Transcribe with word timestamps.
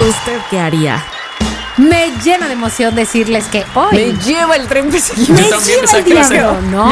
¿Usted 0.00 0.38
qué 0.50 0.58
haría? 0.60 1.04
Me 1.76 2.10
llena 2.24 2.46
de 2.46 2.52
emoción 2.54 2.94
decirles 2.94 3.46
que 3.46 3.64
hoy. 3.74 3.94
Me 3.94 4.12
lleva 4.24 4.56
el 4.56 4.66
tren 4.66 4.86
me 4.86 4.92
perseguido. 4.92 5.60
lleva 5.60 5.98
el 5.98 6.04
diablo, 6.04 6.60
No. 6.62 6.90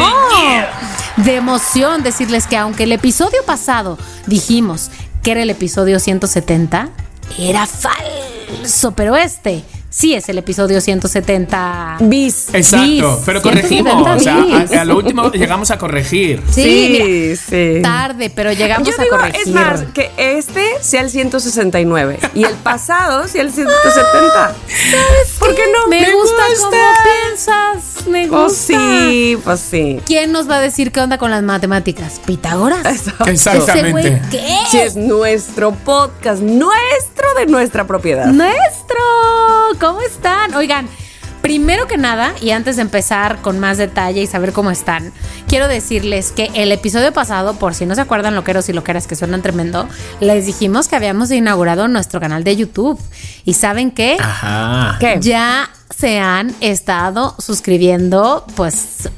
De 1.16 1.36
emoción 1.36 2.02
decirles 2.02 2.46
que 2.46 2.56
aunque 2.56 2.84
el 2.84 2.92
episodio 2.92 3.42
pasado 3.44 3.98
dijimos 4.26 4.90
que 5.22 5.32
era 5.32 5.42
el 5.42 5.50
episodio 5.50 5.98
170, 5.98 6.90
era 7.38 7.66
falso, 7.66 8.92
pero 8.92 9.16
este 9.16 9.64
sí 9.90 10.14
es 10.14 10.28
el 10.28 10.38
episodio 10.38 10.80
170 10.80 11.96
Bis. 12.00 12.48
Exacto, 12.52 12.86
bis, 12.86 13.04
pero 13.24 13.40
170 13.40 13.42
corregimos. 13.42 14.16
O 14.16 14.20
sea, 14.20 14.78
a, 14.78 14.82
a 14.82 14.84
lo 14.84 14.96
último 14.98 15.30
llegamos 15.32 15.70
a 15.70 15.78
corregir. 15.78 16.42
Sí, 16.50 16.62
Sí, 16.62 16.88
mira, 16.90 17.36
sí. 17.76 17.82
tarde, 17.82 18.30
pero 18.34 18.52
llegamos 18.52 18.88
Yo 18.88 18.94
a 18.98 19.02
digo, 19.04 19.16
corregir. 19.16 19.40
es 19.42 19.48
más, 19.48 19.82
que 19.94 20.10
este 20.18 20.64
sea 20.80 21.00
el 21.02 21.10
169 21.10 22.18
y 22.34 22.44
el 22.44 22.54
pasado 22.54 23.26
sea 23.28 23.42
el 23.42 23.52
170. 23.52 24.54
¿Por 25.38 25.54
qué 25.54 25.62
no? 25.72 25.88
Me, 25.88 25.98
gusta, 26.12 26.42
cómo 26.60 26.70
piensas, 27.26 27.95
me 28.08 28.26
gusta. 28.28 28.38
Pues 28.38 28.56
sí, 28.56 29.38
pues 29.44 29.60
sí. 29.60 30.00
¿Quién 30.06 30.32
nos 30.32 30.48
va 30.48 30.56
a 30.56 30.60
decir 30.60 30.92
qué 30.92 31.00
onda 31.00 31.18
con 31.18 31.30
las 31.30 31.42
matemáticas? 31.42 32.20
¿Pitágoras? 32.24 32.84
Exacto. 32.86 33.24
Ese 33.30 33.90
güey, 33.90 34.06
Exactamente. 34.06 34.22
¿qué? 34.30 34.56
Si 34.70 34.78
es 34.78 34.96
nuestro 34.96 35.72
podcast, 35.72 36.42
nuestro 36.42 37.26
de 37.38 37.46
nuestra 37.46 37.86
propiedad. 37.86 38.26
Nuestro. 38.26 38.96
¿Cómo 39.80 40.00
están? 40.02 40.54
Oigan, 40.54 40.88
primero 41.46 41.86
que 41.86 41.96
nada, 41.96 42.34
y 42.42 42.50
antes 42.50 42.74
de 42.74 42.82
empezar 42.82 43.40
con 43.40 43.60
más 43.60 43.78
detalle 43.78 44.20
y 44.20 44.26
saber 44.26 44.52
cómo 44.52 44.72
están, 44.72 45.12
quiero 45.46 45.68
decirles 45.68 46.32
que 46.32 46.50
el 46.54 46.72
episodio 46.72 47.12
pasado, 47.12 47.54
por 47.54 47.72
si 47.72 47.86
no 47.86 47.94
se 47.94 48.00
acuerdan 48.00 48.34
loqueros 48.34 48.68
y 48.68 48.72
loqueras 48.72 49.06
que 49.06 49.14
suenan 49.14 49.42
tremendo, 49.42 49.88
les 50.18 50.44
dijimos 50.44 50.88
que 50.88 50.96
habíamos 50.96 51.30
inaugurado 51.30 51.86
nuestro 51.86 52.18
canal 52.18 52.42
de 52.42 52.56
YouTube. 52.56 53.00
¿Y 53.44 53.54
saben 53.54 53.92
qué? 53.92 54.16
Ajá. 54.18 54.96
¿Qué? 54.98 55.18
Ya 55.20 55.70
se 55.96 56.18
han 56.18 56.52
estado 56.60 57.36
suscribiendo, 57.38 58.44
pues, 58.56 59.08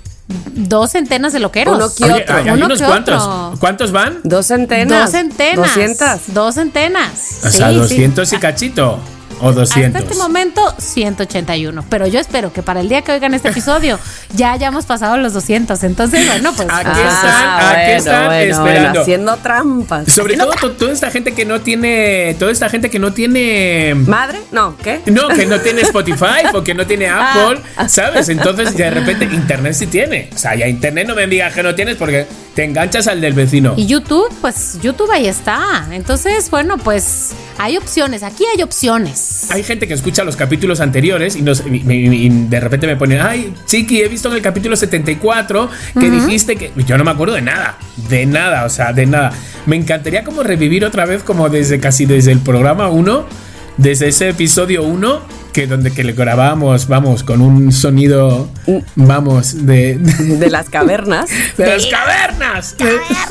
dos 0.52 0.90
centenas 0.90 1.32
de 1.32 1.38
loqueros. 1.38 1.76
Uno 1.76 1.88
que 1.96 2.04
Oye, 2.12 2.22
otro. 2.24 2.36
hay, 2.36 2.48
hay 2.48 2.50
Uno 2.58 2.66
unos 2.66 2.78
que 2.78 2.84
cuantos. 2.84 3.22
otro. 3.22 3.58
¿Cuántos 3.58 3.90
van? 3.90 4.18
Dos 4.24 4.44
centenas. 4.48 5.00
Dos 5.04 5.10
centenas. 5.12 5.74
200. 5.74 6.34
Dos 6.34 6.54
centenas. 6.56 7.38
O 7.42 7.48
Sí, 7.50 7.56
sea, 7.56 7.70
sí. 7.70 7.74
200 7.76 8.30
y 8.34 8.36
cachito. 8.36 8.98
O 9.41 9.53
200. 9.53 9.94
Hasta 9.94 9.98
este 10.12 10.22
momento, 10.22 10.75
181. 10.78 11.84
Pero 11.89 12.06
yo 12.06 12.19
espero 12.20 12.53
que 12.53 12.62
para 12.62 12.81
el 12.81 12.89
día 12.89 13.03
que 13.03 13.12
oigan 13.12 13.34
este 13.34 13.48
episodio 13.48 13.98
ya 14.34 14.53
hayamos 14.53 14.86
pasado 14.86 15.17
los 15.17 15.33
200. 15.34 15.83
Entonces, 15.84 16.27
bueno, 16.27 16.53
pues. 16.55 16.69
Aquí 16.70 16.91
ah, 16.92 17.08
están, 17.08 17.77
aquí 17.77 17.91
están 17.92 18.33
esperando. 18.34 18.62
bueno, 18.91 19.00
haciendo 19.00 19.36
trampas. 19.36 20.12
Sobre 20.12 20.36
todo 20.36 20.50
to- 20.53 20.72
toda 20.72 20.92
esta 20.92 21.11
gente 21.11 21.33
que 21.34 21.44
no 21.44 21.61
tiene. 21.61 22.34
Toda 22.39 22.50
esta 22.53 22.69
gente 22.69 22.91
que 22.91 22.98
no 22.98 23.12
tiene. 23.12 23.94
¿Madre? 23.94 24.41
No, 24.50 24.77
¿qué? 24.77 25.00
No, 25.06 25.28
que 25.28 25.47
no 25.47 25.61
tiene 25.61 25.83
Spotify 25.83 26.47
o 26.55 26.62
que 26.64 26.75
no 26.75 26.86
tiene 26.86 27.09
Apple, 27.09 27.61
¿sabes? 27.89 28.28
Entonces 28.28 28.77
de 28.77 28.91
repente 28.91 29.25
Internet 29.25 29.75
sí 29.75 29.86
tiene. 29.86 30.31
O 30.34 30.39
sea, 30.39 30.55
ya 30.55 30.66
Internet 30.66 31.06
no 31.09 31.14
me 31.14 31.27
digas 31.27 31.53
que 31.55 31.62
no 31.62 31.75
tienes 31.75 31.97
porque 31.97 32.27
te 32.54 32.65
enganchas 32.65 33.06
al 33.06 33.21
del 33.21 33.34
vecino. 33.34 33.75
Y 33.77 33.87
YouTube, 33.87 34.28
pues 34.41 34.78
YouTube 34.82 35.10
ahí 35.12 35.28
está. 35.28 35.87
Entonces, 35.93 36.50
bueno, 36.50 36.77
pues 36.78 37.31
hay 37.59 37.77
opciones. 37.77 38.22
Aquí 38.22 38.44
hay 38.54 38.62
opciones. 38.62 39.28
Hay 39.50 39.62
gente 39.62 39.87
que 39.89 39.94
escucha 39.94 40.25
los 40.25 40.37
capítulos 40.37 40.81
anteriores 40.81 41.37
y, 41.37 41.43
nos- 41.43 41.62
y- 41.66 41.83
y- 41.91 42.27
y 42.27 42.28
de 42.49 42.61
repente 42.61 42.87
me 42.87 42.97
ponen, 42.97 43.21
ay, 43.21 43.55
Chiqui, 43.66 44.00
he 44.00 44.09
visto 44.09 44.28
en 44.28 44.34
el 44.37 44.43
capítulo 44.43 44.77
74 44.77 45.69
que 45.99 46.11
dijiste 46.11 46.56
que... 46.56 46.71
Yo 46.87 46.97
no 46.99 47.05
me 47.05 47.11
acuerdo 47.11 47.34
de 47.34 47.43
nada, 47.43 47.78
de 48.09 48.27
nada, 48.27 48.65
o 48.65 48.69
sea, 48.69 48.93
de 48.93 49.06
nada. 49.06 49.33
Me 49.66 49.77
encantaría 49.77 50.25
como 50.25 50.43
revivir 50.43 50.84
otra 50.84 51.05
vez 51.06 51.22
como 51.22 51.49
desde 51.49 51.78
casi 51.81 52.06
desde 52.06 52.33
el 52.33 52.41
programa 52.41 52.89
1, 52.89 53.25
desde 53.77 54.09
ese 54.09 54.28
episodio 54.31 54.83
1, 54.83 55.21
que 55.53 55.66
donde 55.66 55.91
que 55.93 56.05
le 56.05 56.12
grabábamos, 56.12 56.89
vamos, 56.89 57.22
con 57.22 57.41
un 57.41 57.72
sonido, 57.72 58.49
vamos, 58.97 59.66
de, 59.66 59.97
de 59.99 60.37
De 60.37 60.50
las 60.50 60.69
cavernas. 60.69 61.31
las 61.56 61.87
cavernas. 61.87 62.77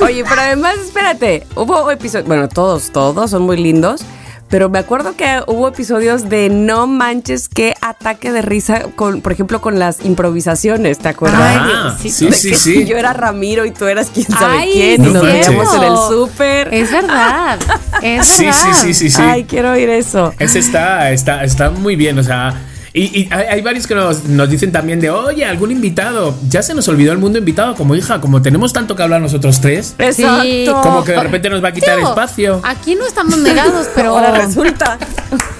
Oye, 0.00 0.24
pero 0.28 0.40
además, 0.40 0.74
espérate, 0.84 1.46
hubo 1.54 1.90
episodios, 1.90 2.26
bueno, 2.26 2.48
todos, 2.48 2.90
todos 2.92 3.30
son 3.30 3.42
muy 3.42 3.56
lindos, 3.56 4.02
pero 4.48 4.68
me 4.68 4.78
acuerdo 4.78 5.14
que 5.16 5.40
hubo 5.46 5.68
episodios 5.68 6.28
de 6.28 6.48
no 6.48 6.86
manches 6.86 7.48
qué 7.48 7.74
ataque 7.80 8.32
de 8.32 8.42
risa, 8.42 8.84
con, 8.96 9.20
por 9.20 9.32
ejemplo, 9.32 9.60
con 9.60 9.78
las 9.78 10.04
improvisaciones, 10.04 10.98
¿te 10.98 11.08
acuerdas? 11.08 11.40
Ay, 11.42 11.70
Ah, 11.74 11.96
sí, 12.00 12.10
sí, 12.10 12.26
De 12.26 12.32
sí, 12.32 12.50
que 12.50 12.56
sí. 12.58 12.84
Yo 12.86 12.96
era 12.96 13.12
Ramiro 13.12 13.64
y 13.64 13.70
tú 13.70 13.86
eras 13.86 14.10
quién 14.12 14.26
sabe 14.26 14.58
Ay, 14.58 14.70
quién, 14.72 15.04
y 15.04 15.12
nos 15.12 15.22
veíamos 15.22 15.74
en 15.74 15.82
el 15.82 15.96
súper. 16.08 16.74
Es 16.74 16.90
verdad. 16.90 17.58
Es 18.02 18.26
Sí, 18.26 18.44
verdad. 18.44 18.58
sí, 18.74 18.80
sí, 18.80 18.94
sí, 18.94 19.10
sí. 19.10 19.22
Ay, 19.22 19.44
quiero 19.44 19.72
oír 19.72 19.88
eso. 19.90 20.32
Ese 20.38 20.58
está, 20.60 21.10
está, 21.10 21.42
está 21.44 21.70
muy 21.70 21.96
bien, 21.96 22.18
o 22.18 22.22
sea. 22.22 22.54
Y, 22.98 23.20
y 23.20 23.28
hay, 23.30 23.46
hay 23.46 23.62
varios 23.62 23.86
que 23.86 23.94
nos, 23.94 24.24
nos 24.24 24.50
dicen 24.50 24.72
también 24.72 24.98
de, 24.98 25.08
oye, 25.08 25.44
algún 25.44 25.70
invitado. 25.70 26.34
Ya 26.48 26.64
se 26.64 26.74
nos 26.74 26.88
olvidó 26.88 27.12
el 27.12 27.18
mundo 27.18 27.38
invitado, 27.38 27.76
como 27.76 27.94
hija, 27.94 28.20
como 28.20 28.42
tenemos 28.42 28.72
tanto 28.72 28.96
que 28.96 29.04
hablar 29.04 29.20
nosotros 29.20 29.60
tres, 29.60 29.94
Exacto. 29.98 30.80
como 30.82 31.04
que 31.04 31.12
de 31.12 31.20
repente 31.20 31.48
nos 31.48 31.62
va 31.62 31.68
a 31.68 31.72
quitar 31.72 31.96
espacio. 32.00 32.60
Aquí 32.64 32.96
no 32.96 33.06
estamos 33.06 33.38
negados, 33.38 33.86
pero 33.94 34.18
Ahora 34.18 34.32
resulta. 34.32 34.98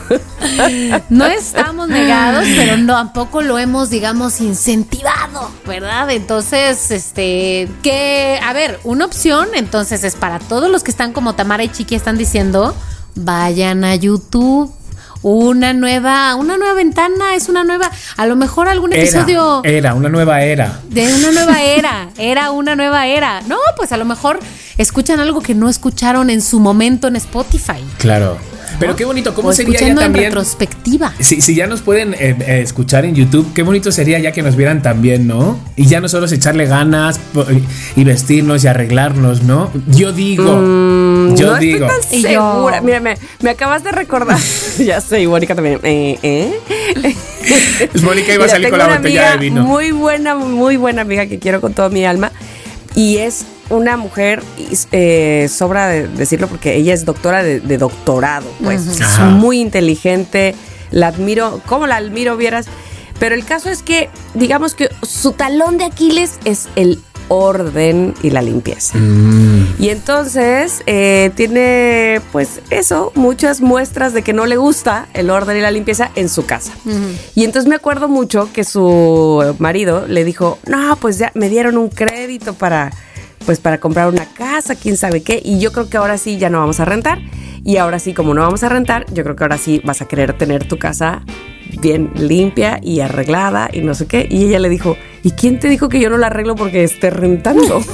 no 1.10 1.26
estamos 1.26 1.88
negados, 1.88 2.44
pero 2.56 2.76
no, 2.76 2.94
tampoco 2.94 3.40
lo 3.40 3.56
hemos, 3.56 3.88
digamos, 3.88 4.40
incentivado, 4.40 5.48
¿verdad? 5.64 6.10
Entonces, 6.10 6.90
este, 6.90 7.68
que, 7.84 8.40
a 8.42 8.52
ver, 8.52 8.80
una 8.82 9.04
opción, 9.04 9.50
entonces 9.54 10.02
es 10.02 10.16
para 10.16 10.40
todos 10.40 10.68
los 10.68 10.82
que 10.82 10.90
están 10.90 11.12
como 11.12 11.36
Tamara 11.36 11.62
y 11.62 11.68
Chiqui 11.68 11.94
están 11.94 12.18
diciendo, 12.18 12.74
vayan 13.14 13.84
a 13.84 13.94
YouTube. 13.94 14.72
Una 15.22 15.72
nueva, 15.72 16.34
una 16.36 16.56
nueva 16.56 16.74
ventana, 16.74 17.34
es 17.34 17.48
una 17.48 17.64
nueva, 17.64 17.90
a 18.16 18.26
lo 18.26 18.36
mejor 18.36 18.68
algún 18.68 18.92
episodio 18.92 19.62
Era, 19.64 19.78
era, 19.78 19.94
una 19.94 20.08
nueva 20.08 20.42
era. 20.42 20.80
de 20.88 21.12
una 21.12 21.32
nueva 21.32 21.62
era, 21.62 22.08
era 22.18 22.50
una 22.52 22.76
nueva 22.76 23.06
era. 23.06 23.40
No, 23.42 23.56
pues 23.76 23.92
a 23.92 23.96
lo 23.96 24.04
mejor 24.04 24.38
escuchan 24.76 25.18
algo 25.20 25.40
que 25.40 25.54
no 25.54 25.68
escucharon 25.68 26.30
en 26.30 26.40
su 26.40 26.60
momento 26.60 27.08
en 27.08 27.16
Spotify. 27.16 27.84
Claro. 27.98 28.38
Pero 28.80 28.94
qué 28.94 29.04
bonito, 29.04 29.34
¿cómo 29.34 29.48
o 29.48 29.52
sería 29.52 29.72
ya 29.72 29.78
escuchando 29.78 30.00
en 30.02 30.06
también? 30.06 30.24
retrospectiva. 30.26 31.12
Si, 31.18 31.40
si 31.40 31.54
ya 31.56 31.66
nos 31.66 31.80
pueden 31.82 32.14
eh, 32.14 32.36
eh, 32.40 32.60
escuchar 32.62 33.04
en 33.04 33.14
YouTube, 33.14 33.52
qué 33.52 33.62
bonito 33.62 33.90
sería 33.90 34.18
ya 34.20 34.30
que 34.30 34.40
nos 34.42 34.54
vieran 34.54 34.82
también, 34.82 35.26
¿no? 35.26 35.58
Y 35.74 35.86
ya 35.86 36.00
no 36.00 36.08
solo 36.08 36.26
es 36.26 36.32
echarle 36.32 36.66
ganas 36.66 37.18
y 37.96 38.04
vestirnos 38.04 38.62
y 38.62 38.68
arreglarnos, 38.68 39.42
¿no? 39.42 39.70
Yo 39.88 40.12
digo, 40.12 40.44
yo 40.44 40.56
Mm, 40.56 41.34
no 41.34 41.56
digo. 41.58 41.86
estoy 41.88 42.20
tan 42.22 42.22
yo- 42.32 42.52
segura. 42.52 42.80
Mira, 42.80 43.00
me, 43.00 43.16
me 43.42 43.50
acabas 43.50 43.82
de 43.82 43.90
recordar. 43.90 44.38
ya 44.78 45.00
sé, 45.00 45.22
y 45.22 45.26
Mónica 45.26 45.54
también. 45.56 45.80
Eh, 45.82 46.18
¿eh? 46.22 47.16
Mónica 48.02 48.32
iba 48.34 48.44
a 48.44 48.48
salir 48.48 48.70
con 48.70 48.78
la 48.78 48.86
botella 48.96 49.32
de 49.32 49.38
vino. 49.38 49.64
Muy 49.64 49.90
buena, 49.90 50.34
muy 50.36 50.76
buena 50.76 51.02
amiga 51.02 51.26
que 51.26 51.38
quiero 51.40 51.60
con 51.60 51.74
toda 51.74 51.88
mi 51.88 52.04
alma. 52.04 52.30
Y 52.94 53.16
es 53.18 53.44
una 53.70 53.96
mujer, 53.96 54.42
eh, 54.92 55.48
sobra 55.50 55.88
de 55.88 56.08
decirlo 56.08 56.48
porque 56.48 56.76
ella 56.76 56.94
es 56.94 57.04
doctora 57.04 57.42
de, 57.42 57.60
de 57.60 57.78
doctorado, 57.78 58.50
pues. 58.62 58.86
Es 58.86 59.18
muy 59.20 59.60
inteligente. 59.60 60.54
La 60.90 61.08
admiro, 61.08 61.60
¿cómo 61.66 61.86
la 61.86 61.96
admiro, 61.96 62.36
vieras? 62.36 62.66
Pero 63.18 63.34
el 63.34 63.44
caso 63.44 63.68
es 63.68 63.82
que, 63.82 64.08
digamos 64.34 64.74
que 64.74 64.88
su 65.02 65.32
talón 65.32 65.76
de 65.76 65.84
Aquiles 65.84 66.38
es 66.44 66.68
el 66.76 67.00
orden 67.28 68.14
y 68.22 68.30
la 68.30 68.42
limpieza. 68.42 68.98
Mm. 68.98 69.76
Y 69.78 69.90
entonces 69.90 70.82
eh, 70.86 71.30
tiene, 71.34 72.20
pues 72.32 72.60
eso, 72.70 73.12
muchas 73.14 73.60
muestras 73.60 74.12
de 74.12 74.22
que 74.22 74.32
no 74.32 74.46
le 74.46 74.56
gusta 74.56 75.08
el 75.14 75.30
orden 75.30 75.56
y 75.56 75.60
la 75.60 75.70
limpieza 75.70 76.10
en 76.14 76.28
su 76.28 76.46
casa. 76.46 76.72
Y 77.34 77.44
entonces 77.44 77.68
me 77.68 77.76
acuerdo 77.76 78.08
mucho 78.08 78.50
que 78.52 78.64
su 78.64 79.54
marido 79.58 80.06
le 80.06 80.24
dijo, 80.24 80.58
no, 80.66 80.96
pues 80.96 81.18
ya 81.18 81.30
me 81.34 81.48
dieron 81.48 81.76
un 81.76 81.90
crédito 81.90 82.54
para, 82.54 82.92
pues 83.48 83.60
para 83.60 83.80
comprar 83.80 84.08
una 84.08 84.26
casa, 84.26 84.74
quién 84.74 84.98
sabe 84.98 85.22
qué. 85.22 85.40
Y 85.42 85.58
yo 85.58 85.72
creo 85.72 85.88
que 85.88 85.96
ahora 85.96 86.18
sí 86.18 86.36
ya 86.36 86.50
no 86.50 86.58
vamos 86.58 86.80
a 86.80 86.84
rentar. 86.84 87.18
Y 87.64 87.78
ahora 87.78 87.98
sí, 87.98 88.12
como 88.12 88.34
no 88.34 88.42
vamos 88.42 88.62
a 88.62 88.68
rentar, 88.68 89.06
yo 89.10 89.24
creo 89.24 89.36
que 89.36 89.44
ahora 89.44 89.56
sí 89.56 89.80
vas 89.86 90.02
a 90.02 90.06
querer 90.06 90.34
tener 90.34 90.68
tu 90.68 90.78
casa 90.78 91.22
bien 91.80 92.10
limpia 92.14 92.78
y 92.82 93.00
arreglada 93.00 93.70
y 93.72 93.80
no 93.80 93.94
sé 93.94 94.06
qué. 94.06 94.28
Y 94.30 94.44
ella 94.44 94.58
le 94.58 94.68
dijo, 94.68 94.98
¿y 95.22 95.30
quién 95.30 95.58
te 95.58 95.70
dijo 95.70 95.88
que 95.88 95.98
yo 95.98 96.10
no 96.10 96.18
la 96.18 96.26
arreglo 96.26 96.56
porque 96.56 96.84
esté 96.84 97.08
rentando? 97.08 97.82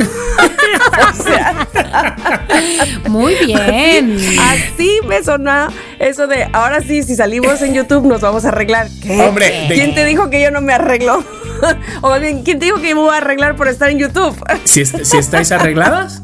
O 0.94 1.22
sea, 1.22 1.66
Muy 3.08 3.34
bien. 3.46 4.16
así 4.40 5.00
me 5.08 5.22
sonó 5.22 5.68
eso 5.98 6.26
de 6.26 6.48
ahora 6.52 6.80
sí, 6.82 7.02
si 7.02 7.16
salimos 7.16 7.62
en 7.62 7.74
YouTube 7.74 8.06
nos 8.06 8.20
vamos 8.20 8.44
a 8.44 8.48
arreglar. 8.48 8.88
¿Qué? 9.02 9.20
Hombre, 9.22 9.66
¿quién 9.68 9.94
te 9.94 10.04
dijo 10.04 10.30
que 10.30 10.42
yo 10.42 10.50
no 10.50 10.60
me 10.60 10.72
arreglo? 10.72 11.24
o 12.02 12.08
más 12.10 12.20
bien, 12.20 12.42
¿quién 12.42 12.58
te 12.58 12.66
dijo 12.66 12.80
que 12.80 12.88
yo 12.90 12.96
me 12.96 13.02
voy 13.02 13.14
a 13.14 13.18
arreglar 13.18 13.56
por 13.56 13.68
estar 13.68 13.88
en 13.90 13.98
YouTube? 13.98 14.36
Si, 14.64 14.80
est- 14.80 15.02
si 15.04 15.16
estáis 15.18 15.52
arregladas, 15.52 16.22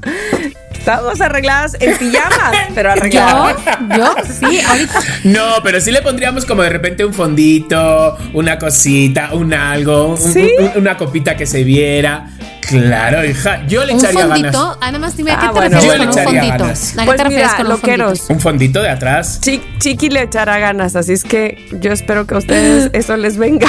Estamos 0.73 1.21
arregladas 1.21 1.77
en 1.79 1.95
pijamas, 1.99 2.57
pero 2.75 2.89
Yo, 2.89 2.93
arregladas. 3.03 3.57
yo, 3.99 4.15
sí, 4.49 4.61
ahorita. 4.63 5.01
no, 5.25 5.45
pero 5.63 5.79
sí 5.79 5.93
le 5.93 6.01
pondríamos 6.01 6.47
como 6.47 6.63
de 6.63 6.71
repente 6.71 7.05
un 7.05 7.13
fondito, 7.13 8.17
una 8.33 8.59
cosita, 8.59 9.35
un 9.35 9.53
algo, 9.53 10.15
un- 10.15 10.17
¿Sí? 10.33 10.51
un- 10.59 10.71
una 10.81 10.97
copita 10.97 11.37
que 11.37 11.45
se 11.45 11.65
viera. 11.65 12.31
Claro, 12.71 13.25
hija, 13.25 13.67
yo 13.67 13.85
le 13.85 13.93
Un 13.95 13.99
echaría 14.01 14.27
fondito. 14.27 14.51
ganas. 14.53 14.77
Ah, 14.81 14.87
nada 14.87 14.99
más 14.99 15.17
dime, 15.17 15.33
¿a 15.33 15.39
qué 15.39 15.47
Ah, 15.47 15.49
te 15.49 15.55
bueno, 15.59 15.77
refieres 15.77 15.85
Yo 15.85 15.91
con 15.91 15.99
le 15.99 16.05
un 16.05 16.11
echaría 16.13 16.41
fondito? 16.41 16.65
ganas. 16.65 16.93
¿A 16.93 17.01
qué 17.01 17.05
Pues 17.07 17.17
te 17.17 17.25
refieres 17.25 17.47
mira, 17.47 17.57
con 17.57 17.67
un 17.67 17.73
loqueros. 17.73 18.19
fondito? 18.19 18.33
Un 18.35 18.41
fondito 18.41 18.83
de 18.83 18.89
atrás. 18.89 19.41
Chi- 19.41 19.63
Chiqui 19.79 20.09
le 20.11 20.23
echará 20.23 20.59
ganas, 20.59 20.97
así 20.97 21.13
es 21.13 21.25
que 21.25 21.67
yo 21.81 21.93
espero 21.93 22.27
que 22.27 22.35
a 22.35 22.39
ustedes 22.39 22.91
eso 22.93 23.17
les 23.17 23.37
venga. 23.37 23.69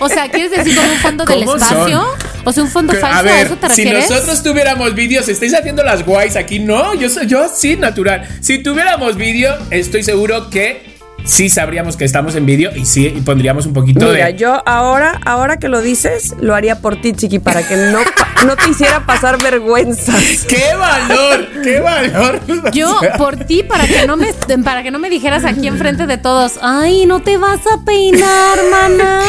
O 0.00 0.08
sea, 0.08 0.28
¿quieres 0.30 0.50
decir 0.50 0.76
como 0.76 0.90
un 0.90 0.98
fondo 0.98 1.24
del 1.24 1.40
¿Cómo 1.44 1.56
espacio? 1.56 2.00
son? 2.00 2.06
O 2.46 2.52
sea, 2.52 2.62
un 2.62 2.70
fondo 2.70 2.92
Que, 2.92 2.98
falso, 3.00 3.16
a 3.16 3.20
¿a 3.20 3.22
ver, 3.22 3.46
eso 3.46 3.56
te 3.56 3.68
si 3.70 3.84
refieres? 3.84 4.10
nosotros 4.10 4.42
tuviéramos 4.42 4.94
vídeos, 4.94 5.28
estáis 5.28 5.54
haciendo 5.54 5.82
las 5.82 6.04
guays 6.04 6.36
aquí, 6.36 6.58
no, 6.58 6.94
yo 6.94 7.08
soy 7.08 7.26
yo 7.26 7.48
sí, 7.48 7.76
natural. 7.76 8.28
Si 8.40 8.58
tuviéramos 8.62 9.16
vídeo, 9.16 9.56
estoy 9.70 10.02
seguro 10.02 10.50
que 10.50 10.93
sí 11.24 11.48
sabríamos 11.48 11.96
que 11.96 12.04
estamos 12.04 12.36
en 12.36 12.46
vídeo 12.46 12.70
y 12.74 12.84
sí 12.84 13.06
y 13.06 13.20
pondríamos 13.20 13.66
un 13.66 13.72
poquito 13.72 14.12
Mira, 14.12 14.26
de 14.26 14.36
yo 14.36 14.62
ahora, 14.66 15.20
ahora 15.24 15.58
que 15.58 15.68
lo 15.68 15.80
dices, 15.80 16.34
lo 16.40 16.54
haría 16.54 16.80
por 16.80 17.00
ti, 17.00 17.12
Chiqui, 17.12 17.38
para 17.38 17.66
que 17.66 17.76
no, 17.76 17.98
no 18.46 18.56
te 18.56 18.70
hiciera 18.70 19.06
pasar 19.06 19.42
vergüenzas. 19.42 20.44
¡Qué 20.48 20.74
valor! 20.78 21.48
¡Qué 21.62 21.80
valor! 21.80 22.40
Yo, 22.72 23.00
por 23.16 23.36
ti, 23.36 23.62
para 23.62 23.86
que 23.86 24.06
no 24.06 24.16
me 24.16 24.32
para 24.64 24.82
que 24.82 24.90
no 24.90 24.98
me 24.98 25.10
dijeras 25.10 25.44
aquí 25.44 25.66
enfrente 25.66 26.06
de 26.06 26.18
todos, 26.18 26.58
ay, 26.62 27.06
no 27.06 27.20
te 27.20 27.36
vas 27.36 27.60
a 27.66 27.84
peinar, 27.84 28.58
mana. 28.70 29.20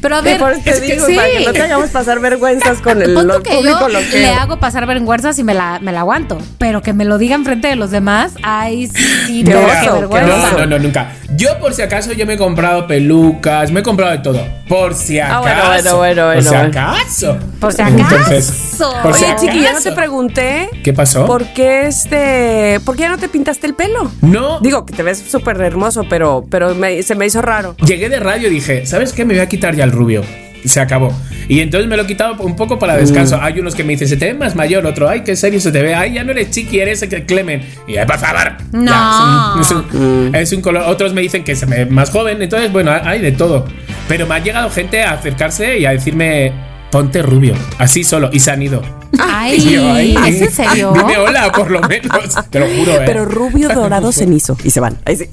Pero 0.00 0.16
a 0.16 0.20
ver, 0.20 0.40
Mejor 0.40 0.56
te 0.62 0.80
digo, 0.80 1.06
sí. 1.06 1.14
para 1.14 1.28
que 1.28 1.44
no 1.44 1.52
te 1.52 1.62
hagamos 1.62 1.90
pasar 1.90 2.20
vergüenzas 2.20 2.80
con 2.80 3.00
el 3.00 3.14
lo 3.14 3.42
que 3.42 3.54
público 3.54 3.80
yo 3.80 3.88
lo 3.88 4.00
que 4.00 4.18
le 4.18 4.28
hago 4.28 4.58
pasar 4.58 4.86
vergüenzas 4.86 5.38
y 5.38 5.44
me 5.44 5.54
la, 5.54 5.78
me 5.80 5.92
la 5.92 6.00
aguanto. 6.00 6.38
Pero 6.58 6.82
que 6.82 6.92
me 6.92 7.04
lo 7.04 7.18
diga 7.18 7.34
enfrente 7.34 7.68
de 7.68 7.76
los 7.76 7.90
demás, 7.90 8.32
ay, 8.42 8.88
sí, 8.88 9.44
Qué 9.44 9.54
no, 9.54 9.60
vergüenza. 9.60 10.50
No, 10.52 10.58
no, 10.58 10.66
no, 10.66 10.78
nunca. 10.78 11.12
Yo, 11.36 11.43
por 11.60 11.74
si 11.74 11.82
acaso, 11.82 12.12
yo 12.12 12.26
me 12.26 12.34
he 12.34 12.36
comprado 12.38 12.86
pelucas, 12.86 13.70
me 13.70 13.80
he 13.80 13.82
comprado 13.82 14.12
de 14.12 14.18
todo. 14.18 14.40
Por 14.68 14.94
si 14.94 15.18
Ah, 15.20 15.38
acaso. 15.38 15.66
bueno, 15.66 15.96
bueno, 15.96 16.26
bueno, 16.26 16.34
Por 16.34 16.42
si 16.42 16.48
bueno. 16.48 16.68
acaso. 16.68 17.38
Por 17.60 17.72
si 17.72 17.82
Entonces, 17.82 18.48
acaso. 18.50 18.92
por 19.02 19.14
si 19.14 19.24
Oye, 19.24 19.36
Chiqui, 19.36 19.56
ya 19.60 19.62
no 19.64 19.68
acaso. 19.78 19.88
te 19.90 19.94
pregunté 19.94 20.70
¿Qué 20.82 20.92
pasó? 20.92 21.26
por 21.26 21.44
qué 21.52 21.86
este, 21.86 22.80
por 22.84 22.96
qué 22.96 23.02
ya 23.02 23.08
no 23.10 23.18
te 23.18 23.28
pintaste 23.28 23.66
el 23.66 23.74
pelo. 23.74 24.10
No. 24.22 24.60
Digo 24.60 24.84
que 24.86 24.94
te 24.94 25.02
ves 25.02 25.22
súper 25.28 25.60
hermoso, 25.60 26.04
pero, 26.08 26.44
pero 26.50 26.74
me- 26.74 27.02
se 27.02 27.14
me 27.14 27.26
hizo 27.26 27.42
raro. 27.42 27.76
Llegué 27.84 28.08
de 28.08 28.20
radio 28.20 28.48
y 28.48 28.50
dije, 28.52 28.86
¿sabes 28.86 29.12
qué? 29.12 29.24
Me 29.24 29.34
voy 29.34 29.42
a 29.42 29.48
quitar 29.48 29.74
ya 29.74 29.84
el 29.84 29.92
rubio. 29.92 30.22
Se 30.64 30.80
acabó. 30.80 31.12
Y 31.48 31.60
entonces 31.60 31.88
me 31.88 31.96
lo 31.96 32.04
he 32.04 32.06
quitado 32.06 32.34
un 32.42 32.56
poco 32.56 32.78
para 32.78 32.96
descanso. 32.96 33.38
Hay 33.40 33.60
unos 33.60 33.74
que 33.74 33.84
me 33.84 33.92
dicen, 33.92 34.08
se 34.08 34.16
te 34.16 34.26
ve 34.26 34.34
más 34.34 34.56
mayor, 34.56 34.86
otro, 34.86 35.08
ay, 35.08 35.20
qué 35.22 35.36
serio 35.36 35.60
se 35.60 35.70
te 35.72 35.82
ve, 35.82 35.94
ay, 35.94 36.14
ya 36.14 36.24
no 36.24 36.30
eres 36.32 36.50
chiqui, 36.50 36.80
eres 36.80 37.02
el 37.02 37.26
Clemen. 37.26 37.62
Y 37.86 37.96
ay, 37.98 38.06
por 38.06 38.18
favor. 38.18 38.52
No. 38.72 38.84
Ya, 38.90 39.60
es, 39.60 39.70
un, 39.70 39.80
es 39.84 39.94
un- 39.94 40.34
es 40.34 40.52
un 40.52 40.60
color. 40.62 40.84
Otros 40.86 41.12
me 41.12 41.20
dicen 41.20 41.44
que 41.44 41.54
se 41.54 41.66
me 41.66 41.84
ve 41.84 41.86
más 41.86 42.10
joven, 42.10 42.40
entonces, 42.40 42.72
bueno, 42.72 42.90
hay 43.04 43.20
de 43.20 43.32
todo. 43.32 43.66
Pero 44.08 44.26
me 44.26 44.34
ha 44.34 44.38
llegado 44.38 44.70
gente 44.70 45.02
a 45.02 45.12
acercarse 45.12 45.78
y 45.78 45.86
a 45.86 45.90
decirme, 45.90 46.52
ponte 46.94 47.22
rubio, 47.22 47.54
así 47.78 48.04
solo, 48.04 48.30
y 48.32 48.38
se 48.38 48.52
han 48.52 48.62
ido. 48.62 48.80
Ay, 49.18 49.58
yo, 49.74 49.92
ay, 49.92 50.16
¿es 50.28 50.42
en 50.42 50.50
serio? 50.52 50.92
Dime 50.96 51.16
hola, 51.18 51.50
por 51.50 51.68
lo 51.68 51.80
menos. 51.82 52.34
Te 52.50 52.60
lo 52.60 52.66
juro, 52.68 52.92
¿eh? 52.92 53.02
Pero 53.04 53.24
rubio 53.24 53.68
dorado 53.74 54.12
cenizo. 54.12 54.56
Y 54.62 54.70
se 54.70 54.78
van. 54.78 54.98
Ahí 55.04 55.16
sí. 55.16 55.28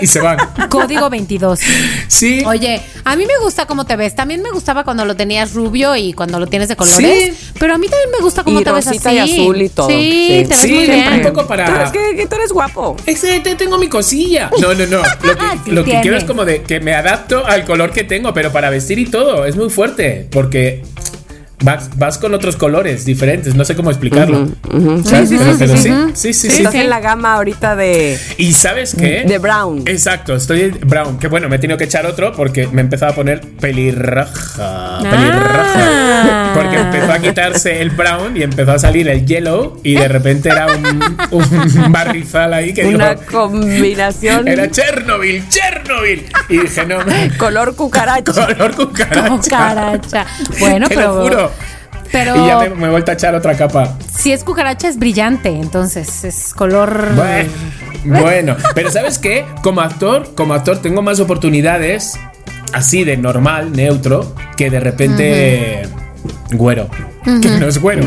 y 0.00 0.06
se 0.08 0.20
van. 0.20 0.38
Código 0.68 1.08
22. 1.08 1.60
Sí. 2.08 2.42
Oye, 2.44 2.80
a 3.04 3.14
mí 3.14 3.26
me 3.26 3.38
gusta 3.40 3.66
cómo 3.66 3.86
te 3.86 3.94
ves. 3.94 4.16
También 4.16 4.42
me 4.42 4.50
gustaba 4.50 4.82
cuando 4.82 5.04
lo 5.04 5.14
tenías 5.14 5.54
rubio 5.54 5.94
y 5.94 6.14
cuando 6.14 6.40
lo 6.40 6.48
tienes 6.48 6.68
de 6.68 6.74
colores. 6.74 7.36
Sí. 7.36 7.52
Pero 7.60 7.74
a 7.74 7.78
mí 7.78 7.86
también 7.88 8.10
me 8.10 8.18
gusta 8.20 8.42
cómo 8.42 8.60
Y 8.60 8.64
te 8.64 8.72
ves 8.72 8.88
así. 8.88 8.98
y 9.14 9.18
azul 9.18 9.62
y 9.62 9.68
todo. 9.68 9.88
Sí, 9.88 9.94
Sí. 9.94 10.42
te 10.42 10.48
ves 10.48 10.58
Sí, 10.58 10.72
muy 10.72 10.84
bien. 10.86 11.12
un 11.14 11.22
poco 11.22 11.46
para- 11.46 11.64
Pero 11.66 11.84
es 11.84 11.90
que, 11.92 12.16
que 12.16 12.26
tú 12.26 12.34
eres 12.36 12.50
guapo. 12.52 12.96
Te 13.04 13.54
tengo 13.54 13.78
mi 13.78 13.88
cosilla. 13.88 14.50
No, 14.60 14.74
no, 14.74 14.86
no. 14.86 14.98
Lo 14.98 15.36
que, 15.36 15.58
Sí 15.64 15.70
lo 15.70 15.84
que 15.84 16.00
quiero 16.02 16.16
es 16.16 16.24
como 16.24 16.44
de 16.44 16.62
que 16.62 16.80
me 16.80 16.94
adapto 16.94 17.46
al 17.46 17.64
color 17.64 17.92
que 17.92 18.02
tengo, 18.04 18.32
pero 18.34 18.50
para 18.52 18.70
vestir 18.70 18.98
y 18.98 19.06
todo. 19.06 19.44
Es 19.46 19.56
muy 19.56 19.70
fuerte. 19.70 20.26
Porque 20.30 20.84
vas, 21.62 21.90
vas 21.96 22.18
con 22.18 22.34
otros 22.34 22.56
colores 22.56 23.04
diferentes. 23.04 23.54
No 23.54 23.64
sé 23.64 23.74
cómo 23.76 23.90
explicarlo. 23.90 24.48
¿Sabes? 25.04 25.28
Sí, 25.30 25.38
sí, 25.38 25.44
Pero- 25.58 25.76
sí, 26.14 26.48
pero. 26.48 26.56
Estás 26.58 26.74
en 26.74 26.90
la 26.90 27.00
gama 27.00 27.34
ahorita 27.34 27.76
de, 27.76 28.18
¿Y 28.38 28.52
sabes 28.52 28.94
qué? 28.94 29.24
de 29.26 29.38
brown. 29.38 29.82
Exacto, 29.86 30.34
estoy 30.34 30.62
en 30.62 30.80
brown. 30.84 31.18
Que 31.18 31.28
bueno, 31.28 31.48
me 31.48 31.56
he 31.56 31.58
tenido 31.58 31.76
que 31.78 31.84
echar 31.84 32.06
otro 32.06 32.32
porque 32.32 32.66
me 32.68 32.80
he 32.80 32.84
empezado 32.84 33.12
a 33.12 33.14
poner 33.14 33.40
pelirroja. 33.40 34.98
Pelirroja. 35.02 35.74
Ah. 35.76 36.52
Porque 36.54 36.76
empezó 36.76 37.12
a 37.12 37.18
quitarse 37.18 37.80
el 37.80 37.90
brown 37.90 38.36
y 38.36 38.42
empezó 38.42 38.72
a 38.72 38.78
salir 38.78 39.08
el 39.08 39.24
yellow 39.26 39.80
y 39.82 39.94
de 39.94 40.08
repente 40.08 40.48
era 40.48 40.66
un, 40.66 41.04
un 41.30 41.92
barrizal 41.92 42.52
ahí 42.54 42.72
que 42.74 42.84
Una 42.86 43.14
digo, 43.14 43.22
combinación 43.30 44.48
era 44.48 44.70
Chernobyl, 44.70 45.48
Chernobyl. 45.48 46.26
Y 46.48 46.58
dije, 46.58 46.86
no, 46.86 46.98
color 47.38 47.74
cucaracha. 47.76 48.32
color 48.46 48.74
cucaracha. 48.74 49.28
Cucaracha. 49.28 50.26
Bueno, 50.58 50.88
Te 50.88 50.94
pero. 50.96 51.14
lo 51.14 51.22
juro. 51.22 51.47
Pero 52.10 52.36
Y 52.36 52.46
ya 52.46 52.58
me, 52.60 52.70
me 52.70 52.86
he 52.86 52.90
vuelto 52.90 53.10
a 53.10 53.14
echar 53.14 53.34
otra 53.34 53.54
capa. 53.54 53.96
si 54.16 54.32
es 54.32 54.42
cucaracha 54.44 54.88
es 54.88 54.98
brillante, 54.98 55.50
entonces 55.50 56.24
es 56.24 56.54
color. 56.54 57.14
Bueno, 57.14 57.50
bueno, 58.04 58.56
pero 58.74 58.90
¿sabes 58.90 59.18
qué? 59.18 59.44
Como 59.62 59.80
actor, 59.80 60.34
como 60.34 60.54
actor 60.54 60.78
tengo 60.78 61.02
más 61.02 61.20
oportunidades 61.20 62.18
así 62.72 63.04
de 63.04 63.16
normal, 63.16 63.72
neutro, 63.72 64.34
que 64.56 64.70
de 64.70 64.80
repente 64.80 65.82
güero. 66.52 66.88
Que 67.24 67.50
no 67.50 67.66
es 67.66 67.78
güero, 67.78 68.04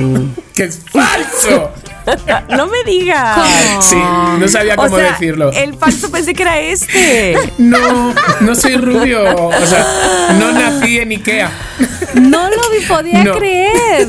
que 0.55 0.63
es 0.63 0.79
falso. 0.91 1.71
No 2.49 2.67
me 2.67 2.83
digas. 2.85 3.35
¿Cómo? 3.35 3.81
Sí, 3.81 3.95
no 4.39 4.47
sabía 4.47 4.73
O 4.73 4.77
cómo 4.83 4.97
sea, 4.97 5.11
decirlo. 5.11 5.51
el 5.51 5.73
falso 5.75 6.11
pensé 6.11 6.33
que 6.33 6.43
era 6.43 6.59
este. 6.59 7.37
No, 7.57 8.13
no 8.41 8.55
soy 8.55 8.75
rubio. 8.77 9.47
O 9.47 9.65
sea, 9.65 9.85
no 10.39 10.51
nací 10.51 10.99
en 10.99 11.11
Ikea. 11.11 11.51
No 12.15 12.49
lo 12.49 12.69
vi- 12.71 12.85
podía 12.87 13.23
No. 13.23 13.33
creer. 13.35 14.07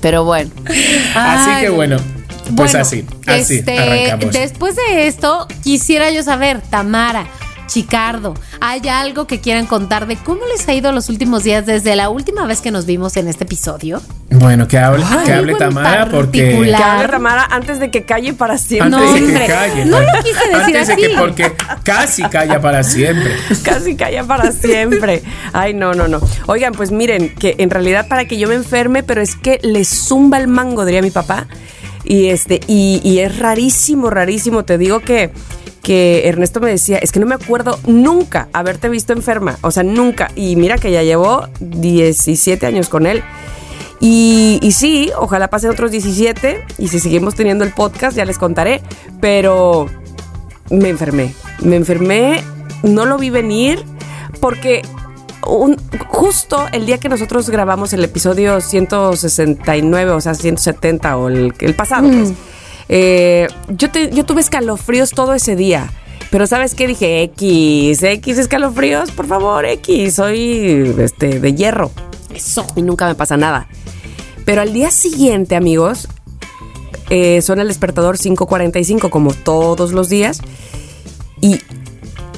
Pero 0.00 0.24
bueno. 0.24 0.50
Así 1.14 1.50
Ay. 1.50 1.62
que 1.64 1.70
bueno, 1.70 1.96
pues 2.56 2.72
Bueno, 2.72 2.78
así, 2.80 3.04
así 3.26 3.56
este, 3.58 3.78
arrancamos. 3.78 4.34
Después 4.34 4.76
de 4.76 5.06
esto, 5.06 5.46
quisiera 5.62 6.10
yo 6.10 6.22
saber, 6.22 6.60
Tamara, 6.70 7.26
Chicardo, 7.74 8.34
¿hay 8.60 8.86
algo 8.88 9.26
que 9.26 9.40
quieran 9.40 9.66
contar 9.66 10.06
de 10.06 10.14
cómo 10.14 10.42
les 10.46 10.68
ha 10.68 10.74
ido 10.74 10.92
los 10.92 11.08
últimos 11.08 11.42
días 11.42 11.66
desde 11.66 11.96
la 11.96 12.08
última 12.08 12.46
vez 12.46 12.60
que 12.60 12.70
nos 12.70 12.86
vimos 12.86 13.16
en 13.16 13.26
este 13.26 13.42
episodio? 13.42 14.00
Bueno, 14.30 14.68
que 14.68 14.78
hable, 14.78 15.04
que 15.04 15.32
Algo 15.32 15.38
hable 15.38 15.54
Tamara 15.56 16.08
porque. 16.08 16.38
Que 16.38 16.74
hable 16.76 17.08
Tamara 17.08 17.48
antes 17.50 17.80
de 17.80 17.90
que 17.90 18.04
calle 18.04 18.32
para 18.32 18.58
siempre. 18.58 18.96
antes 18.96 19.26
de 19.26 19.40
que 19.40 19.46
calle. 19.46 19.84
no 19.86 19.98
lo 19.98 20.06
quise 20.22 20.56
decir 20.56 20.76
antes 20.76 20.86
de 20.86 20.92
así. 20.92 21.02
que 21.02 21.18
porque 21.18 21.52
casi 21.82 22.22
calla 22.22 22.60
para 22.60 22.84
siempre. 22.84 23.34
Casi 23.64 23.96
calla 23.96 24.22
para 24.22 24.52
siempre. 24.52 25.24
Ay, 25.52 25.74
no, 25.74 25.94
no, 25.94 26.06
no. 26.06 26.20
Oigan, 26.46 26.74
pues 26.74 26.92
miren, 26.92 27.34
que 27.34 27.56
en 27.58 27.70
realidad 27.70 28.06
para 28.06 28.26
que 28.26 28.38
yo 28.38 28.46
me 28.46 28.54
enferme, 28.54 29.02
pero 29.02 29.20
es 29.20 29.34
que 29.34 29.58
le 29.64 29.84
zumba 29.84 30.38
el 30.38 30.46
mango, 30.46 30.84
diría 30.84 31.02
mi 31.02 31.10
papá. 31.10 31.48
Y 32.04 32.26
este, 32.26 32.60
y, 32.68 33.00
y 33.02 33.18
es 33.18 33.36
rarísimo, 33.36 34.10
rarísimo. 34.10 34.64
Te 34.64 34.78
digo 34.78 35.00
que, 35.00 35.32
que 35.84 36.26
Ernesto 36.26 36.58
me 36.60 36.70
decía, 36.70 36.98
es 36.98 37.12
que 37.12 37.20
no 37.20 37.26
me 37.26 37.36
acuerdo 37.36 37.78
nunca 37.86 38.48
haberte 38.52 38.88
visto 38.88 39.12
enferma. 39.12 39.58
O 39.60 39.70
sea, 39.70 39.84
nunca. 39.84 40.30
Y 40.34 40.56
mira 40.56 40.78
que 40.78 40.90
ya 40.90 41.02
llevo 41.04 41.46
17 41.60 42.66
años 42.66 42.88
con 42.88 43.06
él. 43.06 43.22
Y, 44.00 44.58
sí, 44.72 45.10
ojalá 45.16 45.48
pasen 45.48 45.70
otros 45.70 45.90
17. 45.92 46.64
Y 46.78 46.88
si 46.88 46.98
seguimos 46.98 47.34
teniendo 47.36 47.64
el 47.64 47.70
podcast, 47.72 48.16
ya 48.16 48.24
les 48.24 48.38
contaré. 48.38 48.82
Pero 49.20 49.86
me 50.70 50.88
enfermé. 50.88 51.32
Me 51.60 51.76
enfermé, 51.76 52.42
no 52.82 53.04
lo 53.06 53.16
vi 53.18 53.30
venir 53.30 53.84
porque 54.40 54.82
un- 55.46 55.76
justo 56.08 56.66
el 56.72 56.86
día 56.86 56.98
que 56.98 57.08
nosotros 57.08 57.48
grabamos 57.50 57.92
el 57.92 58.02
episodio 58.02 58.60
169, 58.60 60.10
o 60.12 60.20
sea, 60.20 60.34
170 60.34 61.16
o 61.16 61.28
el, 61.28 61.52
pasado, 61.76 62.08
pues, 62.08 62.32
eh, 62.88 63.48
yo, 63.68 63.88
yo 63.92 64.24
tuve 64.24 64.40
escalofríos 64.40 65.10
todo 65.10 65.34
ese 65.34 65.56
día. 65.56 65.90
Pero 66.30 66.46
¿sabes 66.46 66.74
qué? 66.74 66.88
Dije, 66.88 67.22
X, 67.22 68.02
X 68.02 68.38
escalofríos, 68.38 69.12
por 69.12 69.26
favor, 69.26 69.64
X, 69.64 70.14
soy 70.14 70.94
este, 70.98 71.38
de 71.38 71.54
hierro. 71.54 71.90
Eso. 72.34 72.66
Y 72.74 72.82
nunca 72.82 73.06
me 73.06 73.14
pasa 73.14 73.36
nada. 73.36 73.68
Pero 74.44 74.60
al 74.60 74.72
día 74.72 74.90
siguiente, 74.90 75.54
amigos, 75.54 76.08
eh, 77.10 77.40
suena 77.40 77.62
el 77.62 77.68
despertador 77.68 78.16
5.45 78.18 79.10
como 79.10 79.32
todos 79.32 79.92
los 79.92 80.08
días. 80.08 80.40
Y 81.40 81.60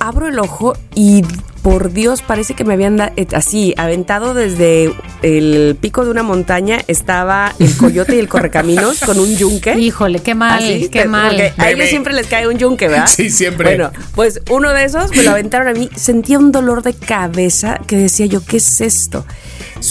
abro 0.00 0.28
el 0.28 0.38
ojo 0.38 0.74
y 0.94 1.22
por 1.66 1.92
Dios, 1.92 2.22
parece 2.22 2.54
que 2.54 2.62
me 2.62 2.74
habían 2.74 3.00
eh, 3.00 3.26
así 3.34 3.74
aventado 3.76 4.34
desde 4.34 4.94
el 5.22 5.76
pico 5.80 6.04
de 6.04 6.12
una 6.12 6.22
montaña. 6.22 6.78
Estaba 6.86 7.56
el 7.58 7.76
coyote 7.76 8.14
y 8.14 8.20
el 8.20 8.28
correcaminos 8.28 9.00
con 9.00 9.18
un 9.18 9.36
yunque. 9.36 9.76
Híjole, 9.76 10.20
qué 10.20 10.36
mal, 10.36 10.62
Así, 10.62 10.88
qué 10.88 11.06
mal. 11.06 11.52
a 11.56 11.70
ellos 11.70 11.88
siempre 11.88 12.14
les 12.14 12.28
cae 12.28 12.46
un 12.46 12.56
yunque, 12.56 12.86
¿verdad? 12.86 13.08
Sí, 13.08 13.30
siempre. 13.30 13.70
Bueno, 13.70 13.90
pues 14.14 14.42
uno 14.48 14.72
de 14.72 14.84
esos 14.84 15.10
me 15.10 15.24
lo 15.24 15.32
aventaron 15.32 15.66
a 15.66 15.72
mí. 15.72 15.90
Sentía 15.96 16.38
un 16.38 16.52
dolor 16.52 16.84
de 16.84 16.94
cabeza 16.94 17.80
que 17.84 17.96
decía 17.96 18.26
yo, 18.26 18.44
¿qué 18.44 18.58
es 18.58 18.80
esto? 18.80 19.26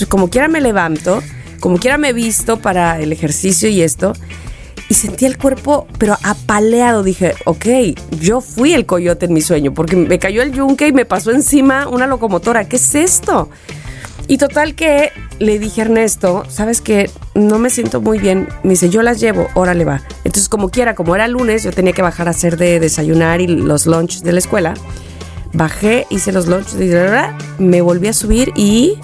Como 0.08 0.29
quiera 0.29 0.48
me 0.48 0.62
levanto, 0.62 1.22
como 1.60 1.77
quiera 1.77 1.98
me 1.98 2.13
visto 2.13 2.55
para 2.55 3.01
el 3.01 3.12
ejercicio 3.12 3.67
y 3.67 3.82
esto. 3.82 4.13
Y 4.88 4.94
sentía 4.94 5.27
el 5.27 5.38
cuerpo, 5.38 5.88
pero 5.98 6.15
apaleado. 6.24 7.04
Dije, 7.04 7.34
ok, 7.46 7.65
yo 8.20 8.42
fui 8.42 8.74
el 8.74 8.86
coyote 8.86 9.25
en 9.25 9.34
mi 9.34 9.42
sueño, 9.42 9.74
porque 9.74 9.96
me 9.96 10.20
cayó 10.20 10.42
el 10.42 10.51
yunque 10.51 10.88
y 10.88 10.94
me 10.94 11.06
pasó 11.06 11.32
encima 11.32 11.88
una 11.88 12.06
locomotora. 12.08 12.68
¿Qué 12.68 12.75
es 12.75 12.96
esto? 12.96 13.50
Y 14.27 14.38
total 14.38 14.74
que 14.75 15.12
le 15.39 15.60
dije 15.60 15.82
a 15.82 15.86
Ernesto, 15.86 16.44
¿sabes 16.50 16.82
qué? 16.82 17.10
No 17.36 17.60
me 17.60 17.70
siento 17.70 18.01
muy 18.01 18.18
bien. 18.18 18.48
Me 18.63 18.72
dice, 18.72 18.89
yo 18.89 19.04
las 19.04 19.20
llevo, 19.20 19.48
órale 19.54 19.86
va. 19.86 20.01
Entonces, 20.24 20.50
como 20.50 20.70
quiera, 20.70 20.96
como 20.96 21.15
era 21.15 21.27
lunes, 21.27 21.63
yo 21.63 21.72
tenía 21.72 21.94
que 21.94 22.01
bajar 22.01 22.27
a 22.27 22.32
hacer 22.32 22.58
de 22.58 22.80
desayunar 22.80 23.42
y 23.42 23.48
los 23.48 23.86
lunches 23.86 24.24
de 24.24 24.32
la 24.32 24.39
escuela. 24.39 24.74
Bajé, 25.54 26.06
hice 26.10 26.32
los 26.32 26.48
bla, 26.48 27.38
me 27.60 27.82
volví 27.82 28.08
a 28.08 28.13
subir 28.13 28.51
y 28.56 29.00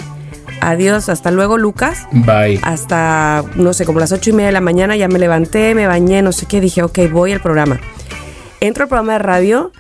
adiós, 0.61 1.09
hasta 1.09 1.31
luego, 1.31 1.57
Lucas. 1.57 2.07
Bye. 2.11 2.59
Hasta, 2.63 3.43
no 3.55 3.73
sé, 3.73 3.85
como 3.85 3.99
las 3.99 4.11
ocho 4.11 4.29
y 4.29 4.33
media 4.33 4.47
de 4.47 4.53
la 4.53 4.61
mañana 4.61 4.95
ya 4.95 5.07
me 5.07 5.19
levanté, 5.19 5.75
me 5.75 5.87
bañé, 5.87 6.21
no 6.21 6.31
sé 6.31 6.45
qué, 6.45 6.61
dije, 6.61 6.83
ok, 6.83 6.99
voy 7.11 7.33
al 7.33 7.41
programa. 7.41 7.79
Entro 8.59 8.83
al 8.83 8.89
programa 8.89 9.13
de 9.13 9.19
radio 9.19 9.71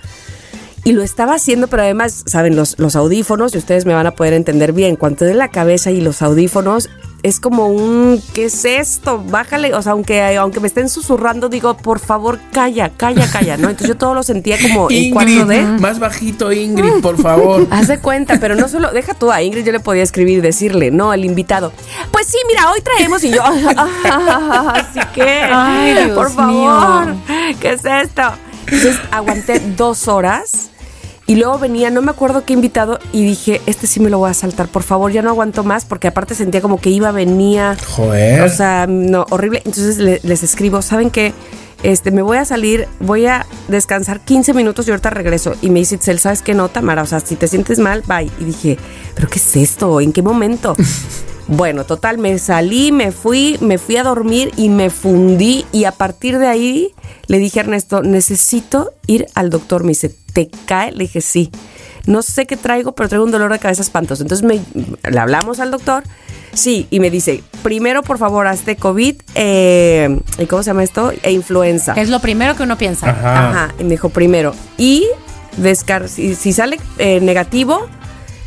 y 0.83 0.93
lo 0.93 1.03
estaba 1.03 1.35
haciendo, 1.35 1.67
pero 1.67 1.83
además, 1.83 2.23
saben, 2.25 2.55
los, 2.55 2.79
los 2.79 2.95
audífonos, 2.95 3.53
y 3.53 3.59
ustedes 3.59 3.85
me 3.85 3.93
van 3.93 4.07
a 4.07 4.11
poder 4.11 4.33
entender 4.33 4.73
bien, 4.73 4.95
cuando 4.95 5.25
de 5.25 5.35
la 5.35 5.49
cabeza 5.49 5.91
y 5.91 6.01
los 6.01 6.21
audífonos, 6.21 6.89
es 7.23 7.39
como 7.39 7.67
un, 7.67 8.21
¿qué 8.33 8.45
es 8.45 8.65
esto? 8.65 9.23
Bájale, 9.23 9.73
o 9.75 9.81
sea, 9.81 9.91
aunque, 9.91 10.35
aunque 10.37 10.59
me 10.59 10.67
estén 10.67 10.89
susurrando, 10.89 11.49
digo, 11.49 11.77
por 11.77 11.99
favor, 11.99 12.39
calla, 12.51 12.89
calla, 12.89 13.29
calla, 13.31 13.57
¿no? 13.57 13.69
Entonces 13.69 13.89
yo 13.89 13.97
todo 13.97 14.13
lo 14.13 14.23
sentía 14.23 14.57
como 14.61 14.89
en 14.89 14.97
Ingrid, 15.05 15.41
4D. 15.41 15.79
más 15.79 15.99
bajito, 15.99 16.51
Ingrid, 16.51 17.01
por 17.01 17.21
favor. 17.21 17.67
Haz 17.71 17.87
de 17.87 17.99
cuenta, 17.99 18.39
pero 18.39 18.55
no 18.55 18.67
solo, 18.67 18.91
deja 18.91 19.13
tú 19.13 19.31
a 19.31 19.41
Ingrid, 19.41 19.63
yo 19.65 19.71
le 19.71 19.79
podía 19.79 20.03
escribir 20.03 20.39
y 20.39 20.41
decirle, 20.41 20.89
no, 20.91 21.13
el 21.13 21.25
invitado. 21.25 21.71
Pues 22.11 22.27
sí, 22.27 22.37
mira, 22.47 22.71
hoy 22.71 22.81
traemos 22.81 23.23
y 23.23 23.29
yo, 23.29 23.43
así 23.43 24.99
que, 25.13 25.41
Ay, 25.43 25.93
Dios 26.05 26.17
por 26.17 26.31
favor, 26.31 27.07
mío. 27.07 27.21
¿qué 27.59 27.73
es 27.73 27.85
esto? 27.85 28.23
Entonces 28.65 28.97
aguanté 29.11 29.59
dos 29.75 30.07
horas 30.07 30.69
y 31.27 31.35
luego 31.35 31.59
venía, 31.59 31.89
no 31.91 32.01
me 32.01 32.11
acuerdo 32.11 32.43
qué 32.45 32.53
invitado, 32.53 32.99
y 33.13 33.23
dije, 33.23 33.61
este 33.65 33.87
sí 33.87 33.99
me 33.99 34.09
lo 34.09 34.17
voy 34.19 34.29
a 34.31 34.33
saltar, 34.33 34.67
por 34.67 34.83
favor, 34.83 35.11
ya 35.11 35.21
no 35.21 35.29
aguanto 35.29 35.63
más, 35.63 35.85
porque 35.85 36.07
aparte 36.07 36.35
sentía 36.35 36.61
como 36.61 36.79
que 36.79 36.89
iba, 36.89 37.11
venía. 37.11 37.77
Joder. 37.95 38.41
O 38.41 38.49
sea, 38.49 38.85
no, 38.87 39.25
horrible. 39.29 39.61
Entonces 39.65 39.97
le- 39.97 40.19
les 40.23 40.43
escribo, 40.43 40.81
¿saben 40.81 41.09
qué? 41.09 41.33
Este, 41.83 42.11
me 42.11 42.21
voy 42.21 42.37
a 42.37 42.45
salir, 42.45 42.87
voy 42.99 43.25
a 43.25 43.45
descansar 43.67 44.19
15 44.19 44.53
minutos 44.53 44.87
y 44.87 44.91
ahorita 44.91 45.09
regreso. 45.09 45.55
Y 45.63 45.69
me 45.71 45.79
dice, 45.79 45.95
Itzel, 45.95 46.19
¿sabes 46.19 46.41
qué 46.43 46.53
no, 46.53 46.69
Tamara? 46.69 47.01
O 47.01 47.05
sea, 47.07 47.19
si 47.21 47.35
te 47.35 47.47
sientes 47.47 47.79
mal, 47.79 48.03
bye. 48.07 48.29
Y 48.39 48.43
dije, 48.43 48.77
¿pero 49.15 49.27
qué 49.27 49.39
es 49.39 49.55
esto? 49.55 49.99
¿En 49.99 50.11
qué 50.13 50.21
momento? 50.21 50.75
bueno, 51.47 51.83
total, 51.83 52.17
me 52.19 52.37
salí, 52.37 52.91
me 52.91 53.11
fui, 53.11 53.57
me 53.61 53.77
fui 53.79 53.97
a 53.97 54.03
dormir 54.03 54.51
y 54.57 54.69
me 54.69 54.89
fundí. 54.91 55.65
Y 55.71 55.85
a 55.85 55.91
partir 55.91 56.37
de 56.37 56.45
ahí 56.47 56.93
le 57.25 57.39
dije 57.39 57.59
a 57.59 57.63
Ernesto, 57.63 58.03
necesito 58.03 58.91
ir 59.07 59.25
al 59.33 59.49
doctor. 59.49 59.83
Me 59.83 59.89
dice, 59.89 60.15
¿te 60.33 60.49
cae? 60.65 60.91
Le 60.91 60.99
dije, 61.05 61.21
sí. 61.21 61.49
No 62.07 62.21
sé 62.23 62.45
qué 62.47 62.57
traigo, 62.57 62.93
pero 62.93 63.09
traigo 63.09 63.25
un 63.25 63.31
dolor 63.31 63.51
de 63.51 63.59
cabeza 63.59 63.81
espantoso. 63.81 64.23
Entonces 64.23 64.45
me, 64.45 64.59
le 65.09 65.19
hablamos 65.19 65.59
al 65.59 65.69
doctor. 65.71 66.03
Sí, 66.53 66.87
y 66.89 66.99
me 66.99 67.09
dice, 67.09 67.43
primero 67.63 68.01
por 68.03 68.17
favor 68.17 68.45
hazte 68.47 68.75
COVID, 68.75 69.15
eh, 69.35 70.19
¿y 70.37 70.45
cómo 70.47 70.63
se 70.63 70.71
llama 70.71 70.83
esto? 70.83 71.13
E 71.23 71.31
influenza. 71.31 71.93
Es 71.93 72.09
lo 72.09 72.19
primero 72.19 72.55
que 72.55 72.63
uno 72.63 72.77
piensa. 72.77 73.09
Ajá. 73.11 73.49
Ajá, 73.49 73.73
y 73.79 73.83
me 73.83 73.91
dijo 73.91 74.09
primero. 74.09 74.53
Y 74.77 75.05
descar 75.57 76.09
si, 76.09 76.35
si 76.35 76.51
sale 76.53 76.77
eh, 76.97 77.19
negativo, 77.21 77.87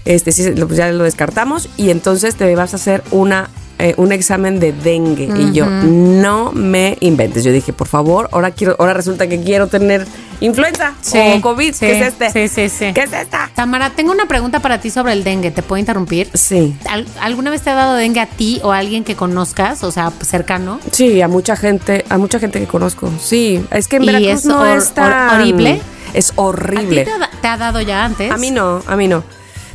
este 0.04 0.32
sí, 0.32 0.54
lo- 0.54 0.66
pues 0.66 0.76
ya 0.76 0.90
lo 0.92 1.04
descartamos 1.04 1.70
y 1.78 1.88
entonces 1.90 2.34
te 2.34 2.54
vas 2.56 2.74
a 2.74 2.76
hacer 2.76 3.02
una 3.10 3.48
eh, 3.84 3.94
un 3.98 4.12
examen 4.12 4.58
de 4.60 4.72
dengue. 4.72 5.28
Y 5.38 5.52
yo, 5.52 5.66
no 5.66 6.52
me 6.52 6.96
inventes. 7.00 7.44
Yo 7.44 7.52
dije, 7.52 7.72
por 7.72 7.86
favor, 7.88 8.28
ahora 8.32 8.50
quiero, 8.50 8.76
ahora 8.78 8.94
resulta 8.94 9.26
que 9.28 9.40
quiero 9.42 9.66
tener 9.66 10.06
influenza 10.40 10.94
Sí, 11.00 11.18
o 11.36 11.40
COVID. 11.40 11.72
sí, 11.74 11.86
¿Qué 11.86 12.00
es 12.00 12.06
este? 12.08 12.30
sí, 12.30 12.48
sí, 12.48 12.68
sí. 12.68 12.92
¿Qué 12.94 13.02
es 13.02 13.12
esta? 13.12 13.50
Tamara, 13.54 13.90
tengo 13.90 14.10
una 14.12 14.26
pregunta 14.26 14.60
para 14.60 14.80
ti 14.80 14.90
sobre 14.90 15.12
el 15.12 15.22
dengue. 15.22 15.50
¿Te 15.50 15.62
puedo 15.62 15.78
interrumpir? 15.78 16.28
Sí. 16.34 16.76
¿Al- 16.88 17.06
¿Alguna 17.20 17.50
vez 17.50 17.62
te 17.62 17.70
ha 17.70 17.74
dado 17.74 17.94
dengue 17.94 18.20
a 18.20 18.26
ti 18.26 18.60
o 18.62 18.72
a 18.72 18.78
alguien 18.78 19.04
que 19.04 19.16
conozcas, 19.16 19.84
o 19.84 19.90
sea, 19.92 20.10
cercano? 20.22 20.80
Sí, 20.90 21.20
a 21.20 21.28
mucha 21.28 21.56
gente, 21.56 22.04
a 22.08 22.18
mucha 22.18 22.38
gente 22.38 22.58
que 22.60 22.66
conozco. 22.66 23.10
Sí, 23.22 23.64
es 23.70 23.86
que 23.86 23.96
en 23.96 24.02
¿Y 24.04 24.06
Veracruz 24.06 24.30
es 24.40 24.44
no 24.46 24.64
es 24.66 24.92
tan 24.92 25.40
horrible? 25.40 25.80
Es 26.14 26.30
¿A 26.30 26.34
ti 26.34 26.40
horrible. 26.40 27.04
te 27.04 27.10
ha, 27.10 27.18
da- 27.18 27.30
te 27.40 27.48
ha 27.48 27.56
dado 27.56 27.80
ya 27.80 28.04
antes? 28.04 28.30
A 28.30 28.36
mí 28.36 28.50
no, 28.50 28.82
a 28.86 28.96
mí 28.96 29.08
no. 29.08 29.22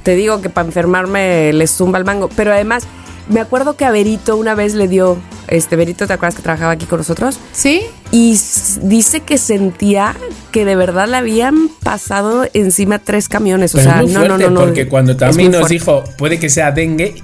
Te 0.03 0.15
digo 0.15 0.41
que 0.41 0.49
para 0.49 0.65
enfermarme 0.67 1.51
les 1.53 1.71
zumba 1.71 1.97
el 1.99 2.05
mango. 2.05 2.29
Pero 2.35 2.53
además, 2.53 2.83
me 3.29 3.39
acuerdo 3.39 3.75
que 3.75 3.85
a 3.85 3.91
Berito 3.91 4.35
una 4.37 4.55
vez 4.55 4.73
le 4.73 4.87
dio, 4.87 5.17
este 5.47 5.75
Berito, 5.75 6.07
¿te 6.07 6.13
acuerdas 6.13 6.35
que 6.35 6.41
trabajaba 6.41 6.71
aquí 6.71 6.85
con 6.85 6.97
nosotros? 6.97 7.39
¿Sí? 7.51 7.83
Y 8.11 8.37
dice 8.81 9.21
que 9.21 9.37
sentía 9.37 10.15
que 10.51 10.65
de 10.65 10.75
verdad 10.75 11.07
le 11.07 11.17
habían 11.17 11.69
pasado 11.83 12.45
encima 12.53 12.99
tres 12.99 13.29
camiones. 13.29 13.75
O 13.75 13.79
sea, 13.79 14.01
es 14.01 14.05
muy 14.05 14.13
no, 14.13 14.19
fuerte, 14.19 14.43
no, 14.43 14.49
no, 14.49 14.59
no. 14.59 14.65
porque 14.65 14.87
cuando 14.87 15.13
muy 15.13 15.45
nos 15.45 15.59
fuerte. 15.59 15.73
dijo, 15.73 16.03
puede 16.17 16.39
que 16.39 16.49
sea 16.49 16.71
dengue, 16.71 17.15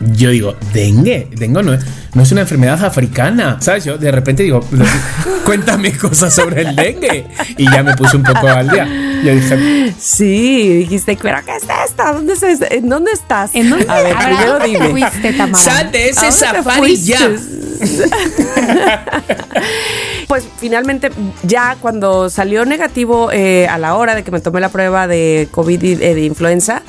yo 0.00 0.30
digo, 0.30 0.56
dengue, 0.72 1.28
dengue 1.32 1.62
no 1.62 1.74
es, 1.74 1.84
no 2.14 2.22
es 2.22 2.32
una 2.32 2.40
enfermedad 2.42 2.82
africana, 2.84 3.58
¿sabes? 3.60 3.84
Yo 3.84 3.98
de 3.98 4.10
repente 4.10 4.42
digo, 4.42 4.60
cuéntame 5.44 5.96
cosas 5.96 6.34
sobre 6.34 6.62
el 6.62 6.74
dengue. 6.74 7.26
Y 7.58 7.70
ya 7.70 7.82
me 7.82 7.94
puse 7.96 8.16
un 8.16 8.22
poco 8.22 8.48
al 8.48 8.70
día. 8.70 8.88
Yo 9.22 9.34
dije, 9.34 9.94
Sí, 9.98 10.78
dijiste, 10.78 11.18
¿pero 11.20 11.38
qué 11.44 11.56
es 11.56 11.62
esto? 11.62 12.02
¿Dónde, 12.14 12.32
es? 12.32 12.42
¿En 12.70 12.88
dónde 12.88 13.12
estás? 13.12 13.50
¿En 13.54 13.68
dónde? 13.68 13.86
A 13.88 14.00
ver, 14.02 14.16
¿a 14.16 14.18
primero 14.24 14.58
dónde 14.58 14.78
te 14.78 14.88
fuiste, 14.88 15.32
Tamara? 15.34 15.58
sal 15.62 15.92
de 15.92 15.98
¿A 15.98 16.06
ese 16.06 16.32
safari 16.32 16.96
ya. 16.96 17.18
Pues 20.28 20.46
finalmente, 20.58 21.10
ya 21.42 21.76
cuando 21.80 22.30
salió 22.30 22.64
negativo 22.64 23.32
eh, 23.32 23.66
a 23.66 23.78
la 23.78 23.96
hora 23.96 24.14
de 24.14 24.22
que 24.22 24.30
me 24.30 24.40
tomé 24.40 24.60
la 24.60 24.68
prueba 24.68 25.08
de 25.08 25.48
COVID 25.50 25.82
y 25.82 25.92
eh, 25.94 26.14
de 26.14 26.20
influenza, 26.20 26.82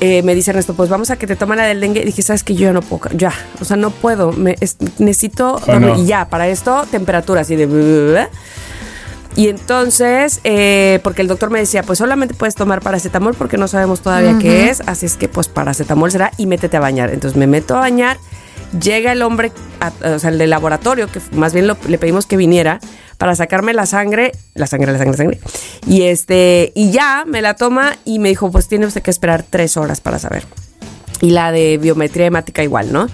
eh, 0.00 0.22
me 0.22 0.34
dice 0.34 0.50
Ernesto, 0.50 0.74
pues 0.74 0.88
vamos 0.88 1.10
a 1.10 1.16
que 1.16 1.26
te 1.26 1.36
tome 1.36 1.56
la 1.56 1.64
del 1.64 1.80
dengue. 1.80 2.04
dije, 2.04 2.22
¿sabes 2.22 2.42
que 2.42 2.54
Yo 2.54 2.66
ya 2.68 2.72
no 2.72 2.80
puedo, 2.82 3.08
ya, 3.16 3.32
o 3.60 3.64
sea, 3.64 3.76
no 3.76 3.90
puedo, 3.90 4.32
me, 4.32 4.56
es- 4.60 4.76
necesito, 4.98 5.60
Oh, 5.66 5.78
no. 5.78 5.96
y 5.98 6.06
ya, 6.06 6.28
para 6.28 6.48
esto, 6.48 6.86
temperatura 6.90 7.42
así 7.42 7.56
de... 7.56 8.26
Y 9.36 9.48
entonces, 9.48 10.40
eh, 10.42 10.98
porque 11.04 11.22
el 11.22 11.28
doctor 11.28 11.50
me 11.50 11.60
decía, 11.60 11.84
pues 11.84 11.98
solamente 12.00 12.34
puedes 12.34 12.56
tomar 12.56 12.80
paracetamol 12.80 13.34
porque 13.34 13.56
no 13.58 13.68
sabemos 13.68 14.00
todavía 14.00 14.36
qué 14.40 14.68
es, 14.70 14.82
así 14.86 15.06
es 15.06 15.16
que 15.16 15.28
pues 15.28 15.46
paracetamol 15.46 16.10
será 16.10 16.32
y 16.36 16.46
métete 16.46 16.76
a 16.76 16.80
bañar. 16.80 17.10
Entonces 17.10 17.38
me 17.38 17.46
meto 17.46 17.76
a 17.76 17.80
bañar, 17.80 18.18
llega 18.78 19.12
el 19.12 19.22
hombre, 19.22 19.52
a- 19.80 19.92
o 20.14 20.18
sea, 20.18 20.30
el 20.30 20.38
del 20.38 20.50
laboratorio, 20.50 21.08
que 21.10 21.20
más 21.32 21.52
bien 21.52 21.66
lo- 21.66 21.76
le 21.88 21.98
pedimos 21.98 22.26
que 22.26 22.36
viniera 22.36 22.80
para 23.18 23.34
sacarme 23.34 23.72
la 23.74 23.86
sangre, 23.86 24.32
la 24.54 24.66
sangre, 24.66 24.92
la 24.92 24.98
sangre, 24.98 25.12
la 25.12 25.16
sangre. 25.16 25.40
Y 25.86 26.02
este, 26.02 26.72
y 26.74 26.90
ya 26.90 27.24
me 27.26 27.42
la 27.42 27.54
toma 27.54 27.96
y 28.04 28.18
me 28.18 28.28
dijo, 28.30 28.50
pues 28.50 28.68
tiene 28.68 28.86
usted 28.86 29.02
que 29.02 29.10
esperar 29.10 29.44
tres 29.48 29.76
horas 29.76 30.00
para 30.00 30.18
saber. 30.18 30.44
Y 31.20 31.30
la 31.30 31.52
de 31.52 31.76
biometría 31.78 32.26
hemática 32.26 32.62
igual, 32.62 32.92
¿no? 32.92 33.08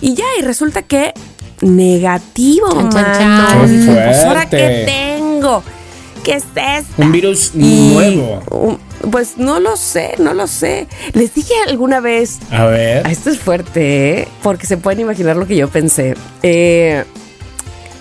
Y 0.00 0.14
ya, 0.14 0.24
y 0.38 0.42
resulta 0.42 0.82
que 0.82 1.12
negativo, 1.60 2.66
Chan, 2.90 2.92
mano. 2.92 3.66
Qué 3.66 4.02
pues 4.04 4.24
ahora 4.24 4.48
tengo, 4.48 5.62
¿qué 6.24 6.34
es 6.34 6.44
esto? 6.56 7.02
un 7.02 7.12
virus 7.12 7.52
Y, 7.54 7.92
nuevo. 7.94 8.42
um, 8.50 8.76
pues 9.10 9.38
no 9.38 9.60
lo 9.60 9.76
sé, 9.76 10.14
no 10.18 10.34
lo 10.34 10.46
sé. 10.46 10.86
Les 11.12 11.34
dije 11.34 11.54
alguna 11.68 12.00
vez, 12.00 12.38
A 12.50 12.66
ver. 12.66 13.06
Ah, 13.06 13.10
esto 13.10 13.30
es 13.30 13.38
fuerte, 13.38 14.20
¿eh? 14.20 14.28
porque 14.42 14.66
se 14.66 14.76
pueden 14.76 15.00
imaginar 15.00 15.36
lo 15.36 15.46
que 15.46 15.56
yo 15.56 15.68
pensé. 15.68 16.14
Eh, 16.42 17.04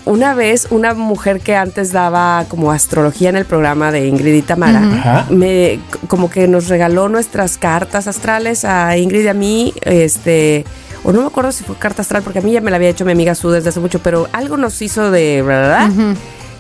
una 0.06 0.34
vez, 0.34 0.68
una 0.70 0.94
mujer 0.94 1.40
que 1.40 1.56
antes 1.56 1.94
daba 1.94 2.46
como 2.50 2.72
astrología 2.72 3.30
en 3.30 3.38
el 3.38 3.46
programa 3.46 3.92
de 3.92 4.08
Ingrid 4.08 4.34
y 4.34 4.42
Tamara, 4.42 5.26
me, 5.30 5.80
como 6.08 6.30
que 6.30 6.48
nos 6.48 6.68
regaló 6.68 7.08
nuestras 7.08 7.58
cartas 7.58 8.08
astrales 8.08 8.66
a 8.66 8.98
Ingrid 8.98 9.24
y 9.24 9.28
a 9.30 9.34
mí, 9.34 9.74
este, 9.84 10.66
o 11.04 11.14
no 11.14 11.22
me 11.22 11.28
acuerdo 11.28 11.54
si 11.54 11.64
fue 11.64 11.78
carta 11.78 12.02
astral, 12.02 12.22
porque 12.22 12.40
a 12.40 12.42
mí 12.42 12.52
ya 12.52 12.60
me 12.60 12.70
la 12.70 12.76
había 12.78 12.90
hecho 12.90 13.06
mi 13.06 13.14
amiga 13.14 13.34
Su 13.34 13.50
desde 13.50 13.70
hace 13.70 13.80
mucho, 13.80 14.00
pero 14.00 14.28
algo 14.34 14.58
nos 14.58 14.82
hizo 14.82 15.10
de, 15.10 15.42
¿verdad? 15.42 15.90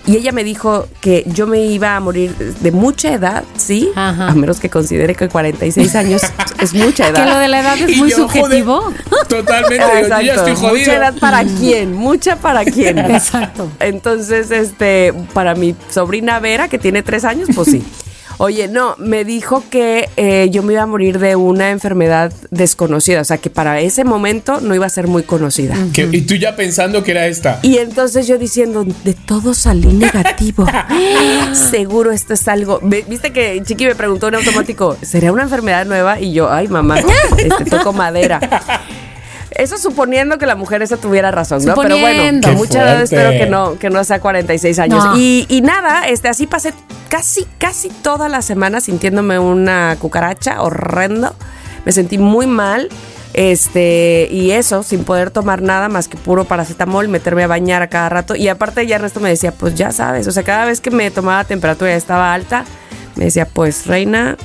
Y 0.06 0.18
ella 0.18 0.34
me 0.34 0.44
dijo 0.44 0.86
que 1.00 1.24
yo 1.28 1.48
me 1.48 1.62
iba 1.62 1.96
a 1.96 2.00
morir 2.02 2.36
de 2.36 2.72
mucha 2.72 3.14
edad, 3.14 3.44
¿sí? 3.56 3.90
Ajá. 3.96 4.28
A 4.28 4.34
menos 4.34 4.60
que 4.60 4.70
considere 4.70 5.16
que 5.16 5.30
46 5.30 5.96
años 5.96 6.22
es 6.60 6.74
mucha 6.74 7.08
edad. 7.10 7.24
Que 7.24 7.32
lo 7.32 7.40
de 7.40 7.48
la 7.48 7.62
edad 7.62 7.78
es 7.78 7.90
Y 7.90 7.96
muy 7.96 8.10
yo, 8.10 8.18
subjetivo. 8.18 8.82
joder, 8.82 9.28
totalmente. 9.30 9.76
digo, 9.76 10.10
yo 10.10 10.22
ya 10.22 10.34
estoy 10.36 10.56
jodido. 10.56 10.74
Mucha 10.78 10.96
edad 10.98 11.14
para 11.20 11.44
quién, 11.46 11.94
mucha 11.94 12.36
para 12.36 12.66
quién. 12.66 12.98
Exacto. 13.00 13.70
Entonces, 13.80 14.52
este, 14.52 15.14
para 15.34 15.56
mi 15.56 15.74
sobrina 15.90 16.40
Vera, 16.40 16.68
que 16.68 16.78
tiene 16.80 17.02
tres 17.02 17.24
años, 17.24 17.48
pues 17.56 17.70
sí. 17.72 17.82
Oye, 18.38 18.68
no, 18.68 18.96
me 18.98 19.25
dijo 19.25 19.63
que 19.70 20.10
eh, 20.18 20.50
yo 20.52 20.63
me 20.63 20.74
iba 20.74 20.84
a 20.84 20.86
morir 20.86 21.20
de 21.20 21.36
una 21.36 21.72
enfermedad 21.72 22.34
desconocida, 22.52 23.22
o 23.22 23.24
sea, 23.24 23.38
que 23.38 23.50
para 23.50 23.80
ese 23.80 24.04
momento 24.04 24.62
no 24.62 24.75
iba 24.75 24.86
a 24.86 24.90
ser 24.90 25.08
muy 25.08 25.24
conocida. 25.24 25.75
Y 26.12 26.22
tú 26.22 26.36
ya 26.36 26.56
pensando 26.56 27.04
que 27.04 27.12
era 27.12 27.28
esta. 27.28 27.60
Y 27.62 27.78
entonces 27.78 28.28
yo 28.28 28.38
diciendo, 28.38 28.86
de 29.04 29.13
todo 29.13 29.54
salí 29.54 29.88
negativo. 29.88 30.66
Seguro 31.54 32.12
esto 32.12 32.34
es 32.34 32.48
algo. 32.48 32.80
Viste 32.82 33.32
que 33.32 33.62
Chiqui 33.63 33.86
me 33.86 33.96
preguntó 33.96 34.28
en 34.28 34.36
automático, 34.36 34.98
¿será 35.02 35.32
una 35.32 35.44
enfermedad 35.44 35.86
nueva? 35.86 36.20
Y 36.20 36.34
yo, 36.34 36.52
ay 36.52 36.68
mamá, 36.68 37.00
este, 37.00 37.66
toco 37.70 37.94
madera. 37.94 38.40
Eso 39.56 39.78
suponiendo 39.78 40.38
que 40.38 40.46
la 40.46 40.56
mujer 40.56 40.82
esa 40.82 40.98
tuviera 40.98 41.32
razón, 41.32 41.64
¿no? 41.66 41.76
Pero 41.76 41.98
bueno, 41.98 42.40
Qué 42.42 42.52
mucha 42.52 42.82
edad 42.82 43.02
espero 43.02 43.32
que 43.32 43.46
no, 43.46 43.78
que 43.78 43.90
no 43.90 44.04
sea 44.04 44.20
46 44.20 44.80
años. 44.80 45.04
No. 45.04 45.18
Y, 45.18 45.46
y 45.50 45.62
nada, 45.62 46.08
este, 46.08 46.28
así 46.28 46.48
pasé 46.48 46.74
casi, 47.10 47.46
casi 47.58 47.90
toda 47.90 48.30
la 48.30 48.42
semana 48.42 48.82
sintiéndome 48.82 49.40
una 49.40 49.96
cucaracha 50.00 50.62
horrendo. 50.62 51.36
Me 51.86 51.92
sentí 51.92 52.18
muy 52.18 52.48
mal. 52.48 52.90
Este, 53.34 54.28
y 54.32 54.52
eso, 54.52 54.84
sin 54.84 55.04
poder 55.04 55.32
tomar 55.32 55.64
nada 55.64 55.90
más 55.90 56.08
que 56.08 56.18
puro 56.18 56.46
paracetamol, 56.46 57.08
meterme 57.08 57.44
a 57.44 57.48
bañar 57.48 57.82
a 57.82 57.88
cada 57.88 58.10
rato. 58.10 58.36
Y 58.36 58.48
aparte 58.48 58.86
ya 58.86 58.98
Ernesto 58.98 59.20
me 59.20 59.30
decía, 59.30 59.52
pues 59.52 59.74
ya 59.76 59.92
sabes, 59.92 60.28
o 60.28 60.32
sea, 60.32 60.44
cada 60.44 60.66
vez 60.66 60.82
que 60.82 60.92
me 60.92 61.10
tomaba 61.10 61.44
temperatura 61.44 61.92
ya 61.92 61.98
estaba 61.98 62.34
alta, 62.34 62.64
me 63.16 63.26
decía, 63.26 63.48
pues 63.48 63.88
reina, 63.88 64.38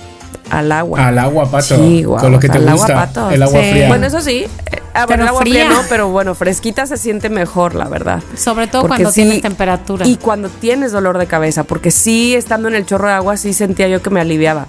al 0.50 0.72
agua. 0.72 1.06
Al 1.08 1.18
agua, 1.18 1.50
pato. 1.50 1.76
Sí, 1.76 2.04
guau, 2.04 2.20
con 2.20 2.32
lo 2.32 2.38
que 2.40 2.48
te 2.48 2.58
al 2.58 2.68
agua, 2.68 2.78
gusta. 2.80 2.94
pato. 2.94 3.30
El 3.30 3.42
agua 3.42 3.60
Sí. 3.62 3.70
fría. 3.70 3.88
Bueno, 3.88 4.06
eso 4.06 4.20
sí, 4.20 4.46
ah, 4.94 5.06
bueno, 5.06 5.22
el 5.24 5.28
agua 5.28 5.40
fría. 5.42 5.66
fría. 5.66 5.76
no, 5.76 5.82
pero 5.88 6.08
bueno, 6.08 6.34
fresquita 6.34 6.86
se 6.86 6.96
siente 6.96 7.28
mejor, 7.28 7.74
la 7.74 7.88
verdad. 7.88 8.22
Sobre 8.36 8.66
todo 8.66 8.82
Porque 8.82 9.02
cuando 9.02 9.10
sí- 9.12 9.22
tienes 9.22 9.42
temperatura. 9.42 10.06
Y 10.06 10.16
cuando 10.16 10.48
tienes 10.48 10.92
dolor 10.92 11.18
de 11.18 11.26
cabeza, 11.26 11.64
porque 11.64 11.90
sí, 11.90 12.34
estando 12.34 12.68
en 12.68 12.74
el 12.74 12.86
chorro 12.86 13.08
de 13.08 13.14
agua, 13.14 13.36
sí 13.36 13.52
sentía 13.52 13.88
yo 13.88 14.00
que 14.02 14.10
me 14.10 14.20
aliviaba. 14.20 14.66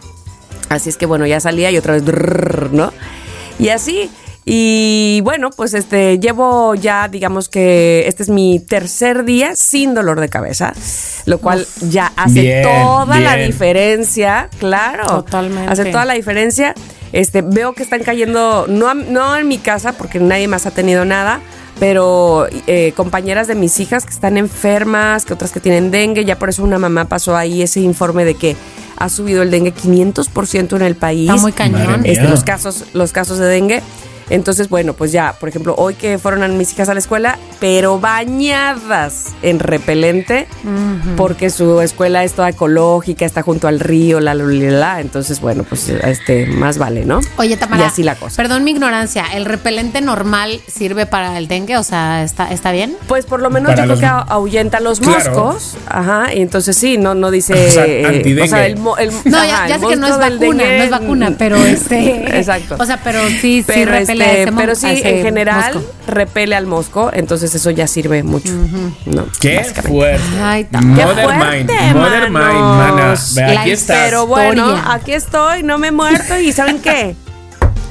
Así 0.69 0.89
es 0.89 0.97
que 0.97 1.05
bueno, 1.05 1.25
ya 1.25 1.39
salía 1.39 1.71
y 1.71 1.77
otra 1.77 1.93
vez, 1.93 2.03
¿no? 2.71 2.91
Y 3.57 3.69
así. 3.69 4.09
Y 4.45 5.21
bueno, 5.23 5.49
pues 5.51 5.73
este, 5.73 6.17
llevo 6.19 6.73
ya, 6.73 7.07
digamos 7.07 7.49
que 7.49 8.05
este 8.07 8.23
es 8.23 8.29
mi 8.29 8.59
tercer 8.59 9.23
día 9.25 9.55
sin 9.55 9.93
dolor 9.93 10.19
de 10.19 10.29
cabeza, 10.29 10.73
lo 11.25 11.37
cual 11.39 11.67
ya 11.89 12.11
hace 12.15 12.41
Bien, 12.41 12.63
toda 12.63 13.19
la 13.19 13.35
diferencia, 13.35 14.49
claro. 14.59 15.05
Totalmente. 15.05 15.71
Hace 15.71 15.85
toda 15.85 16.05
la 16.05 16.13
diferencia. 16.13 16.73
Este, 17.11 17.41
veo 17.41 17.73
que 17.73 17.83
están 17.83 18.01
cayendo, 18.03 18.65
no, 18.67 18.87
a- 18.89 18.93
no 18.93 19.35
en 19.37 19.47
mi 19.47 19.57
casa, 19.57 19.93
porque 19.93 20.19
nadie 20.19 20.47
más 20.47 20.65
ha 20.65 20.71
tenido 20.71 21.05
nada, 21.05 21.41
pero 21.79 22.47
eh, 22.67 22.93
compañeras 22.95 23.47
de 23.47 23.55
mis 23.55 23.79
hijas 23.79 24.05
que 24.05 24.11
están 24.13 24.37
enfermas, 24.37 25.25
que 25.25 25.33
otras 25.33 25.51
que 25.51 25.59
tienen 25.59 25.91
dengue, 25.91 26.23
ya 26.25 26.37
por 26.39 26.49
eso 26.49 26.63
una 26.63 26.77
mamá 26.79 27.05
pasó 27.05 27.35
ahí 27.35 27.61
ese 27.61 27.79
informe 27.81 28.25
de 28.25 28.35
que 28.35 28.55
ha 28.97 29.09
subido 29.09 29.41
el 29.43 29.49
dengue 29.51 29.73
500% 29.73 30.75
en 30.75 30.81
el 30.81 30.95
país. 30.95 31.29
Está 31.29 31.41
muy 31.41 31.51
cañón. 31.51 32.01
Este, 32.05 32.27
los 32.27 32.43
casos, 32.43 32.85
los 32.93 33.11
casos 33.11 33.37
de 33.37 33.45
dengue. 33.47 33.81
Entonces, 34.29 34.69
bueno, 34.69 34.93
pues 34.93 35.11
ya, 35.11 35.33
por 35.39 35.49
ejemplo, 35.49 35.75
hoy 35.77 35.95
que 35.95 36.17
fueron 36.17 36.43
a 36.43 36.47
mis 36.47 36.71
hijas 36.73 36.89
a 36.89 36.93
la 36.93 36.99
escuela, 36.99 37.37
pero 37.59 37.99
bañadas 37.99 39.27
en 39.41 39.59
repelente, 39.59 40.47
porque 41.17 41.49
su 41.49 41.81
escuela 41.81 42.23
es 42.23 42.33
toda 42.33 42.49
ecológica, 42.49 43.25
está 43.25 43.41
junto 43.41 43.67
al 43.67 43.79
río, 43.79 44.19
la, 44.19 44.33
la, 44.33 44.43
la, 44.43 44.71
la. 44.71 45.01
Entonces, 45.01 45.39
bueno, 45.41 45.63
pues 45.63 45.89
este, 45.89 46.45
más 46.45 46.77
vale, 46.77 47.05
¿no? 47.05 47.19
Oye, 47.37 47.57
Tamara. 47.57 47.83
Y 47.83 47.85
así 47.85 48.03
la 48.03 48.15
cosa. 48.15 48.35
Perdón 48.37 48.63
mi 48.63 48.71
ignorancia. 48.71 49.25
¿El 49.33 49.45
repelente 49.45 50.01
normal 50.01 50.59
sirve 50.67 51.05
para 51.05 51.37
el 51.37 51.47
dengue? 51.47 51.77
O 51.77 51.83
sea, 51.83 52.23
¿está, 52.23 52.51
está 52.51 52.71
bien? 52.71 52.95
Pues 53.07 53.25
por 53.25 53.41
lo 53.41 53.49
menos 53.49 53.71
Para 53.71 53.83
yo 53.83 53.87
los- 53.89 53.99
creo 53.99 54.25
que 54.25 54.31
ahuyenta 54.31 54.79
los 54.79 54.99
Claro. 54.99 55.31
moscos. 55.33 55.77
Ajá, 55.87 56.33
y 56.33 56.41
entonces 56.41 56.75
sí, 56.77 56.97
no, 56.97 57.15
no 57.15 57.31
dice. 57.31 57.53
O 57.53 57.71
sea, 57.71 57.85
eh, 57.87 58.39
o 58.43 58.47
sea, 58.47 58.65
el, 58.65 58.75
No, 58.81 58.93
ajá, 58.95 59.07
ya, 59.47 59.67
ya 59.69 59.75
el 59.75 59.81
sé 59.81 59.87
que 59.87 59.95
no 59.95 60.07
es 60.07 60.17
vacuna, 60.17 60.63
dengue, 60.63 60.77
no 60.77 60.83
es 60.83 60.89
vacuna, 60.89 61.35
pero 61.37 61.57
este. 61.57 62.37
Exacto. 62.39 62.75
O 62.79 62.85
sea, 62.85 62.99
pero 63.03 63.19
sí, 63.27 63.61
sí 63.61 63.63
pero, 63.65 63.93
repele 64.19 64.25
este, 64.25 64.39
a 64.39 64.41
ese 64.43 64.51
mo- 64.51 64.59
pero 64.61 64.75
sí, 64.75 65.01
en 65.03 65.23
general 65.23 65.73
mosco. 65.75 65.91
repele 66.07 66.55
al 66.55 66.65
mosco, 66.67 67.09
entonces 67.13 67.53
eso 67.55 67.69
ya 67.71 67.87
sirve 67.87 68.23
mucho. 68.23 68.51
¿no? 69.05 69.25
Qué 69.39 69.57
Básicamente. 69.57 69.81
fuerte. 69.89 70.23
Ay, 70.41 70.65
¡Qué 70.65 70.77
fuerte, 71.03 71.27
Mind. 71.27 71.71
Mind, 71.95 72.29
mana. 72.31 73.15
Ve, 73.35 73.43
aquí 73.57 73.71
estás. 73.71 73.97
Pero 74.05 74.27
bueno, 74.27 74.81
aquí 74.89 75.13
estoy, 75.13 75.63
no 75.63 75.77
me 75.77 75.87
he 75.87 75.91
muerto 75.91 76.37
y 76.39 76.51
¿saben 76.51 76.79
qué? 76.79 77.15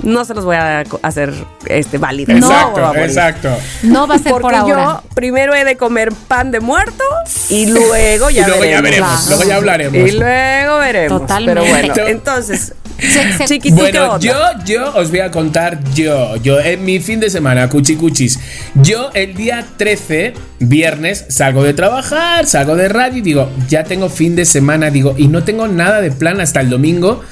No 0.01 0.25
se 0.25 0.33
los 0.33 0.45
voy 0.45 0.55
a 0.55 0.85
hacer 1.03 1.35
este 1.67 1.99
válido. 1.99 2.33
No 2.33 2.47
Exacto, 2.49 2.81
morir. 2.81 3.03
exacto. 3.03 3.51
No 3.83 4.07
va 4.07 4.15
a 4.15 4.19
ser 4.19 4.31
Porque 4.31 4.43
por 4.43 4.55
ahora. 4.55 5.03
yo 5.03 5.03
primero 5.15 5.55
he 5.57 5.65
de 5.65 5.77
comer 5.77 6.13
pan 6.29 6.53
de 6.53 6.61
muerto 6.61 7.03
y 7.49 7.67
luego 7.67 8.31
ya 8.31 8.43
y 8.43 8.47
luego 8.47 8.65
ya 8.65 8.81
veremos. 8.81 8.83
veremos, 8.83 9.11
Claro. 9.11 9.27
luego 9.37 9.45
ya 9.51 9.57
hablaremos. 9.57 10.09
Y 10.09 10.13
luego 10.13 10.79
veremos. 10.79 11.21
Totalmente. 11.21 11.61
Pero 11.63 11.75
bueno, 11.75 11.95
entonces, 12.11 12.75
Se- 12.99 13.33
se- 13.39 13.45
Chiqui, 13.47 13.71
¿tú 13.71 13.77
qué 13.77 13.81
Bueno, 13.83 14.19
yo, 14.19 14.35
yo 14.67 14.93
os 14.97 15.11
voy 15.11 15.21
a 15.21 15.31
contar 15.31 15.79
yo, 15.95 16.37
yo 16.37 16.59
en 16.61 16.85
mi 16.85 16.99
fin 17.01 17.21
de 17.21 17.31
semana, 17.31 17.69
cuchicuchis. 17.69 18.39
Yo 18.75 19.11
el 19.15 19.35
día 19.35 19.65
13, 19.77 20.35
viernes, 20.59 21.25
salgo 21.29 21.63
de 21.63 21.75
trabajar, 21.75 22.47
salgo 22.47 22.75
de 22.77 22.89
radio 22.89 23.19
y 23.19 23.23
digo, 23.23 23.51
ya 23.69 23.85
tengo 23.85 24.09
fin 24.09 24.35
de 24.35 24.45
semana, 24.45 24.91
digo, 24.91 25.15
y 25.17 25.29
no 25.29 25.45
tengo 25.45 25.69
nada 25.69 26.01
de 26.01 26.11
plan 26.11 26.41
hasta 26.41 26.61
el 26.61 26.71
domingo. 26.71 27.23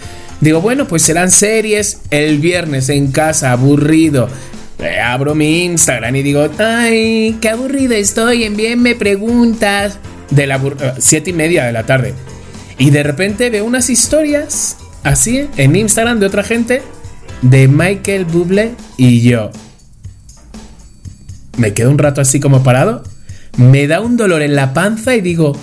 Digo, 0.41 0.61
bueno, 0.61 0.87
pues 0.87 1.03
serán 1.03 1.31
series 1.31 2.01
el 2.11 2.39
viernes 2.39 2.89
en 2.89 3.11
casa, 3.11 3.53
aburrido. 3.53 4.29
Eh, 4.79 5.01
abro 5.01 5.35
mi 5.35 5.65
Instagram 5.65 6.15
y 6.17 6.23
digo, 6.23 6.47
ay, 6.59 7.39
qué 7.41 7.49
aburrido 7.49 7.95
estoy, 7.95 8.45
envíenme 8.45 8.95
preguntas. 8.95 9.99
De 10.31 10.47
la 10.47 10.61
abur- 10.61 10.77
eh, 10.81 10.93
siete 10.99 11.31
y 11.31 11.33
media 11.33 11.65
de 11.65 11.73
la 11.73 11.85
tarde. 11.85 12.13
Y 12.79 12.91
de 12.91 13.03
repente 13.03 13.49
veo 13.49 13.65
unas 13.65 13.89
historias 13.89 14.77
así 15.07 15.49
en 15.57 15.77
Instagram 15.77 16.21
de 16.21 16.27
otra 16.27 16.43
gente 16.43 16.83
de 17.43 17.69
Michael 17.69 18.25
Bublé 18.25 18.75
y 18.97 19.23
yo. 19.23 19.51
Me 21.57 21.73
quedo 21.73 21.91
un 21.91 21.99
rato 21.99 22.21
así 22.21 22.41
como 22.41 22.63
parado. 22.63 23.03
Me 23.57 23.87
da 23.87 24.01
un 24.01 24.17
dolor 24.17 24.43
en 24.43 24.55
la 24.55 24.75
panza 24.75 25.15
y 25.15 25.23
digo, 25.23 25.57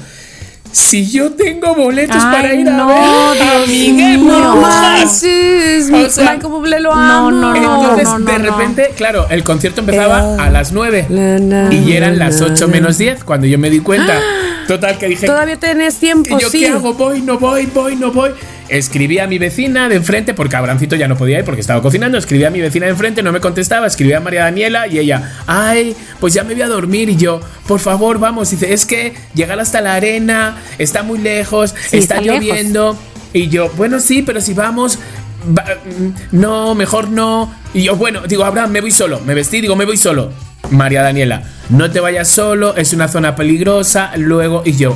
si 0.72 1.08
yo 1.12 1.34
tengo 1.34 1.76
boletos 1.76 2.18
Ay, 2.20 2.36
para 2.36 2.54
ir 2.56 2.68
a 2.68 2.72
no, 2.78 2.88
ver 2.88 3.42
a 3.44 3.68
Miguel 3.68 4.18
mío. 4.18 4.40
No 4.40 4.56
Borjas". 4.56 4.82
manches, 4.82 5.92
O 5.92 6.10
sea, 6.10 6.32
Michael 6.32 6.52
Bublé 6.52 6.80
lo 6.80 6.96
no, 6.96 7.02
amo. 7.02 7.32
no, 7.32 7.54
no, 7.54 7.56
Entonces, 7.56 8.06
no, 8.06 8.20
no, 8.20 8.32
de 8.32 8.40
no. 8.40 8.46
repente, 8.58 8.92
claro, 8.98 9.28
el 9.30 9.44
concierto 9.44 9.82
empezaba 9.82 10.36
a 10.44 10.50
las 10.50 10.72
9 10.72 11.06
La, 11.10 11.38
la, 11.38 11.74
y 11.74 11.94
eran 11.94 12.18
la, 12.18 12.26
las 12.30 12.40
la, 12.42 12.48
8 12.48 12.66
la. 12.66 12.72
menos 12.74 12.98
10 12.98 13.24
cuando 13.24 13.46
yo 13.46 13.60
me 13.60 13.70
di 13.70 13.80
cuenta. 13.82 14.20
Total, 14.68 14.98
que 14.98 15.08
dije, 15.10 15.28
Todavía 15.28 15.60
tenés 15.60 15.96
tiempo, 15.98 16.36
¿Y 16.38 16.42
yo 16.42 16.50
sí. 16.50 16.60
qué 16.62 16.70
hago? 16.70 16.94
Voy, 16.96 17.22
no 17.22 17.38
voy, 17.38 17.68
voy, 17.68 17.96
no 17.96 18.12
voy. 18.12 18.32
Escribí 18.70 19.20
a 19.20 19.28
mi 19.28 19.38
vecina 19.38 19.90
de 19.90 19.96
enfrente, 19.96 20.34
porque 20.34 20.56
Abrancito 20.56 20.96
ya 20.96 21.08
no 21.08 21.18
podía 21.18 21.40
ir 21.40 21.46
porque 21.46 21.62
estaba 21.62 21.82
cocinando. 21.82 22.18
Escribí 22.18 22.44
a 22.46 22.50
mi 22.50 22.60
vecina 22.62 22.86
de 22.86 22.92
enfrente, 22.94 23.22
no 23.22 23.32
me 23.32 23.40
contestaba. 23.40 23.86
Escribí 23.88 24.14
a 24.14 24.20
María 24.20 24.44
Daniela 24.44 24.88
y 24.88 25.00
ella, 25.00 25.34
ay, 25.48 25.96
pues 26.20 26.34
ya 26.34 26.44
me 26.44 26.54
voy 26.54 26.64
a 26.64 26.68
dormir. 26.68 27.10
Y 27.10 27.16
yo, 27.18 27.40
por 27.68 27.80
favor, 27.80 28.20
vamos. 28.20 28.50
Dice, 28.52 28.74
es 28.74 28.86
que 28.86 29.14
llegar 29.36 29.60
hasta 29.60 29.82
la 29.82 29.96
arena 29.96 30.58
está 30.78 31.04
muy 31.04 31.20
lejos, 31.20 31.72
Sí, 31.90 31.98
está, 31.98 32.16
está 32.16 32.22
lejos. 32.22 32.46
lloviendo. 32.48 32.98
Y 33.34 33.50
yo, 33.50 33.70
bueno, 33.76 34.00
sí, 34.00 34.22
pero 34.22 34.40
si 34.42 34.54
vamos. 34.54 34.98
va- 35.46 35.66
mm, 35.86 36.38
no, 36.40 36.74
mejor 36.76 37.10
no. 37.10 37.54
Y 37.74 37.84
yo, 37.84 37.96
bueno, 37.96 38.22
digo, 38.28 38.44
Abraham, 38.46 38.72
me 38.72 38.82
voy 38.82 38.92
solo. 38.92 39.20
Me 39.26 39.34
vestí, 39.34 39.60
digo, 39.62 39.76
me 39.76 39.86
voy 39.86 39.98
solo. 39.98 40.32
María 40.72 41.02
Daniela, 41.04 41.44
no 41.70 41.92
te 41.92 42.00
vayas 42.00 42.30
solo, 42.30 42.76
es 42.78 42.94
una 42.94 43.08
zona 43.10 43.36
peligrosa. 43.36 44.12
Luego, 44.16 44.64
y 44.66 44.72
yo, 44.78 44.96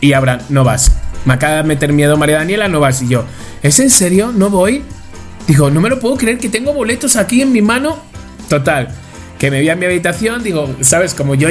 y 0.00 0.14
Abraham, 0.14 0.40
no 0.48 0.64
vas. 0.64 0.90
Me 1.24 1.34
acaba 1.34 1.56
de 1.56 1.62
meter 1.62 1.92
miedo 1.92 2.16
María 2.16 2.38
Daniela, 2.38 2.68
no 2.68 2.80
vas. 2.80 3.02
Y 3.02 3.08
yo, 3.08 3.24
¿es 3.62 3.78
en 3.78 3.90
serio? 3.90 4.32
¿No 4.34 4.50
voy? 4.50 4.82
Digo, 5.46 5.70
no 5.70 5.80
me 5.80 5.88
lo 5.88 5.98
puedo 5.98 6.16
creer 6.16 6.38
que 6.38 6.48
tengo 6.48 6.72
boletos 6.72 7.16
aquí 7.16 7.42
en 7.42 7.52
mi 7.52 7.62
mano. 7.62 7.98
Total, 8.48 8.88
que 9.38 9.50
me 9.50 9.60
vi 9.60 9.68
a 9.68 9.76
mi 9.76 9.86
habitación, 9.86 10.42
digo, 10.42 10.74
¿sabes? 10.80 11.14
Como 11.14 11.34
yo 11.34 11.48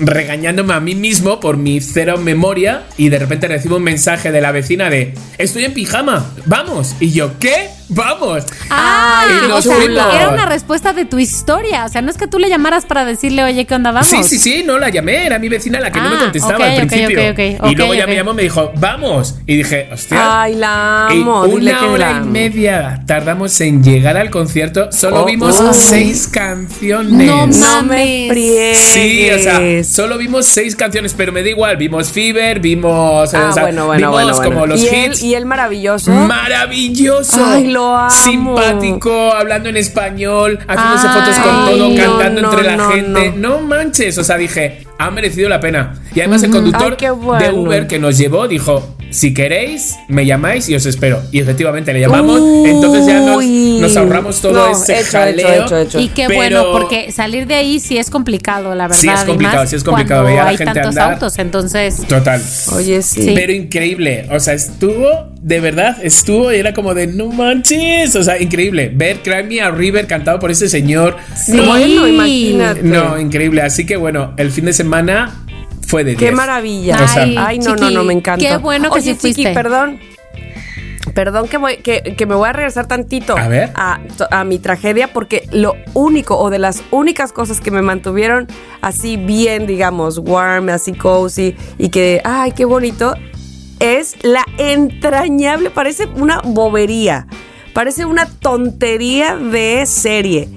regañándome 0.00 0.74
a 0.74 0.80
mí 0.80 0.94
mismo 0.94 1.40
por 1.40 1.56
mi 1.56 1.80
cero 1.80 2.18
memoria 2.18 2.84
y 2.96 3.08
de 3.10 3.18
repente 3.18 3.48
recibo 3.48 3.76
un 3.76 3.82
mensaje 3.82 4.32
de 4.32 4.40
la 4.40 4.50
vecina 4.50 4.90
de, 4.90 5.14
estoy 5.36 5.64
en 5.64 5.74
pijama, 5.74 6.30
vamos. 6.46 6.96
Y 7.00 7.10
yo, 7.12 7.38
¿qué? 7.38 7.77
Vamos. 7.90 8.44
Ah, 8.70 9.24
Y 9.42 9.44
o 9.46 9.48
nos 9.48 9.64
sea, 9.64 9.76
fuimos. 9.76 10.14
era 10.14 10.28
una 10.28 10.44
respuesta 10.46 10.92
de 10.92 11.04
tu 11.06 11.18
historia. 11.18 11.84
O 11.84 11.88
sea, 11.88 12.02
no 12.02 12.10
es 12.10 12.16
que 12.18 12.26
tú 12.26 12.38
le 12.38 12.48
llamaras 12.48 12.84
para 12.84 13.04
decirle, 13.04 13.44
oye, 13.44 13.64
¿qué 13.64 13.74
onda, 13.74 13.92
vamos? 13.92 14.06
Sí, 14.08 14.22
sí, 14.24 14.38
sí, 14.38 14.62
no 14.66 14.78
la 14.78 14.90
llamé, 14.90 15.24
era 15.26 15.38
mi 15.38 15.48
vecina 15.48 15.80
la 15.80 15.90
que 15.90 16.00
no 16.00 16.10
me 16.10 16.16
Ah, 16.16 16.20
contestaba 16.20 16.64
al 16.66 16.76
principio. 16.86 17.30
ok, 17.30 17.38
ok, 17.60 17.70
y 17.70 17.74
luego 17.74 17.94
ya 17.94 18.06
me 18.06 18.14
llamó 18.14 18.32
y 18.32 18.34
me 18.34 18.42
dijo, 18.42 18.72
vamos. 18.76 19.36
Y 19.46 19.56
dije, 19.56 19.88
hostia. 19.92 20.42
Ay, 20.42 20.54
la 20.56 21.06
amo. 21.06 21.42
una 21.44 21.78
que 21.78 21.84
hora 21.86 22.12
la 22.12 22.18
y 22.18 22.28
media 22.28 23.02
tardamos 23.06 23.58
en 23.60 23.82
llegar 23.82 24.16
al 24.16 24.30
concierto. 24.30 24.92
Solo 24.92 25.22
Oh, 25.22 25.24
vimos 25.24 25.58
oh. 25.58 25.72
seis 25.72 26.28
canciones. 26.28 27.26
No 27.26 27.46
No 27.46 27.46
me 27.46 27.56
mames. 27.58 28.28
friegues. 28.32 28.78
Sí, 28.78 29.30
o 29.30 29.38
sea, 29.38 29.84
solo 29.84 30.18
vimos 30.18 30.46
seis 30.46 30.76
canciones, 30.76 31.14
pero 31.16 31.32
me 31.32 31.42
da 31.42 31.48
igual. 31.48 31.76
Vimos 31.76 32.10
Fever, 32.12 32.60
vimos. 32.60 33.32
Ah, 33.34 33.48
o 33.48 33.52
sea, 33.52 33.62
bueno, 33.64 33.86
bueno, 33.86 33.98
vimos 34.10 34.12
bueno, 34.12 34.36
bueno. 34.36 34.50
como 34.52 34.66
los 34.66 34.80
¿Y 34.82 34.88
él, 34.88 35.10
hits. 35.12 35.22
y 35.22 35.34
él 35.34 35.46
maravilloso. 35.46 36.10
Maravilloso. 36.10 37.44
Ay, 37.44 37.66
lo 37.68 37.77
amo. 37.84 38.10
Simpático, 38.10 39.32
hablando 39.32 39.68
en 39.68 39.76
español, 39.76 40.58
haciéndose 40.66 41.08
Ay, 41.08 41.14
fotos 41.20 41.38
con 41.38 41.66
todo, 41.66 41.88
no, 41.88 41.96
cantando 41.96 42.42
no, 42.42 42.50
entre 42.52 42.66
la 42.66 42.76
no, 42.76 42.90
gente. 42.90 43.32
no. 43.36 43.58
Manches, 43.60 44.18
o 44.18 44.24
sea, 44.24 44.36
dije, 44.36 44.86
ha 44.98 45.10
merecido 45.10 45.48
la 45.48 45.60
pena. 45.60 45.94
Y 46.14 46.20
además 46.20 46.42
el 46.42 46.50
conductor 46.50 46.92
Ay, 46.92 46.96
qué 46.96 47.10
bueno. 47.10 47.44
de 47.44 47.52
Uber 47.52 47.86
que 47.86 47.98
nos 47.98 48.16
llevó 48.16 48.48
dijo, 48.48 48.96
si 49.10 49.32
queréis, 49.34 49.96
me 50.08 50.26
llamáis 50.26 50.68
y 50.68 50.74
os 50.74 50.84
espero. 50.86 51.22
Y 51.32 51.40
efectivamente 51.40 51.92
le 51.92 52.00
llamamos, 52.00 52.40
Uy. 52.40 52.70
entonces 52.70 53.06
ya 53.06 53.20
nos, 53.20 53.44
nos 53.44 53.96
ahorramos 53.96 54.40
todo 54.40 54.52
No, 54.52 54.72
ese 54.72 55.00
hecho, 55.00 55.10
jaleo. 55.12 55.48
hecho, 55.48 55.64
hecho, 55.64 55.78
hecho. 55.78 56.00
Y 56.00 56.08
qué 56.08 56.24
Pero- 56.26 56.36
bueno, 56.38 56.64
porque 56.72 57.10
salir 57.12 57.46
de 57.46 57.54
ahí 57.54 57.80
sí 57.80 57.98
es 57.98 58.10
complicado, 58.10 58.74
la 58.74 58.88
verdad. 58.88 59.00
Sí 59.00 59.08
es 59.08 59.24
complicado, 59.24 59.60
más 59.62 59.70
sí 59.70 59.76
es 59.76 59.84
complicado, 59.84 60.22
Cuando 60.22 60.28
veía 60.30 60.40
a 60.42 60.44
la 60.44 60.50
hay 60.50 60.56
gente 60.56 60.72
tantos 60.74 60.88
andar. 60.96 61.12
autos, 61.14 61.38
entonces. 61.38 61.96
Total. 62.06 62.42
Oye, 62.74 63.02
sí. 63.02 63.22
Sí. 63.22 63.32
Pero 63.34 63.52
increíble, 63.52 64.26
o 64.30 64.38
sea, 64.40 64.54
estuvo, 64.54 65.06
de 65.40 65.60
verdad, 65.60 65.96
estuvo 66.02 66.52
y 66.52 66.56
era 66.56 66.72
como 66.74 66.94
de 66.94 67.06
no 67.06 67.26
manches, 67.28 68.14
o 68.16 68.22
sea, 68.22 68.40
increíble. 68.40 68.90
Ver 68.94 69.18
Cry 69.22 69.44
Me 69.48 69.60
a 69.60 69.70
River 69.70 70.06
cantado 70.06 70.38
por 70.38 70.50
ese 70.50 70.68
señor. 70.68 71.16
Sí. 71.36 71.52
Bueno, 71.58 72.06
imagínate. 72.06 72.82
No, 72.82 73.18
increíble. 73.18 73.62
Así 73.62 73.86
que 73.86 73.96
bueno, 73.96 74.34
el 74.36 74.50
fin 74.50 74.66
de 74.66 74.72
semana 74.72 75.44
fue 75.88 76.04
de 76.04 76.14
10. 76.14 76.30
Qué 76.30 76.36
maravilla. 76.36 77.02
O 77.02 77.08
sea, 77.08 77.24
Ay, 77.46 77.58
no, 77.58 77.74
no, 77.74 77.90
no, 77.90 78.04
me 78.04 78.12
encanta. 78.12 78.46
qué 78.46 78.56
bueno 78.58 78.90
que 78.90 78.98
Oye, 79.00 79.14
sí 79.14 79.18
fuiste. 79.18 79.42
Chiqui, 79.42 79.54
perdón. 79.54 79.98
Perdón 81.14 81.48
que, 81.48 81.56
voy, 81.56 81.78
que, 81.78 82.14
que 82.16 82.26
me 82.26 82.34
voy 82.34 82.48
a 82.48 82.52
regresar 82.52 82.86
tantito 82.86 83.36
A 83.36 83.48
ver. 83.48 83.70
A, 83.74 83.98
a 84.30 84.44
mi 84.44 84.58
tragedia 84.58 85.08
porque 85.12 85.48
lo 85.50 85.74
único 85.94 86.38
o 86.38 86.50
de 86.50 86.58
las 86.58 86.82
únicas 86.90 87.32
cosas 87.32 87.60
que 87.60 87.70
me 87.70 87.82
mantuvieron 87.82 88.46
así 88.82 89.16
bien, 89.16 89.66
digamos, 89.66 90.18
warm, 90.18 90.68
así 90.68 90.92
cozy 90.92 91.56
y 91.78 91.88
que, 91.88 92.20
ay, 92.24 92.52
qué 92.52 92.66
bonito, 92.66 93.14
es 93.80 94.16
la 94.22 94.44
entrañable, 94.58 95.70
parece 95.70 96.06
una 96.06 96.40
bobería, 96.42 97.26
parece 97.72 98.04
una 98.04 98.26
tontería 98.26 99.34
de 99.36 99.86
serie. 99.86 100.48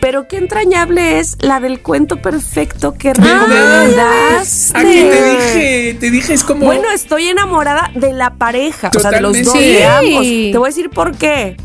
Pero 0.00 0.26
qué 0.28 0.38
entrañable 0.38 1.18
es 1.18 1.36
la 1.40 1.60
del 1.60 1.80
cuento 1.80 2.16
perfecto 2.22 2.94
que 2.94 3.12
recomendaste. 3.12 4.78
Aquí 4.78 4.94
te 4.94 5.30
dije, 5.30 5.96
te 6.00 6.10
dije, 6.10 6.34
es 6.34 6.42
como. 6.44 6.64
Bueno, 6.64 6.90
estoy 6.90 7.28
enamorada 7.28 7.90
de 7.94 8.12
la 8.14 8.34
pareja, 8.34 8.90
o 8.96 8.98
sea, 8.98 9.10
de 9.10 9.20
los 9.20 9.42
dos, 9.42 9.52
Sí. 9.52 9.58
de 9.72 9.84
ambos. 9.84 10.22
Te 10.26 10.54
voy 10.58 10.66
a 10.66 10.70
decir 10.70 10.88
por 10.90 11.16
qué. 11.16 11.56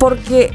Porque 0.00 0.50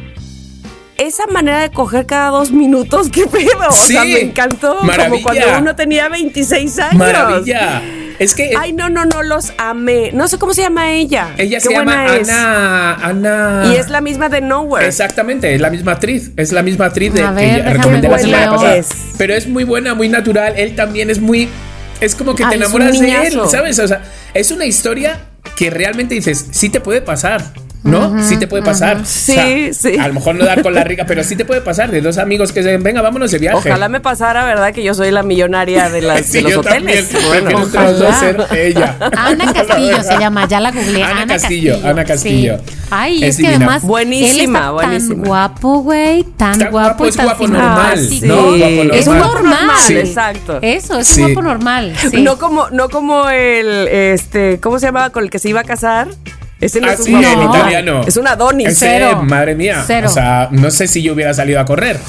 esa 0.98 1.26
manera 1.28 1.62
de 1.62 1.72
coger 1.72 2.06
cada 2.06 2.30
dos 2.30 2.52
minutos, 2.52 3.10
qué 3.14 3.26
pedo. 3.28 3.70
O 3.70 3.72
sea, 3.74 4.04
me 4.04 4.20
encantó. 4.20 4.78
Maravilla. 4.82 5.10
Como 5.10 5.24
cuando 5.24 5.60
uno 5.60 5.76
tenía 5.76 6.10
26 6.10 6.80
años. 6.80 6.96
maravilla. 6.96 7.82
Es 8.20 8.34
que 8.36 8.52
Ay, 8.58 8.74
no, 8.74 8.90
no, 8.90 9.06
no, 9.06 9.24
los 9.24 9.54
amé. 9.58 10.12
No 10.14 10.28
sé 10.28 10.38
cómo 10.38 10.54
se 10.54 10.62
llama 10.62 10.92
ella. 10.92 11.34
ella 11.38 11.58
qué 11.58 11.62
se 11.68 11.74
llama 11.74 12.16
es. 12.18 12.30
Ana. 12.30 12.94
Ana. 12.96 13.64
Y 13.74 13.76
es 13.78 13.90
la 13.90 14.02
misma 14.02 14.30
de 14.30 14.42
Nowhere. 14.42 14.88
Exactamente, 14.88 15.54
es 15.56 15.62
la 15.62 15.70
misma 15.70 15.94
actriz, 15.94 16.32
es 16.38 16.52
la 16.52 16.64
misma 16.64 16.86
actriz 16.86 17.14
de 17.14 17.24
A 17.24 17.30
que 17.30 17.36
ver, 17.36 17.48
ya 17.50 17.56
déjame 17.56 17.74
recomendé 17.78 18.08
la 18.10 18.20
semana 18.20 18.52
pasada. 18.52 18.76
es. 18.76 18.90
Pero 19.18 19.34
es 19.34 19.48
muy 19.48 19.64
buena, 19.64 19.94
muy 19.96 20.10
natural. 20.10 20.54
Él 20.58 20.76
también 20.76 21.10
es 21.10 21.20
muy. 21.20 21.50
Es 22.00 22.16
como 22.16 22.36
que 22.36 22.44
te 22.44 22.50
Ay, 22.50 22.56
enamoras 22.58 23.00
de 23.00 23.28
él. 23.28 23.40
¿sabes? 23.50 23.80
O 23.80 23.88
sea, 23.88 24.02
es 24.34 24.52
una 24.52 24.66
historia 24.66 25.20
que 25.56 25.70
realmente 25.70 26.16
dices, 26.16 26.48
sí 26.52 26.70
te 26.70 26.82
puede 26.82 27.02
pasar. 27.02 27.44
¿No? 27.84 28.24
sí 28.24 28.38
te 28.38 28.48
puede 28.48 28.64
pasar. 28.64 28.98
O 29.02 29.06
sea, 29.06 29.46
Sí, 29.46 29.74
sí. 29.74 29.98
A 30.00 30.08
lo 30.08 30.14
mejor 30.14 30.36
no 30.36 30.46
dar 30.46 30.62
con 30.62 30.74
la 30.74 30.84
rica, 30.86 31.06
pero 31.06 31.24
sí 31.24 31.36
te 31.36 31.44
puede 31.44 31.60
pasar 31.62 31.92
de 31.92 32.00
dos 32.02 32.18
amigos 32.18 32.52
que 32.54 32.64
se 32.64 32.78
venga, 32.78 33.02
vámonos 33.02 33.30
de 33.32 33.40
viaje. 33.40 33.70
Ojalá 33.70 33.90
me 33.90 34.00
pasara, 34.00 34.46
¿verdad? 34.46 34.74
Que 34.74 34.84
yo 34.84 34.94
soy 34.94 35.12
la 35.12 35.22
millonaria 35.24 35.90
de, 35.90 36.02
las, 36.02 36.26
Sí, 36.26 36.38
de 36.38 36.42
los 36.44 36.52
yo 36.54 36.60
hoteles. 36.62 37.10
también. 37.10 37.44
Bueno, 37.44 37.60
los 37.60 38.00
dos 38.00 38.16
ser 38.16 38.38
ella. 38.56 38.96
Ana 39.18 39.52
Castillo 39.54 40.02
se 40.04 40.18
llama, 40.18 40.48
ya 40.48 40.60
la 40.62 40.72
googleé. 40.72 41.04
Ana 41.04 41.22
Ana, 41.24 41.34
Castillo, 41.34 41.78
Ana 41.84 42.06
Castillo. 42.06 42.58
Sí. 42.66 42.74
Ay, 42.90 43.24
Es 43.24 43.30
es, 43.32 43.36
que 43.38 43.42
divina. 43.44 43.58
además. 43.66 43.84
Buenísima, 43.84 44.32
él 44.32 44.46
está 44.56 44.72
buenísima. 44.72 45.16
Tan 45.16 45.24
guapo, 45.26 45.80
güey. 45.82 46.24
Tan 46.38 46.70
guapo. 46.72 47.06
es 47.06 47.16
tan 47.16 47.26
guapo 47.26 47.48
normal, 47.48 48.00
simpático. 48.00 48.28
¿no? 48.36 48.44
Guapo 48.58 48.94
Es 48.94 49.08
un 49.08 49.18
normal. 49.18 49.32
guapo 49.34 49.44
normal. 49.50 49.76
Sí. 49.86 49.94
Exacto. 49.98 50.60
Eso, 50.62 51.00
es 51.00 51.08
Sí. 51.08 51.22
un 51.22 51.34
guapo 51.34 51.42
normal. 51.42 51.96
sí. 52.10 52.22
No 52.22 52.38
como, 52.38 52.70
no 52.70 52.88
como 52.90 53.30
el, 53.30 53.88
este, 53.90 54.60
¿cómo 54.62 54.80
se 54.80 54.86
llamaba 54.86 55.10
con 55.10 55.24
el 55.24 55.30
que 55.30 55.40
se 55.40 55.50
iba 55.50 55.60
a 55.62 55.64
casar? 55.66 56.08
Ese 56.64 56.80
no 56.82 56.88
Ah, 56.88 56.94
es 56.94 57.00
un 57.00 57.06
sí, 57.06 57.14
el 57.14 57.44
italiano. 57.44 58.02
Es 58.06 58.18
un 58.18 58.28
Adonis. 58.28 58.68
Ese, 58.70 58.86
Cero. 58.86 59.22
madre 59.24 59.56
mía. 59.56 59.84
Cero. 59.86 60.08
O 60.10 60.14
sea, 60.14 60.48
no 60.52 60.72
sé 60.72 60.88
si 60.88 61.02
yo 61.02 61.14
hubiera 61.14 61.34
salido 61.34 61.60
a 61.60 61.66
correr. 61.66 61.98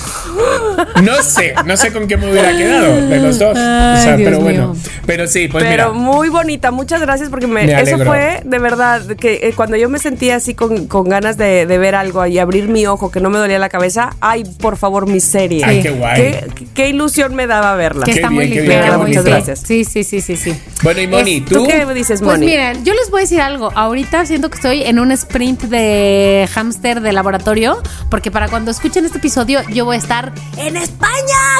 No 1.02 1.22
sé, 1.22 1.54
no 1.66 1.76
sé 1.76 1.92
con 1.92 2.06
qué 2.06 2.16
me 2.16 2.30
hubiera 2.30 2.56
quedado 2.56 3.08
de 3.08 3.18
los 3.20 3.38
dos. 3.38 3.50
o 3.52 3.54
sea, 3.54 4.16
Dios 4.16 4.28
pero 4.30 4.40
bueno. 4.40 4.76
Pero 5.06 5.26
sí, 5.26 5.48
pues 5.48 5.64
Pero 5.64 5.92
mira. 5.92 6.04
muy 6.04 6.28
bonita, 6.28 6.70
muchas 6.70 7.00
gracias 7.00 7.28
porque 7.30 7.46
me, 7.46 7.64
Me 7.66 7.80
eso 7.80 7.98
fue 7.98 8.40
de 8.44 8.58
verdad 8.58 9.02
que 9.16 9.40
eh, 9.42 9.52
cuando 9.54 9.76
yo 9.76 9.88
me 9.88 9.98
sentía 9.98 10.36
así 10.36 10.54
con, 10.54 10.86
con 10.86 11.08
ganas 11.08 11.36
de, 11.36 11.66
de 11.66 11.78
ver 11.78 11.94
algo 11.94 12.24
y 12.26 12.38
abrir 12.38 12.68
mi 12.68 12.86
ojo 12.86 13.10
que 13.10 13.20
no 13.20 13.28
me 13.30 13.38
dolía 13.38 13.58
la 13.58 13.68
cabeza, 13.68 14.10
ay, 14.20 14.44
por 14.60 14.76
favor, 14.76 15.06
mi 15.06 15.20
serie. 15.20 15.62
Ay, 15.64 15.82
qué 15.82 15.90
guay. 15.90 16.16
Qué, 16.16 16.44
qué 16.74 16.88
ilusión 16.88 17.34
me 17.34 17.46
daba 17.46 17.74
verla. 17.76 18.04
Que 18.04 18.12
Qué 18.12 18.18
está 18.18 18.28
bien, 18.30 18.48
muy 18.48 18.58
bien. 18.60 18.96
Muchas 18.98 19.24
gracias. 19.24 19.60
Sí, 19.66 19.84
sí, 19.84 20.04
sí, 20.04 20.20
sí, 20.20 20.36
sí. 20.36 20.54
Bueno, 20.82 21.00
y 21.00 21.06
Moni, 21.06 21.40
¿Tú 21.42 21.54
tú. 21.56 21.66
qué 21.66 21.84
dices, 21.94 22.20
Pues 22.20 22.32
Moni? 22.38 22.46
miren, 22.46 22.84
yo 22.84 22.94
les 22.94 23.10
voy 23.10 23.20
a 23.20 23.22
decir 23.22 23.40
algo. 23.40 23.70
Ahorita 23.74 24.24
siento 24.26 24.43
que 24.48 24.56
estoy 24.56 24.82
en 24.82 24.98
un 24.98 25.12
sprint 25.12 25.62
de 25.62 26.48
hámster 26.52 27.00
de 27.00 27.12
laboratorio, 27.12 27.82
porque 28.10 28.30
para 28.30 28.48
cuando 28.48 28.70
escuchen 28.70 29.04
este 29.04 29.18
episodio 29.18 29.60
yo 29.70 29.84
voy 29.84 29.96
a 29.96 29.98
estar 29.98 30.32
en 30.56 30.76
España. 30.76 31.14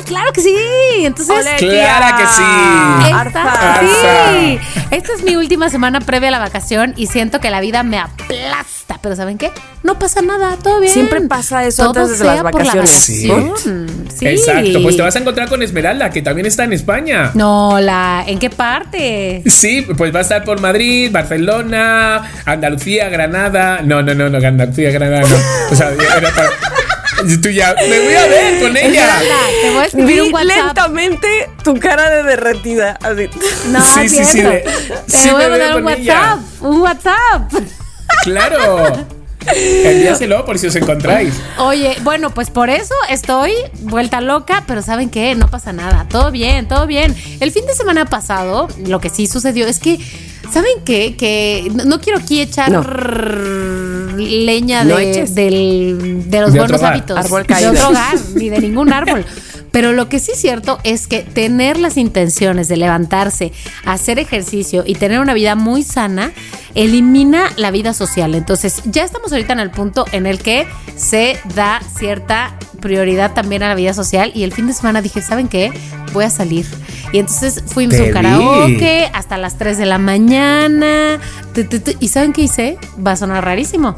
Claro 0.05 0.33
que 0.33 0.40
sí. 0.40 0.55
Entonces, 0.99 1.35
Ole, 1.37 1.57
Clara 1.57 2.16
que 2.16 2.27
sí. 2.27 2.42
esta, 3.27 3.81
sí. 3.81 4.59
Esta 4.90 5.12
es 5.14 5.23
mi 5.23 5.37
última 5.37 5.68
semana 5.68 6.01
previa 6.01 6.29
a 6.29 6.33
la 6.33 6.38
vacación 6.38 6.94
y 6.97 7.07
siento 7.07 7.40
que 7.40 7.51
la 7.51 7.61
vida 7.61 7.83
me 7.83 7.99
Pero 9.03 9.16
¿saben 9.16 9.37
qué? 9.37 9.51
No 9.83 9.99
pasa 9.99 10.23
nada, 10.23 10.57
todo 10.62 10.81
bien. 10.81 10.90
Siempre 10.90 11.20
pasa 11.23 11.62
eso 11.66 11.92
Todo 11.92 12.05
antes 12.05 12.18
de 12.18 12.25
las 12.25 12.37
por 12.42 12.64
la 12.64 12.73
vacaciones. 12.75 12.90
Sí. 12.90 13.31
Sí. 14.18 14.27
Exacto, 14.27 14.83
pues 14.83 14.97
te 14.97 15.03
vas 15.03 15.14
a 15.14 15.18
encontrar 15.18 15.47
con 15.51 15.62
Esmeralda, 15.62 16.09
que 16.09 16.23
también 16.23 16.47
está 16.47 16.64
en 16.64 16.73
España. 16.73 17.31
No, 17.35 17.79
la. 17.81 18.25
¿En 18.27 18.38
qué 18.38 18.49
parte? 18.49 19.42
Sí, 19.44 19.83
pues 19.99 20.14
va 20.14 20.20
a 20.20 20.23
estar 20.23 20.42
por 20.42 20.59
Madrid, 20.61 21.11
Barcelona, 21.12 22.31
Andalucía, 22.47 23.11
Granada. 23.11 23.81
No, 23.85 24.03
no, 24.03 24.14
no, 24.14 24.31
no, 24.31 24.38
Andalucía, 24.38 24.90
Granada, 24.90 25.20
no. 25.29 25.37
O 25.70 25.75
sea, 25.77 25.90
era 25.90 26.31
para. 26.35 26.51
Tú 27.42 27.49
ya. 27.51 27.75
Me 27.88 28.01
voy 28.01 28.14
a 28.14 28.27
ver 28.27 28.61
con 28.62 28.77
ella. 28.77 28.87
Esmeralda, 28.87 29.37
te 29.62 29.70
voy 29.70 29.79
a 29.79 29.85
escribir 29.85 30.14
Vi 30.14 30.20
un 30.29 30.35
WhatsApp. 30.35 30.57
lentamente 30.57 31.51
tu 31.62 31.79
cara 31.79 32.09
de 32.11 32.23
derretida. 32.23 32.99
Así. 33.03 33.29
No, 33.70 33.83
Sí, 33.83 34.09
sí, 34.09 34.25
sí, 34.25 34.40
de- 34.40 34.64
Te 35.11 35.16
sí 35.18 35.31
voy 35.31 35.44
a 35.44 35.49
mandar 35.51 35.83
un 35.83 35.88
ella. 35.90 36.14
WhatsApp. 36.38 36.62
Un 36.62 36.81
WhatsApp. 36.81 37.53
Claro. 38.25 39.07
Envíaselo 39.55 40.45
por 40.47 40.59
si 40.59 40.67
os 40.69 40.77
encontráis. 40.77 41.35
Oye, 41.59 41.97
bueno, 42.03 42.31
pues 42.31 42.49
por 42.51 42.71
eso 42.71 42.95
estoy 43.11 43.53
vuelta 43.83 44.23
loca, 44.23 44.65
pero 44.67 44.81
¿saben 44.81 45.11
qué? 45.11 45.35
No 45.35 45.49
pasa 45.49 45.73
nada. 45.75 46.07
Todo 46.09 46.31
bien, 46.31 46.67
todo 46.67 46.87
bien. 46.87 47.15
El 47.41 47.53
fin 47.53 47.67
de 47.67 47.75
semana 47.75 48.07
pasado, 48.07 48.69
lo 48.87 49.01
que 49.01 49.11
sí 49.11 49.27
sucedió 49.27 49.67
es 49.67 49.79
que, 49.81 49.99
¿saben 50.51 50.73
qué? 50.87 51.15
Que 51.17 51.71
no, 51.85 52.01
quiero 52.01 52.19
aquí 52.21 52.41
echar 52.41 52.71
No. 52.73 52.83
leña 54.17 54.85
No 54.85 54.97
de, 54.97 55.11
eches. 55.11 55.35
del- 55.35 56.25
de 56.31 56.41
los 56.41 56.53
De 56.55 56.61
buenos 56.61 56.83
hábitos. 56.83 57.19
Árbol 57.19 57.47
de 57.47 57.67
otro 57.69 57.89
hogar, 57.91 58.15
ni 58.35 58.49
de 58.49 58.59
ningún 58.61 58.93
árbol. 58.95 59.25
Pero 59.71 59.93
lo 59.93 60.09
que 60.09 60.21
sí 60.21 60.31
es 60.33 60.41
cierto 60.41 60.79
es 60.85 61.09
que 61.09 61.21
tener 61.23 61.79
las 61.81 61.97
intenciones 61.97 62.69
de 62.69 62.77
levantarse, 62.77 63.53
hacer 63.85 64.21
ejercicio 64.21 64.85
y 64.87 64.95
tener 64.95 65.19
una 65.19 65.35
vida 65.35 65.57
muy 65.57 65.83
sana 65.83 66.33
elimina 66.75 67.51
la 67.57 67.71
vida 67.71 67.95
social. 67.95 68.35
Entonces, 68.35 68.83
ya 68.85 69.05
estamos 69.05 69.33
ahorita 69.33 69.53
en 69.53 69.61
el 69.61 69.71
punto 69.71 70.05
en 70.13 70.27
el 70.27 70.39
que 70.39 70.67
se 70.97 71.39
da 71.55 71.81
cierta 71.97 72.57
prioridad 72.81 73.33
también 73.33 73.63
a 73.63 73.69
la 73.69 73.75
vida 73.75 73.95
social 73.95 74.31
y 74.35 74.43
el 74.43 74.53
fin 74.53 74.67
de 74.67 74.75
semana 74.75 75.01
dije, 75.01 75.23
¿saben 75.23 75.49
qué? 75.49 75.73
Voy 76.13 76.25
a 76.25 76.31
salir. 76.31 76.67
Y 77.13 77.19
entonces 77.19 77.63
fuimos 77.67 77.99
a 77.99 78.03
un 78.03 78.09
vi. 78.09 78.13
karaoke 78.13 79.11
hasta 79.13 79.39
las 79.39 79.57
3 79.57 79.79
de 79.79 79.87
la 79.87 79.99
mañana. 79.99 81.19
Tu, 81.55 81.65
tu, 81.65 81.81
tu. 81.81 81.93
¿Y 82.01 82.09
saben 82.09 82.33
qué 82.33 82.43
hice? 82.43 82.79
Va 83.05 83.13
a 83.13 83.17
sonar 83.17 83.45
rarísimo, 83.45 83.97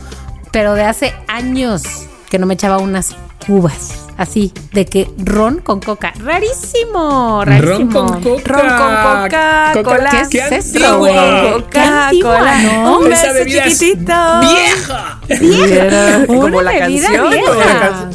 pero 0.52 0.74
de 0.74 0.84
hace 0.84 1.14
años 1.26 1.82
que 2.30 2.38
no 2.38 2.46
me 2.46 2.54
echaba 2.54 2.78
unas 2.78 3.16
cubas. 3.46 4.05
Así, 4.16 4.52
de 4.72 4.86
que 4.86 5.10
ron 5.18 5.58
con 5.58 5.80
coca. 5.80 6.12
Rarísimo, 6.18 7.44
rarísimo. 7.44 7.92
Ron 7.92 7.92
con 7.92 8.22
coca. 8.22 8.52
Ron 8.52 8.68
con 8.68 9.22
Coca-Cola. 9.22 10.28
¿Qué 10.30 10.38
es 10.38 10.72
¡Qué 10.72 10.90
güey? 10.92 11.16
Antigua, 11.16 11.52
Coca-Cola. 11.52 12.62
¿no? 12.62 12.98
Un 12.98 13.04
beso 13.04 13.26
es 13.26 13.76
chiquitito. 13.78 14.40
¡Vieja! 14.40 15.20
Vieja. 15.28 16.26
Como 16.26 16.62
la 16.62 16.72
bebida 16.72 17.08
canción. 17.08 17.30
vieja. 17.30 18.10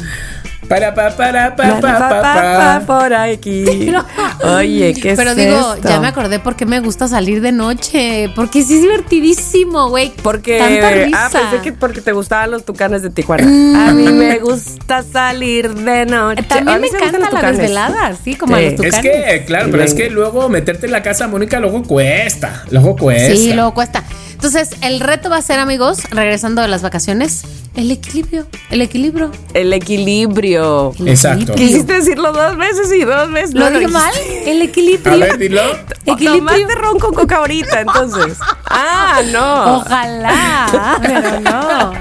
Para, 0.72 0.94
pa, 0.94 1.10
para, 1.16 1.56
pa, 1.56 1.62
Pa, 1.62 1.80
pa, 1.80 1.80
pa, 1.80 1.98
pa, 1.98 2.08
pa, 2.08 2.22
pa. 2.22 2.80
pa, 2.80 2.86
por 2.86 3.14
aquí. 3.14 3.64
Oye, 4.56 4.94
¿qué 4.94 5.14
Pero 5.14 5.30
es 5.30 5.36
digo, 5.36 5.74
esto? 5.74 5.88
ya 5.88 6.00
me 6.00 6.08
acordé 6.08 6.38
por 6.38 6.56
qué 6.56 6.66
me 6.66 6.80
gusta 6.80 7.08
salir 7.08 7.40
de 7.40 7.52
noche. 7.52 8.30
Porque 8.34 8.62
sí 8.62 8.74
es 8.76 8.82
divertidísimo, 8.82 9.88
güey. 9.90 10.12
Porque 10.22 10.58
Tanta 10.58 10.90
risa. 10.90 11.26
ah, 11.26 11.28
pensé 11.30 11.62
que 11.62 11.72
porque 11.72 12.00
te 12.00 12.12
gustaban 12.12 12.50
los 12.50 12.64
tucanes 12.64 13.02
de 13.02 13.10
Tijuana. 13.10 13.44
Mm. 13.46 13.76
A 13.76 13.92
mí 13.92 14.08
me 14.08 14.38
gusta 14.38 15.02
salir 15.02 15.72
de 15.74 16.06
noche. 16.06 16.42
También 16.44 16.80
me 16.80 16.86
sí 16.88 16.92
gustan 16.94 17.08
encanta 17.08 17.18
los 17.18 17.32
la 17.34 17.40
tucanes. 17.40 17.58
desvelada, 17.58 18.16
sí, 18.24 18.34
como 18.34 18.56
Sí. 18.56 18.60
a 18.60 18.70
los 18.70 18.72
Es 18.72 18.76
tucanes. 18.76 19.00
que, 19.02 19.44
claro, 19.44 19.68
pero 19.70 19.82
es 19.84 19.94
que 19.94 20.10
luego 20.10 20.48
meterte 20.48 20.86
en 20.86 20.92
la 20.92 21.02
casa, 21.02 21.28
Mónica, 21.28 21.60
luego 21.60 21.82
cuesta. 21.82 22.64
Luego 22.70 22.96
cuesta. 22.96 23.36
Sí, 23.36 23.52
luego 23.52 23.74
cuesta. 23.74 24.02
Entonces, 24.44 24.70
el 24.80 24.98
reto 24.98 25.30
va 25.30 25.36
a 25.36 25.42
ser, 25.42 25.60
amigos, 25.60 26.00
regresando 26.10 26.62
de 26.62 26.66
las 26.68 26.82
vacaciones, 26.82 27.44
el 27.76 27.92
equilibrio. 27.92 28.44
El 28.70 28.82
equilibrio. 28.82 29.30
El 29.54 29.72
equilibrio. 29.72 30.92
El 30.98 31.06
Exacto. 31.08 31.52
equilibrio. 31.52 31.68
Quisiste 31.68 31.92
decirlo 31.92 32.32
dos 32.32 32.56
veces 32.56 32.92
y 32.92 33.04
dos 33.04 33.30
veces. 33.30 33.54
¿Lo 33.54 33.70
no 33.70 33.78
dije 33.78 33.92
mal? 33.92 34.12
El 34.44 34.60
equilibrio. 34.62 35.12
A 35.12 35.16
ver, 35.16 35.38
dilo. 35.38 35.62
Equilibrio. 36.04 36.38
Tomaste 36.56 36.74
ron 36.74 36.98
con 36.98 37.14
coca 37.14 37.36
ahorita, 37.36 37.82
entonces. 37.82 38.36
Ah, 38.68 39.20
no. 39.30 39.76
Ojalá, 39.76 40.98
pero 41.00 41.38
no. 41.40 41.92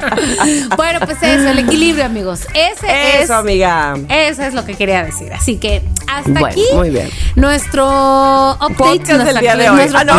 Bueno, 0.78 1.00
pues 1.06 1.18
eso, 1.22 1.48
el 1.50 1.60
equilibrio, 1.60 2.06
amigos. 2.06 2.42
Ese 2.56 3.20
es. 3.20 3.26
Eso, 3.26 3.36
amiga. 3.36 3.96
Eso 4.10 4.42
es 4.42 4.56
lo 4.56 4.66
que 4.66 4.74
quería 4.76 5.04
decir. 5.04 5.32
Así 5.32 5.58
que 5.58 5.84
hasta 6.08 6.32
Bueno, 6.32 6.48
aquí 6.48 6.64
muy 6.74 6.90
bien. 6.90 7.10
nuestro 7.36 8.54
update 8.54 8.74
Podcast 8.76 9.08
del 9.10 9.18
nuestra- 9.24 9.42
día 9.42 9.56
de 9.56 9.70
hoy. 9.70 9.76
nuestro 9.76 10.00
Ah, 10.00 10.04
no. 10.04 10.16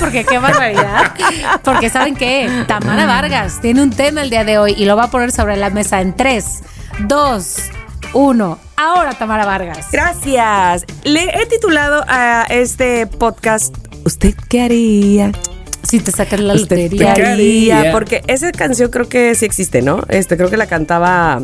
porque 0.00 0.24
qué 0.24 0.38
barbaridad. 0.38 1.12
Porque 1.62 1.90
saben 1.90 2.14
qué, 2.16 2.48
Tamara 2.66 3.06
Vargas 3.06 3.60
tiene 3.60 3.82
un 3.82 3.90
tema 3.90 4.22
el 4.22 4.30
día 4.30 4.44
de 4.44 4.58
hoy 4.58 4.74
y 4.76 4.84
lo 4.84 4.96
va 4.96 5.04
a 5.04 5.10
poner 5.10 5.32
sobre 5.32 5.56
la 5.56 5.70
mesa 5.70 6.00
en 6.00 6.14
3, 6.14 6.44
2, 7.08 7.56
1. 8.12 8.58
Ahora 8.76 9.12
Tamara 9.14 9.44
Vargas. 9.46 9.86
Gracias. 9.92 10.84
Le 11.04 11.24
he 11.24 11.46
titulado 11.46 12.04
a 12.08 12.44
este 12.48 13.06
podcast 13.06 13.74
¿Usted 14.04 14.34
qué 14.48 14.62
haría? 14.62 15.32
Si 15.82 16.00
te 16.00 16.10
sacas 16.10 16.40
la 16.40 16.54
¿Usted 16.54 16.76
qué 16.76 16.82
lotería. 16.84 17.14
¿Qué 17.14 17.24
haría? 17.26 17.92
Porque 17.92 18.22
esa 18.26 18.50
canción 18.52 18.90
creo 18.90 19.08
que 19.08 19.34
sí 19.34 19.44
existe, 19.44 19.82
¿no? 19.82 20.02
Este, 20.08 20.36
creo 20.36 20.48
que 20.50 20.56
la 20.56 20.66
cantaba. 20.66 21.40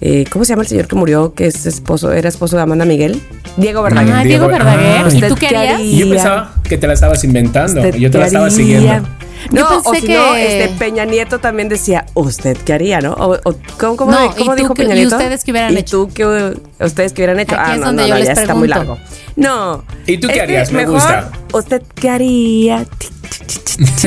eh, 0.00 0.24
¿Cómo 0.30 0.44
se 0.44 0.50
llama 0.50 0.62
el 0.62 0.68
señor 0.68 0.86
que 0.88 0.94
murió? 0.96 1.34
Que 1.34 1.46
es 1.46 1.66
esposo, 1.66 2.12
era 2.12 2.28
esposo 2.28 2.56
de 2.56 2.62
Amanda 2.62 2.84
Miguel. 2.84 3.20
Diego 3.56 3.82
Verdaguer. 3.82 4.14
Ah, 4.14 4.22
Diego 4.24 4.46
Diego- 4.48 4.64
Verdaguer. 4.64 4.96
Ah, 4.98 5.08
¿Y 5.10 5.14
¿usted 5.14 5.28
tú 5.28 5.34
qué 5.36 5.46
harías? 5.48 5.74
haría? 5.74 5.98
Yo 5.98 6.08
pensaba 6.10 6.52
que 6.64 6.78
te 6.78 6.86
la 6.86 6.92
estabas 6.94 7.22
inventando. 7.24 7.80
¿Usted 7.80 7.94
Yo 7.96 8.10
te 8.10 8.18
la 8.18 8.26
estaba 8.26 8.50
siguiendo. 8.50 9.06
No, 9.50 9.60
Yo 9.82 9.82
o 9.84 9.94
si 9.94 10.08
no, 10.08 10.32
que- 10.34 10.64
este 10.64 10.78
Peña 10.78 11.04
Nieto 11.04 11.38
también 11.40 11.68
decía, 11.68 12.06
¿usted 12.14 12.56
qué 12.64 12.72
haría, 12.72 13.00
no? 13.00 13.12
O, 13.14 13.34
o- 13.34 13.54
¿Cómo, 13.78 13.96
cómo, 13.96 14.10
No, 14.12 14.34
cómo 14.36 14.54
¿y 14.54 14.56
dijo 14.56 14.74
Peña 14.74 14.94
y 14.94 15.00
Nieto? 15.00 15.16
ustedes 15.16 15.44
qué 15.44 15.50
hubieran 15.52 15.72
¿Y 15.74 15.78
hecho? 15.78 16.06
tú 16.06 16.10
qué 16.14 16.54
ustedes 16.84 17.12
qué 17.12 17.22
hubieran 17.22 17.40
hecho? 17.40 17.54
Aquí 17.54 17.70
ah, 17.70 17.74
es 17.74 17.80
no, 17.80 17.86
donde 17.86 18.02
no, 18.02 18.08
yo 18.08 18.14
no, 18.14 18.18
les 18.20 18.26
ya 18.28 18.32
está 18.40 18.54
muy 18.54 18.68
pregunto. 18.68 18.94
largo. 18.94 19.10
No. 19.36 19.84
¿Y 20.06 20.18
tú 20.18 20.28
qué 20.28 20.32
Este, 20.34 20.42
harías? 20.42 20.72
Me 20.72 20.78
mejor, 20.78 20.94
gusta. 20.94 21.32
¿Usted 21.52 21.82
qué 21.94 22.10
haría? 22.10 22.86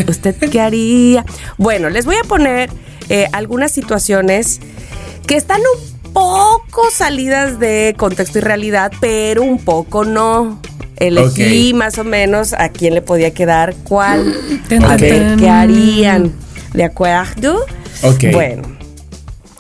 ¿Usted 0.08 0.36
qué 0.52 0.62
haría? 0.62 1.26
Bueno, 1.58 1.89
les 1.89 2.06
voy 2.06 2.15
a 2.15 2.23
poner 2.23 2.69
eh, 3.10 3.28
algunas 3.34 3.71
situaciones 3.71 4.60
que 5.28 5.36
están 5.36 5.62
un 5.62 6.13
poco 6.13 6.89
salidas 6.91 7.60
de 7.60 7.93
contexto 7.97 8.38
y 8.39 8.41
realidad, 8.41 8.91
pero 9.00 9.43
un 9.43 9.60
poco 9.60 10.06
no. 10.06 10.62
Elegí 10.97 11.71
Ok. 11.71 11.77
más 11.77 11.97
o 11.97 12.03
menos 12.03 12.53
a 12.53 12.69
quién 12.69 12.93
le 12.93 13.01
podía 13.01 13.31
quedar 13.33 13.75
cuál. 13.83 14.33
A 14.88 14.97
ver 14.97 15.38
qué 15.38 15.49
harían. 15.49 16.33
¿De 16.73 16.83
acuerdo? 16.83 17.65
Ok. 18.03 18.25
Bueno, 18.31 18.63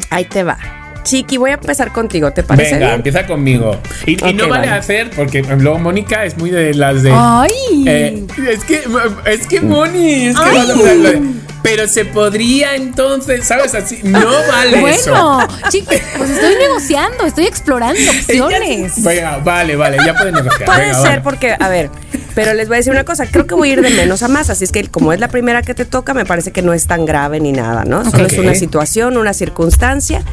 ahí 0.09 0.25
te 0.25 0.43
va. 0.43 0.57
Chiqui, 1.03 1.37
voy 1.37 1.51
a 1.51 1.53
empezar 1.53 1.93
contigo, 1.93 2.31
¿te 2.33 2.43
parece? 2.43 2.73
Venga, 2.73 2.87
bien? 2.87 2.95
empieza 2.97 3.25
conmigo. 3.25 3.77
Y, 4.05 4.17
no 4.17 4.49
vale, 4.49 4.67
vale. 4.67 4.67
hacer, 4.71 5.09
porque 5.11 5.41
luego 5.41 5.79
Mónica 5.79 6.25
es 6.25 6.37
muy 6.37 6.49
de 6.49 6.73
las 6.73 7.01
de. 7.01 7.11
Ay. 7.15 7.53
Eh, 7.87 8.27
es 8.49 8.65
que, 8.65 8.81
es 9.25 9.47
que 9.47 9.61
Moni, 9.61 10.25
es 10.27 10.35
que 10.37 10.73
de- 10.83 11.21
Pero 11.69 11.85
se 11.85 12.05
podría 12.05 12.75
entonces, 12.75 13.45
¿sabes? 13.45 13.75
Así, 13.75 13.99
no 14.03 14.25
vale 14.47 14.89
eso. 14.89 15.11
Bueno, 15.11 15.47
chicos, 15.69 15.97
pues 16.17 16.29
estoy 16.29 16.55
negociando, 16.55 17.25
estoy 17.25 17.45
explorando 17.45 17.99
opciones. 18.09 19.03
Venga, 19.03 19.39
vale, 19.39 19.75
vale, 19.75 19.97
ya 20.05 20.13
pueden 20.13 20.35
negociar. 20.35 20.63
Puede 20.63 20.79
Venga, 20.79 21.01
ser 21.01 21.09
vale. 21.09 21.21
porque, 21.23 21.57
a 21.59 21.67
ver, 21.67 21.89
pero 22.35 22.53
les 22.53 22.69
voy 22.69 22.75
a 22.75 22.77
decir 22.77 22.93
una 22.93 23.03
cosa, 23.03 23.25
creo 23.25 23.47
que 23.47 23.53
voy 23.53 23.71
a 23.71 23.73
ir 23.73 23.81
de 23.81 23.89
menos 23.89 24.23
a 24.23 24.29
más, 24.29 24.49
así 24.49 24.63
es 24.63 24.71
que 24.71 24.87
como 24.87 25.11
es 25.11 25.19
la 25.19 25.27
primera 25.27 25.61
que 25.61 25.73
te 25.73 25.83
toca, 25.83 26.13
me 26.13 26.23
parece 26.23 26.51
que 26.51 26.61
no 26.61 26.71
es 26.71 26.87
tan 26.87 27.05
grave 27.05 27.41
ni 27.41 27.51
nada, 27.51 27.83
¿no? 27.83 28.09
Solo 28.09 28.27
es 28.27 28.37
una 28.37 28.55
situación, 28.55 29.17
una 29.17 29.33
circunstancia, 29.33 30.23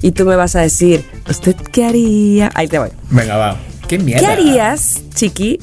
y 0.00 0.12
tú 0.12 0.24
me 0.24 0.36
vas 0.36 0.54
a 0.54 0.60
decir, 0.60 1.04
¿usted 1.28 1.56
qué 1.72 1.86
haría? 1.86 2.52
Ahí 2.54 2.68
te 2.68 2.78
voy. 2.78 2.90
Venga, 3.10 3.36
va. 3.36 3.56
Qué 3.88 3.98
mierda. 3.98 4.20
¿Qué 4.20 4.26
harías, 4.32 5.00
Chiqui, 5.12 5.58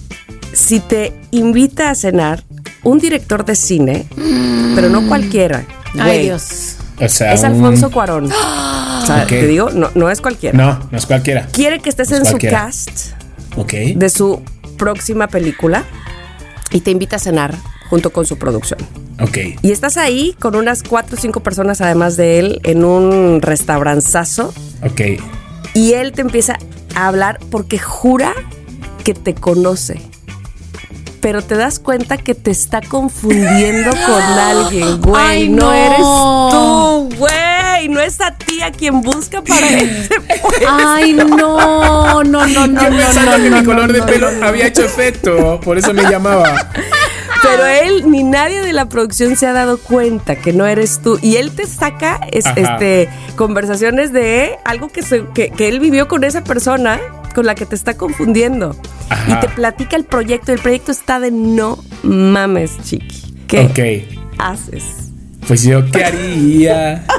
si 0.52 0.82
te 0.82 1.14
invita 1.32 1.90
a 1.90 1.96
cenar 1.96 2.44
un 2.84 3.00
director 3.00 3.46
de 3.46 3.56
cine, 3.56 4.06
pero 4.76 4.90
no 4.90 5.08
cualquiera? 5.08 5.66
Ay, 5.94 6.00
güey, 6.00 6.24
Dios. 6.24 6.76
O 7.00 7.08
sea, 7.10 7.34
Es 7.34 7.40
un- 7.42 7.48
Alfonso 7.48 7.92
Cuarón. 7.92 8.30
O 9.02 9.04
sea, 9.06 9.26
te 9.26 9.48
digo, 9.48 9.72
no, 9.72 9.90
no 9.96 10.12
es 10.12 10.22
cualquiera. 10.22 10.56
No, 10.56 10.80
no 10.92 10.98
es 10.98 11.08
cualquiera. 11.08 11.48
Quiere 11.52 11.80
que 11.80 11.90
estés 11.90 12.12
No 12.12 12.18
es 12.18 12.22
en 12.22 12.26
su 12.28 12.38
cast 12.38 12.92
de 13.96 14.10
su 14.10 14.44
próxima 14.78 15.28
película 15.28 15.84
y 16.70 16.82
te 16.82 16.92
invita 16.92 17.16
a 17.16 17.20
cenar 17.20 17.56
junto 17.90 18.12
con 18.12 18.28
su 18.28 18.38
producción. 18.38 18.80
Ok. 19.20 19.38
Y 19.64 19.72
estás 19.72 19.98
ahí 19.98 20.36
con 20.40 20.56
unas 20.56 20.84
cuatro 20.84 21.18
o 21.18 21.20
cinco 21.20 21.40
personas 21.42 21.82
además 21.82 22.16
de 22.16 22.38
él 22.38 22.60
en 22.64 22.86
un 22.86 23.42
restauranzazo 23.42 24.54
Ok. 24.84 25.02
y 25.74 25.94
él 25.94 26.12
te 26.12 26.22
empieza 26.22 26.60
a 26.94 27.08
hablar 27.08 27.40
porque 27.50 27.80
jura 27.80 28.34
que 29.04 29.16
te 29.16 29.34
conoce. 29.34 30.00
Pero 31.22 31.42
te 31.44 31.56
das 31.56 31.80
cuenta 31.80 32.18
que 32.18 32.34
te 32.36 32.52
está 32.52 32.82
confundiendo 32.82 33.92
con 33.92 34.22
alguien, 34.40 35.00
güey. 35.02 35.24
Ay, 35.24 35.50
no. 35.50 35.68
no. 35.68 35.74
eres 35.74 35.98
tú, 36.52 37.18
güey. 37.18 37.88
No 37.90 38.00
es 38.00 38.22
a 38.22 38.32
ti 38.36 38.62
a 38.62 38.72
quien 38.72 39.02
busca 39.02 39.42
para 39.44 39.68
ese 39.68 40.10
puesto. 40.22 40.68
Ay, 40.70 41.14
no, 41.14 41.26
no, 41.28 42.24
no, 42.24 42.24
no, 42.24 42.46
no, 42.48 42.48
Yo 42.48 42.68
no, 42.68 42.98
pensando 42.98 43.38
no, 43.38 43.44
que 43.44 43.50
no, 43.50 43.58
mi 43.58 43.64
color 43.66 43.88
no, 43.88 43.94
de 43.94 44.02
pelo 44.04 44.32
no. 44.32 44.46
había 44.46 44.68
hecho 44.68 44.84
efecto, 44.84 45.60
por 45.64 45.78
eso 45.80 45.94
me 45.94 46.04
llamaba. 46.04 46.70
Pero 47.44 47.66
él 47.66 48.04
ni 48.10 48.24
nadie 48.24 48.62
de 48.62 48.72
la 48.72 48.86
producción 48.88 49.36
se 49.36 49.48
ha 49.48 49.54
dado 49.54 49.80
cuenta 49.80 50.36
que 50.36 50.54
no 50.54 50.68
eres 50.68 51.00
tú. 51.02 51.18
Y 51.24 51.38
él 51.38 51.52
te 51.52 51.66
saca 51.66 52.20
es- 52.32 52.46
este, 52.56 53.10
conversaciones 53.36 54.14
de 54.14 54.58
algo 54.64 54.90
que, 54.90 55.02
se- 55.02 55.26
que, 55.34 55.50
que 55.50 55.68
él 55.68 55.80
vivió 55.80 56.08
con 56.08 56.24
esa 56.24 56.44
persona 56.44 57.00
con 57.34 57.46
la 57.46 57.56
que 57.56 57.66
te 57.66 57.76
está 57.76 57.96
confundiendo. 57.96 58.76
Ajá. 59.10 59.32
Y 59.32 59.40
te 59.40 59.50
platica 59.50 59.96
el 59.96 60.06
proyecto. 60.06 60.52
El 60.52 60.60
proyecto 60.60 60.92
está 60.92 61.20
de 61.20 61.32
no 61.32 61.78
mames, 62.04 62.78
chiqui. 62.84 63.36
¿Qué 63.48 64.08
haces? 64.38 64.84
Pues 65.48 65.64
yo, 65.64 65.90
¿qué 65.92 66.04
haría? 66.06 67.04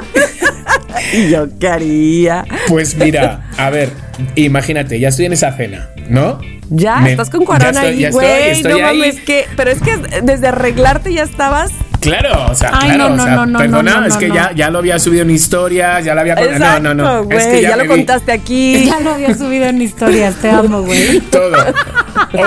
Y 1.13 1.29
yo, 1.29 1.47
¿qué 1.59 1.67
haría? 1.67 2.45
Pues 2.67 2.95
mira, 2.95 3.49
a 3.57 3.69
ver, 3.69 3.89
imagínate, 4.35 4.99
ya 4.99 5.09
estoy 5.09 5.25
en 5.25 5.33
esa 5.33 5.51
cena, 5.55 5.89
¿no? 6.09 6.39
Ya, 6.69 6.97
Me- 6.97 7.11
estás 7.11 7.29
con 7.29 7.45
Cuarón 7.45 7.75
ahí, 7.77 8.09
güey. 8.09 8.61
No 8.63 8.75
ahí. 8.75 8.81
mames, 8.81 9.19
que. 9.19 9.45
Pero 9.55 9.69
es 9.71 9.81
que 9.81 9.97
desde 10.23 10.47
arreglarte 10.47 11.13
ya 11.13 11.23
estabas. 11.23 11.71
Claro, 12.03 12.47
o 12.51 12.55
sea, 12.55 12.71
Ay, 12.73 12.89
claro, 12.91 13.09
no, 13.09 13.15
no, 13.15 13.23
o 13.23 13.25
sea, 13.25 13.35
no, 13.35 13.45
no, 13.45 13.59
perdona, 13.59 13.91
no, 13.93 14.01
no, 14.01 14.07
es 14.07 14.17
que 14.17 14.27
no. 14.27 14.35
ya, 14.35 14.51
ya 14.53 14.69
lo 14.69 14.79
había 14.79 14.99
subido 14.99 15.23
en 15.23 15.31
historia, 15.31 15.99
ya 16.01 16.13
lo 16.13 16.21
había 16.21 16.33
Exacto, 16.33 16.81
No, 16.83 16.93
no, 16.93 17.03
no. 17.03 17.23
güey. 17.23 17.37
es 17.37 17.45
que 17.47 17.61
ya, 17.61 17.75
lo 17.77 17.83
vi 17.83 17.89
contaste 17.89 18.31
aquí. 18.31 18.85
Ya 18.93 18.99
lo 18.99 19.13
había 19.13 19.33
subido 19.35 19.65
en 19.65 19.81
historias, 19.81 20.35
te 20.35 20.49
amo, 20.49 20.81
güey. 20.81 21.19
Todo. 21.31 21.57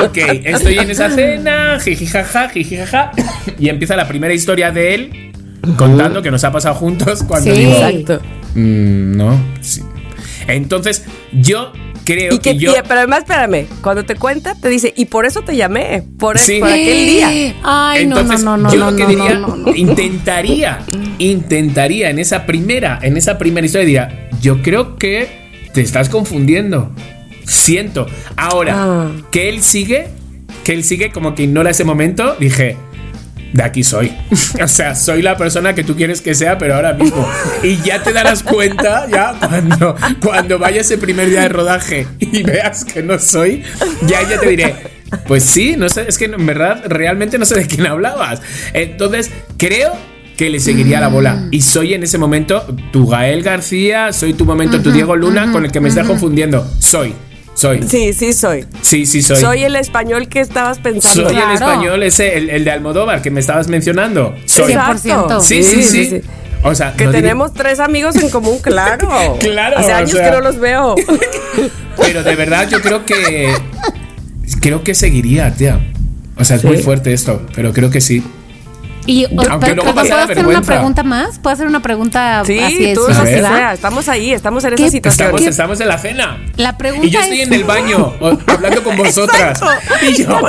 Ok, 0.04 0.16
estoy 0.44 0.78
en 0.78 0.90
esa 0.90 1.10
cena, 1.10 1.78
jijijaja, 1.80 2.48
jijijaja. 2.50 3.10
Y 3.58 3.68
empieza 3.68 3.96
la 3.96 4.06
primera 4.06 4.34
historia 4.34 4.70
de 4.70 4.94
él 4.94 5.32
contando 5.76 6.22
que 6.22 6.30
nos 6.30 6.44
ha 6.44 6.52
pasado 6.52 6.74
juntos 6.74 7.22
cuando 7.26 7.52
Sí. 7.52 7.58
digo. 7.60 7.72
Exacto. 7.72 8.20
"Mm, 8.54 9.16
no. 9.16 9.40
sí". 9.60 9.82
Entonces, 10.48 11.04
yo 11.32 11.72
creo 12.04 12.34
Y 12.34 12.38
que, 12.38 12.52
que 12.52 12.58
yo. 12.58 12.70
y- 12.72 12.74
pero 12.86 13.00
además, 13.00 13.20
espérame, 13.20 13.66
cuando 13.82 14.04
te 14.04 14.14
cuenta, 14.14 14.54
te 14.54 14.68
dice, 14.68 14.92
y 14.96 15.06
por 15.06 15.26
eso 15.26 15.42
te 15.42 15.56
llamé, 15.56 16.02
por, 16.18 16.38
Sí. 16.38 16.58
por 16.60 16.68
aquel 16.68 17.06
día. 17.06 17.28
Ay, 17.64 18.06
no, 18.06 18.18
Entonces, 18.18 18.44
no, 18.44 18.56
no, 18.56 18.64
no, 18.64 18.72
yo 18.72 18.78
no, 18.78 18.90
lo 18.90 18.96
que 18.96 19.02
no, 19.02 19.08
diría, 19.08 19.34
no, 19.34 19.48
no, 19.48 19.56
no. 19.56 19.74
intentaría, 19.74 20.80
intentaría 21.18 22.10
en 22.10 22.18
esa 22.18 22.46
primera, 22.46 22.98
en 23.02 23.16
esa 23.16 23.38
primera 23.38 23.66
historia, 23.66 23.84
diría, 23.86 24.28
yo 24.40 24.62
creo 24.62 24.96
que 24.96 25.46
te 25.72 25.80
estás 25.80 26.08
confundiendo. 26.08 26.92
Siento. 27.44 28.06
Ahora, 28.36 28.74
Ah. 28.76 29.10
que 29.30 29.48
él 29.48 29.62
sigue, 29.62 30.08
que 30.64 30.72
él 30.72 30.84
sigue 30.84 31.10
como 31.10 31.34
que 31.34 31.44
ignora 31.44 31.70
ese 31.70 31.84
momento, 31.84 32.36
dije, 32.40 32.76
de 33.56 33.62
aquí 33.62 33.82
soy. 33.82 34.12
o 34.62 34.68
sea, 34.68 34.94
soy 34.94 35.22
la 35.22 35.36
persona 35.36 35.74
que 35.74 35.82
tú 35.82 35.96
quieres 35.96 36.20
que 36.20 36.34
sea, 36.34 36.58
pero 36.58 36.74
ahora 36.74 36.92
mismo. 36.92 37.26
Y 37.62 37.76
ya 37.78 38.02
te 38.02 38.12
darás 38.12 38.42
cuenta, 38.42 39.06
ya 39.10 39.34
cuando, 39.40 39.96
cuando 40.22 40.58
vaya 40.58 40.82
ese 40.82 40.98
primer 40.98 41.30
día 41.30 41.40
de 41.42 41.48
rodaje 41.48 42.06
y 42.20 42.42
veas 42.42 42.84
que 42.84 43.02
no 43.02 43.18
soy, 43.18 43.62
ya, 44.06 44.22
ya 44.28 44.38
te 44.38 44.48
diré. 44.48 44.74
Pues 45.26 45.44
sí, 45.44 45.76
no 45.76 45.88
sé, 45.88 46.04
es 46.08 46.18
que 46.18 46.26
en 46.26 46.44
verdad 46.46 46.82
realmente 46.86 47.38
no 47.38 47.46
sé 47.46 47.54
de 47.54 47.66
quién 47.66 47.86
hablabas. 47.86 48.42
Entonces, 48.74 49.30
creo 49.56 49.92
que 50.36 50.50
le 50.50 50.60
seguiría 50.60 51.00
la 51.00 51.08
bola. 51.08 51.48
Y 51.50 51.62
soy 51.62 51.94
en 51.94 52.02
ese 52.02 52.18
momento 52.18 52.66
tu 52.92 53.06
Gael 53.06 53.42
García, 53.42 54.12
soy 54.12 54.34
tu 54.34 54.44
momento, 54.44 54.82
tu 54.82 54.92
Diego 54.92 55.16
Luna, 55.16 55.50
con 55.50 55.64
el 55.64 55.72
que 55.72 55.80
me 55.80 55.88
estás 55.88 56.06
confundiendo. 56.06 56.68
Soy, 56.78 57.14
soy. 57.56 57.82
Sí, 57.88 58.12
sí, 58.12 58.32
soy. 58.32 58.64
Sí, 58.82 59.04
sí, 59.06 59.20
soy. 59.22 59.36
Soy, 59.38 59.64
el 59.64 59.74
español 59.74 60.28
que 60.28 60.40
estabas 60.40 60.78
pensando. 60.78 61.28
Soy 61.28 61.36
el 61.38 61.50
español 61.50 62.02
ese, 62.04 62.36
el, 62.38 62.50
el 62.50 62.64
de 62.64 62.70
Almodóvar 62.70 63.20
que 63.22 63.30
me 63.32 63.40
estabas 63.40 63.66
mencionando. 63.66 64.34
Soy. 64.44 64.72
Exacto. 64.72 65.40
100%. 65.40 65.40
Sí, 65.40 65.62
sí, 65.64 65.82
sí. 65.82 66.20
O 66.62 66.74
sea, 66.74 66.92
Que 66.94 67.04
no 67.06 67.10
diré- 67.12 67.22
tenemos 67.22 67.52
tres 67.52 67.80
amigos 67.80 68.16
en 68.16 68.30
común, 68.30 68.58
claro. 68.60 69.08
Claro, 69.40 69.78
Hace 69.78 69.92
o 69.92 69.96
años 69.96 70.10
sea. 70.10 70.24
que 70.30 70.36
no 70.36 70.40
los 70.42 70.58
veo. 70.58 70.94
pero 71.98 72.22
de 72.22 72.34
verdad 72.36 72.68
yo 72.68 72.80
creo 72.80 73.04
que 73.04 73.52
creo 74.60 74.82
que 74.84 74.94
seguiría, 74.94 75.52
tía. 75.54 75.80
O 76.38 76.44
sea, 76.44 76.56
es 76.56 76.64
muy 76.64 76.76
¿Sí? 76.76 76.82
fuerte 76.82 77.12
esto, 77.12 77.42
pero 77.54 77.72
creo 77.72 77.90
que 77.90 78.00
sí. 78.00 78.22
Y, 79.06 79.24
Aunque 79.24 79.56
pero, 79.60 79.74
luego 79.76 79.94
¿puedo 79.94 80.16
la 80.16 80.22
hacer 80.24 80.46
una 80.46 80.62
pregunta 80.62 81.02
más? 81.02 81.38
¿Puedo 81.38 81.54
hacer 81.54 81.66
una 81.66 81.80
pregunta 81.80 82.42
Sí, 82.44 82.58
así 82.58 82.92
tú 82.94 83.06
ver. 83.06 83.14
sea. 83.40 83.72
Estamos 83.72 84.08
ahí, 84.08 84.32
estamos 84.32 84.64
en 84.64 84.74
esa 84.74 84.82
¿Qué- 84.84 84.90
situación. 84.90 85.26
Estamos, 85.28 85.42
estamos 85.48 85.80
en 85.80 85.88
la 85.88 85.98
cena. 85.98 86.38
La 86.56 86.76
pregunta 86.76 87.06
Y 87.06 87.10
yo 87.10 87.20
estoy 87.20 87.40
es- 87.42 87.46
en 87.48 87.52
el 87.54 87.64
baño 87.64 88.14
hablando 88.46 88.82
con 88.82 88.96
vosotras. 88.96 89.60
Y 90.02 90.22
yo, 90.22 90.40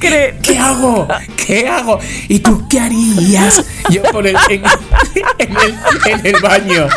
¿qué? 0.00 0.36
¿Qué 0.42 0.58
hago? 0.58 1.08
¿Qué 1.46 1.68
hago? 1.68 1.98
¿Y 2.28 2.38
tú 2.38 2.66
qué 2.68 2.80
harías? 2.80 3.64
Yo 3.90 4.02
por 4.04 4.26
el, 4.26 4.36
en, 4.48 4.62
en 5.38 5.56
el, 5.56 5.74
en 6.06 6.26
el 6.26 6.40
baño. 6.42 6.88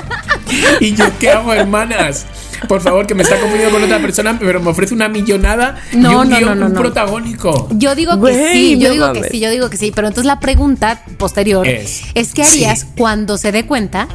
Y 0.80 0.94
yo, 0.96 1.06
¿qué 1.20 1.32
hago, 1.32 1.54
hermanas? 1.54 2.26
Por 2.68 2.82
favor, 2.82 3.08
que 3.08 3.16
me 3.16 3.24
está 3.24 3.40
confundiendo 3.40 3.74
con 3.76 3.84
otra 3.84 4.00
persona, 4.00 4.38
pero 4.40 4.60
me 4.62 4.70
ofrece 4.70 4.94
una 4.94 5.08
millonada 5.10 5.78
y 5.92 5.98
No, 5.98 6.22
un 6.22 6.30
no, 6.30 6.38
guion 6.38 6.50
no, 6.50 6.56
no, 6.56 6.66
un 6.68 6.74
no. 6.74 6.80
protagónico. 6.82 7.68
Yo 7.72 7.96
digo 7.96 8.22
que 8.22 8.52
sí, 8.54 8.78
yo 8.78 8.92
digo 8.92 9.08
mames. 9.08 9.24
que 9.24 9.30
sí, 9.30 9.40
yo 9.40 9.50
digo 9.50 9.70
que 9.70 9.78
sí, 9.78 9.92
pero 9.96 10.08
entonces 10.08 10.26
la 10.28 10.40
pregunta 10.40 11.02
posterior 11.18 11.68
Es, 11.68 12.02
es, 12.14 12.34
¿qué 12.34 12.44
harías 12.44 12.80
sí. 12.82 12.88
cuando 12.98 13.38
se 13.38 13.52
dé 13.52 13.66
cuenta? 13.66 14.08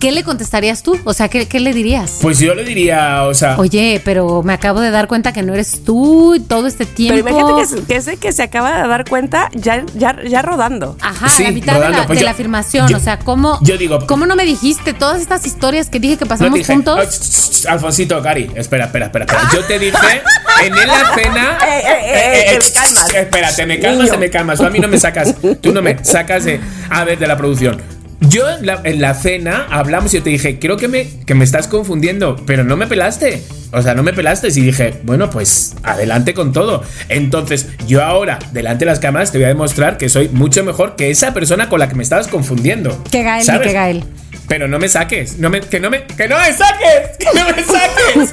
¿Qué 0.00 0.12
le 0.12 0.24
contestarías 0.24 0.82
tú? 0.82 0.98
O 1.04 1.12
sea, 1.12 1.28
¿qué, 1.28 1.46
qué 1.46 1.60
le 1.60 1.74
dirías? 1.74 2.20
Pues 2.22 2.38
yo 2.38 2.54
le 2.54 2.64
diría, 2.64 3.24
o 3.24 3.34
sea, 3.34 3.58
Oye, 3.58 4.00
pero 4.02 4.42
me 4.42 4.54
acabo 4.54 4.80
de 4.80 4.90
dar 4.90 5.06
cuenta 5.08 5.34
que 5.34 5.42
no 5.42 5.52
eres 5.52 5.84
tú 5.84 6.42
todo 6.48 6.66
este 6.66 6.86
tiempo. 6.86 7.22
Pero 7.22 7.38
imagínate 7.38 7.60
que, 7.60 7.66
se- 7.80 7.86
que 7.86 7.96
ese 7.96 8.16
que 8.16 8.32
se 8.32 8.42
acaba 8.42 8.80
de 8.82 8.88
dar 8.88 9.04
cuenta 9.06 9.50
ya, 9.52 9.84
ya, 9.94 10.16
ya 10.26 10.40
rodando. 10.40 10.96
Ajá, 11.02 11.28
Sí, 11.28 11.42
la 11.42 11.50
mitad 11.50 11.74
de 11.74 11.78
rodando, 11.80 11.98
la, 11.98 12.06
pues 12.06 12.18
de 12.18 12.22
yo- 12.22 12.24
la 12.24 12.30
afirmación. 12.30 12.88
yo- 12.88 12.96
o 12.96 13.00
sea, 13.00 13.18
¿cómo, 13.18 13.58
yo 13.60 13.76
digo- 13.76 13.98
¿cómo 14.06 14.24
no 14.24 14.36
me 14.36 14.46
dijiste 14.46 14.94
todas 14.94 15.20
estas 15.20 15.44
historias 15.46 15.90
que 15.90 16.00
dije 16.00 16.16
que 16.16 16.24
no 16.24 16.28
pasamos 16.30 16.52
te 16.54 16.58
dije, 16.60 16.72
juntos? 16.72 16.98
"Ay, 16.98 17.06
sh- 17.06 17.64
sh- 17.64 17.66
Alfonsito, 17.68 18.22
Cari, 18.22 18.50
espera, 18.56 18.86
espera, 18.86 19.04
espera, 19.06 19.26
espera. 19.26 19.48
Yo 19.52 19.62
te 19.66 19.78
dije 19.78 20.22
en 20.64 20.74
la 20.76 20.84
cena. 21.14 21.58
Te 21.60 21.66
me 21.66 22.58
sh- 22.58 22.72
calmas. 22.72 23.12
sh- 23.12 23.16
Espera, 23.16 23.54
te 23.54 23.66
me 23.66 23.78
calmas, 23.78 23.98
Niño. 24.04 24.12
te 24.12 24.18
me 24.18 24.30
calmas. 24.30 24.58
Tú 24.58 24.64
a 24.64 24.70
mí 24.70 24.78
no 24.78 24.88
me 24.88 24.98
sacas, 24.98 25.34
tú 25.60 25.72
no 25.74 25.82
me 25.82 25.98
sacas 26.04 26.44
de, 26.44 26.58
a 26.88 27.04
ver, 27.04 27.18
de 27.18 27.26
la 27.26 27.36
producción. 27.36 27.99
Yo 28.20 28.48
en 28.50 28.66
la, 28.66 28.80
en 28.84 29.00
la 29.00 29.14
cena 29.14 29.66
hablamos 29.70 30.12
y 30.12 30.18
yo 30.18 30.22
te 30.22 30.30
dije, 30.30 30.58
creo 30.58 30.76
que 30.76 30.88
me, 30.88 31.08
que 31.24 31.34
me 31.34 31.44
estás 31.44 31.68
confundiendo, 31.68 32.36
pero 32.46 32.64
no 32.64 32.76
me 32.76 32.86
pelaste. 32.86 33.42
O 33.72 33.82
sea, 33.82 33.94
no 33.94 34.02
me 34.02 34.12
pelaste. 34.12 34.48
Y 34.48 34.60
dije, 34.60 35.00
bueno, 35.04 35.30
pues 35.30 35.74
adelante 35.82 36.34
con 36.34 36.52
todo. 36.52 36.82
Entonces, 37.08 37.68
yo 37.86 38.02
ahora, 38.04 38.38
delante 38.52 38.84
de 38.84 38.90
las 38.90 38.98
cámaras, 38.98 39.32
te 39.32 39.38
voy 39.38 39.46
a 39.46 39.48
demostrar 39.48 39.96
que 39.96 40.08
soy 40.08 40.28
mucho 40.28 40.64
mejor 40.64 40.96
que 40.96 41.10
esa 41.10 41.32
persona 41.32 41.68
con 41.68 41.80
la 41.80 41.88
que 41.88 41.94
me 41.94 42.02
estabas 42.02 42.28
confundiendo. 42.28 43.02
Que 43.10 43.22
Gael, 43.22 43.46
que 43.62 43.72
Gael. 43.72 44.04
Pero 44.48 44.66
no 44.66 44.78
me 44.78 44.88
saques, 44.88 45.38
no 45.38 45.48
me, 45.48 45.60
que 45.60 45.78
no 45.78 45.90
me, 45.90 46.04
que 46.04 46.26
no 46.28 46.36
me 46.36 46.52
saques, 46.52 47.16
que 47.18 47.38
no 47.38 47.46
me 47.46 47.62
saques. 47.62 48.30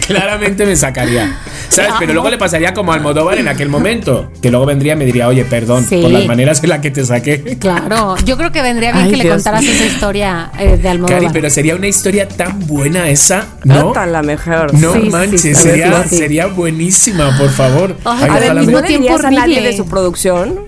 Claramente 0.06 0.66
me 0.66 0.76
sacaría, 0.76 1.38
¿sabes? 1.74 1.92
Pero 1.98 2.12
luego 2.12 2.30
le 2.30 2.38
pasaría 2.38 2.72
como 2.74 2.92
a 2.92 2.96
Almodóvar 2.96 3.38
en 3.38 3.48
aquel 3.48 3.68
momento, 3.68 4.30
que 4.42 4.50
luego 4.50 4.66
vendría 4.66 4.94
y 4.94 4.96
me 4.96 5.04
diría, 5.04 5.28
oye, 5.28 5.44
perdón 5.44 5.84
Sí. 5.88 5.98
por 6.02 6.10
las 6.10 6.26
maneras 6.26 6.62
en 6.62 6.70
las 6.70 6.80
que 6.80 6.90
te 6.90 7.04
saqué. 7.04 7.56
Claro, 7.58 8.16
yo 8.24 8.36
creo 8.36 8.52
que 8.52 8.62
vendría 8.62 8.92
bien 8.92 9.04
Ay, 9.06 9.10
que 9.10 9.16
le 9.18 9.28
contaras 9.28 9.64
esa 9.64 9.84
historia 9.86 10.50
eh, 10.58 10.76
de 10.76 10.88
Almodóvar. 10.88 11.20
Cari, 11.22 11.32
pero 11.32 11.50
sería 11.50 11.74
una 11.76 11.86
historia 11.86 12.28
tan 12.28 12.66
buena 12.66 13.08
esa, 13.08 13.46
¿no? 13.64 13.74
Nota 13.86 14.06
la 14.06 14.22
mejor. 14.22 14.74
No 14.74 14.92
Sí, 14.94 15.10
manches, 15.10 15.40
sí, 15.42 15.54
sería, 15.54 16.02
sí, 16.04 16.08
sí. 16.10 16.16
sería 16.16 16.46
buenísima, 16.46 17.36
por 17.38 17.50
favor. 17.50 17.96
Ay, 18.04 18.16
Ay, 18.18 18.24
al 18.24 18.30
ojalá 18.30 18.54
mismo 18.60 18.66
me- 18.66 18.72
¿No 18.72 18.80
le 18.80 18.86
tiempo 18.88 19.02
dirías 19.08 19.24
a 19.24 19.30
nadie 19.30 19.60
de 19.62 19.76
su 19.76 19.86
producción? 19.86 20.60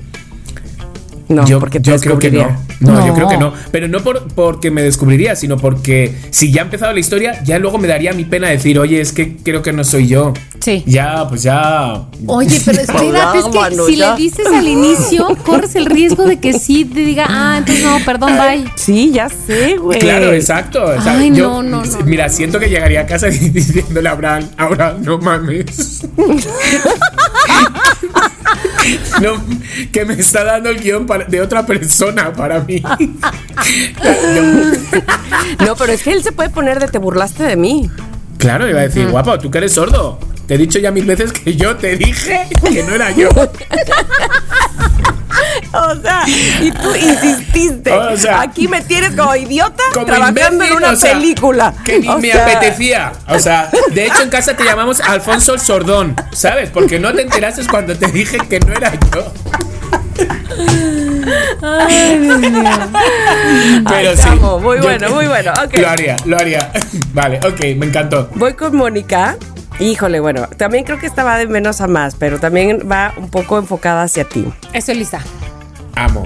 No, 1.29 1.45
yo, 1.47 1.59
porque 1.59 1.81
te 1.81 1.91
yo 1.91 1.99
creo 1.99 2.19
que 2.19 2.31
no. 2.31 2.66
No. 2.81 2.93
No. 2.93 3.07
yo 3.07 3.15
creo 3.15 3.29
que 3.29 3.37
no. 3.39 3.53
Pero 3.71 3.89
no 3.89 4.01
por, 4.03 4.29
porque 4.29 4.71
me 4.71 4.83
descubriría, 4.83 5.37
sino 5.37 5.57
porque 5.57 6.15
si 6.31 6.51
ya 6.53 6.63
ha 6.63 6.65
empezado 6.65 6.93
la 6.93 7.01
historia, 7.01 7.43
ya 7.45 7.59
luego 7.59 7.79
me 7.79 7.89
daría 7.89 8.13
mi 8.13 8.25
pena 8.25 8.49
decir, 8.49 8.79
oye, 8.79 9.01
es 9.01 9.13
que 9.13 9.37
creo 9.37 9.63
que 9.63 9.73
no 9.73 9.85
soy 9.85 10.09
yo. 10.09 10.33
Sí. 10.61 10.83
Ya, 10.87 11.27
pues 11.29 11.43
ya. 11.43 12.03
Oye, 12.27 12.61
pero 12.65 12.81
espérate, 12.83 13.39
es 13.39 13.45
que 13.45 13.59
mano, 13.59 13.87
si 13.87 13.97
ya. 13.97 14.11
le 14.15 14.23
dices 14.23 14.47
al 14.47 14.67
inicio, 14.67 15.29
corres 15.45 15.75
el 15.77 15.87
riesgo 15.87 16.25
de 16.25 16.39
que 16.39 16.59
sí 16.59 16.85
te 16.85 17.01
diga, 17.01 17.27
ah, 17.29 17.57
entonces 17.59 17.85
no, 17.85 17.99
perdón, 18.05 18.33
bye. 18.37 18.65
Sí, 18.75 19.11
ya 19.13 19.29
sé, 19.29 19.77
güey. 19.77 19.99
Claro, 20.01 20.33
exacto. 20.33 20.83
o 20.85 21.01
sea, 21.03 21.19
Ay, 21.19 21.33
yo- 21.35 21.49
no, 21.49 21.63
no, 21.63 21.85
no, 21.85 21.99
Mira, 22.05 22.29
siento 22.29 22.59
que 22.59 22.69
llegaría 22.69 23.03
a 23.03 23.07
casa 23.07 23.27
diciéndole 23.29 24.09
a 24.09 24.13
Abraham, 24.13 24.49
Abraham, 24.57 24.97
no 25.03 25.19
mames. 25.19 26.07
No, 29.21 29.43
que 29.93 30.05
me 30.05 30.15
está 30.15 30.45
dando 30.45 30.69
el 30.71 30.81
guion 30.81 31.07
para- 31.07 31.25
de 31.25 31.41
otra 31.41 31.65
persona 31.67 32.33
para 32.33 32.61
mí. 32.61 32.83
No, 35.65 35.75
pero 35.77 35.93
es 35.93 36.03
que 36.03 36.13
él 36.13 36.23
se 36.23 36.33
puede 36.33 36.51
poner 36.51 36.79
de 36.79 36.89
te 36.89 36.99
burlaste 36.99 37.43
de 37.45 37.57
mí. 37.57 37.91
Claro, 38.39 38.69
iba 38.69 38.81
a 38.81 38.83
decir, 38.83 39.09
guapo, 39.09 39.39
tú 39.39 39.51
que 39.51 39.59
eres 39.59 39.73
sordo. 39.73 40.19
Te 40.47 40.55
he 40.55 40.59
dicho 40.59 40.79
ya 40.79 40.91
mil 40.93 41.05
veces 41.07 41.33
que 41.33 41.57
yo 41.57 41.75
te 41.77 41.97
dije 41.97 42.47
que 42.71 42.83
no 42.85 42.95
era 42.95 43.11
yo. 43.11 43.29
O 45.73 46.01
sea, 46.01 46.23
y 46.61 46.71
tú 46.71 46.95
insististe. 46.95 47.93
O 47.93 48.17
sea, 48.17 48.41
Aquí 48.41 48.69
me 48.69 48.81
tienes 48.83 49.15
como 49.15 49.35
idiota 49.35 49.83
Como 49.93 50.07
trabajando 50.07 50.65
en 50.65 50.73
una 50.73 50.91
o 50.91 50.97
sea, 50.97 51.13
película. 51.13 51.75
Que 51.85 52.01
ni 52.01 52.09
O 52.09 52.19
me 52.19 52.31
sea, 52.31 52.47
apetecía. 52.47 53.13
O 53.29 53.39
sea, 53.39 53.71
de 53.93 54.07
hecho 54.07 54.23
en 54.23 54.31
casa 54.31 54.57
te 54.57 54.65
llamamos 54.65 55.01
Alfonso 55.01 55.55
el 55.55 55.61
Sordón, 55.61 56.17
¿sabes? 56.33 56.71
Porque 56.71 56.99
no 56.99 57.13
te 57.13 57.23
enteraste 57.23 57.67
cuando 57.67 57.97
te 57.97 58.07
dije 58.07 58.39
que 58.49 58.61
no 58.61 58.73
era 58.73 58.93
yo. 58.93 59.33
Pero 63.87 63.87
Ay, 63.87 64.07
te 64.15 64.17
sí. 64.17 64.29
amo. 64.29 64.59
Muy 64.61 64.79
bueno, 64.79 65.11
muy 65.11 65.27
bueno. 65.27 65.53
Lo 65.73 65.89
haría, 65.89 66.17
lo 66.25 66.37
haría. 66.39 66.71
Vale, 67.13 67.39
ok, 67.39 67.61
me 67.77 67.87
encantó. 67.87 68.31
Voy 68.35 68.55
con 68.55 68.77
Mónica. 68.77 69.37
Híjole, 69.79 70.21
bueno, 70.21 70.49
también 70.57 70.85
creo 70.85 70.99
que 70.99 71.07
esta 71.07 71.23
va 71.23 71.37
de 71.39 71.47
menos 71.47 71.81
a 71.81 71.87
más, 71.87 72.15
pero 72.15 72.39
también 72.41 72.89
va 72.91 73.13
un 73.19 73.29
poco 73.29 73.59
enfocada 73.59 74.03
hacia 74.05 74.25
ti. 74.25 74.45
Estoy 74.73 74.95
lista. 74.97 75.21
Amo. 75.95 76.25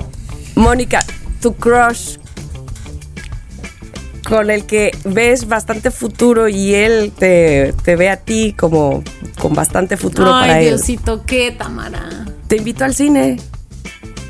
Mónica, 0.55 1.05
tu 1.41 1.55
crush 1.55 2.19
con 4.29 4.51
el 4.51 4.65
que 4.67 4.93
ves 5.05 5.49
bastante 5.49 5.91
futuro 5.91 6.49
y 6.49 6.75
él 6.75 7.13
te, 7.19 7.75
te 7.83 7.97
ve 7.97 8.09
a 8.11 8.17
ti 8.19 8.55
como 8.57 9.03
con 9.41 9.55
bastante 9.55 9.97
futuro 9.97 10.33
Ay, 10.33 10.41
para 10.43 10.61
él. 10.61 10.69
Diosito, 10.77 11.25
qué 11.27 11.51
Tamara. 11.51 12.27
Te 12.47 12.57
invito 12.57 12.85
al 12.85 12.95
cine. 12.95 13.39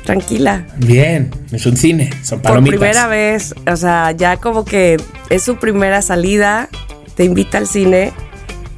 Tranquila. 0.03 0.65
Bien, 0.77 1.29
es 1.51 1.67
un 1.67 1.77
cine, 1.77 2.09
son 2.23 2.39
Por 2.39 2.51
palomitas. 2.53 2.79
primera 2.79 3.07
vez, 3.07 3.53
o 3.71 3.75
sea, 3.75 4.11
ya 4.11 4.37
como 4.37 4.65
que 4.65 4.97
es 5.29 5.43
su 5.43 5.57
primera 5.57 6.01
salida, 6.01 6.69
te 7.13 7.23
invita 7.23 7.59
al 7.59 7.67
cine. 7.67 8.11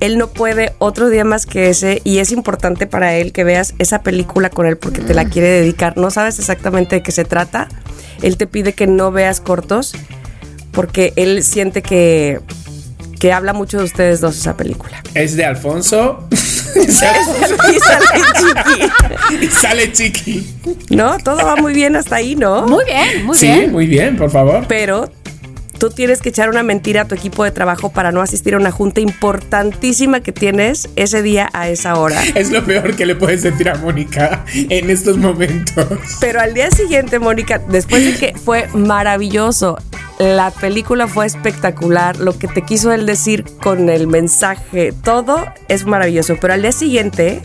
Él 0.03 0.17
no 0.17 0.27
puede 0.27 0.73
otro 0.79 1.09
día 1.09 1.23
más 1.23 1.45
que 1.45 1.69
ese 1.69 2.01
y 2.03 2.17
es 2.17 2.33
importante 2.33 2.87
para 2.87 3.15
él 3.15 3.31
que 3.31 3.45
veas 3.45 3.73
esa 3.79 4.03
película 4.03 4.49
con 4.49 4.65
él 4.65 4.75
porque 4.75 4.99
te 4.99 5.13
la 5.13 5.23
quiere 5.23 5.47
dedicar. 5.47 5.95
No 5.95 6.11
sabes 6.11 6.39
exactamente 6.39 6.97
de 6.97 7.03
qué 7.03 7.13
se 7.13 7.23
trata. 7.23 7.69
Él 8.21 8.35
te 8.35 8.45
pide 8.45 8.73
que 8.73 8.85
no 8.85 9.13
veas 9.13 9.39
cortos 9.39 9.93
porque 10.71 11.13
él 11.15 11.41
siente 11.41 11.81
que, 11.81 12.41
que 13.17 13.31
habla 13.31 13.53
mucho 13.53 13.77
de 13.77 13.85
ustedes 13.85 14.19
dos 14.19 14.37
esa 14.37 14.57
película. 14.57 15.01
Es 15.13 15.37
de 15.37 15.45
Alfonso. 15.45 16.27
y 16.75 16.91
sale 16.91 17.15
chiqui. 18.39 19.45
y 19.45 19.47
sale 19.47 19.93
Chiqui. 19.93 20.47
No, 20.89 21.17
todo 21.19 21.45
va 21.45 21.55
muy 21.55 21.71
bien 21.71 21.95
hasta 21.95 22.17
ahí, 22.17 22.35
¿no? 22.35 22.67
Muy 22.67 22.83
bien, 22.83 23.25
muy 23.25 23.37
sí, 23.37 23.45
bien. 23.45 23.71
muy 23.71 23.87
bien, 23.87 24.17
por 24.17 24.29
favor. 24.31 24.65
pero 24.67 25.09
tú 25.83 25.89
tienes 25.89 26.21
que 26.21 26.29
echar 26.29 26.47
una 26.47 26.63
mentira 26.63 27.01
a 27.01 27.07
tu 27.09 27.13
equipo 27.13 27.43
de 27.43 27.51
trabajo 27.51 27.89
para 27.89 28.13
no 28.13 28.21
asistir 28.21 28.53
a 28.53 28.57
una 28.57 28.71
junta 28.71 29.01
importantísima 29.01 30.21
que 30.21 30.31
tienes 30.31 30.87
ese 30.95 31.21
día 31.21 31.49
a 31.51 31.67
esa 31.67 31.95
hora. 31.95 32.23
Es 32.35 32.51
lo 32.51 32.63
peor 32.63 32.95
que 32.95 33.05
le 33.05 33.15
puedes 33.15 33.43
decir 33.43 33.67
a 33.67 33.75
Mónica 33.75 34.45
en 34.53 34.89
estos 34.89 35.17
momentos. 35.17 35.85
Pero 36.21 36.39
al 36.39 36.53
día 36.53 36.71
siguiente, 36.71 37.19
Mónica, 37.19 37.59
después 37.67 38.05
de 38.05 38.15
que 38.17 38.33
fue 38.39 38.69
maravilloso, 38.73 39.77
la 40.19 40.51
película 40.51 41.09
fue 41.09 41.25
espectacular, 41.25 42.17
lo 42.17 42.37
que 42.39 42.47
te 42.47 42.61
quiso 42.61 42.93
él 42.93 43.05
decir 43.05 43.43
con 43.61 43.89
el 43.89 44.07
mensaje, 44.07 44.93
todo 45.03 45.45
es 45.67 45.85
maravilloso, 45.85 46.37
pero 46.39 46.53
al 46.53 46.61
día 46.61 46.71
siguiente... 46.71 47.41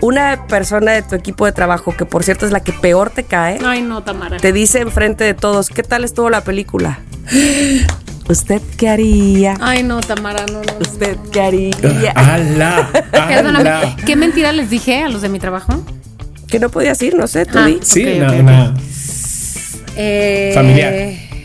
Una 0.00 0.46
persona 0.46 0.92
de 0.92 1.02
tu 1.02 1.14
equipo 1.14 1.46
de 1.46 1.52
trabajo, 1.52 1.94
que 1.96 2.04
por 2.04 2.22
cierto 2.22 2.44
es 2.46 2.52
la 2.52 2.60
que 2.60 2.72
peor 2.72 3.10
te 3.10 3.24
cae, 3.24 3.58
Ay, 3.64 3.80
no, 3.82 4.02
Tamara. 4.02 4.36
te 4.36 4.52
dice 4.52 4.80
enfrente 4.80 5.24
de 5.24 5.34
todos, 5.34 5.70
¿qué 5.70 5.82
tal 5.82 6.04
estuvo 6.04 6.28
la 6.30 6.42
película? 6.42 6.98
¿Usted 8.28 8.60
qué 8.76 8.88
haría? 8.88 9.56
Ay, 9.60 9.82
no, 9.84 10.00
Tamara, 10.00 10.44
no, 10.46 10.54
no. 10.54 10.62
no. 10.64 10.78
¿Usted 10.80 11.16
qué 11.32 11.40
haría? 11.40 12.10
¡Hala! 12.14 12.90
Perdóname, 13.12 13.68
¡Hala! 13.70 13.96
¿qué 14.04 14.16
mentira 14.16 14.52
les 14.52 14.68
dije 14.68 15.02
a 15.02 15.08
los 15.08 15.22
de 15.22 15.28
mi 15.28 15.38
trabajo? 15.38 15.82
Que 16.48 16.58
no 16.60 16.68
podías 16.68 17.00
ir, 17.02 17.14
no 17.16 17.26
sé, 17.26 17.46
tú 17.46 17.58
Ah. 17.58 17.66
di. 17.66 17.78
Sí, 17.82 18.04
Ok, 18.04 18.16
una, 18.16 18.26
ok, 18.28 18.34
ok. 18.34 18.40
una 18.40 18.74
Eh, 19.96 20.52
familiar. 20.54 20.94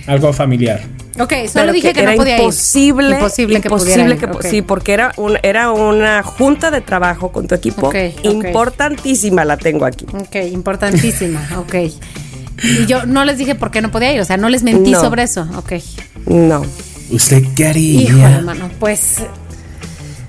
Algo 0.08 0.34
familiar. 0.34 0.82
Ok, 1.21 1.34
solo 1.47 1.49
Pero 1.53 1.73
dije 1.73 1.93
que, 1.93 2.01
era 2.01 2.12
no 2.12 2.17
podía 2.17 2.38
imposible, 2.38 3.10
ir. 3.10 3.15
Imposible 3.15 3.62
que 3.62 3.67
imposible 3.67 4.15
ir, 4.15 4.19
que- 4.19 4.25
ok. 4.25 4.41
sí, 4.43 4.62
porque 4.62 4.93
era 4.93 5.13
un, 5.17 5.38
era 5.43 5.71
una 5.71 6.23
junta 6.23 6.72
de 6.72 6.82
trabajo 6.82 7.32
con 7.32 7.47
tu 7.47 7.55
equipo 7.55 7.88
Ok, 7.88 7.95
ok. 8.19 8.26
importantísima 8.26 9.45
la 9.45 9.57
tengo 9.57 9.86
aquí. 9.86 10.05
Ok, 10.13 10.36
importantísima, 10.51 11.47
ok. 11.59 11.76
Y 12.63 12.86
yo 12.86 13.05
no 13.05 13.26
les 13.26 13.38
dije 13.38 13.55
por 13.55 13.72
qué 13.72 13.82
no 13.82 13.91
podía 13.91 14.13
ir, 14.13 14.22
o 14.22 14.26
sea, 14.26 14.38
no 14.38 14.49
les 14.49 14.63
mentí 14.63 14.91
No. 14.91 15.01
sobre 15.01 15.24
eso, 15.24 15.47
ok. 15.55 15.74
No. 16.28 16.63
¿Usted 17.09 17.43
qué 17.55 17.67
haría? 17.67 18.01
Híjole, 18.01 18.41
mano, 18.41 18.69
pues 18.80 19.15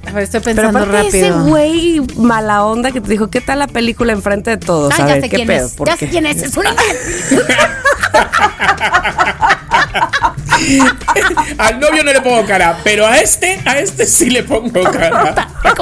A 0.07 0.11
ver, 0.13 0.25
estoy 0.25 0.41
Pero 0.43 0.57
pensando 0.73 0.99
ese 0.99 1.29
rápido. 1.31 1.45
güey 1.47 2.01
mala 2.17 2.65
onda 2.65 2.91
que 2.91 3.01
te 3.01 3.09
dijo, 3.09 3.29
¿qué 3.31 3.41
tal 3.41 3.61
la 3.61 3.67
película 3.69 4.13
enfrente 4.13 4.51
de 4.51 4.57
todos? 4.57 4.93
Ah, 4.93 5.05
a 5.05 5.07
ya 5.09 5.15
ver, 5.15 5.23
sé 5.23 5.29
¿qué 5.31 5.37
quién 5.37 5.47
pedo? 5.49 5.67
es. 5.67 5.73
¿Por 5.75 5.87
Ya 5.89 5.97
qué? 5.97 6.07
sé 6.07 6.11
quién 6.11 6.27
es. 6.27 6.43
Es 6.43 6.57
un. 6.57 6.65
Al 11.59 11.81
novio 11.81 12.05
no 12.05 12.13
le 12.13 12.21
pongo 12.21 12.45
cara, 12.47 12.79
pero 12.85 13.05
a 13.07 13.19
este, 13.19 13.61
a 13.65 13.79
este 13.79 14.07
sí 14.07 14.31
le 14.31 14.43
pongo 14.45 14.83
cara. 14.85 15.49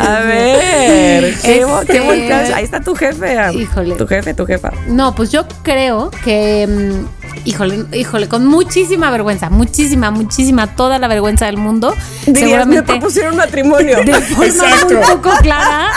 A 0.00 0.20
ver, 0.22 1.34
¿qué, 1.42 1.64
vo- 1.64 1.84
qué 1.86 1.98
Este- 1.98 2.00
volteas? 2.00 2.50
Ahí 2.50 2.64
está 2.64 2.80
tu 2.80 2.94
jefe. 2.94 3.36
Híjole. 3.54 3.94
Tu 3.96 4.06
jefe, 4.06 4.34
tu 4.34 4.46
jefa. 4.46 4.70
No, 4.86 5.14
pues 5.14 5.30
yo 5.30 5.46
creo 5.62 6.10
que, 6.24 6.66
mm, 6.66 7.17
híjole, 7.44 7.84
híjole, 7.92 8.28
con 8.28 8.46
muchísima 8.46 9.10
vergüenza, 9.10 9.50
muchísima, 9.50 10.10
muchísima, 10.10 10.74
toda 10.74 10.98
la 10.98 11.08
vergüenza 11.08 11.46
del 11.46 11.56
mundo, 11.56 11.94
Dirías, 12.26 12.34
me 12.34 12.40
seguramente 12.40 12.82
propusieron 12.82 13.36
matrimonio. 13.36 13.98
de 14.04 14.14
forma 14.14 14.46
Exacto. 14.46 14.94
muy 14.94 15.04
poco 15.04 15.30
clara. 15.42 15.88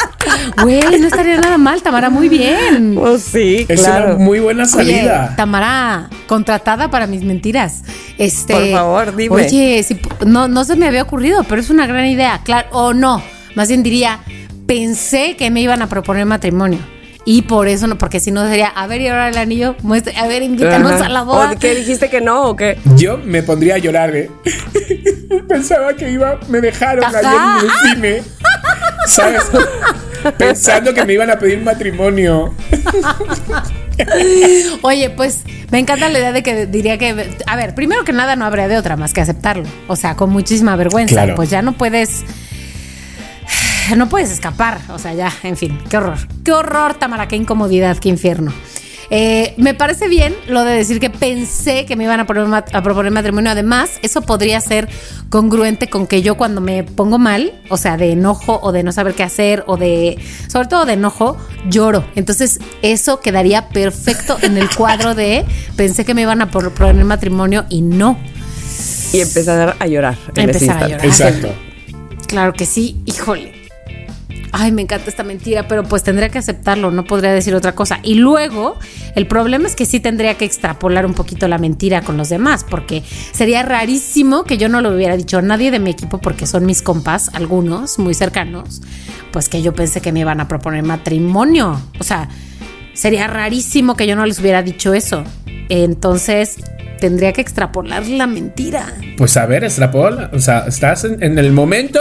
Güey, 0.62 1.00
no 1.00 1.08
estaría 1.08 1.38
nada 1.40 1.58
mal, 1.58 1.82
Tamara, 1.82 2.10
muy 2.10 2.30
bien. 2.30 2.96
Pues 2.96 3.24
sí, 3.24 3.66
Es 3.68 3.82
claro. 3.82 4.16
una 4.16 4.24
muy 4.24 4.40
buena 4.40 4.64
Oye, 4.64 4.72
salida. 4.72 5.34
Tamara, 5.36 6.10
contratada 6.28 6.90
para 6.90 7.08
mis 7.08 7.24
mentiras. 7.24 7.84
Este, 8.18 8.54
Por 8.54 8.72
favor, 8.72 9.16
dime. 9.16 9.36
Oye, 9.36 9.84
si 9.84 10.00
no, 10.26 10.48
no 10.48 10.64
se 10.64 10.76
me 10.76 10.88
había 10.88 11.04
ocurrido, 11.04 11.44
pero 11.44 11.62
es 11.62 11.70
una 11.70 11.88
gran 11.88 12.06
idea. 12.06 12.42
Claro, 12.44 12.68
o 12.72 12.94
no, 12.94 13.22
más 13.56 13.68
bien 13.68 13.84
diría, 13.84 14.20
pensé 14.68 15.36
que 15.38 15.50
me 15.50 15.62
iban 15.62 15.82
a 15.82 15.88
proponer 15.88 16.26
matrimonio. 16.26 16.80
Y 17.24 17.43
por 17.43 17.67
eso 17.67 17.86
no, 17.86 17.99
porque 17.99 18.19
si 18.19 18.32
no 18.32 18.47
sería, 18.47 18.67
a 18.67 18.88
ver, 18.88 18.99
y 19.01 19.07
ahora 19.07 19.30
el 19.30 19.38
anillo, 19.38 19.76
muestre- 19.84 20.17
a 20.17 20.26
ver, 20.28 20.41
invítanos 20.41 20.93
Ajá. 20.93 21.05
a 21.05 21.09
la 21.09 21.22
boda. 21.22 21.51
¿O 21.51 21.59
¿Qué 21.59 21.76
dijiste 21.76 22.09
que 22.09 22.19
no 22.19 22.45
o 22.49 22.55
qué? 22.55 22.80
Yo 22.95 23.19
me 23.19 23.43
pondría 23.43 23.76
a 23.76 23.78
llorar, 23.78 24.15
¿eh? 24.15 24.30
Pensaba 25.47 25.93
que 25.93 26.09
iba, 26.11 26.39
me 26.49 26.61
dejaron 26.61 27.05
Ajá. 27.05 27.19
ayer 27.19 27.59
en 27.59 27.69
el 27.69 27.72
cine. 27.95 28.24
¿Sabes? 29.07 29.43
Pensando 30.38 30.93
que 30.93 31.05
me 31.05 31.13
iban 31.13 31.30
a 31.30 31.38
pedir 31.38 31.61
matrimonio. 31.61 32.53
Oye, 34.82 35.09
pues 35.11 35.39
me 35.72 35.80
encanta 35.80 36.09
la 36.09 36.19
idea 36.19 36.32
de 36.32 36.43
que 36.43 36.65
diría 36.65 36.97
que, 36.97 37.38
a 37.45 37.55
ver, 37.55 37.76
primero 37.76 38.03
que 38.03 38.13
nada 38.13 38.36
no 38.36 38.45
habría 38.45 38.67
de 38.67 38.78
otra 38.78 38.95
más 38.97 39.13
que 39.13 39.22
aceptarlo. 39.22 39.63
O 39.88 39.95
sea, 39.95 40.15
con 40.15 40.30
muchísima 40.32 40.76
vergüenza. 40.76 41.15
Claro. 41.15 41.36
Pues 41.36 41.49
ya 41.49 41.61
no 41.61 41.74
puedes, 41.74 42.24
no 43.98 44.10
puedes 44.10 44.32
escapar. 44.32 44.80
O 44.90 45.00
sea, 45.00 45.14
ya, 45.14 45.32
en 45.44 45.58
fin, 45.58 45.78
qué 45.90 45.98
horror. 45.98 46.18
Qué 46.44 46.52
horror, 46.52 46.94
Tamara, 46.96 47.28
qué 47.28 47.36
incomodidad, 47.36 47.98
qué 47.98 48.10
infierno. 48.10 48.52
Eh, 49.14 49.54
me 49.58 49.74
parece 49.74 50.08
bien 50.08 50.34
lo 50.48 50.64
de 50.64 50.72
decir 50.74 51.02
que 51.02 51.10
pensé 51.10 51.86
que 51.86 51.98
me 51.98 52.06
iban 52.06 52.22
a, 52.22 52.24
a 52.24 52.82
proponer 52.82 53.12
matrimonio. 53.12 53.52
Además, 53.52 54.00
eso 54.04 54.22
podría 54.22 54.62
ser 54.62 54.88
congruente 55.30 55.90
con 55.90 56.08
que 56.08 56.22
yo 56.22 56.38
cuando 56.38 56.62
me 56.62 56.84
pongo 56.86 57.20
mal, 57.20 57.52
o 57.70 57.76
sea, 57.76 57.98
de 57.98 58.14
enojo 58.14 58.62
o 58.64 58.72
de 58.72 58.84
no 58.84 58.94
saber 58.94 59.14
qué 59.14 59.24
hacer 59.24 59.66
o 59.68 59.76
de, 59.76 60.18
sobre 60.48 60.70
todo 60.70 60.86
de 60.86 60.94
enojo, 60.94 61.36
lloro. 61.70 62.06
Entonces, 62.16 62.60
eso 62.82 63.20
quedaría 63.20 63.68
perfecto 63.68 64.38
en 64.44 64.58
el 64.58 64.70
cuadro 64.74 65.14
de 65.14 65.44
pensé 65.76 66.06
que 66.06 66.14
me 66.14 66.22
iban 66.22 66.42
a 66.42 66.50
proponer 66.50 67.04
matrimonio 67.04 67.66
y 67.68 67.82
no. 67.82 68.18
Y 69.12 69.20
empezar 69.20 69.76
a 69.78 69.88
llorar. 69.88 70.16
en 70.38 70.50
ese 70.52 70.64
Empezar 70.66 70.84
a 70.84 70.88
instante. 70.88 70.90
llorar. 70.90 71.06
Exacto. 71.06 72.28
Claro 72.28 72.54
que 72.54 72.66
sí, 72.66 73.02
híjole. 73.06 73.61
Ay, 74.54 74.72
me 74.72 74.82
encanta 74.82 75.10
esta 75.10 75.24
mentira, 75.24 75.68
pero 75.68 75.84
pues 75.84 76.04
tendría 76.04 76.30
que 76.30 76.38
aceptarlo, 76.38 76.91
no 76.91 77.06
podría 77.06 77.32
decir 77.32 77.56
otra 77.56 77.74
cosa. 77.74 77.99
Y 78.04 78.16
luego, 78.16 78.78
el 79.16 79.28
problema 79.28 79.68
es 79.68 79.76
que 79.76 79.86
sí 79.86 79.99
tendría 79.99 80.36
que 80.36 80.45
extrapolar 80.45 81.06
un 81.06 81.14
poquito 81.14 81.47
la 81.47 81.58
mentira 81.58 82.02
con 82.02 82.18
los 82.18 82.30
demás, 82.30 82.66
porque 82.70 83.04
sería 83.32 83.64
rarísimo 83.64 84.43
que 84.43 84.58
yo 84.58 84.68
no 84.68 84.82
lo 84.82 84.89
hubiera 84.89 85.16
dicho 85.16 85.38
a 85.38 85.41
nadie 85.41 85.72
de 85.72 85.80
mi 85.80 85.91
equipo, 85.91 86.18
porque 86.18 86.47
son 86.47 86.66
mis 86.66 86.82
compas, 86.82 87.30
algunos 87.34 87.97
muy 87.97 88.14
cercanos, 88.14 88.82
pues 89.32 89.47
que 89.47 89.62
yo 89.62 89.74
pensé 89.74 90.02
que 90.02 90.12
me 90.12 90.20
iban 90.20 90.41
a 90.41 90.47
proponer 90.47 90.84
matrimonio. 90.84 91.82
O 91.99 92.04
sea, 92.04 92.28
sería 92.93 93.28
rarísimo 93.28 93.95
que 93.95 94.06
yo 94.06 94.16
no 94.16 94.26
les 94.26 94.39
hubiera 94.39 94.62
dicho 94.64 94.93
eso. 94.93 95.24
Entonces, 95.70 96.58
tendría 96.99 97.32
que 97.32 97.39
extrapolar 97.39 98.06
la 98.08 98.28
mentira. 98.28 98.93
Pues 99.18 99.38
a 99.38 99.45
ver, 99.45 99.64
extrapola. 99.64 100.30
O 100.34 100.39
sea, 100.39 100.66
estás 100.68 101.06
en, 101.06 101.24
en 101.24 101.39
el 101.39 101.54
momento 101.54 101.99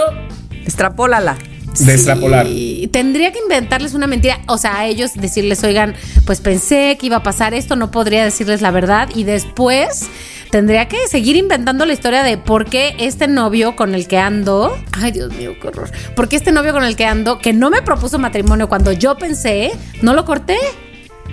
Extrapólala. 0.64 1.36
De 1.78 1.94
extrapolar. 1.94 2.46
Sí, 2.46 2.88
tendría 2.92 3.32
que 3.32 3.38
inventarles 3.38 3.94
una 3.94 4.06
mentira, 4.06 4.40
o 4.46 4.58
sea, 4.58 4.78
a 4.78 4.86
ellos 4.86 5.12
decirles, 5.14 5.62
oigan, 5.64 5.94
pues 6.26 6.40
pensé 6.40 6.96
que 6.98 7.06
iba 7.06 7.16
a 7.16 7.22
pasar 7.22 7.54
esto, 7.54 7.76
no 7.76 7.90
podría 7.90 8.24
decirles 8.24 8.60
la 8.60 8.70
verdad 8.70 9.08
y 9.14 9.24
después 9.24 10.08
tendría 10.50 10.88
que 10.88 11.06
seguir 11.08 11.36
inventando 11.36 11.86
la 11.86 11.92
historia 11.92 12.22
de 12.22 12.36
por 12.36 12.64
qué 12.66 12.96
este 12.98 13.28
novio 13.28 13.76
con 13.76 13.94
el 13.94 14.08
que 14.08 14.18
ando, 14.18 14.76
ay 14.92 15.12
Dios 15.12 15.32
mío, 15.32 15.54
qué 15.60 15.68
horror, 15.68 15.90
por 16.16 16.28
qué 16.28 16.36
este 16.36 16.52
novio 16.52 16.72
con 16.72 16.84
el 16.84 16.96
que 16.96 17.06
ando, 17.06 17.38
que 17.38 17.52
no 17.52 17.70
me 17.70 17.82
propuso 17.82 18.18
matrimonio 18.18 18.68
cuando 18.68 18.92
yo 18.92 19.16
pensé, 19.16 19.70
no 20.02 20.14
lo 20.14 20.24
corté, 20.24 20.58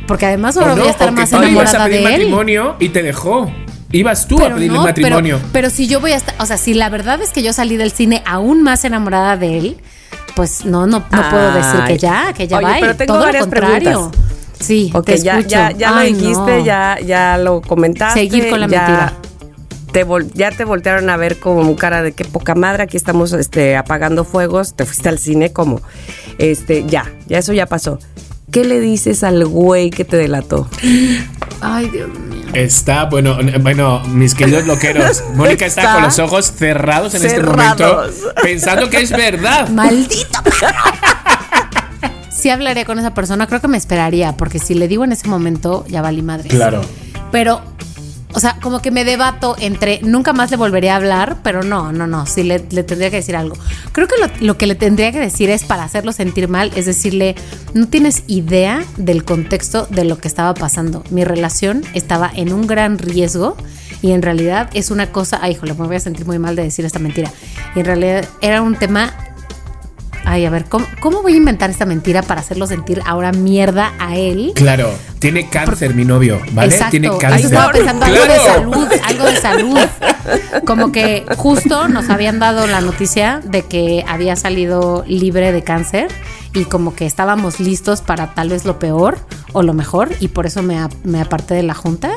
porque 0.07 0.27
además 0.27 0.55
ahora 0.57 0.75
no, 0.75 0.81
voy 0.81 0.88
a 0.88 0.91
estar 0.91 1.11
más 1.11 1.33
a 1.33 1.38
enamorada 1.38 1.85
pedir 1.85 1.97
de 2.01 2.05
él. 2.05 2.11
matrimonio 2.11 2.75
y 2.79 2.89
te 2.89 3.03
dejó. 3.03 3.51
Ibas 3.89 4.27
tú 4.27 4.38
a 4.43 4.53
pedirle 4.53 4.77
no, 4.77 4.83
matrimonio. 4.83 5.38
Pero, 5.38 5.51
pero 5.53 5.69
si 5.69 5.88
yo 5.88 6.01
voy 6.01 6.11
a 6.11 6.17
estar, 6.17 6.35
o 6.39 6.45
sea, 6.45 6.57
si 6.57 6.73
la 6.73 6.89
verdad 6.89 7.21
es 7.21 7.29
que 7.29 7.41
yo 7.41 7.53
salí 7.53 7.77
del 7.77 7.91
cine 7.91 8.21
aún 8.25 8.61
más 8.61 8.83
enamorada 8.83 9.38
de 9.38 9.57
él, 9.57 9.77
pues 10.38 10.63
no, 10.63 10.88
no, 10.88 10.99
no 11.11 11.29
puedo 11.29 11.53
decir 11.53 11.79
que 11.88 11.97
ya, 11.97 12.31
que 12.33 12.47
ya 12.47 12.57
Oye, 12.57 12.65
va. 12.65 12.77
pero 12.79 12.95
tengo 12.95 13.13
todo 13.15 13.23
varias 13.25 13.45
lo 13.45 13.51
contrario. 13.51 13.81
preguntas. 13.81 14.21
Sí, 14.59 14.91
Ok, 14.93 15.05
te 15.05 15.17
ya, 15.19 15.39
ya, 15.41 15.71
ya 15.71 15.91
lo 15.91 16.01
dijiste, 16.01 16.57
no. 16.59 16.65
ya, 16.65 16.97
ya 17.05 17.38
lo 17.38 17.61
comentaste. 17.61 18.21
Seguir 18.21 18.49
con 18.49 18.59
la 18.61 18.67
ya 18.67 18.79
mentira. 18.79 19.13
Te 19.91 20.05
vol- 20.05 20.31
ya 20.33 20.51
te 20.51 20.63
voltearon 20.65 21.09
a 21.09 21.17
ver 21.17 21.39
como 21.39 21.75
cara 21.75 22.01
de 22.01 22.11
qué 22.13 22.23
poca 22.25 22.55
madre, 22.55 22.83
aquí 22.83 22.97
estamos 22.97 23.33
este, 23.33 23.75
apagando 23.77 24.23
fuegos, 24.23 24.73
te 24.75 24.85
fuiste 24.85 25.09
al 25.09 25.19
cine 25.19 25.51
como, 25.53 25.81
este, 26.38 26.85
ya, 26.88 27.11
ya 27.27 27.38
eso 27.39 27.53
ya 27.53 27.65
pasó. 27.67 27.99
¿Qué 28.51 28.63
le 28.63 28.79
dices 28.79 29.23
al 29.23 29.45
güey 29.45 29.89
que 29.89 30.05
te 30.05 30.17
delató? 30.17 30.67
Ay, 31.61 31.89
Dios 31.89 32.09
mío. 32.09 32.36
Está, 32.54 33.06
bueno, 33.06 33.38
bueno, 33.62 34.02
mis 34.08 34.34
queridos 34.34 34.66
loqueros. 34.66 35.24
Mónica 35.36 35.66
está, 35.66 35.82
Está 35.82 35.93
con 35.93 36.04
los 36.04 36.20
ojos 36.20 36.52
cerrados 36.52 37.14
en 37.16 37.26
este 37.26 37.41
momento, 37.41 38.04
pensando 38.41 38.89
que 38.89 39.02
es 39.02 39.12
verdad. 39.12 39.70
Maldito 39.74 40.41
perro. 40.43 40.68
Sí 42.30 42.50
hablaría 42.50 42.86
con 42.86 43.00
esa 43.00 43.14
persona, 43.14 43.48
creo 43.48 43.62
que 43.62 43.68
me 43.68 43.78
esperaría, 43.78 44.38
porque 44.38 44.60
si 44.60 44.76
le 44.76 44.88
digo 44.88 45.04
en 45.04 45.12
ese 45.12 45.28
momento, 45.28 45.86
ya 45.88 46.02
valí 46.02 46.22
madre. 46.22 46.50
Claro. 46.50 46.82
Pero, 47.32 47.62
o 48.34 48.39
sea, 48.39 48.57
como 48.61 48.82
que 48.82 48.91
me 48.91 49.05
debato 49.05 49.55
entre 49.59 50.01
nunca 50.01 50.34
más 50.34 50.51
le 50.51 50.57
volvería 50.57 50.93
a 50.93 50.97
hablar, 50.97 51.38
pero 51.43 51.63
no, 51.63 51.91
no, 51.91 52.07
no, 52.07 52.25
sí 52.25 52.43
le, 52.43 52.63
le 52.69 52.84
tendría 52.84 53.09
que 53.09 53.17
decir 53.17 53.36
algo. 53.36 53.55
Creo 53.93 54.07
que 54.07 54.15
lo, 54.19 54.45
lo 54.45 54.57
que 54.57 54.67
le 54.67 54.75
tendría 54.75 55.11
que 55.11 55.19
decir 55.19 55.49
es 55.49 55.63
para 55.63 55.84
hacerlo 55.84 56.11
sentir 56.11 56.47
mal, 56.47 56.71
es 56.75 56.86
decirle, 56.86 57.36
no 57.73 57.88
tienes 57.88 58.23
idea 58.28 58.84
del 58.97 59.23
contexto 59.23 59.88
de 59.89 60.03
lo 60.03 60.17
que 60.17 60.28
estaba 60.28 60.53
pasando. 60.53 61.03
Mi 61.09 61.23
relación 61.23 61.84
estaba 61.93 62.30
en 62.36 62.53
un 62.53 62.67
gran 62.67 62.97
riesgo 62.97 63.55
y 64.01 64.11
en 64.11 64.21
realidad 64.21 64.69
es 64.73 64.91
una 64.91 65.11
cosa, 65.11 65.39
ay, 65.41 65.53
híjole, 65.53 65.73
me 65.73 65.88
voy 65.88 65.95
a 65.95 65.99
sentir 65.99 66.25
muy 66.25 66.38
mal 66.38 66.55
de 66.55 66.63
decir 66.63 66.86
esta 66.86 66.99
mentira. 66.99 67.32
Y 67.75 67.80
en 67.80 67.86
realidad 67.86 68.25
era 68.41 68.61
un 68.61 68.75
tema 68.75 69.13
Ay, 70.30 70.45
a 70.45 70.49
ver, 70.49 70.65
¿cómo, 70.65 70.86
cómo 70.99 71.21
voy 71.21 71.34
a 71.34 71.38
inventar 71.38 71.69
esta 71.69 71.86
mentira 71.86 72.21
para 72.21 72.41
hacerlo 72.41 72.67
sentir 72.67 73.01
ahora 73.05 73.32
mierda 73.32 73.93
a 73.97 74.17
él? 74.17 74.51
Claro, 74.55 74.91
tiene 75.19 75.49
cáncer 75.49 75.93
mi 75.93 76.03
novio, 76.03 76.41
¿vale? 76.51 76.73
Exacto. 76.73 76.91
Tiene 76.91 77.07
Ahí 77.07 77.17
cáncer. 77.17 77.45
estaba 77.45 77.71
pensando 77.71 78.05
algo 78.05 78.25
de 78.25 78.39
salud, 78.39 78.88
algo 79.05 79.25
de 79.25 79.36
salud. 79.38 79.80
Como 80.65 80.91
que 80.91 81.25
justo 81.38 81.88
nos 81.88 82.09
habían 82.09 82.39
dado 82.39 82.67
la 82.67 82.82
noticia 82.82 83.39
de 83.41 83.61
que 83.61 84.03
había 84.05 84.36
salido 84.36 85.05
libre 85.07 85.53
de 85.53 85.63
cáncer 85.63 86.09
y 86.53 86.65
como 86.65 86.93
que 86.93 87.05
estábamos 87.05 87.61
listos 87.61 88.01
para 88.01 88.34
tal 88.34 88.49
vez 88.49 88.65
lo 88.65 88.80
peor 88.80 89.17
o 89.53 89.63
lo 89.63 89.73
mejor 89.73 90.09
y 90.19 90.28
por 90.28 90.45
eso 90.45 90.61
me, 90.61 90.78
me 91.05 91.21
aparté 91.21 91.53
de 91.53 91.63
la 91.63 91.73
junta. 91.73 92.11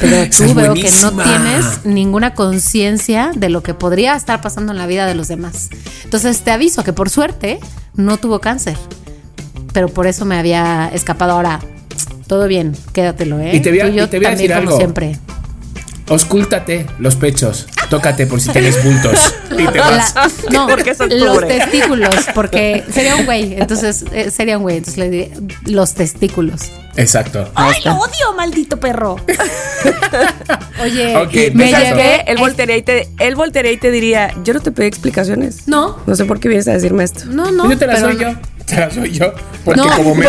Pero 0.00 0.16
tú 0.30 0.44
es 0.44 0.54
veo 0.54 0.74
que 0.74 0.90
no 1.02 1.10
tienes 1.22 1.84
ninguna 1.84 2.34
conciencia 2.34 3.30
de 3.34 3.48
lo 3.48 3.62
que 3.62 3.74
podría 3.74 4.14
estar 4.14 4.40
pasando 4.40 4.72
en 4.72 4.78
la 4.78 4.86
vida 4.86 5.06
de 5.06 5.14
los 5.14 5.28
demás. 5.28 5.68
Entonces 6.04 6.40
te 6.40 6.50
aviso 6.50 6.84
que 6.84 6.92
por 6.92 7.10
suerte 7.10 7.58
no 7.94 8.16
tuvo 8.18 8.40
cáncer, 8.40 8.76
pero 9.72 9.88
por 9.88 10.06
eso 10.06 10.24
me 10.24 10.36
había 10.38 10.88
escapado 10.92 11.32
ahora. 11.32 11.60
Todo 12.26 12.46
bien, 12.46 12.76
quédatelo, 12.92 13.40
¿eh? 13.40 13.56
Y 13.56 13.60
te 13.60 13.70
voy 13.70 13.80
a- 13.80 13.86
Tú 13.86 13.92
y 13.92 13.94
yo 13.96 14.04
y 14.04 14.08
te 14.08 14.18
voy 14.18 14.26
a 14.26 14.28
también 14.30 14.48
decir 14.50 14.64
como 14.64 14.76
siempre. 14.76 15.18
Auscúltate 16.08 16.86
los 16.98 17.16
pechos. 17.16 17.66
Tócate 17.90 18.26
por 18.26 18.40
si 18.40 18.50
tienes 18.50 18.82
bultos. 18.84 19.34
Y 19.50 19.66
te 19.66 19.78
vas. 19.78 20.14
La- 20.14 20.30
no, 20.50 20.66
Porque 20.68 20.94
los 21.10 21.40
testículos, 21.46 22.14
porque 22.34 22.84
sería 22.92 23.16
un 23.16 23.24
güey, 23.24 23.54
entonces 23.58 24.04
eh, 24.12 24.30
sería 24.30 24.56
un 24.58 24.62
güey, 24.62 24.76
entonces 24.78 24.98
le 24.98 25.10
diré 25.10 25.32
los 25.64 25.94
testículos. 25.94 26.62
Exacto. 26.96 27.50
¡Ay, 27.54 27.74
lo 27.84 27.94
odio, 27.96 28.34
maldito 28.36 28.78
perro! 28.80 29.16
Oye, 30.82 31.50
me 31.54 31.64
me 31.64 31.70
¿Sabes 31.70 31.88
llevé. 31.90 32.02
qué? 32.24 32.32
Él 32.32 32.38
voltearía, 32.38 32.76
y 32.76 32.82
te, 32.82 33.08
él 33.18 33.34
voltearía 33.36 33.72
y 33.72 33.76
te 33.76 33.90
diría, 33.90 34.34
yo 34.44 34.54
no 34.54 34.60
te 34.60 34.70
pedí 34.72 34.86
explicaciones. 34.86 35.66
No, 35.68 35.98
No 36.06 36.14
sé 36.14 36.24
por 36.24 36.40
qué 36.40 36.48
vienes 36.48 36.68
a 36.68 36.72
decirme 36.72 37.04
esto. 37.04 37.24
no, 37.26 37.50
no. 37.50 37.68
yo 37.70 37.78
te 37.78 37.86
la 37.86 37.94
pero 37.94 38.08
soy 38.12 38.18
yo. 38.20 38.28
Te 38.66 38.76
la 38.80 38.90
soy 38.90 39.12
yo. 39.12 39.32
Porque 39.64 39.80
No, 39.80 39.96
como 39.96 40.14
me. 40.14 40.26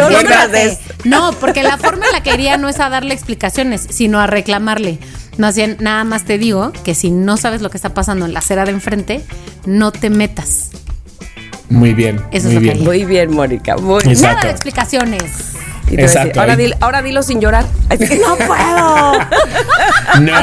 No, 1.05 1.31
porque 1.39 1.63
la 1.63 1.77
forma 1.77 2.05
en 2.05 2.11
la 2.13 2.23
que 2.23 2.33
iría 2.33 2.57
no 2.57 2.69
es 2.69 2.79
a 2.79 2.89
darle 2.89 3.13
explicaciones, 3.13 3.85
sino 3.89 4.19
a 4.19 4.27
reclamarle. 4.27 4.99
No, 5.39 5.47
así, 5.47 5.63
nada 5.79 6.03
más 6.03 6.25
te 6.25 6.37
digo 6.37 6.73
que 6.83 6.93
si 6.93 7.11
no 7.11 7.37
sabes 7.37 7.61
lo 7.61 7.69
que 7.69 7.77
está 7.77 7.93
pasando 7.93 8.25
en 8.25 8.33
la 8.33 8.39
acera 8.39 8.65
de 8.65 8.71
enfrente, 8.71 9.23
no 9.65 9.93
te 9.93 10.09
metas. 10.09 10.69
Muy 11.69 11.93
bien. 11.93 12.21
Eso 12.31 12.49
muy 12.49 12.49
es 12.49 12.53
lo 12.55 12.59
que 12.59 12.59
bien. 12.59 12.71
haría. 12.71 12.85
Muy 12.85 13.05
bien, 13.05 13.31
Mónica. 13.31 13.77
Muy 13.77 14.01
bien. 14.03 14.11
Exacto. 14.11 14.35
Nada 14.35 14.47
de 14.47 14.51
explicaciones. 14.51 15.53
Y 15.91 15.95
te 15.95 16.01
decir, 16.03 16.17
Exacto. 16.27 16.41
ahora, 16.81 17.01
dilo 17.01 17.23
sin 17.23 17.39
llorar. 17.41 17.65
Así 17.89 18.07
que 18.07 18.17
no 18.17 18.35
puedo. 18.35 19.19
No, 20.21 20.33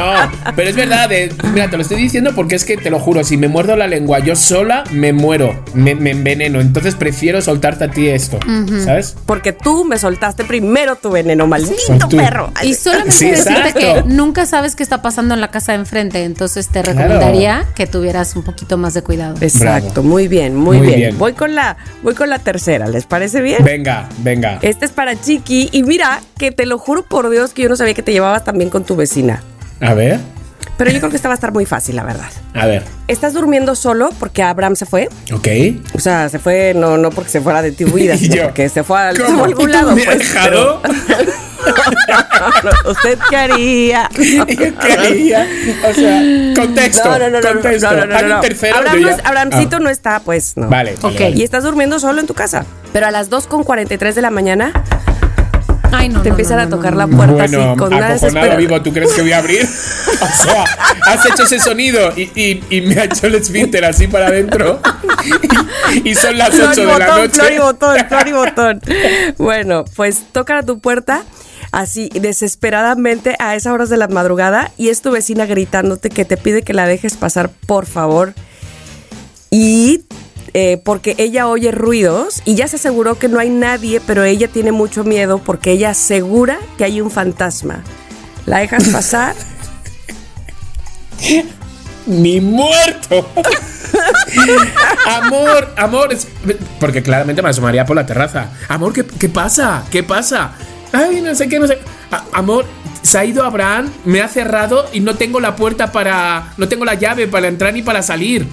pero 0.55 0.69
es 0.69 0.75
verdad. 0.77 1.11
eh, 1.11 1.29
mira, 1.53 1.69
te 1.69 1.75
lo 1.75 1.81
estoy 1.83 1.97
diciendo 2.01 2.31
porque 2.33 2.55
es 2.55 2.63
que 2.63 2.77
te 2.77 2.89
lo 2.89 2.99
juro, 2.99 3.23
si 3.25 3.35
me 3.35 3.47
muerdo 3.49 3.75
la 3.75 3.85
lengua 3.87 4.19
yo 4.19 4.35
sola, 4.35 4.85
me 4.91 5.11
muero, 5.11 5.61
me, 5.73 5.93
me 5.93 6.11
enveneno. 6.11 6.61
Entonces 6.61 6.95
prefiero 6.95 7.41
soltarte 7.41 7.83
a 7.83 7.91
ti 7.91 8.07
esto, 8.07 8.39
¿sabes? 8.85 9.15
Porque 9.25 9.51
tú 9.51 9.83
me 9.83 9.97
soltaste 9.99 10.45
primero 10.45 10.95
tu 10.95 11.11
veneno, 11.11 11.47
maldito 11.47 12.07
perro. 12.09 12.51
Y 12.63 12.73
solamente 12.75 13.11
Sí, 13.13 13.29
decirte 13.29 13.73
que 13.73 14.03
nunca 14.05 14.45
sabes 14.45 14.75
qué 14.75 14.83
está 14.83 15.01
pasando 15.01 15.33
en 15.33 15.41
la 15.41 15.49
casa 15.51 15.73
de 15.73 15.79
enfrente, 15.79 16.23
entonces 16.23 16.67
te 16.69 16.81
Claro. 16.81 16.99
recomendaría 16.99 17.65
que 17.75 17.87
tuvieras 17.87 18.35
un 18.37 18.43
poquito 18.43 18.77
más 18.77 18.93
de 18.93 19.01
cuidado. 19.03 19.35
Exacto, 19.41 19.91
Bravo. 19.95 20.07
muy 20.07 20.27
bien, 20.29 20.55
muy, 20.55 20.77
Muy 20.77 20.87
bien. 20.87 20.99
bien. 20.99 21.17
Voy 21.17 21.33
con 21.33 21.55
la, 21.55 21.75
voy 22.03 22.15
con 22.15 22.29
la 22.29 22.39
tercera, 22.39 22.87
¿les 22.87 23.05
parece 23.05 23.41
bien? 23.41 23.63
Venga, 23.65 24.07
venga. 24.19 24.59
Este 24.61 24.85
es 24.85 24.91
para 24.91 25.15
Chiqui. 25.43 25.69
Y 25.71 25.83
mira, 25.83 26.21
que 26.37 26.51
te 26.51 26.65
lo 26.65 26.77
juro 26.77 27.03
por 27.03 27.29
Dios 27.29 27.53
que 27.53 27.63
yo 27.63 27.69
no 27.69 27.75
sabía 27.75 27.93
que 27.93 28.03
te 28.03 28.11
llevabas 28.11 28.43
tan 28.43 28.57
bien 28.57 28.69
con 28.69 28.83
tu 28.83 28.95
vecina. 28.95 29.41
A 29.81 29.93
ver, 29.93 30.19
Pero 30.77 30.91
yo 30.91 30.99
creo 30.99 31.09
que 31.09 31.15
esta 31.15 31.27
va 31.29 31.33
a 31.33 31.35
estar 31.35 31.51
muy 31.51 31.65
fácil, 31.65 31.95
la 31.95 32.03
verdad. 32.03 32.29
a 32.53 32.65
ver. 32.65 32.83
¿Estás 33.07 33.33
durmiendo 33.33 33.73
solo 33.75 34.09
porque 34.19 34.43
Abraham 34.43 34.75
se 34.75 34.85
fue? 34.85 35.07
Ok. 35.33 35.47
O 35.93 35.99
sea, 35.99 36.29
se 36.29 36.39
fue 36.39 36.73
no, 36.75 36.97
no 36.97 37.09
porque 37.09 37.29
se 37.31 37.41
fuera 37.41 37.61
de 37.61 37.71
tu 37.71 37.85
vida, 37.85 38.17
sino 38.17 38.35
yo, 38.35 38.43
porque 38.45 38.69
se 38.69 38.83
fue, 38.83 38.99
a 38.99 39.09
algún 39.09 39.71
lado. 39.71 39.95
¿Me 39.95 40.03
ha 40.03 40.05
pues, 40.05 40.19
dejado? 40.19 40.81
pero- 40.83 41.31
¿Usted 42.91 43.17
qué 43.29 43.35
haría? 43.35 44.09
Yo 44.15 44.45
quería. 44.45 45.47
O 45.89 45.93
sea, 45.93 46.21
contexto. 46.55 47.09
No, 47.09 47.19
no, 47.19 47.29
no, 47.29 47.41
no, 47.41 47.49
contexto. 47.53 47.91
no, 47.91 47.97
no, 47.97 48.05
no, 48.05 48.27
no. 48.27 48.35
Abraham 48.75 49.01
no 49.01 49.09
ya- 49.09 49.21
Abrahamcito 49.23 49.77
Ah, 49.77 49.79
no 49.79 49.89
está, 49.89 50.19
pues, 50.21 50.53
no. 50.55 50.67
Vale. 50.69 50.95
vale, 51.01 51.13
Ok. 51.15 51.19
vale. 51.21 51.35
Y 51.37 51.43
estás 51.43 51.63
durmiendo 51.63 51.99
solo 51.99 52.19
en 52.21 52.27
tu 52.27 52.33
casa. 52.33 52.65
Pero 52.93 53.07
a 53.07 53.11
las 53.11 53.29
2.43 53.29 54.13
de 54.13 54.21
la 54.21 54.29
mañana 54.29 54.71
Ay, 55.91 56.09
no. 56.09 56.21
te 56.21 56.29
no, 56.29 56.33
empiezan 56.33 56.57
no, 56.57 56.63
a 56.63 56.69
tocar 56.69 56.93
no. 56.93 56.99
la 56.99 57.07
puerta 57.07 57.33
bueno, 57.33 57.69
así 57.71 57.77
con 57.77 57.89
desesperación. 57.89 58.57
vivo, 58.57 58.81
¿tú 58.81 58.93
crees 58.93 59.13
que 59.13 59.21
voy 59.21 59.31
a 59.33 59.37
abrir? 59.39 59.67
O 60.19 60.43
sea, 60.43 60.63
has 61.05 61.25
hecho 61.27 61.43
ese 61.43 61.59
sonido 61.59 62.11
y, 62.17 62.23
y- 62.33 62.63
y 62.71 62.81
me 62.81 62.95
ha 62.99 63.03
hecho 63.03 63.27
el 63.27 63.35
esfínter 63.35 63.85
así 63.85 64.07
para 64.07 64.27
adentro. 64.27 64.79
Y, 65.93 66.09
y 66.09 66.15
son 66.15 66.37
las 66.39 66.49
8 66.59 66.81
de 66.81 66.85
la 66.99 67.07
noche. 67.17 67.29
Flor 67.33 67.51
y 67.53 67.57
botón, 67.59 67.97
flor 68.07 68.27
y 68.27 68.31
botón. 68.31 68.81
Bueno, 69.37 69.85
pues 69.95 70.23
tocan 70.31 70.57
a 70.57 70.63
tu 70.63 70.79
puerta 70.79 71.23
así 71.71 72.09
desesperadamente 72.13 73.35
a 73.39 73.55
esas 73.55 73.73
horas 73.73 73.89
de 73.89 73.97
la 73.97 74.07
madrugada 74.07 74.71
y 74.77 74.89
es 74.89 75.01
tu 75.01 75.11
vecina 75.11 75.45
gritándote 75.45 76.09
que 76.09 76.25
te 76.25 76.35
pide 76.37 76.63
que 76.63 76.73
la 76.73 76.87
dejes 76.87 77.15
pasar, 77.15 77.51
por 77.67 77.85
favor. 77.85 78.33
Y 79.51 80.01
eh, 80.53 80.79
porque 80.83 81.15
ella 81.17 81.47
oye 81.47 81.71
ruidos 81.71 82.41
y 82.45 82.55
ya 82.55 82.67
se 82.67 82.77
aseguró 82.77 83.17
que 83.19 83.27
no 83.27 83.39
hay 83.39 83.49
nadie, 83.49 84.01
pero 84.05 84.23
ella 84.23 84.47
tiene 84.47 84.71
mucho 84.71 85.03
miedo 85.03 85.39
porque 85.39 85.71
ella 85.71 85.91
asegura 85.91 86.57
que 86.77 86.83
hay 86.83 87.01
un 87.01 87.11
fantasma. 87.11 87.83
¿La 88.45 88.59
dejas 88.59 88.87
pasar? 88.91 89.35
Ni 92.05 92.39
muerto. 92.39 93.27
amor, 95.07 95.73
amor. 95.75 96.13
es- 96.13 96.27
Porque 96.79 97.03
claramente 97.03 97.41
me 97.41 97.49
asomaría 97.49 97.85
por 97.85 97.95
la 97.95 98.05
terraza. 98.05 98.51
Amor, 98.69 98.93
¿qué, 98.93 99.05
qué 99.05 99.27
pasa? 99.29 99.83
¿Qué 99.91 100.03
pasa? 100.03 100.51
Ay, 100.93 101.21
no 101.21 101.35
sé 101.35 101.49
qué, 101.49 101.59
no 101.59 101.67
sé. 101.67 101.79
A- 102.11 102.23
amor, 102.33 102.65
se 103.01 103.17
ha 103.17 103.25
ido 103.25 103.43
Abraham, 103.43 103.91
me 104.05 104.21
ha 104.21 104.27
cerrado 104.29 104.85
y 104.93 105.01
no 105.01 105.15
tengo 105.15 105.39
la 105.41 105.55
puerta 105.55 105.91
para. 105.91 106.53
No 106.57 106.67
tengo 106.69 106.85
la 106.85 106.93
llave 106.93 107.27
para 107.27 107.47
entrar 107.49 107.73
ni 107.73 107.81
para 107.81 108.01
salir. 108.01 108.47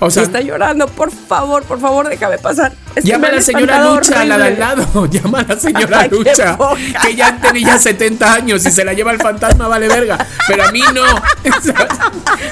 O 0.00 0.06
Y 0.08 0.18
está 0.20 0.40
llorando, 0.40 0.86
por 0.86 1.10
favor, 1.10 1.64
por 1.64 1.80
favor, 1.80 2.08
déjame 2.08 2.38
pasar. 2.38 2.72
Es 2.94 3.02
Llama 3.02 3.28
a 3.28 3.32
la 3.32 3.40
señora 3.40 3.84
Lucha, 3.84 4.24
la 4.24 4.38
de 4.38 4.44
al 4.44 4.52
horrible. 4.52 4.58
lado. 4.60 5.06
Llama 5.10 5.40
a 5.40 5.42
la 5.42 5.58
señora 5.58 6.00
Ay, 6.02 6.08
Lucha. 6.10 6.56
Que 7.02 7.16
ya 7.16 7.36
tiene 7.40 7.62
ya 7.62 7.78
70 7.78 8.32
años 8.34 8.64
y 8.64 8.70
se 8.70 8.84
la 8.84 8.92
lleva 8.92 9.10
el 9.10 9.20
fantasma, 9.20 9.66
vale 9.66 9.88
verga. 9.88 10.24
Pero 10.46 10.64
a 10.64 10.70
mí 10.72 10.82
no. 10.94 11.02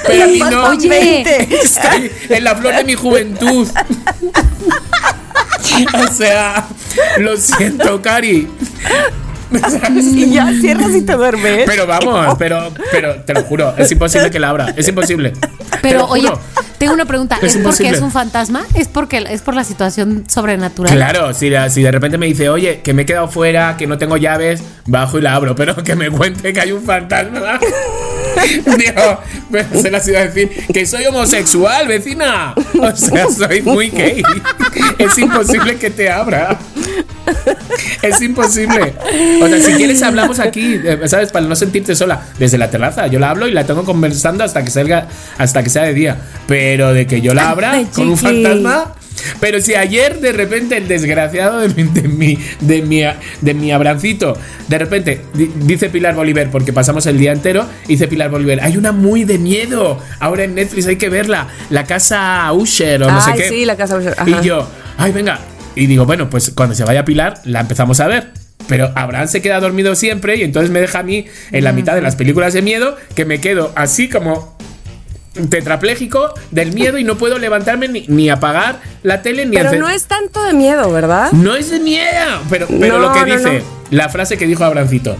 Pero 0.06 0.24
a 0.24 0.26
mí 0.26 0.38
no. 0.40 0.64
Oye. 0.70 1.44
Estoy 1.62 2.10
en 2.30 2.44
la 2.44 2.56
flor 2.56 2.74
de 2.74 2.84
mi 2.84 2.94
juventud. 2.94 3.68
O 5.94 6.12
sea, 6.12 6.66
lo 7.18 7.36
siento, 7.36 8.00
Cari. 8.00 8.48
Y 9.94 10.30
ya 10.32 10.50
cierras 10.60 10.90
y 10.94 11.02
te 11.02 11.14
duermes. 11.14 11.64
Pero 11.66 11.86
vamos, 11.86 12.34
pero, 12.38 12.70
pero 12.90 13.16
te 13.22 13.34
lo 13.34 13.42
juro, 13.42 13.74
es 13.76 13.90
imposible 13.92 14.30
que 14.30 14.38
la 14.40 14.48
abra. 14.50 14.74
Es 14.76 14.88
imposible. 14.88 15.32
Pero 15.82 16.06
oye, 16.06 16.28
tengo 16.78 16.92
una 16.94 17.04
pregunta. 17.04 17.36
Es 17.36 17.42
¿Es, 17.44 17.52
porque 17.52 17.58
imposible. 17.84 17.96
es 17.96 18.02
un 18.02 18.10
fantasma? 18.10 18.62
¿Es 18.74 18.88
porque 18.88 19.24
es 19.30 19.42
por 19.42 19.54
la 19.54 19.64
situación 19.64 20.24
sobrenatural? 20.28 20.94
Claro, 20.94 21.32
si, 21.34 21.50
la- 21.50 21.70
si 21.70 21.82
de 21.82 21.90
repente 21.92 22.18
me 22.18 22.26
dice, 22.26 22.48
oye, 22.48 22.80
que 22.82 22.92
me 22.94 23.02
he 23.02 23.06
quedado 23.06 23.28
fuera, 23.28 23.76
que 23.76 23.86
no 23.86 23.98
tengo 23.98 24.16
llaves, 24.16 24.62
bajo 24.86 25.18
y 25.18 25.22
la 25.22 25.34
abro, 25.34 25.54
pero 25.54 25.76
que 25.76 25.94
me 25.96 26.10
cuente 26.10 26.52
que 26.52 26.60
hay 26.60 26.72
un 26.72 26.82
fantasma. 26.82 27.58
Digo, 28.78 29.20
pero 29.50 29.80
se 29.80 29.90
las 29.90 30.06
iba 30.08 30.20
a 30.20 30.26
decir 30.26 30.50
que 30.72 30.86
soy 30.86 31.06
homosexual, 31.06 31.88
vecina. 31.88 32.54
O 32.78 32.94
sea, 32.94 33.26
soy 33.30 33.62
muy 33.62 33.90
gay. 33.90 34.22
Es 34.98 35.18
imposible 35.18 35.76
que 35.76 35.90
te 35.90 36.10
abra. 36.10 36.58
Es 38.02 38.20
imposible. 38.20 38.94
O 39.42 39.48
sea, 39.48 39.60
si 39.60 39.72
quieres 39.72 40.02
hablamos 40.02 40.38
aquí, 40.38 40.80
eh, 40.84 41.00
¿sabes? 41.06 41.32
Para 41.32 41.46
no 41.46 41.56
sentirte 41.56 41.94
sola. 41.94 42.22
Desde 42.38 42.58
la 42.58 42.70
terraza. 42.70 43.06
Yo 43.06 43.18
la 43.18 43.30
hablo 43.30 43.48
y 43.48 43.52
la 43.52 43.64
tengo 43.64 43.84
conversando 43.84 44.44
hasta 44.44 44.64
que 44.64 44.70
salga, 44.70 45.08
hasta 45.38 45.62
que 45.62 45.70
sea 45.70 45.82
de 45.82 45.94
día. 45.94 46.16
Pero 46.46 46.92
de 46.92 47.06
que 47.06 47.20
yo 47.20 47.34
la 47.34 47.50
abra 47.50 47.72
Ay, 47.72 47.86
con 47.92 48.08
un 48.08 48.16
fantasma. 48.16 48.92
Pero 49.40 49.60
si 49.60 49.74
ayer 49.74 50.20
de 50.20 50.32
repente 50.32 50.76
el 50.76 50.88
desgraciado 50.88 51.60
de 51.60 51.68
mi, 51.68 51.82
de 51.84 52.08
mi, 52.08 52.38
de 52.60 52.82
mi, 52.82 53.02
de 53.40 53.54
mi 53.54 53.72
abrancito, 53.72 54.36
de 54.68 54.78
repente, 54.78 55.20
di- 55.34 55.50
dice 55.62 55.88
Pilar 55.88 56.14
Bolívar, 56.14 56.50
porque 56.50 56.72
pasamos 56.72 57.06
el 57.06 57.18
día 57.18 57.32
entero, 57.32 57.66
dice 57.86 58.08
Pilar 58.08 58.30
Bolívar, 58.30 58.60
hay 58.62 58.76
una 58.76 58.92
muy 58.92 59.24
de 59.24 59.38
miedo, 59.38 59.98
ahora 60.20 60.44
en 60.44 60.54
Netflix 60.54 60.86
hay 60.86 60.96
que 60.96 61.08
verla, 61.08 61.48
la 61.70 61.84
casa 61.84 62.52
Usher 62.52 63.02
o 63.02 63.10
no 63.10 63.20
sé 63.20 63.32
qué. 63.36 63.48
sí, 63.48 63.64
la 63.64 63.76
casa 63.76 63.96
Usher, 63.96 64.14
ajá. 64.18 64.28
Y 64.42 64.44
yo, 64.46 64.68
ay, 64.98 65.12
venga. 65.12 65.40
Y 65.74 65.86
digo, 65.86 66.06
bueno, 66.06 66.30
pues 66.30 66.52
cuando 66.54 66.74
se 66.74 66.84
vaya 66.84 67.04
Pilar, 67.04 67.40
la 67.44 67.60
empezamos 67.60 68.00
a 68.00 68.06
ver. 68.06 68.30
Pero 68.68 68.90
Abraham 68.96 69.28
se 69.28 69.42
queda 69.42 69.60
dormido 69.60 69.94
siempre 69.94 70.36
y 70.36 70.42
entonces 70.42 70.70
me 70.72 70.80
deja 70.80 71.00
a 71.00 71.02
mí 71.04 71.26
en 71.52 71.62
la 71.62 71.72
mitad 71.72 71.94
de 71.94 72.00
las 72.02 72.16
películas 72.16 72.52
de 72.52 72.62
miedo 72.62 72.96
que 73.14 73.24
me 73.24 73.38
quedo 73.40 73.72
así 73.76 74.08
como 74.08 74.55
tetrapléjico 75.48 76.32
del 76.50 76.72
miedo 76.72 76.98
y 76.98 77.04
no 77.04 77.16
puedo 77.16 77.38
levantarme 77.38 77.88
ni, 77.88 78.04
ni 78.08 78.30
apagar 78.30 78.80
la 79.02 79.22
tele 79.22 79.46
ni 79.46 79.56
Pero 79.56 79.72
no 79.74 79.88
es 79.88 80.04
tanto 80.06 80.42
de 80.42 80.52
miedo, 80.52 80.90
¿verdad? 80.92 81.32
No 81.32 81.54
es 81.54 81.70
de 81.70 81.78
miedo, 81.80 82.40
pero, 82.50 82.66
pero 82.68 82.98
No, 82.98 83.08
lo 83.08 83.12
que 83.12 83.20
no, 83.20 83.36
dice, 83.36 83.58
no. 83.58 83.64
la 83.90 84.08
frase 84.08 84.36
que 84.36 84.46
dijo 84.46 84.64
Abrancito. 84.64 85.16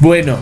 Bueno, 0.00 0.38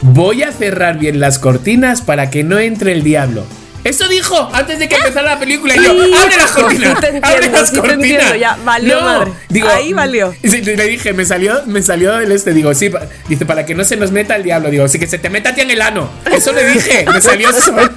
voy 0.00 0.42
a 0.42 0.52
cerrar 0.52 0.98
bien 0.98 1.20
las 1.20 1.38
cortinas 1.38 2.02
para 2.02 2.30
que 2.30 2.44
no 2.44 2.58
entre 2.58 2.92
el 2.92 3.02
diablo. 3.02 3.44
Eso 3.86 4.08
dijo 4.08 4.50
antes 4.52 4.80
de 4.80 4.88
que 4.88 4.96
empezara 4.96 5.34
la 5.34 5.38
película. 5.38 5.76
Y 5.76 5.84
yo, 5.84 5.92
abre 5.92 6.36
las 6.36 6.50
cortinas. 6.50 6.98
abre 7.22 7.50
las 7.50 7.70
cortinas. 7.70 8.38
ya, 8.38 8.58
valió 8.64 9.00
madre. 9.00 9.32
Ahí 9.68 9.92
valió. 9.92 10.34
le 10.42 10.86
dije, 10.88 11.12
me 11.12 11.24
salió, 11.24 11.62
me 11.66 11.82
salió 11.82 12.16
del 12.16 12.32
este. 12.32 12.52
Digo, 12.52 12.74
sí, 12.74 12.90
dice, 13.28 13.46
para 13.46 13.64
que 13.64 13.76
no 13.76 13.84
se 13.84 13.96
nos 13.96 14.10
meta 14.10 14.34
el 14.34 14.42
diablo. 14.42 14.70
Digo, 14.70 14.88
sí, 14.88 14.98
que 14.98 15.06
se 15.06 15.18
te 15.18 15.30
meta 15.30 15.50
a 15.50 15.54
ti 15.54 15.60
en 15.60 15.70
el 15.70 15.80
ano. 15.80 16.10
Eso 16.30 16.52
le 16.52 16.66
dije, 16.68 17.06
me 17.12 17.20
salió 17.20 17.52
solo. 17.52 17.88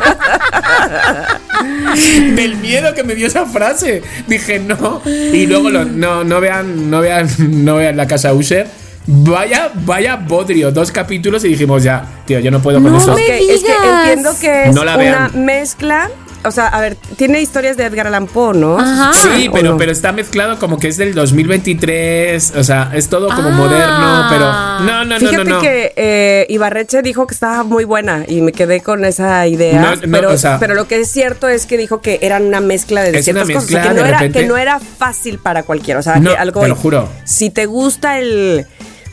Del 2.36 2.56
miedo 2.58 2.94
que 2.94 3.04
me 3.04 3.16
dio 3.16 3.28
esa 3.28 3.46
frase. 3.46 4.04
Dije, 4.28 4.60
no. 4.60 5.02
Y 5.06 5.48
luego 5.48 5.70
lo- 5.70 5.86
no, 5.86 6.24
no 6.24 6.40
vean, 6.40 6.90
no 6.90 7.02
vean, 7.02 7.28
no 7.66 7.76
vean 7.78 7.98
la 7.98 8.08
casa 8.08 8.34
Usher. 8.34 8.68
Vaya, 9.08 9.72
vaya 9.74 10.16
bodrio, 10.18 10.72
dos 10.72 10.92
capítulos 10.92 11.44
y 11.44 11.50
dijimos 11.50 11.82
ya, 11.84 12.06
tío, 12.26 12.40
yo 12.40 12.52
no 12.52 12.62
puedo 12.62 12.82
con 12.82 12.92
No 12.92 12.98
eso. 13.00 13.16
me 13.16 13.22
es 13.40 13.62
que 13.64 13.72
entiendo 13.74 14.32
que 14.40 14.66
es 14.66 14.76
No 14.76 14.84
la 14.84 14.94
una 14.96 15.04
vean. 15.04 15.46
mezcla. 15.46 16.10
O 16.46 16.52
sea, 16.52 16.68
a 16.68 16.80
ver, 16.80 16.96
tiene 17.18 17.42
historias 17.42 17.76
de 17.76 17.84
Edgar 17.84 18.08
Allan 18.08 18.26
Poe, 18.26 18.54
¿no? 18.56 18.80
Ajá. 18.80 19.12
Sí, 19.14 19.50
¿o 19.50 19.52
pero, 19.52 19.72
no? 19.72 19.78
pero 19.78 19.92
está 19.92 20.14
mezclado 20.14 20.58
como 20.58 20.78
que 20.80 20.88
es 20.88 20.96
del 20.96 21.14
2023. 21.14 22.54
O 22.56 22.64
sea, 22.64 22.92
es 22.94 23.10
todo 23.10 23.28
como 23.28 23.50
Ah. 23.50 23.52
moderno, 23.52 24.26
pero. 24.30 24.46
No, 24.90 25.04
no, 25.04 25.06
no, 25.06 25.20
Fíjate 25.20 25.44
no, 25.44 25.56
no. 25.56 25.62
que 25.62 25.92
eh, 25.98 26.46
Ibarreche 26.48 27.02
dijo 27.02 27.28
que 27.28 27.34
estaba 27.34 27.64
muy 27.64 27.84
buena 27.84 28.24
y 28.26 28.40
me 28.40 28.54
quedé 28.54 28.80
con 28.80 29.04
esa 29.04 29.46
idea. 29.48 29.82
No, 29.82 29.96
no, 29.98 30.02
pero, 30.12 30.32
o 30.32 30.38
sea- 30.38 30.60
pero 30.60 30.76
lo 30.76 30.88
que 30.88 31.02
es 31.02 31.12
cierto 31.12 31.50
es 31.50 31.66
que 31.66 31.78
dijo 31.78 32.00
que 32.00 32.20
eran 32.22 32.46
una 32.46 32.62
mezcla 32.62 33.02
de 33.04 33.18
Es 33.20 33.26
ciertas 33.26 33.46
una 33.50 33.56
cosas. 33.56 33.70
o 33.70 33.72
sea, 33.74 33.78
mezcla 33.80 33.92
que, 33.94 33.98
no 33.98 34.04
de 34.04 34.10
era, 34.10 34.18
repente. 34.20 34.40
que 34.40 34.46
no 34.48 34.58
era 34.58 34.80
fácil 34.80 35.40
para 35.40 35.64
cualquiera. 35.64 36.00
O 36.00 36.04
sea, 36.04 36.20
No, 36.22 36.32
que 36.32 36.38
algo. 36.38 36.62
te 36.62 36.68
lo 36.70 36.76
juro. 36.78 37.10
Si 37.26 37.50
te 37.50 37.66
gusta 37.66 38.18
el. 38.18 38.66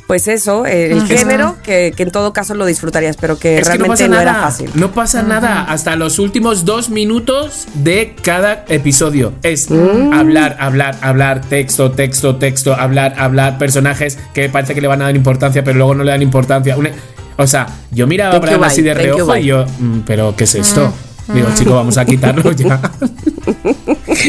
Pues 0.07 0.29
eso, 0.29 0.67
el, 0.67 0.93
el 0.93 0.99
Ajá. 0.99 1.07
género, 1.09 1.57
que, 1.65 1.93
que 1.97 2.05
en 2.05 2.13
todo 2.13 2.33
caso 2.33 2.55
lo 2.55 2.65
disfrutarías, 2.65 3.17
pero 3.17 3.39
que 3.41 3.59
Es 3.59 3.69
que 3.69 3.77
no 3.79 3.85
realmente 3.87 4.09
no, 4.09 4.21
era 4.21 4.35
fácil. 4.35 4.71
No 4.75 4.93
pasa 4.93 5.23
nada. 5.25 5.65
Hasta 5.65 5.97
los 5.97 6.21
últimos 6.21 6.65
dos 6.65 6.91
minutos 6.91 7.67
de 7.75 8.15
cada 8.23 8.65
episodio. 8.69 9.33
Es 9.43 9.69
Mm. 9.71 10.13
hablar, 10.13 10.57
hablar, 10.61 10.97
hablar, 11.01 11.41
texto, 11.41 11.91
texto, 11.91 12.37
texto, 12.37 12.73
hablar, 12.75 13.15
hablar, 13.19 13.59
personajes 13.59 14.17
que 14.33 14.49
parece 14.49 14.75
que 14.77 14.81
le 14.81 14.87
van 14.87 15.03
a 15.03 15.07
dar 15.07 15.17
importancia, 15.17 15.65
pero 15.65 15.77
luego 15.79 15.95
no 15.97 16.05
le 16.05 16.13
dan 16.13 16.23
importancia. 16.23 16.77
Una- 16.77 16.91
O 17.39 17.47
sea, 17.47 17.67
yo 17.91 18.07
miraba 18.07 18.31
a 18.31 18.33
Thank 18.35 18.43
you, 18.45 18.55
Abraham 18.55 18.65
así 18.71 18.83
de 18.83 18.95
reojo 18.95 19.37
y 19.37 19.45
yo, 19.47 19.67
"Mm, 19.79 20.01
¿pero 20.07 20.35
qué 20.37 20.45
es 20.45 20.55
esto? 20.55 20.93
Digo, 21.35 21.49
chico, 21.57 21.75
vamos 21.75 21.99
a 21.99 22.05
quitarlo 22.05 22.53
ya. 22.53 22.81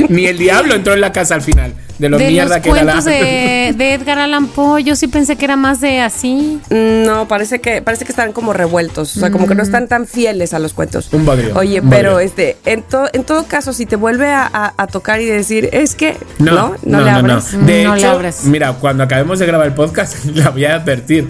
Ni 0.10 0.26
el 0.26 0.38
diablo 0.38 0.76
entró 0.76 0.94
en 0.94 1.02
la 1.02 1.12
casa 1.12 1.36
al 1.36 1.42
final. 1.42 1.74
De 1.98 2.10
lo 2.10 2.20
de 2.20 2.28
mierda 2.28 2.58
los 2.58 2.64
que 2.64 2.70
era 2.70 2.84
la. 2.84 2.92
cuentos 2.94 3.06
de, 3.06 3.74
de 3.76 3.94
Edgar 3.96 4.20
Allan 4.20 4.46
Poe, 4.48 4.84
yo 4.84 4.96
sí 4.96 5.08
pensé 5.08 5.36
que 5.36 5.46
era 5.46 5.56
más 5.56 5.82
de 5.82 6.00
así. 6.02 6.60
No, 6.70 7.28
parece 7.28 7.60
que 7.60 7.82
parece 7.82 8.06
que 8.06 8.12
están 8.12 8.34
como 8.34 8.54
revueltos, 8.54 9.18
o 9.18 9.20
sea, 9.20 9.32
como 9.32 9.48
que 9.48 9.56
no 9.56 9.64
están 9.64 9.88
tan 9.88 10.06
fieles 10.06 10.54
a 10.54 10.60
los 10.60 10.74
cuentos. 10.74 11.10
Un 11.12 11.26
bodrio, 11.26 11.56
Oye, 11.58 11.82
un 11.82 11.90
pero 11.90 12.20
este, 12.20 12.56
en, 12.66 12.84
to- 12.84 13.10
en 13.14 13.24
todo 13.24 13.46
caso, 13.48 13.74
si 13.74 13.88
te 13.88 13.96
vuelve 13.96 14.28
a, 14.30 14.46
a- 14.46 14.74
a 14.78 14.86
tocar 14.86 15.22
y 15.22 15.26
decir, 15.26 15.70
es 15.72 15.96
que 15.96 16.16
no, 16.38 16.52
No, 16.52 16.76
no, 16.84 16.98
no, 17.00 17.04
le 17.04 17.10
abres. 17.10 17.54
no. 17.56 17.66
De 17.66 17.84
No 17.84 17.96
le 17.96 18.00
hecho, 18.02 18.12
abres. 18.12 18.44
mira, 18.44 18.74
cuando 18.74 19.04
acabemos 19.04 19.40
de 19.40 19.48
grabar 19.48 19.66
el 19.66 19.74
podcast, 19.74 20.24
la 20.36 20.52
voy 20.52 20.66
a 20.66 20.76
advertir. 20.76 21.28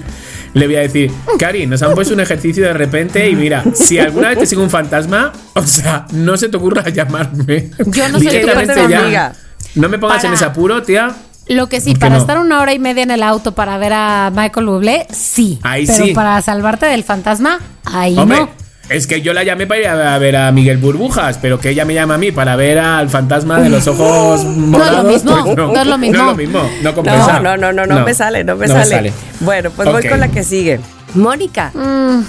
Le 0.53 0.65
voy 0.67 0.75
a 0.77 0.81
decir, 0.81 1.11
Cari, 1.37 1.65
nos 1.67 1.81
han 1.83 1.93
puesto 1.93 2.13
un 2.13 2.19
ejercicio 2.19 2.63
de 2.63 2.73
repente 2.73 3.29
y 3.29 3.35
mira, 3.35 3.63
si 3.73 3.99
alguna 3.99 4.29
vez 4.29 4.39
te 4.39 4.45
sigue 4.45 4.61
un 4.61 4.69
fantasma, 4.69 5.31
o 5.53 5.63
sea, 5.63 6.05
no 6.11 6.35
se 6.37 6.49
te 6.49 6.57
ocurra 6.57 6.87
llamarme. 6.89 7.69
Yo 7.85 8.09
no 8.09 8.19
soy 8.19 8.41
tu 8.41 8.49
amiga. 8.81 9.33
No 9.75 9.89
me 9.89 9.99
pongas 9.99 10.17
Para- 10.17 10.29
en 10.29 10.33
ese 10.33 10.45
apuro, 10.45 10.81
tía. 10.83 11.15
Lo 11.47 11.69
que 11.69 11.79
sí, 11.79 11.91
¿Por 11.91 11.93
qué 11.95 11.99
para 12.01 12.15
no? 12.15 12.21
estar 12.21 12.39
una 12.39 12.59
hora 12.61 12.73
y 12.73 12.79
media 12.79 13.03
en 13.03 13.11
el 13.11 13.23
auto 13.23 13.53
para 13.53 13.77
ver 13.77 13.93
a 13.93 14.31
Michael 14.35 14.65
Bublé, 14.65 15.07
sí. 15.11 15.59
Ahí 15.63 15.85
pero 15.87 16.05
sí. 16.05 16.11
para 16.13 16.41
salvarte 16.41 16.87
del 16.87 17.03
fantasma, 17.05 17.59
ahí 17.85 18.17
Hombre, 18.17 18.39
no. 18.39 18.49
Es 18.89 19.05
que 19.07 19.21
yo 19.21 19.33
la 19.33 19.43
llamé 19.43 19.67
para 19.67 19.79
ir 19.81 19.87
a 19.87 20.17
ver 20.17 20.35
a 20.37 20.51
Miguel 20.51 20.77
Burbujas, 20.77 21.37
pero 21.41 21.59
que 21.59 21.69
ella 21.69 21.83
me 21.85 21.93
llama 21.93 22.15
a 22.15 22.17
mí 22.17 22.31
para 22.31 22.55
ver 22.55 22.79
al 22.79 23.09
fantasma 23.09 23.59
de 23.59 23.69
los 23.69 23.85
ojos 23.87 24.43
morados. 24.45 25.05
mismo, 25.05 25.43
pues 25.43 25.57
no 25.57 25.81
es 25.81 25.87
lo 25.87 25.97
mismo. 25.97 26.17
No 26.17 26.21
es 26.23 26.27
lo 26.27 26.35
mismo, 26.35 26.69
no 26.83 26.95
compensa. 26.95 27.39
No, 27.39 27.57
no, 27.57 27.73
no, 27.73 27.85
no, 27.85 27.95
no 27.99 28.05
me 28.05 28.13
sale, 28.13 28.43
no 28.43 28.55
me 28.55 28.67
no 28.67 28.73
sale. 28.85 29.11
Bueno, 29.41 29.69
pues 29.71 29.89
voy 29.91 30.07
con 30.07 30.19
la 30.19 30.29
que 30.29 30.43
sigue. 30.43 30.79
Mónica, 31.13 31.71
Mm, 31.73 32.21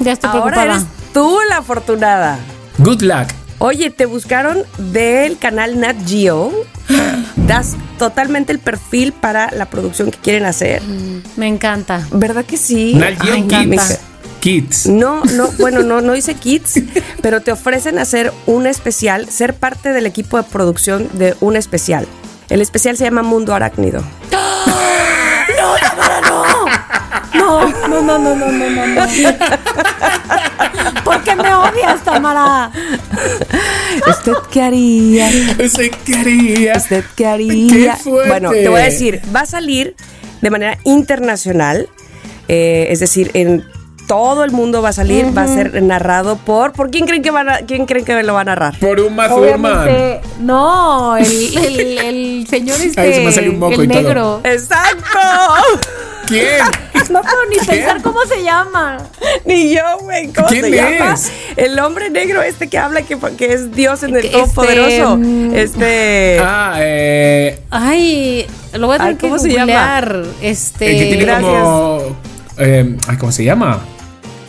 ya 0.00 0.12
estoy 0.12 0.30
ahora 0.30 0.42
preocupada. 0.52 0.74
eres 0.76 0.86
tú 1.12 1.38
la 1.48 1.58
afortunada. 1.58 2.38
Good 2.78 3.02
luck. 3.02 3.28
Oye, 3.58 3.90
te 3.90 4.06
buscaron 4.06 4.58
del 4.78 5.38
canal 5.38 5.78
Nat 5.78 5.96
Geo. 6.06 6.52
Das 7.36 7.76
totalmente 7.98 8.52
el 8.52 8.58
perfil 8.58 9.12
para 9.12 9.50
la 9.52 9.66
producción 9.66 10.10
que 10.10 10.18
quieren 10.18 10.44
hacer. 10.46 10.82
Me 11.36 11.46
encanta. 11.46 12.00
¿Verdad 12.12 12.44
que 12.44 12.56
sí? 12.56 12.94
Nat 12.96 13.20
Geo 13.20 13.34
me 13.34 13.38
encanta. 13.38 13.82
Kids. 14.42 14.82
Kids. 14.82 14.86
No, 14.88 15.22
no, 15.36 15.52
bueno, 15.58 15.84
no, 15.84 16.00
no 16.00 16.16
hice 16.16 16.34
kits, 16.34 16.80
pero 17.22 17.42
te 17.42 17.52
ofrecen 17.52 18.00
hacer 18.00 18.32
un 18.46 18.66
especial, 18.66 19.28
ser 19.28 19.54
parte 19.54 19.92
del 19.92 20.04
equipo 20.04 20.36
de 20.36 20.42
producción 20.42 21.08
de 21.12 21.36
un 21.40 21.54
especial. 21.54 22.08
El 22.48 22.60
especial 22.60 22.96
se 22.96 23.04
llama 23.04 23.22
Mundo 23.22 23.54
Arácnido. 23.54 24.02
No, 27.34 27.68
no, 27.88 28.02
no, 28.02 28.18
no, 28.18 28.34
no, 28.34 28.34
no, 28.34 28.70
no, 28.70 28.86
no. 28.86 29.06
¿Por 31.04 31.22
qué 31.22 31.36
me 31.36 31.54
odias, 31.54 32.02
Tamara? 32.04 32.72
¿Usted 34.08 34.32
qué 34.50 34.62
haría? 34.62 35.30
Ese 35.58 35.90
quería. 35.90 36.78
¿Usted 36.78 37.04
qué 37.16 37.26
haría? 37.26 37.96
¡Qué! 38.02 38.10
Bueno, 38.10 38.50
te 38.50 38.68
voy 38.68 38.80
a 38.80 38.84
decir, 38.84 39.22
va 39.34 39.40
a 39.40 39.46
salir 39.46 39.94
de 40.40 40.50
manera 40.50 40.78
internacional, 40.84 41.88
eh, 42.48 42.88
es 42.90 42.98
decir, 42.98 43.30
en 43.34 43.64
todo 44.12 44.44
el 44.44 44.50
mundo 44.50 44.82
va 44.82 44.90
a 44.90 44.92
salir, 44.92 45.26
va 45.36 45.44
a 45.44 45.48
ser 45.48 45.82
narrado 45.82 46.36
por, 46.36 46.72
¿por 46.72 46.90
quién 46.90 47.06
creen 47.06 47.22
que 47.22 47.30
van 47.30 47.48
a, 47.48 47.56
quién 47.66 47.86
creen 47.86 48.04
que 48.04 48.22
lo 48.22 48.34
va 48.34 48.42
a 48.42 48.44
narrar? 48.44 48.78
Por 48.78 49.00
un 49.00 49.14
Mazurman. 49.16 49.72
Obviamente, 49.88 50.20
no, 50.40 51.16
el, 51.16 51.26
el, 51.56 51.98
el 51.98 52.46
señor 52.46 52.78
este, 52.84 53.00
Ay, 53.00 53.14
se 53.14 53.20
me 53.24 53.32
salió 53.32 53.52
un 53.52 53.58
moco 53.58 53.80
el 53.80 53.84
y 53.84 53.88
todo. 53.88 54.02
negro. 54.02 54.40
¡Exacto! 54.44 55.18
¿Quién? 56.26 56.60
No 57.10 57.22
puedo 57.22 57.36
ni 57.50 57.56
pensar 57.56 58.02
cómo 58.02 58.20
se 58.26 58.42
llama. 58.44 58.98
Ni 59.46 59.74
yo, 59.74 59.80
güey. 60.02 60.28
¿Cómo 60.32 60.48
¿Quién 60.48 60.64
se 60.66 60.70
llama? 60.70 61.14
es? 61.14 61.32
El 61.56 61.78
hombre 61.80 62.10
negro 62.10 62.42
este 62.42 62.68
que 62.68 62.76
habla 62.78 63.00
que, 63.02 63.16
que 63.38 63.54
es 63.54 63.72
Dios 63.74 64.02
en 64.02 64.10
el 64.10 64.24
Este, 64.26 64.30
Todopoderoso. 64.38 65.16
mm, 65.16 65.54
Este. 65.54 66.38
Ah, 66.40 66.74
eh. 66.80 67.60
Ay, 67.70 68.46
lo 68.74 68.86
voy 68.88 68.96
a 68.96 68.98
tener 68.98 69.12
Ay, 69.14 69.18
¿cómo 69.20 69.34
que 69.34 69.40
se 69.40 69.52
llama? 69.52 70.00
Este. 70.42 70.90
El 70.92 70.98
que 70.98 71.04
tiene 71.06 71.24
gracias. 71.24 71.62
como. 71.64 72.16
eh, 72.58 72.96
ay, 73.08 73.16
¿Cómo 73.16 73.32
se 73.32 73.44
llama? 73.44 73.80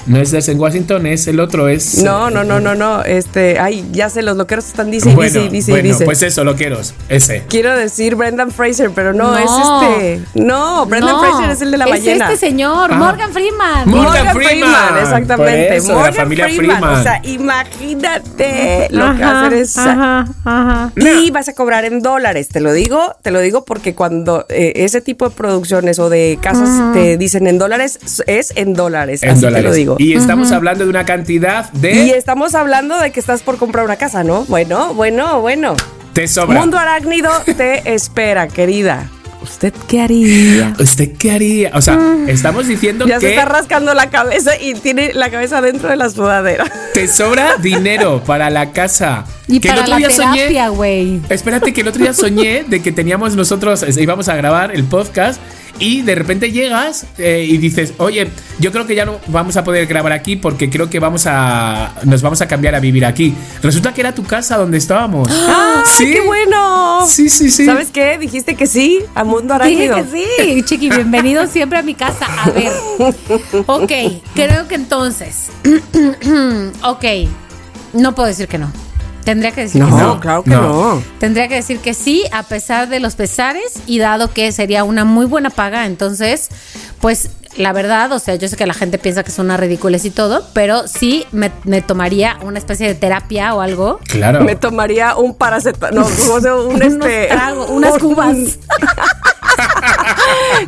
No 0.06 0.20
es 0.20 0.32
Denzel 0.32 0.58
Washington, 0.60 1.06
es 1.08 1.28
el 1.28 1.39
otro, 1.39 1.68
es. 1.70 2.04
No, 2.04 2.30
no, 2.30 2.43
no, 2.43 2.60
no, 2.60 2.76
no. 2.76 3.04
Este, 3.04 3.60
ay, 3.60 3.86
ya 3.91 4.10
sé, 4.10 4.22
los 4.22 4.36
loqueros 4.38 4.66
están 4.66 4.91
dice 4.91 5.14
bueno, 5.16 5.32
dice 5.41 5.49
dice 5.49 5.72
y 5.72 5.74
bueno, 5.74 5.89
dice. 5.89 6.06
pues 6.06 6.22
eso, 6.24 6.43
loqueros, 6.43 6.93
ese. 7.10 7.43
Quiero 7.47 7.76
decir 7.78 8.16
Brendan 8.16 8.51
Fraser, 8.51 8.91
pero 8.93 9.14
no, 9.14 9.32
No. 9.32 9.38
es 9.38 9.45
este. 9.49 10.22
No, 10.34 10.86
Brendan 10.86 11.16
No, 11.16 11.20
Fraser 11.22 11.49
es 11.51 11.62
el 11.62 11.72
de 11.72 11.78
la 11.78 11.88
ballena. 11.88 12.26
Es 12.28 12.34
este 12.34 12.47
señor, 12.47 12.91
Ah. 12.91 12.97
Morgan 12.97 13.32
Freeman. 13.32 13.89
Morgan 13.89 14.34
Freeman, 14.36 14.97
exactamente. 15.01 15.76
eso, 15.78 15.89
la 15.89 15.93
Morgan 15.95 16.14
familia 16.14 16.45
Freeman. 16.45 16.78
Freeman. 16.78 16.99
O 16.99 17.04
sea, 17.04 17.22
imagínate 17.24 18.88
lo 18.91 19.16
que 19.16 19.22
va 19.24 19.30
a 19.32 19.45
hacer 19.47 19.54
esa. 19.60 19.91
Ajá, 19.91 20.26
ajá. 20.43 20.91
Y 20.95 21.32
vas 21.32 21.47
a 21.47 21.54
cobrar 21.54 21.86
en 21.86 22.01
dólares, 22.01 22.49
te 22.49 22.60
lo 22.60 22.74
digo, 22.74 23.16
te 23.22 23.32
lo 23.32 23.39
digo 23.39 23.66
porque 23.66 23.95
cuando 23.95 24.45
eh, 24.49 24.74
ese 24.76 25.01
tipo 25.01 25.30
de 25.30 25.36
producciones 25.36 25.99
o 25.99 26.10
de 26.10 26.38
casas 26.41 26.93
te 26.93 27.18
dicen 27.18 27.47
en 27.47 27.58
dólares, 27.58 27.99
es 28.28 28.54
en 28.56 28.74
dólares, 28.74 29.24
En 29.24 29.30
así 29.32 29.41
dólares. 29.41 29.64
te 29.64 29.70
lo 29.70 29.74
digo. 29.76 29.93
Y 30.00 30.14
estamos 30.14 30.52
hablando 30.52 30.84
de 30.84 30.89
una 30.89 31.06
cantidad 31.06 31.70
Y 31.74 31.78
de. 31.80 32.18
estamos 32.18 32.56
hablando 32.56 32.98
de 33.00 33.12
que 33.12 33.20
estás 33.20 33.41
por 33.44 33.58
comprar 33.58 33.86
una 33.86 33.96
casa, 33.98 34.24
¿no? 34.24 34.46
Bueno, 34.46 34.94
bueno, 34.94 35.41
bueno. 35.41 35.76
Te 36.14 36.28
sobra. 36.28 36.60
Mundo 36.60 36.78
Arácnido 36.78 37.32
te 37.58 37.94
espera, 37.96 38.48
querida. 38.48 39.10
¿Usted 39.41 39.74
qué 39.89 40.00
haría? 40.02 40.74
¿Usted 40.80 41.12
qué 41.18 41.32
haría? 41.32 41.72
O 41.74 41.82
sea, 41.82 42.00
estamos 42.28 42.66
diciendo 42.66 43.06
Mm. 43.06 43.10
Ya 43.10 43.20
se 43.20 43.26
que 43.26 43.32
está 43.34 43.44
rascando 43.44 43.94
la 43.94 44.10
cabeza 44.10 44.52
y 44.58 44.74
tiene 44.76 45.12
la 45.14 45.30
cabeza 45.30 45.60
dentro 45.60 45.89
de 45.89 45.98
la 45.98 46.10
sudadera. 46.10 46.64
te 46.94 47.10
sobra 47.10 47.58
dinero 47.62 48.24
para 48.26 48.50
la 48.50 48.72
casa. 48.72 49.26
Y 49.50 49.60
que 49.60 49.68
para 49.68 49.80
el 49.80 49.84
otro 49.84 50.00
la 50.00 50.08
día 50.08 50.16
soñé. 50.16 50.38
terapia, 50.38 50.70
güey. 50.70 51.20
Espérate 51.28 51.74
que 51.74 51.82
el 51.82 51.88
otro 51.89 52.02
día 52.02 52.14
soñé 52.14 52.64
de 52.66 52.82
que 52.82 52.94
teníamos 52.94 53.36
nosotros, 53.36 53.84
íbamos 53.98 54.30
a 54.30 54.36
grabar 54.38 54.74
el 54.74 54.86
podcast 54.86 55.41
y 55.80 56.01
de 56.01 56.15
repente 56.15 56.51
llegas 56.51 57.05
eh, 57.17 57.45
y 57.47 57.57
dices, 57.57 57.93
oye, 57.97 58.30
yo 58.59 58.71
creo 58.71 58.86
que 58.86 58.95
ya 58.95 59.05
no 59.05 59.19
vamos 59.28 59.57
a 59.57 59.63
poder 59.63 59.86
grabar 59.88 60.11
aquí 60.11 60.36
porque 60.36 60.69
creo 60.69 60.89
que 60.89 60.99
vamos 60.99 61.26
a, 61.28 61.93
nos 62.03 62.21
vamos 62.21 62.41
a 62.41 62.47
cambiar 62.47 62.76
a 62.76 62.80
vivir 62.80 63.05
aquí. 63.05 63.34
Resulta 63.61 63.93
que 63.93 64.01
era 64.01 64.13
tu 64.13 64.24
casa 64.24 64.57
donde 64.57 64.78
estábamos. 64.78 65.30
¡Ay, 65.30 65.84
qué 66.13 66.21
bueno! 66.21 67.05
Sí, 67.07 67.30
sí, 67.30 67.49
sí. 67.49 67.65
¿Sabes 67.65 67.89
qué? 67.91 68.17
Dijiste 68.17 68.55
que 68.55 68.67
sí 68.67 68.99
a 69.15 69.24
Mundo 69.24 69.55
Dije 69.63 69.89
Arácnido. 69.89 69.95
que 69.95 70.45
sí, 70.55 70.63
chiqui, 70.63 70.89
bienvenido 70.89 71.47
siempre 71.47 71.80
a 71.80 71.82
mi 71.82 71.95
casa. 71.95 72.28
A 72.43 72.49
ver. 72.51 72.71
Ok, 73.65 73.91
creo 74.36 74.67
que 74.67 74.76
entonces. 74.76 75.49
ok, 76.84 77.03
no 77.93 78.15
puedo 78.15 78.28
decir 78.28 78.47
que 78.47 78.57
no. 78.57 78.71
Tendría 79.24 79.51
que 79.51 79.61
decir 79.61 79.84
que 79.84 79.89
sí. 79.91 79.97
No, 79.97 80.19
claro 80.19 80.43
que 80.43 80.49
No. 80.51 80.61
no. 80.95 81.03
Tendría 81.19 81.47
que 81.47 81.55
decir 81.55 81.80
que 81.80 81.93
sí, 81.93 82.24
a 82.32 82.43
pesar 82.43 82.89
de 82.89 82.99
los 82.99 83.15
pesares 83.15 83.74
y 83.88 83.99
dado 83.99 84.32
que 84.32 84.51
sería 84.51 84.84
una 84.84 85.05
muy 85.05 85.26
buena 85.26 85.49
paga, 85.49 85.86
entonces, 85.86 86.49
pues 86.99 87.30
la 87.55 87.71
verdad, 87.71 88.11
o 88.11 88.17
sea, 88.17 88.34
yo 88.34 88.47
sé 88.47 88.55
que 88.57 88.65
la 88.65 88.74
gente 88.74 88.97
piensa 88.97 89.24
que 89.24 89.30
son 89.30 89.45
una 89.45 89.57
ridiculez 89.57 90.05
y 90.05 90.09
todo, 90.09 90.43
pero 90.53 90.88
sí 90.88 91.24
me, 91.32 91.51
me 91.65 91.82
tomaría 91.84 92.38
una 92.41 92.57
especie 92.57 92.88
de 92.88 92.95
terapia 92.95 93.53
o 93.53 93.61
algo. 93.61 93.99
Claro. 94.07 94.41
Me 94.43 94.55
tomaría 94.55 95.15
un 95.15 95.36
paracetamol. 95.36 95.99
No. 96.01 96.07
Un 96.65 96.76
Unos 96.76 96.82
este. 96.82 97.30
unas 97.69 97.93
un- 97.93 97.99
cubas. 97.99 98.36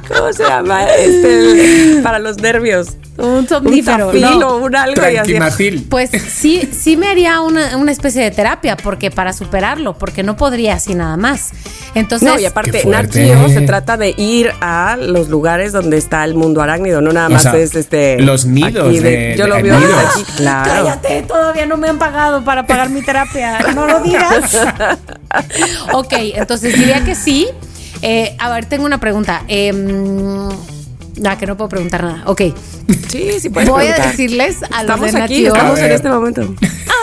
¿Cómo 0.07 0.33
se 0.33 0.43
llama? 0.43 0.83
Este, 0.85 1.95
el- 1.97 2.03
para 2.03 2.19
los 2.19 2.37
nervios. 2.37 2.87
Un 3.17 3.25
Un 3.29 3.47
somnífero. 3.47 4.07
tafil 4.07 4.21
no. 4.39 4.47
o 4.49 4.57
un 4.57 4.75
algo 4.75 5.01
y 5.01 5.05
así. 5.05 5.13
Tranquimacil. 5.13 5.87
Pues 5.89 6.09
sí, 6.27 6.69
sí 6.77 6.97
me 6.97 7.07
haría 7.07 7.39
una, 7.39 7.77
una 7.77 7.93
especie 7.93 8.21
de 8.21 8.29
terapia, 8.31 8.75
porque 8.75 9.09
para 9.09 9.31
superarlo, 9.31 9.97
porque 9.97 10.21
no 10.21 10.35
podría 10.35 10.73
así 10.73 10.95
nada 10.95 11.15
más. 11.15 11.51
Entonces, 11.93 12.27
No, 12.27 12.37
y 12.37 12.45
aparte, 12.45 12.83
Nat. 12.85 13.13
Geo 13.13 13.47
se 13.47 13.61
trata 13.61 13.95
de 13.95 14.13
ir 14.17 14.51
a 14.59 14.97
los 14.99 15.29
lugares 15.29 15.71
donde 15.71 15.95
está 15.97 16.25
el 16.25 16.35
mundo 16.35 16.61
arácnido, 16.61 16.99
no 16.99 17.13
nada 17.13 17.27
O 17.27 17.29
más 17.29 17.43
sea, 17.43 17.55
es 17.55 17.73
este. 17.75 18.19
los 18.19 18.45
nidos 18.47 18.89
aquí 18.89 18.99
de- 18.99 19.35
yo 19.37 19.47
lo 19.47 19.61
veo 19.63 19.77
aquí, 19.77 20.23
claro. 20.35 20.71
cállate, 20.73 21.21
todavía 21.21 21.65
no 21.65 21.77
me 21.77 21.87
han 21.87 21.97
pagado 21.97 22.43
para 22.43 22.67
pagar 22.67 22.89
mi 22.89 23.01
terapia. 23.01 23.59
No 23.73 23.87
lo 23.87 24.01
digas. 24.01 24.59
ok, 25.93 26.13
entonces 26.35 26.73
diría 26.77 27.03
que 27.05 27.15
sí. 27.15 27.47
Eh, 28.07 28.35
a 28.37 28.51
ver, 28.51 28.65
tengo 28.67 28.85
una 28.85 28.99
pregunta. 28.99 29.43
Eh, 29.47 29.73
ah, 31.25 31.37
que 31.39 31.47
no 31.47 31.57
puedo 31.57 31.69
preguntar 31.69 32.03
nada. 32.03 32.21
Ok. 32.27 32.41
Sí, 33.09 33.39
sí 33.39 33.49
puedes 33.49 33.67
Voy 33.67 33.87
a 33.87 33.95
decirles 33.95 34.57
a 34.71 34.83
los 34.83 35.11
de 35.11 35.21
aquí, 35.21 35.45
estamos 35.47 35.79
en 35.79 35.85
ver. 35.85 35.91
este 35.93 36.09
momento. 36.09 36.53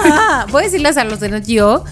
Ah, 0.05 0.47
voy 0.51 0.63
a 0.63 0.67
decirles 0.67 0.97
a 0.97 1.05
los 1.05 1.19
de 1.19 1.29
Nat 1.29 1.45
Geo 1.45 1.85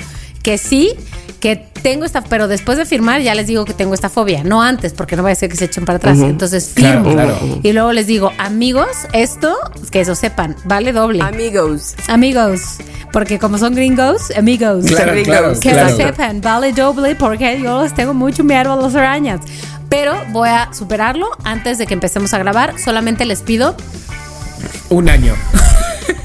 que 0.42 0.58
sí, 0.58 0.94
que 1.40 1.56
tengo 1.56 2.04
esta, 2.04 2.20
pero 2.22 2.48
después 2.48 2.76
de 2.76 2.84
firmar 2.84 3.22
ya 3.22 3.34
les 3.34 3.46
digo 3.46 3.64
que 3.64 3.72
tengo 3.72 3.94
esta 3.94 4.08
fobia, 4.10 4.44
no 4.44 4.62
antes, 4.62 4.92
porque 4.92 5.16
no 5.16 5.22
va 5.22 5.30
a 5.30 5.34
ser 5.34 5.48
que 5.48 5.56
se 5.56 5.64
echen 5.64 5.84
para 5.86 5.96
atrás. 5.96 6.18
Entonces 6.18 6.68
firmo. 6.74 7.12
claro. 7.12 7.38
Y 7.62 7.72
luego 7.72 7.92
les 7.92 8.06
digo, 8.06 8.32
amigos, 8.38 8.88
esto, 9.12 9.56
que 9.90 10.00
eso 10.00 10.14
sepan, 10.14 10.54
vale 10.64 10.92
doble. 10.92 11.22
Amigos. 11.22 11.94
amigos, 12.08 12.76
porque 13.12 13.38
como 13.38 13.56
son 13.58 13.74
gringos, 13.74 14.30
amigos. 14.36 14.84
Claro, 14.86 15.14
Que 15.14 15.22
claro. 15.22 15.54
lo 15.90 15.96
sepan, 15.96 16.40
vale 16.40 16.72
doble 16.72 17.14
porque 17.14 17.60
yo 17.62 17.82
les 17.82 17.94
tengo 17.94 18.12
mucho 18.14 18.44
miedo 18.44 18.72
a 18.72 18.76
las 18.76 18.94
arañas. 18.94 19.40
Pero 19.88 20.14
voy 20.30 20.48
a 20.50 20.72
superarlo 20.72 21.28
antes 21.42 21.78
de 21.78 21.86
que 21.86 21.94
empecemos 21.94 22.32
a 22.34 22.38
grabar. 22.38 22.78
Solamente 22.78 23.24
les 23.24 23.42
pido 23.42 23.74
Un 24.90 25.08
año. 25.08 25.34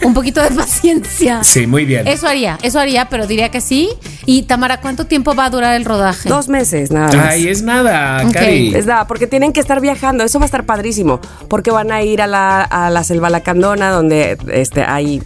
Un 0.03 0.13
poquito 0.13 0.41
de 0.41 0.51
paciencia. 0.51 1.43
Sí, 1.43 1.67
muy 1.67 1.86
bien. 1.86 2.07
Eso 2.07 2.27
haría, 2.27 2.57
eso 2.61 2.79
haría, 2.79 3.09
pero 3.09 3.27
diría 3.27 3.49
que 3.49 3.61
sí. 3.61 3.89
Y 4.25 4.43
Tamara, 4.43 4.81
¿cuánto 4.81 5.05
tiempo 5.05 5.36
va 5.36 5.45
a 5.45 5.49
durar 5.49 5.75
el 5.75 5.86
rodaje? 5.86 6.29
Dos 6.29 6.47
meses, 6.47 6.91
nada 6.91 7.15
más. 7.15 7.27
Ay, 7.33 7.47
es 7.47 7.61
nada, 7.61 8.23
Ok. 8.25 8.33
Cari. 8.33 8.75
Es 8.75 8.86
nada, 8.86 9.07
porque 9.07 9.27
tienen 9.27 9.53
que 9.53 9.59
estar 9.59 9.81
viajando. 9.81 10.23
Eso 10.23 10.39
va 10.39 10.45
a 10.45 10.47
estar 10.47 10.65
padrísimo. 10.65 11.19
Porque 11.49 11.71
van 11.71 11.91
a 11.91 12.01
ir 12.01 12.21
a 12.21 12.27
la, 12.27 12.61
a 12.61 12.89
la 12.89 13.03
selva 13.03 13.29
lacandona, 13.29 13.89
donde 13.89 14.38
este, 14.51 14.83
hay 14.83 15.21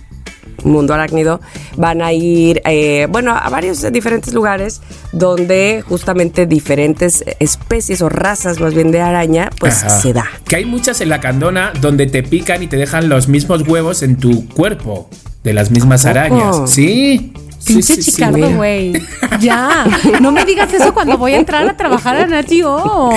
mundo 0.64 0.94
arácnido. 0.94 1.40
Van 1.78 2.02
a 2.02 2.12
ir, 2.14 2.62
eh, 2.66 3.08
bueno, 3.10 3.36
a 3.36 3.50
varios 3.50 3.82
diferentes 3.92 4.34
lugares 4.34 4.82
donde 5.12 5.84
justamente 5.88 6.46
diferentes 6.46 7.24
especies 7.40 8.02
o 8.02 8.10
razas, 8.10 8.60
más 8.60 8.74
bien 8.74 8.92
de 8.92 9.02
araña, 9.02 9.50
pues 9.60 9.84
Ajá. 9.84 9.90
se 10.02 10.14
da. 10.14 10.26
Que 10.46 10.58
hay 10.58 10.66
muchas 10.66 11.02
en 11.02 11.10
la 11.10 11.20
candona 11.20 11.72
donde 11.82 12.08
te 12.08 12.24
pican 12.24 12.64
y 12.64 12.68
te 12.68 12.78
dejan 12.78 13.10
los 13.10 13.28
mismos 13.28 13.68
huevos 13.68 14.04
en 14.04 14.18
tu 14.18 14.48
cuerpo. 14.50 15.10
De 15.44 15.54
las 15.54 15.72
mismas 15.72 16.06
arañas. 16.06 16.70
Sí. 16.70 17.32
Sí, 17.60 17.74
Pinche 17.74 17.96
sí, 17.96 18.02
sí, 18.04 18.12
Chicardo, 18.12 18.50
güey. 18.56 18.94
Ya. 19.42 19.86
No 20.22 20.32
me 20.32 20.46
digas 20.46 20.74
eso 20.74 20.94
cuando 20.94 21.18
voy 21.18 21.34
a 21.34 21.38
entrar 21.38 21.68
a 21.68 21.76
trabajar 21.76 22.16
a 22.16 22.26
Natio. 22.26 23.10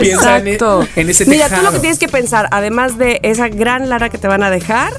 Piensa 0.00 0.38
en, 0.38 0.46
e- 0.48 0.52
Exacto. 0.54 0.86
en 0.96 1.08
ese 1.10 1.24
Mira, 1.26 1.48
tú 1.48 1.62
lo 1.62 1.72
que 1.72 1.78
tienes 1.80 1.98
que 1.98 2.08
pensar, 2.08 2.48
además 2.50 2.98
de 2.98 3.20
esa 3.22 3.48
gran 3.48 3.88
lara 3.88 4.08
que 4.10 4.18
te 4.18 4.28
van 4.28 4.42
a 4.42 4.50
dejar, 4.50 4.92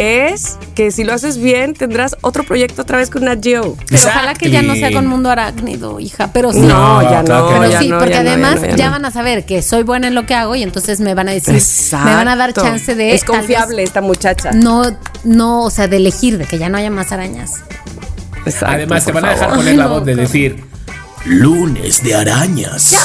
es 0.00 0.56
que 0.74 0.90
si 0.90 1.04
lo 1.04 1.12
haces 1.12 1.36
bien, 1.36 1.74
tendrás 1.74 2.16
otro 2.22 2.42
proyecto 2.44 2.82
otra 2.82 2.96
vez 2.98 3.10
con 3.10 3.24
Nat 3.26 3.42
Geo. 3.42 3.76
Pero 3.88 4.02
ojalá 4.08 4.32
que 4.34 4.50
ya 4.50 4.62
no 4.62 4.74
sea 4.74 4.90
con 4.92 5.06
mundo 5.06 5.30
arácnido, 5.30 6.00
hija. 6.00 6.30
Pero 6.32 6.52
sí. 6.52 6.60
No, 6.60 7.02
ya 7.02 7.22
no, 7.22 7.48
que 7.48 7.54
Pero 7.58 7.70
ya 7.70 7.78
sí, 7.78 7.88
no, 7.88 7.98
porque 7.98 8.14
ya 8.14 8.20
no, 8.22 8.24
ya 8.24 8.32
además 8.32 8.60
no, 8.62 8.66
ya, 8.68 8.76
ya 8.76 8.86
no. 8.86 8.92
van 8.92 9.04
a 9.04 9.10
saber 9.10 9.44
que 9.44 9.60
soy 9.62 9.82
buena 9.82 10.08
en 10.08 10.14
lo 10.14 10.24
que 10.26 10.34
hago 10.34 10.54
y 10.56 10.62
entonces 10.62 11.00
me 11.00 11.12
van 11.14 11.28
a 11.28 11.32
decir, 11.32 11.54
Exacto. 11.54 12.08
me 12.08 12.14
van 12.14 12.28
a 12.28 12.36
dar 12.36 12.52
chance 12.54 12.94
de 12.94 13.14
Es 13.14 13.24
confiable 13.24 13.82
esta 13.82 14.00
muchacha. 14.00 14.52
no, 14.52 14.84
no, 15.24 15.62
o 15.64 15.70
sea, 15.70 15.86
de 15.86 15.98
elegir, 15.98 16.38
de 16.38 16.46
que 16.46 16.56
ya 16.58 16.68
no 16.70 16.78
haya 16.78 16.90
más 16.90 17.12
arañas. 17.12 17.56
Exacto, 18.46 18.74
Además, 18.74 19.04
te 19.04 19.12
van 19.12 19.24
a 19.26 19.30
dejar 19.30 19.44
favor. 19.50 19.56
poner 19.58 19.76
la 19.76 19.84
no, 19.84 19.90
voz 19.90 20.04
de 20.06 20.14
decir 20.16 20.64
lunes 21.26 22.02
de 22.02 22.14
arañas. 22.14 22.96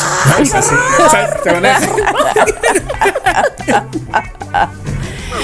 ¿Sabes? 0.47 0.51
Te 1.43 1.51
van 1.51 1.65
a 1.65 1.79
dejar- 1.79 1.89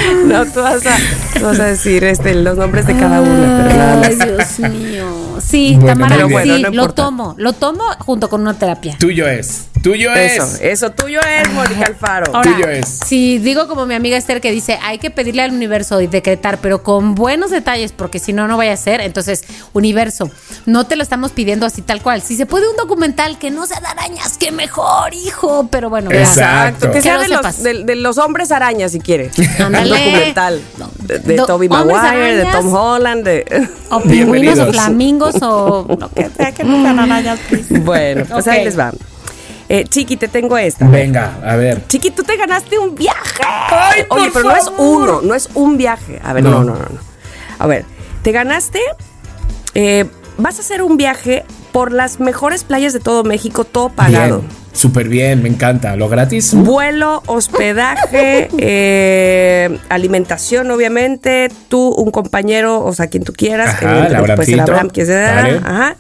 No, 0.26 0.46
tú 0.46 0.62
vas 0.62 0.86
a, 0.86 0.96
tú 1.38 1.46
vas 1.46 1.60
a 1.60 1.66
decir 1.66 2.04
este, 2.04 2.34
los 2.36 2.58
nombres 2.58 2.88
de 2.88 2.96
cada 2.96 3.22
pero 3.22 3.78
nada 3.78 4.02
Ay. 4.08 4.16
Dios 4.16 4.60
mío. 4.72 5.06
Sí, 5.42 5.76
Bueno, 5.76 5.88
Tamara, 5.88 6.28
sí, 6.28 6.32
Bueno, 6.32 6.70
no 6.70 6.72
lo 6.72 6.94
tomo, 6.94 7.36
lo 7.38 7.54
tomo 7.54 7.84
junto 8.00 8.30
con 8.30 8.42
una 8.42 8.54
terapia. 8.54 8.98
Tuyo 9.00 9.28
es. 9.28 9.71
Tuyo 9.82 10.14
Eso, 10.14 10.44
es. 10.44 10.60
eso 10.62 10.92
tuyo 10.92 11.20
es, 11.22 11.52
Mónica 11.54 11.86
Alfaro. 11.88 12.36
Ahora, 12.36 12.52
Tuyo 12.54 12.68
es. 12.70 12.88
si 12.88 13.40
digo 13.40 13.68
como 13.68 13.88
mi 13.88 13.96
amiga 13.96 14.16
Esther 14.16 14.40
que 14.40 14.52
dice, 14.52 14.78
hay 14.84 15.00
que 15.00 15.10
pedirle 15.10 15.42
al 15.42 15.52
universo 15.52 16.00
y 16.02 16.08
decretar, 16.08 16.60
pero 16.60 16.84
con 16.84 17.16
buenos 17.16 17.50
detalles, 17.50 17.92
porque 17.92 18.20
si 18.20 18.32
no, 18.32 18.48
no 18.48 18.58
vaya 18.58 18.74
a 18.74 18.78
ser. 18.78 19.02
Entonces, 19.02 19.44
universo, 19.74 20.30
no 20.68 20.86
te 20.86 20.96
lo 20.96 21.02
estamos 21.04 21.32
pidiendo 21.32 21.66
así 21.66 21.82
tal 21.82 22.02
cual. 22.04 22.22
Si 22.22 22.36
se 22.36 22.46
puede 22.46 22.70
un 22.70 22.76
documental 22.76 23.40
que 23.40 23.50
no 23.50 23.66
sea 23.66 23.80
de 23.80 23.88
arañas, 23.88 24.38
que 24.38 24.52
mejor, 24.52 25.14
hijo. 25.16 25.68
Pero 25.72 25.90
bueno, 25.90 26.12
ya. 26.12 26.20
Exacto. 26.22 26.86
Exacto, 26.88 26.92
que 26.92 27.02
sea 27.02 27.16
Que 27.18 27.24
de 27.24 27.28
lo 27.30 27.42
los, 27.42 27.64
de, 27.64 27.84
de 27.84 27.96
los 27.96 28.18
hombres 28.20 28.52
arañas, 28.52 28.92
si 28.92 29.00
quieres. 29.00 29.34
Ándale. 29.60 29.92
Un 29.92 29.98
documental 29.98 30.62
de, 31.00 31.20
de 31.20 31.36
Do- 31.38 31.46
Toby 31.48 31.70
Maguire, 31.70 32.36
de. 32.36 32.46
Tom 32.52 32.72
Holland, 32.74 33.24
de... 33.24 33.68
O 33.90 34.00
pingüinos 34.02 34.60
o 34.60 34.72
flamingos 34.72 35.36
o 35.42 35.86
lo 36.00 36.10
que 36.12 36.30
sea 36.30 36.52
que 36.52 36.64
no 36.64 36.82
sean 36.84 37.00
arañas. 37.00 37.40
please. 37.50 37.80
Bueno, 37.80 38.26
pues 38.30 38.46
Ok. 38.46 38.54
ahí 38.54 38.64
les 38.66 38.78
va. 38.78 38.92
Eh, 39.74 39.86
Chiqui, 39.88 40.18
te 40.18 40.28
tengo 40.28 40.58
esta. 40.58 40.86
Venga, 40.86 41.38
a 41.46 41.56
ver. 41.56 41.88
Chiqui, 41.88 42.12
tú 42.12 42.24
te 42.24 42.36
ganaste 42.36 42.78
un 42.78 42.94
viaje. 42.94 43.42
Ay, 43.70 44.04
por 44.04 44.20
Oye, 44.20 44.30
pero 44.34 44.50
no 44.50 44.56
es 44.58 44.70
uno, 44.78 45.22
no 45.22 45.34
es 45.34 45.48
un 45.54 45.78
viaje. 45.78 46.20
A 46.26 46.34
ver, 46.34 46.44
no, 46.44 46.52
No. 46.52 46.60
no, 46.60 46.74
no. 46.74 46.80
no. 46.80 47.00
A 47.58 47.68
ver, 47.68 47.86
te 48.22 48.34
ganaste. 48.34 48.80
eh, 49.74 50.04
vas 50.38 50.58
a 50.58 50.62
hacer 50.62 50.82
un 50.82 50.98
viaje 50.98 51.46
por 51.72 51.94
las 51.94 52.20
mejores 52.20 52.66
playas 52.66 52.92
de 52.92 53.00
todo 53.00 53.24
México, 53.24 53.64
todo 53.64 53.88
pagado. 53.88 54.40
Bien. 54.40 54.52
Súper 54.74 55.08
bien, 55.08 55.42
me 55.42 55.48
encanta. 55.48 55.96
¿Lo 55.96 56.10
gratis? 56.10 56.54
Vuelo, 56.54 57.24
hospedaje, 57.28 58.50
eh, 58.58 59.80
alimentación, 59.88 60.70
obviamente, 60.72 61.50
tú, 61.70 61.90
un 61.90 62.12
compañero, 62.12 62.84
o 62.84 62.94
sea, 62.94 63.08
quien 63.08 63.24
tú 63.24 63.32
quieras, 63.32 63.70
Ajá, 63.70 64.08
evidentemente, 64.08 64.52
el. 64.54 64.60
Abraham, 64.60 64.90
Vale. 64.94 65.58
ajá. 65.64 65.96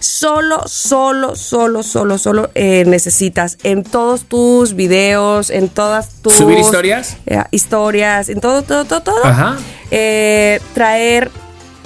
Solo, 0.00 0.62
solo, 0.66 1.34
solo, 1.36 1.82
solo, 1.82 2.18
solo 2.18 2.50
eh, 2.54 2.84
necesitas 2.86 3.58
en 3.62 3.82
todos 3.82 4.24
tus 4.24 4.74
videos, 4.74 5.50
en 5.50 5.68
todas 5.68 6.10
tus 6.22 6.34
¿Subir 6.34 6.58
historias? 6.58 7.16
eh, 7.26 7.42
historias, 7.50 8.28
en 8.28 8.40
todo, 8.40 8.62
todo, 8.62 8.84
todo, 8.84 9.00
todo. 9.02 9.24
Ajá. 9.24 9.56
eh, 9.90 10.60
traer 10.74 11.30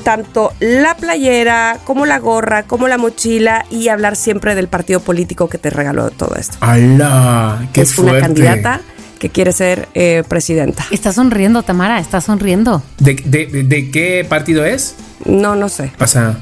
tanto 0.05 0.53
la 0.61 0.97
playera 0.97 1.79
como 1.85 2.07
la 2.07 2.19
gorra, 2.19 2.63
como 2.65 2.89
la 2.89 2.97
mochila 2.99 3.67
y 3.71 3.89
hablar 3.89 4.17
siempre 4.17 4.55
del 4.55 4.67
partido 4.69 5.01
político 5.01 5.49
que 5.49 5.59
te 5.59 5.69
regaló 5.69 6.09
todo 6.11 6.37
esto 6.37 6.57
¡Hala! 6.61 7.69
¡Qué 7.75 7.83
es 7.83 7.93
fuerte! 7.95 8.13
una 8.13 8.21
candidata 8.21 8.81
que 9.19 9.29
quiere 9.29 9.53
ser 9.53 9.87
eh, 9.93 10.23
presidenta. 10.27 10.87
Está 10.91 11.13
sonriendo, 11.13 11.63
Tamara, 11.63 11.99
está 12.01 12.23
sonriendo. 12.23 12.83
¿De, 12.99 13.15
de, 13.17 13.45
de- 13.47 13.63
de 13.65 13.91
qué 13.91 14.25
partido 14.27 14.65
es? 14.65 14.95
No, 15.27 15.55
no 15.55 15.69
sé. 15.69 15.93
O 16.01 16.07
sea. 16.07 16.39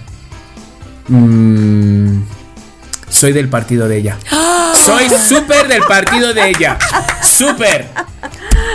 Mm, 1.08 2.22
soy 3.08 3.32
del 3.32 3.48
partido 3.48 3.88
de 3.88 3.98
ella. 3.98 4.18
Soy 4.84 5.08
súper 5.10 5.66
del 5.66 5.82
partido 5.82 6.32
de 6.32 6.50
ella. 6.50 6.78
¡Súper! 7.22 7.88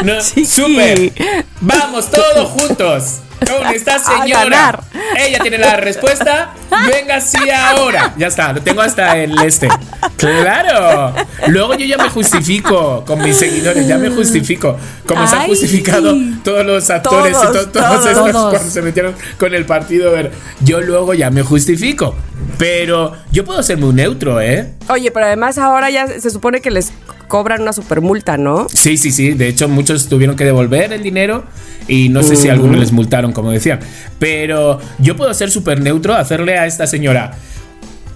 No, 0.03 0.21
¡Súper! 0.21 1.13
¡Vamos 1.61 2.09
todos 2.11 2.49
juntos! 2.49 3.19
Con 3.47 3.67
esta 3.73 3.99
señora. 3.99 4.43
ganar. 4.43 4.83
Ella 5.17 5.39
tiene 5.39 5.57
la 5.57 5.77
respuesta. 5.77 6.53
Venga, 6.91 7.21
sí, 7.21 7.37
ahora. 7.49 8.13
Ya 8.17 8.27
está, 8.27 8.53
lo 8.53 8.61
tengo 8.61 8.81
hasta 8.81 9.17
el 9.17 9.37
este. 9.43 9.67
¡Claro! 10.17 11.13
Luego 11.47 11.75
yo 11.75 11.85
ya 11.85 11.97
me 11.97 12.09
justifico 12.09 13.03
con 13.05 13.21
mis 13.21 13.35
seguidores, 13.37 13.87
ya 13.87 13.97
me 13.97 14.09
justifico. 14.09 14.77
Como 15.05 15.27
se 15.27 15.35
han 15.35 15.47
justificado 15.47 16.15
todos 16.43 16.65
los 16.65 16.89
actores 16.89 17.33
Todos, 17.33 17.49
y 17.49 17.57
to- 17.57 17.69
todos, 17.69 18.03
todos. 18.13 18.49
cuando 18.51 18.69
se 18.71 18.81
metieron 18.81 19.15
con 19.37 19.53
el 19.53 19.65
partido. 19.65 20.09
a 20.09 20.13
ver, 20.13 20.31
Yo 20.61 20.81
luego 20.81 21.13
ya 21.13 21.29
me 21.29 21.43
justifico. 21.43 22.15
Pero 22.57 23.13
yo 23.31 23.45
puedo 23.45 23.61
ser 23.63 23.77
muy 23.77 23.93
neutro, 23.93 24.39
¿eh? 24.39 24.73
Oye, 24.89 25.11
pero 25.11 25.25
además 25.25 25.57
ahora 25.57 25.89
ya 25.89 26.07
se 26.07 26.29
supone 26.29 26.61
que 26.61 26.71
les 26.71 26.91
cobran 27.27 27.61
una 27.61 27.73
super 27.73 27.99
multa, 28.01 28.37
¿no? 28.37 28.67
Sí, 28.71 28.95
sí, 28.97 29.11
sí. 29.11 29.31
De 29.31 29.47
hecho, 29.47 29.67
muchos 29.67 30.07
tuvieron 30.07 30.35
que 30.35 30.45
devolver 30.45 30.93
el 30.93 31.01
dinero 31.01 31.45
y 31.87 32.09
no 32.09 32.21
sé 32.23 32.35
si 32.35 32.49
algunos 32.49 32.77
les 32.79 32.91
multaron, 32.91 33.32
como 33.33 33.51
decían. 33.51 33.79
Pero 34.19 34.79
yo 34.99 35.15
puedo 35.15 35.33
ser 35.33 35.51
súper 35.51 35.81
neutro, 35.81 36.13
hacerle 36.15 36.57
a 36.57 36.65
esta 36.65 36.87
señora. 36.87 37.33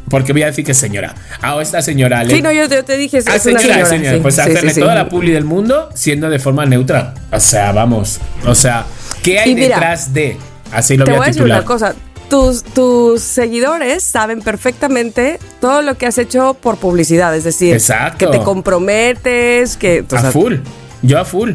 Porque 0.10 0.32
voy 0.32 0.44
a 0.44 0.46
decir 0.46 0.64
que 0.64 0.72
es 0.72 0.78
señora. 0.78 1.14
A 1.42 1.62
esta 1.62 1.82
señora 1.82 2.24
le. 2.24 2.34
Sí, 2.36 2.42
no, 2.42 2.50
yo, 2.54 2.66
yo 2.68 2.86
te 2.86 2.96
dije, 2.96 3.18
es, 3.18 3.28
Ah, 3.28 3.32
una 3.32 3.40
señora, 3.40 3.62
señora. 3.66 3.86
señora. 3.88 4.14
sí, 4.16 4.20
pues 4.22 4.36
sí, 4.36 4.42
hacerle 4.42 4.74
sí, 4.74 4.80
toda 4.80 4.96
la 4.96 5.10
publi 5.10 5.32
del 5.32 5.44
mundo 5.44 5.90
siendo 5.96 6.30
de 6.30 6.40
forma 6.40 6.66
neutra. 6.66 7.14
O 7.30 7.40
sea, 7.42 7.74
vamos. 7.74 8.20
O 8.46 8.56
sea, 8.56 8.86
¿qué 9.22 9.38
hay 9.40 9.54
mira, 9.54 9.68
detrás 9.76 10.14
de? 10.14 10.38
Así 10.72 10.96
lo 10.96 11.04
Te 11.04 11.12
voy 11.12 11.18
voy 11.18 11.24
a 11.24 11.26
a 11.26 11.28
decir 11.28 11.42
titular. 11.44 11.58
una 11.60 11.68
cosa. 11.68 11.94
Tus, 12.30 12.64
tus 12.64 13.22
seguidores 13.22 14.04
saben 14.04 14.42
perfectamente 14.42 15.40
todo 15.60 15.82
lo 15.82 15.98
que 15.98 16.06
has 16.08 16.18
hecho 16.18 16.54
por 16.54 16.78
publicidad. 16.78 17.36
Es 17.36 17.44
decir, 17.44 17.74
Exacto. 17.74 18.18
que 18.32 18.38
te 18.38 18.44
comprometes, 18.44 19.76
que. 19.78 20.06
o 20.10 20.16
a 20.16 20.20
full. 20.32 20.56
Yo 21.02 21.20
a 21.20 21.26
full. 21.26 21.52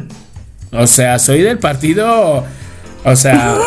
O 0.73 0.87
sea, 0.87 1.19
soy 1.19 1.41
del 1.43 1.59
partido. 1.59 2.45
O 3.05 3.17
sea, 3.17 3.59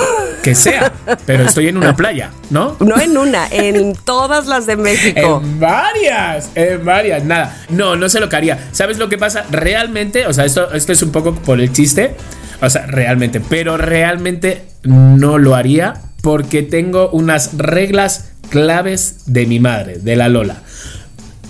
que 0.43 0.55
sea. 0.55 0.93
Pero 1.25 1.43
estoy 1.43 1.67
en 1.67 1.77
una 1.77 1.95
playa, 1.95 2.31
¿no? 2.49 2.77
No 2.79 2.99
en 2.99 3.17
una, 3.17 3.47
en 3.51 3.95
todas 3.95 4.47
las 4.47 4.65
de 4.65 4.75
México. 4.77 5.41
En 5.43 5.59
varias, 5.59 6.49
en 6.55 6.85
varias, 6.85 7.23
nada. 7.23 7.63
No, 7.69 7.95
no 7.95 8.09
sé 8.09 8.19
lo 8.19 8.29
que 8.29 8.35
haría. 8.35 8.69
¿Sabes 8.71 8.97
lo 8.97 9.09
que 9.09 9.17
pasa? 9.17 9.45
Realmente, 9.51 10.27
o 10.27 10.33
sea, 10.33 10.45
esto, 10.45 10.71
esto 10.73 10.93
es 10.93 11.01
un 11.01 11.11
poco 11.11 11.35
por 11.35 11.59
el 11.59 11.71
chiste. 11.73 12.15
O 12.61 12.69
sea, 12.69 12.85
realmente, 12.85 13.41
pero 13.41 13.77
realmente 13.77 14.63
no 14.83 15.37
lo 15.37 15.55
haría 15.55 15.95
porque 16.21 16.63
tengo 16.63 17.09
unas 17.09 17.57
reglas 17.57 18.31
claves 18.49 19.23
de 19.25 19.45
mi 19.45 19.59
madre, 19.59 19.97
de 19.97 20.15
la 20.15 20.29
Lola. 20.29 20.61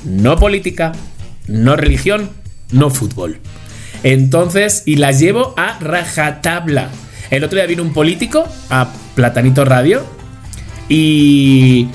No 0.04 0.38
política, 0.38 0.94
no 1.48 1.76
religión, 1.76 2.30
no 2.72 2.90
fútbol. 2.90 3.40
Entonces, 4.04 4.84
y 4.86 4.98
las 4.98 5.20
llevo 5.20 5.54
a 5.58 5.80
rajatabla. 5.80 6.90
El 7.30 7.44
otro 7.44 7.58
día 7.58 7.66
vino 7.66 7.84
un 7.84 7.94
político 7.94 8.48
a 8.70 8.92
Platanito 9.16 9.66
Radio 9.66 10.04
y 10.90 11.88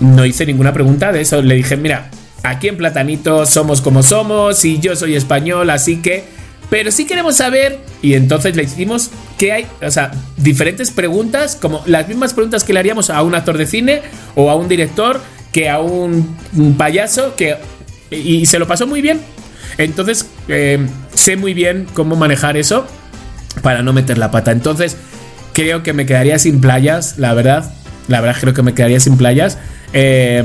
no 0.00 0.24
hice 0.24 0.46
ninguna 0.46 0.72
pregunta 0.72 1.12
de 1.12 1.20
eso. 1.20 1.42
Le 1.42 1.54
dije, 1.54 1.76
mira, 1.76 2.10
aquí 2.42 2.68
en 2.68 2.76
Platanito 2.76 3.46
somos 3.46 3.80
como 3.80 4.02
somos 4.02 4.64
y 4.64 4.78
yo 4.78 4.96
soy 4.96 5.16
español, 5.16 5.70
así 5.70 5.96
que... 5.96 6.44
Pero 6.70 6.90
sí 6.90 7.04
queremos 7.04 7.36
saber, 7.36 7.78
y 8.00 8.14
entonces 8.14 8.56
le 8.56 8.62
hicimos 8.62 9.10
que 9.38 9.52
hay, 9.52 9.66
o 9.82 9.90
sea, 9.90 10.10
diferentes 10.38 10.90
preguntas, 10.90 11.56
como 11.60 11.82
las 11.84 12.08
mismas 12.08 12.32
preguntas 12.32 12.64
que 12.64 12.72
le 12.72 12.80
haríamos 12.80 13.10
a 13.10 13.22
un 13.22 13.34
actor 13.34 13.58
de 13.58 13.66
cine 13.66 14.00
o 14.34 14.50
a 14.50 14.56
un 14.56 14.66
director, 14.66 15.20
que 15.52 15.68
a 15.68 15.78
un, 15.78 16.36
payaso, 16.76 17.36
que... 17.36 17.56
Y 18.10 18.46
se 18.46 18.58
lo 18.58 18.66
pasó 18.66 18.86
muy 18.86 19.02
bien. 19.02 19.20
Entonces, 19.76 20.26
eh, 20.48 20.78
sé 21.12 21.36
muy 21.36 21.52
bien 21.52 21.86
cómo 21.92 22.16
manejar 22.16 22.56
eso 22.56 22.86
para 23.62 23.82
no 23.82 23.92
meter 23.92 24.18
la 24.18 24.30
pata. 24.30 24.52
Entonces, 24.52 24.96
creo 25.52 25.82
que 25.82 25.92
me 25.92 26.06
quedaría 26.06 26.38
sin 26.38 26.60
playas, 26.60 27.18
la 27.18 27.34
verdad. 27.34 27.72
La 28.08 28.20
verdad, 28.20 28.36
creo 28.40 28.54
que 28.54 28.62
me 28.62 28.74
quedaría 28.74 29.00
sin 29.00 29.16
playas. 29.16 29.58
Eh, 29.96 30.42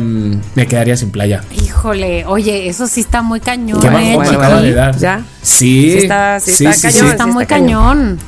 me 0.55 0.68
quedaría 0.68 0.95
sin 0.95 1.10
playa. 1.10 1.43
Híjole, 1.64 2.24
oye, 2.28 2.70
eso 2.70 2.86
sí 2.88 3.01
está 3.01 3.24
muy 3.24 3.39
cañón, 3.39 3.82
Qué 3.82 3.88
¿eh, 3.88 4.62
de 4.62 4.74
dar. 4.74 4.95
¿Ya? 4.97 5.24
Sí, 5.41 5.91
Sí 5.91 5.97
está- 5.97 6.39
sí 6.39 6.51
está 6.66 6.89
cañón. 6.89 7.05
Sí, 7.05 7.12
está 7.12 7.26
muy 7.26 7.43
está 7.43 7.55
cañón. 7.55 8.20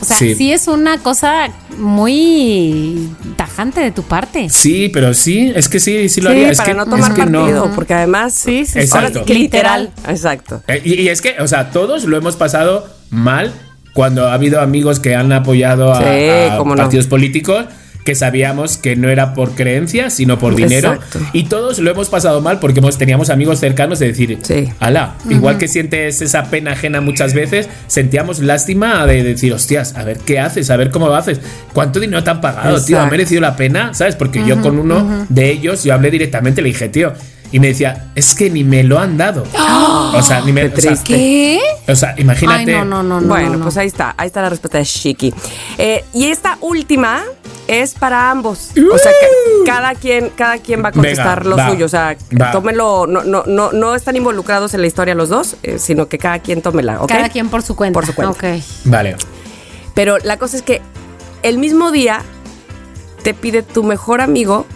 O 0.00 0.04
sea, 0.04 0.16
Sí. 0.16 0.36
sí. 0.36 0.52
es 0.52 0.68
una 0.68 0.98
cosa 0.98 1.48
muy 1.76 3.08
tajante 3.36 3.80
de 3.80 3.90
tu 3.90 4.04
parte. 4.04 4.48
Sí, 4.48 4.88
pero 4.92 5.12
sí, 5.14 5.52
es 5.54 5.68
que 5.68 5.80
sí, 5.80 6.08
sí 6.08 6.20
lo 6.20 6.30
Sí, 6.30 6.36
haría. 6.36 6.50
Es 6.52 6.58
para 6.58 6.68
que, 6.68 6.74
no 6.76 6.82
es 6.84 6.88
tomar 6.90 7.10
no. 7.28 7.40
partido, 7.40 7.72
porque 7.74 7.94
además... 7.94 8.32
Sí, 8.34 8.64
sí, 8.64 8.72
sí. 8.74 8.78
Exacto. 8.78 9.06
Ahora 9.06 9.20
sí 9.20 9.24
que 9.26 9.34
literal. 9.34 9.90
Exacto. 10.06 10.62
Eh, 10.68 10.80
Y, 10.84 10.94
y 11.02 11.08
es 11.08 11.20
que, 11.20 11.34
o 11.40 11.48
sea, 11.48 11.70
todos 11.72 12.04
lo 12.04 12.16
hemos 12.16 12.36
pasado 12.36 12.88
mal 13.10 13.52
cuando 13.98 14.28
ha 14.28 14.34
habido 14.34 14.60
amigos 14.60 15.00
que 15.00 15.16
han 15.16 15.32
apoyado 15.32 15.92
a, 15.92 15.98
Sí, 16.00 16.28
a 16.52 16.56
cómo 16.56 16.76
no. 16.76 16.82
partidos 16.82 17.08
políticos 17.08 17.64
que 18.04 18.14
sabíamos 18.14 18.76
que 18.78 18.94
no 18.94 19.08
era 19.08 19.34
por 19.34 19.56
creencia, 19.56 20.08
sino 20.08 20.38
por 20.38 20.54
dinero. 20.54 20.92
Exacto. 20.94 21.18
Y 21.32 21.46
todos 21.46 21.80
lo 21.80 21.90
hemos 21.90 22.08
pasado 22.08 22.40
mal 22.40 22.60
porque 22.60 22.78
hemos, 22.78 22.96
teníamos 22.96 23.28
amigos 23.28 23.58
cercanos 23.58 23.98
de 23.98 24.06
decir, 24.06 24.38
Sí. 24.42 24.68
ala, 24.78 25.16
igual 25.28 25.58
que 25.58 25.66
sientes 25.66 26.22
esa 26.22 26.44
pena 26.44 26.70
ajena 26.74 27.00
muchas 27.00 27.34
veces, 27.34 27.68
sentíamos 27.88 28.38
lástima 28.38 29.04
de 29.04 29.24
decir, 29.24 29.52
hostias, 29.52 29.96
a 29.96 30.04
ver 30.04 30.18
qué 30.18 30.38
haces, 30.38 30.70
a 30.70 30.76
ver 30.76 30.92
cómo 30.92 31.08
lo 31.08 31.16
haces, 31.16 31.40
cuánto 31.72 31.98
dinero 31.98 32.22
te 32.22 32.30
han 32.30 32.40
pagado, 32.40 32.80
tío, 32.80 33.00
ha 33.00 33.06
merecido 33.10 33.40
la 33.40 33.56
pena, 33.56 33.92
¿sabes? 33.94 34.14
Porque 34.14 34.46
yo 34.46 34.60
con 34.62 34.78
uno 34.78 35.26
de 35.28 35.50
ellos, 35.50 35.82
yo 35.82 35.92
hablé 35.92 36.12
directamente, 36.12 36.62
le 36.62 36.68
dije, 36.68 36.88
tío, 36.88 37.14
y 37.50 37.60
me 37.60 37.68
decía, 37.68 38.10
es 38.14 38.34
que 38.34 38.50
ni 38.50 38.64
me 38.64 38.82
lo 38.82 38.98
han 38.98 39.16
dado. 39.16 39.44
O 40.10 40.22
sea, 40.22 40.40
ni 40.40 40.52
me... 40.52 40.72
Qué 40.72 40.78
o 40.78 40.80
sea. 40.80 41.04
¿Qué? 41.04 41.60
o 41.86 41.94
sea, 41.94 42.14
imagínate. 42.16 42.74
Ay, 42.74 42.84
no, 42.84 42.84
no, 42.84 43.02
no, 43.02 43.20
no. 43.20 43.28
bueno, 43.28 43.50
no, 43.50 43.56
no. 43.58 43.64
pues 43.64 43.76
ahí 43.76 43.86
está, 43.86 44.14
ahí 44.16 44.26
está 44.26 44.40
la 44.40 44.48
respuesta 44.48 44.78
de 44.78 44.84
Shiki. 44.84 45.34
Eh, 45.76 46.02
y 46.14 46.26
esta 46.26 46.56
última 46.62 47.22
es 47.68 47.94
para 47.94 48.30
ambos. 48.30 48.70
O 48.92 48.98
sea, 48.98 49.12
que 49.12 49.66
cada 49.66 49.94
quien, 49.94 50.30
cada 50.30 50.58
quien 50.58 50.82
va 50.82 50.88
a 50.88 50.92
contestar 50.92 51.44
Venga, 51.44 51.50
lo 51.50 51.56
va, 51.56 51.70
suyo. 51.70 51.86
O 51.86 51.88
sea, 51.88 52.16
va. 52.40 52.50
tómenlo, 52.50 53.06
no, 53.06 53.22
no, 53.22 53.44
no, 53.46 53.70
no 53.72 53.94
están 53.94 54.16
involucrados 54.16 54.72
en 54.74 54.80
la 54.80 54.86
historia 54.86 55.14
los 55.14 55.28
dos, 55.28 55.56
eh, 55.62 55.78
sino 55.78 56.08
que 56.08 56.18
cada 56.18 56.38
quien 56.40 56.62
tómela, 56.62 57.02
¿ok? 57.02 57.08
Cada 57.08 57.28
quien 57.28 57.50
por 57.50 57.62
su 57.62 57.76
cuenta. 57.76 57.94
Por 57.94 58.06
su 58.06 58.14
cuenta. 58.14 58.32
Ok. 58.32 58.62
Vale. 58.84 59.16
Pero 59.94 60.18
la 60.18 60.38
cosa 60.38 60.56
es 60.56 60.62
que 60.62 60.80
el 61.42 61.58
mismo 61.58 61.92
día 61.92 62.22
te 63.22 63.34
pide 63.34 63.62
tu 63.62 63.84
mejor 63.84 64.22
amigo 64.22 64.66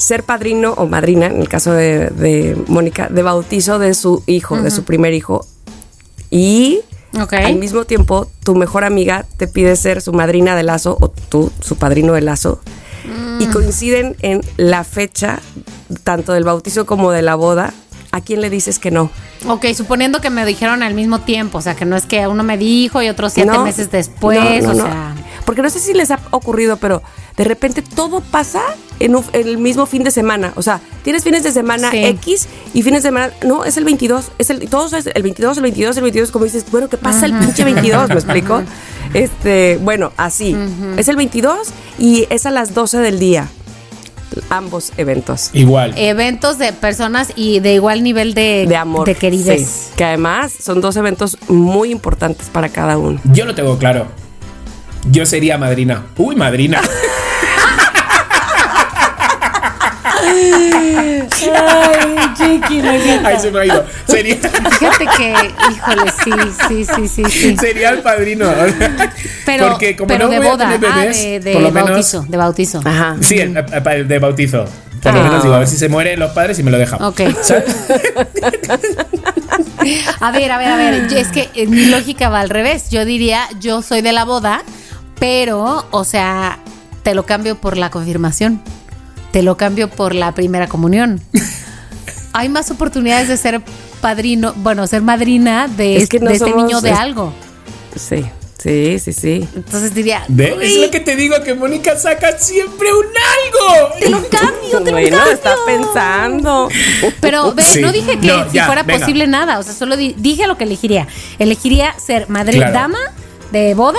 ser 0.00 0.22
padrino 0.24 0.72
o 0.76 0.86
madrina, 0.86 1.26
en 1.26 1.40
el 1.40 1.48
caso 1.48 1.72
de, 1.72 2.08
de 2.10 2.56
Mónica, 2.68 3.08
de 3.08 3.22
bautizo 3.22 3.78
de 3.78 3.94
su 3.94 4.22
hijo, 4.26 4.60
de 4.60 4.70
su 4.70 4.84
primer 4.84 5.12
hijo. 5.14 5.46
Y 6.30 6.80
al 7.32 7.56
mismo 7.56 7.84
tiempo 7.84 8.28
tu 8.44 8.54
mejor 8.54 8.84
amiga 8.84 9.26
te 9.36 9.46
pide 9.48 9.76
ser 9.76 10.00
su 10.00 10.12
madrina 10.12 10.54
de 10.56 10.62
lazo 10.62 10.96
o 11.00 11.08
tú 11.08 11.50
su 11.60 11.76
padrino 11.76 12.12
de 12.14 12.20
lazo. 12.22 12.60
Y 13.40 13.46
Mm. 13.46 13.52
coinciden 13.52 14.16
en 14.20 14.42
la 14.56 14.84
fecha, 14.84 15.40
tanto 16.04 16.32
del 16.32 16.44
bautizo 16.44 16.86
como 16.86 17.10
de 17.10 17.22
la 17.22 17.34
boda. 17.34 17.72
¿A 18.12 18.20
quién 18.20 18.40
le 18.40 18.50
dices 18.50 18.78
que 18.80 18.90
no? 18.90 19.08
Ok, 19.46 19.66
suponiendo 19.74 20.20
que 20.20 20.30
me 20.30 20.44
dijeron 20.44 20.82
al 20.82 20.94
mismo 20.94 21.20
tiempo, 21.20 21.58
o 21.58 21.62
sea, 21.62 21.76
que 21.76 21.84
no 21.84 21.96
es 21.96 22.06
que 22.06 22.26
uno 22.26 22.42
me 22.42 22.58
dijo 22.58 23.00
y 23.02 23.08
otro 23.08 23.30
siete 23.30 23.50
No, 23.52 23.64
meses 23.64 23.90
después, 23.90 24.64
no, 24.64 24.72
no, 24.74 24.82
o 24.82 24.86
sea. 24.86 25.14
Porque 25.44 25.62
no 25.62 25.70
sé 25.70 25.78
si 25.78 25.94
les 25.94 26.10
ha 26.10 26.18
ocurrido, 26.32 26.76
pero 26.76 27.02
de 27.40 27.44
repente 27.44 27.80
todo 27.80 28.20
pasa 28.20 28.60
en, 28.98 29.16
un- 29.16 29.24
en 29.32 29.48
el 29.48 29.56
mismo 29.56 29.86
fin 29.86 30.04
de 30.04 30.10
semana. 30.10 30.52
O 30.56 30.62
sea, 30.62 30.82
tienes 31.02 31.24
fines 31.24 31.42
de 31.42 31.52
semana 31.52 31.90
Sí. 31.90 32.04
X 32.04 32.48
y 32.74 32.82
fines 32.82 33.02
de 33.02 33.08
semana. 33.08 33.32
No, 33.46 33.64
es 33.64 33.78
el 33.78 33.84
22. 33.84 34.26
Es 34.36 34.50
el, 34.50 34.68
todos 34.68 34.92
es 34.92 35.06
el 35.06 35.22
22, 35.22 35.56
el 35.56 35.62
22, 35.62 35.96
el 35.96 36.02
22. 36.02 36.30
Como 36.32 36.44
dices, 36.44 36.66
bueno, 36.70 36.90
¿qué 36.90 36.98
pasa 36.98 37.24
el 37.24 37.32
pinche 37.32 37.64
22? 37.64 38.08
¿Me 38.10 38.14
explico? 38.16 38.62
Este, 39.14 39.78
bueno, 39.80 40.12
así. 40.18 40.54
Es 40.98 41.08
el 41.08 41.16
22 41.16 41.68
y 41.98 42.26
es 42.28 42.44
a 42.44 42.50
las 42.50 42.74
12 42.74 42.98
del 42.98 43.18
día. 43.18 43.48
Ambos 44.50 44.92
eventos. 44.98 45.48
Igual. 45.54 45.94
Eventos 45.96 46.58
de 46.58 46.74
personas 46.74 47.32
y 47.36 47.60
de 47.60 47.72
igual 47.72 48.02
nivel 48.02 48.34
de, 48.34 48.66
De 48.68 48.76
amor. 48.76 49.06
De 49.06 49.14
queridez. 49.14 49.66
Sí. 49.66 49.92
Que 49.96 50.04
además 50.04 50.52
son 50.60 50.82
dos 50.82 50.94
eventos 50.96 51.38
muy 51.48 51.90
importantes 51.90 52.48
para 52.50 52.68
cada 52.68 52.98
uno. 52.98 53.18
Yo 53.32 53.46
lo 53.46 53.54
tengo 53.54 53.78
claro. 53.78 54.08
Yo 55.10 55.24
sería 55.24 55.56
madrina. 55.56 56.04
Uy, 56.18 56.36
madrina. 56.36 56.82
Ay, 61.52 62.34
chiqui, 62.36 62.82
me 62.82 62.96
encanta. 62.96 63.28
Ahí 63.28 63.38
se 63.40 63.50
me 63.50 63.60
ha 63.60 63.64
ido. 63.66 63.84
Sería, 64.06 64.36
Fíjate 64.36 65.06
que, 65.16 65.34
híjole, 65.72 66.12
sí, 66.24 66.30
sí, 66.68 66.84
sí, 66.84 67.08
sí, 67.08 67.24
sí. 67.30 67.56
sería 67.56 67.90
el 67.90 67.98
padrino. 68.00 68.46
Pero, 69.46 69.70
Porque 69.70 69.96
como 69.96 70.08
pero 70.08 70.24
no 70.26 70.30
de 70.30 70.38
voy 70.38 70.46
a 70.46 70.50
boda, 70.50 70.68
ah, 70.92 71.00
de, 71.06 71.40
de 71.40 71.52
por 71.52 71.62
lo 71.62 71.70
menos- 71.72 71.90
bautizo, 71.90 72.24
de 72.28 72.36
bautizo. 72.36 72.80
Ajá. 72.84 73.16
Sí, 73.20 73.38
el, 73.38 73.56
el- 73.56 73.88
el 73.88 74.08
de 74.08 74.18
bautizo. 74.18 74.64
Por 75.02 75.14
lo 75.14 75.20
Ah. 75.20 75.22
menos 75.24 75.42
digo, 75.42 75.54
a 75.54 75.58
ver 75.60 75.66
si 75.68 75.76
se 75.78 75.88
mueren 75.88 76.20
los 76.20 76.30
padres 76.32 76.58
y 76.58 76.62
me 76.62 76.70
lo 76.70 76.76
dejan. 76.78 77.02
Ok. 77.02 77.20
A 80.20 80.30
ver, 80.30 80.52
a 80.52 80.58
ver, 80.58 80.68
a 80.68 80.76
ver. 80.76 80.94
Es 81.12 81.28
que 81.28 81.48
mi 81.66 81.86
lógica 81.86 82.28
va 82.28 82.40
al 82.40 82.50
revés. 82.50 82.90
Yo 82.90 83.04
diría, 83.04 83.48
yo 83.60 83.80
soy 83.82 84.02
de 84.02 84.12
la 84.12 84.24
boda, 84.24 84.62
pero, 85.18 85.86
o 85.90 86.04
sea, 86.04 86.58
te 87.02 87.14
lo 87.14 87.24
cambio 87.24 87.56
por 87.56 87.76
la 87.78 87.90
confirmación. 87.90 88.62
Te 89.32 89.42
lo 89.42 89.56
cambio 89.56 89.88
por 89.88 90.14
la 90.14 90.32
primera 90.34 90.66
comunión. 90.68 91.20
Hay 92.32 92.48
más 92.48 92.70
oportunidades 92.70 93.28
de 93.28 93.36
ser 93.36 93.60
padrino, 94.00 94.52
bueno, 94.56 94.86
ser 94.86 95.02
madrina 95.02 95.68
de, 95.68 95.96
Es 95.96 96.08
que 96.08 96.20
no 96.20 96.28
de 96.30 96.36
este 96.36 96.50
somos- 96.50 96.64
niño 96.64 96.80
de 96.80 96.90
es- 96.90 96.98
algo. 96.98 97.32
Sí, 97.96 98.24
sí, 98.58 98.98
sí, 99.00 99.12
sí. 99.12 99.48
Entonces 99.56 99.92
diría, 99.94 100.22
¿Ve? 100.28 100.54
"Uy, 100.56 100.64
Es 100.64 100.76
lo 100.78 100.90
que 100.90 101.00
te 101.00 101.16
digo, 101.16 101.34
que 101.42 101.54
Mónica 101.54 101.96
saca 101.98 102.38
siempre 102.38 102.88
un 102.92 103.04
algo. 103.04 103.94
te 103.98 104.08
lo 104.10 104.18
cambio, 104.28 104.78
te 104.84 104.84
lo 104.86 104.92
bueno, 104.92 105.16
cambio. 105.16 105.32
está 105.34 105.54
pensando. 105.66 106.68
Pero 107.20 107.52
ve, 107.52 107.62
Sí. 107.64 107.80
no 107.80 107.90
dije 107.92 108.18
que 108.18 108.28
No, 108.28 108.44
si 108.48 108.56
ya, 108.56 108.66
fuera 108.66 108.84
venga. 108.84 109.00
posible 109.00 109.26
nada, 109.26 109.58
o 109.58 109.62
sea, 109.64 109.74
solo 109.74 109.96
di- 109.96 110.14
dije 110.16 110.46
lo 110.46 110.56
que 110.56 110.64
elegiría. 110.64 111.08
Elegiría 111.38 111.94
ser 111.98 112.28
madre 112.28 112.58
Claro. 112.58 112.72
dama 112.72 112.98
de 113.50 113.74
boda 113.74 113.98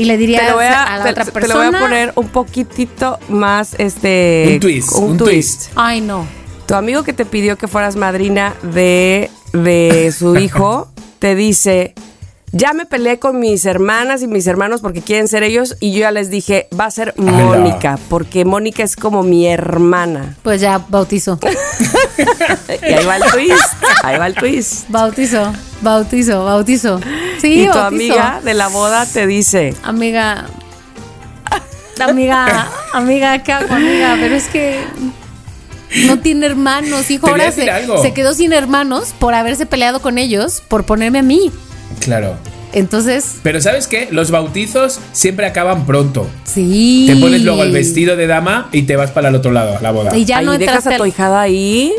y 0.00 0.04
le 0.06 0.16
diría 0.16 0.40
te 0.40 0.48
lo 0.50 0.56
voy 0.56 0.64
a, 0.64 0.82
a, 0.82 0.96
la 0.98 1.04
te- 1.04 1.10
otra 1.10 1.24
te 1.24 1.32
persona. 1.32 1.54
lo 1.64 1.70
voy 1.70 1.76
a 1.76 1.80
poner 1.80 2.12
un 2.16 2.28
poquitito 2.28 3.18
más 3.28 3.74
este 3.78 4.52
Un 4.54 4.60
twist, 4.60 4.92
un 4.96 5.16
twist. 5.18 5.70
Ay, 5.76 6.00
no. 6.00 6.26
Tu 6.66 6.74
amigo 6.74 7.02
que 7.02 7.12
te 7.12 7.24
pidió 7.24 7.56
que 7.58 7.68
fueras 7.68 7.96
madrina 7.96 8.54
de, 8.62 9.30
de 9.52 10.12
su 10.16 10.36
hijo 10.38 10.88
te 11.18 11.34
dice, 11.34 11.94
ya 12.52 12.72
me 12.72 12.86
peleé 12.86 13.18
con 13.18 13.38
mis 13.38 13.64
hermanas 13.66 14.22
y 14.22 14.26
mis 14.26 14.46
hermanos 14.46 14.80
porque 14.80 15.02
quieren 15.02 15.28
ser 15.28 15.42
ellos 15.42 15.76
y 15.80 15.92
yo 15.92 16.00
ya 16.00 16.10
les 16.12 16.30
dije, 16.30 16.68
va 16.78 16.86
a 16.86 16.90
ser 16.90 17.12
Ala. 17.18 17.30
Mónica, 17.32 17.98
porque 18.08 18.44
Mónica 18.44 18.82
es 18.82 18.96
como 18.96 19.22
mi 19.22 19.46
hermana. 19.46 20.36
Pues 20.42 20.60
ya 20.60 20.78
bautizo. 20.88 21.38
Y 22.82 22.92
ahí 22.92 23.04
va 23.06 23.16
el 23.16 23.22
twist, 23.32 23.74
ahí 24.02 24.18
va 24.18 24.26
el 24.26 24.34
twist. 24.34 24.88
Bautizo, 24.88 25.52
bautizo, 25.82 26.44
bautizo. 26.44 27.00
Sí, 27.40 27.62
y 27.62 27.66
tu 27.66 27.72
bautizo. 27.78 27.86
amiga 28.12 28.40
de 28.44 28.54
la 28.54 28.68
boda 28.68 29.06
te 29.06 29.26
dice, 29.26 29.74
Amiga. 29.82 30.46
Amiga, 32.00 32.68
amiga, 32.94 33.42
¿qué 33.42 33.52
hago, 33.52 33.74
amiga? 33.74 34.16
Pero 34.18 34.34
es 34.34 34.46
que 34.46 34.80
no 36.06 36.18
tiene 36.20 36.46
hermanos, 36.46 37.10
hijo. 37.10 37.28
Ahora 37.28 37.52
se, 37.52 38.12
quedó 38.14 38.32
sin 38.32 38.52
hermanos 38.54 39.12
por 39.18 39.34
haberse 39.34 39.66
peleado 39.66 40.00
con 40.00 40.16
ellos, 40.16 40.62
por 40.66 40.84
ponerme 40.84 41.18
a 41.18 41.22
mí. 41.22 41.50
Claro. 42.00 42.36
Entonces, 42.72 43.34
Pero 43.42 43.60
¿sabes 43.60 43.86
qué? 43.88 44.08
Los 44.12 44.30
bautizos 44.30 45.00
siempre 45.12 45.44
acaban 45.44 45.84
pronto. 45.86 46.26
sí. 46.44 47.04
Te 47.12 47.16
pones 47.16 47.42
luego 47.42 47.64
el 47.64 47.72
vestido 47.72 48.16
de 48.16 48.26
dama 48.28 48.68
y 48.72 48.82
te 48.82 48.96
vas 48.96 49.10
para 49.10 49.28
el 49.28 49.34
otro 49.34 49.50
lado, 49.50 49.76
a 49.76 49.80
la 49.82 49.90
boda. 49.90 50.16
Y 50.16 50.24
ya 50.24 50.38
ahí 50.38 50.46
no 50.46 50.56
dejas 50.56 50.86
a 50.86 50.96
tu 50.96 51.02
ahí. 51.36 51.92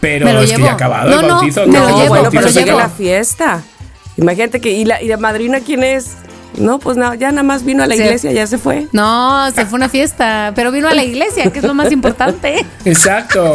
Pero 0.00 0.28
es 0.40 0.52
que 0.52 0.62
ya 0.62 0.70
ha 0.70 0.74
acabado 0.74 1.10
No, 1.10 1.20
el 1.20 1.26
no, 1.26 1.34
bautizo. 1.36 1.66
me 1.66 1.72
lo 1.78 1.88
no, 1.88 2.02
llevo, 2.02 2.16
el 2.16 2.22
bautizo 2.22 2.42
pero 2.54 2.64
llevo. 2.66 2.78
la 2.78 2.88
fiesta. 2.90 3.64
Imagínate 4.18 4.60
que, 4.60 4.72
¿y 4.72 4.84
la, 4.84 5.00
y 5.02 5.08
la 5.08 5.16
madrina 5.16 5.60
quién 5.60 5.82
es? 5.82 6.12
No, 6.58 6.78
pues 6.78 6.96
no, 6.96 7.14
ya 7.14 7.30
nada 7.30 7.42
más 7.44 7.64
vino 7.64 7.82
a 7.82 7.86
la 7.86 7.94
Sí. 7.94 8.02
iglesia, 8.02 8.32
ya 8.32 8.46
se 8.46 8.58
fue. 8.58 8.88
No, 8.92 9.48
se 9.52 9.64
fue 9.64 9.76
a 9.76 9.80
una 9.80 9.88
fiesta, 9.88 10.52
pero 10.56 10.72
vino 10.72 10.88
a 10.88 10.94
la 10.94 11.04
iglesia, 11.04 11.50
que 11.52 11.60
es 11.60 11.64
lo 11.64 11.72
más 11.74 11.92
importante. 11.92 12.66
Exacto. 12.84 13.54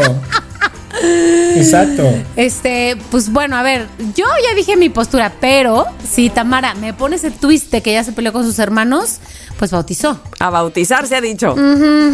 Exacto. 1.56 2.04
Este, 2.36 2.98
pues 3.12 3.32
bueno, 3.32 3.56
a 3.56 3.64
ver, 3.64 3.88
yo 4.16 4.26
ya 4.48 4.56
dije 4.56 4.76
mi 4.76 4.89
postura, 4.89 5.34
pero 5.39 5.86
si 6.10 6.30
Tamara 6.30 6.76
me 6.76 6.94
pone 6.94 7.16
ese 7.16 7.32
twist 7.32 7.72
de 7.72 7.82
que 7.82 7.94
ya 7.94 8.04
se 8.04 8.12
peleó 8.12 8.32
con 8.34 8.44
sus 8.44 8.60
hermanos, 8.60 9.20
pues 9.58 9.72
bautizó. 9.72 10.20
A 10.39 10.50
bautizar 10.50 11.08
se 11.08 11.16
ha 11.16 11.22
dicho. 11.22 11.56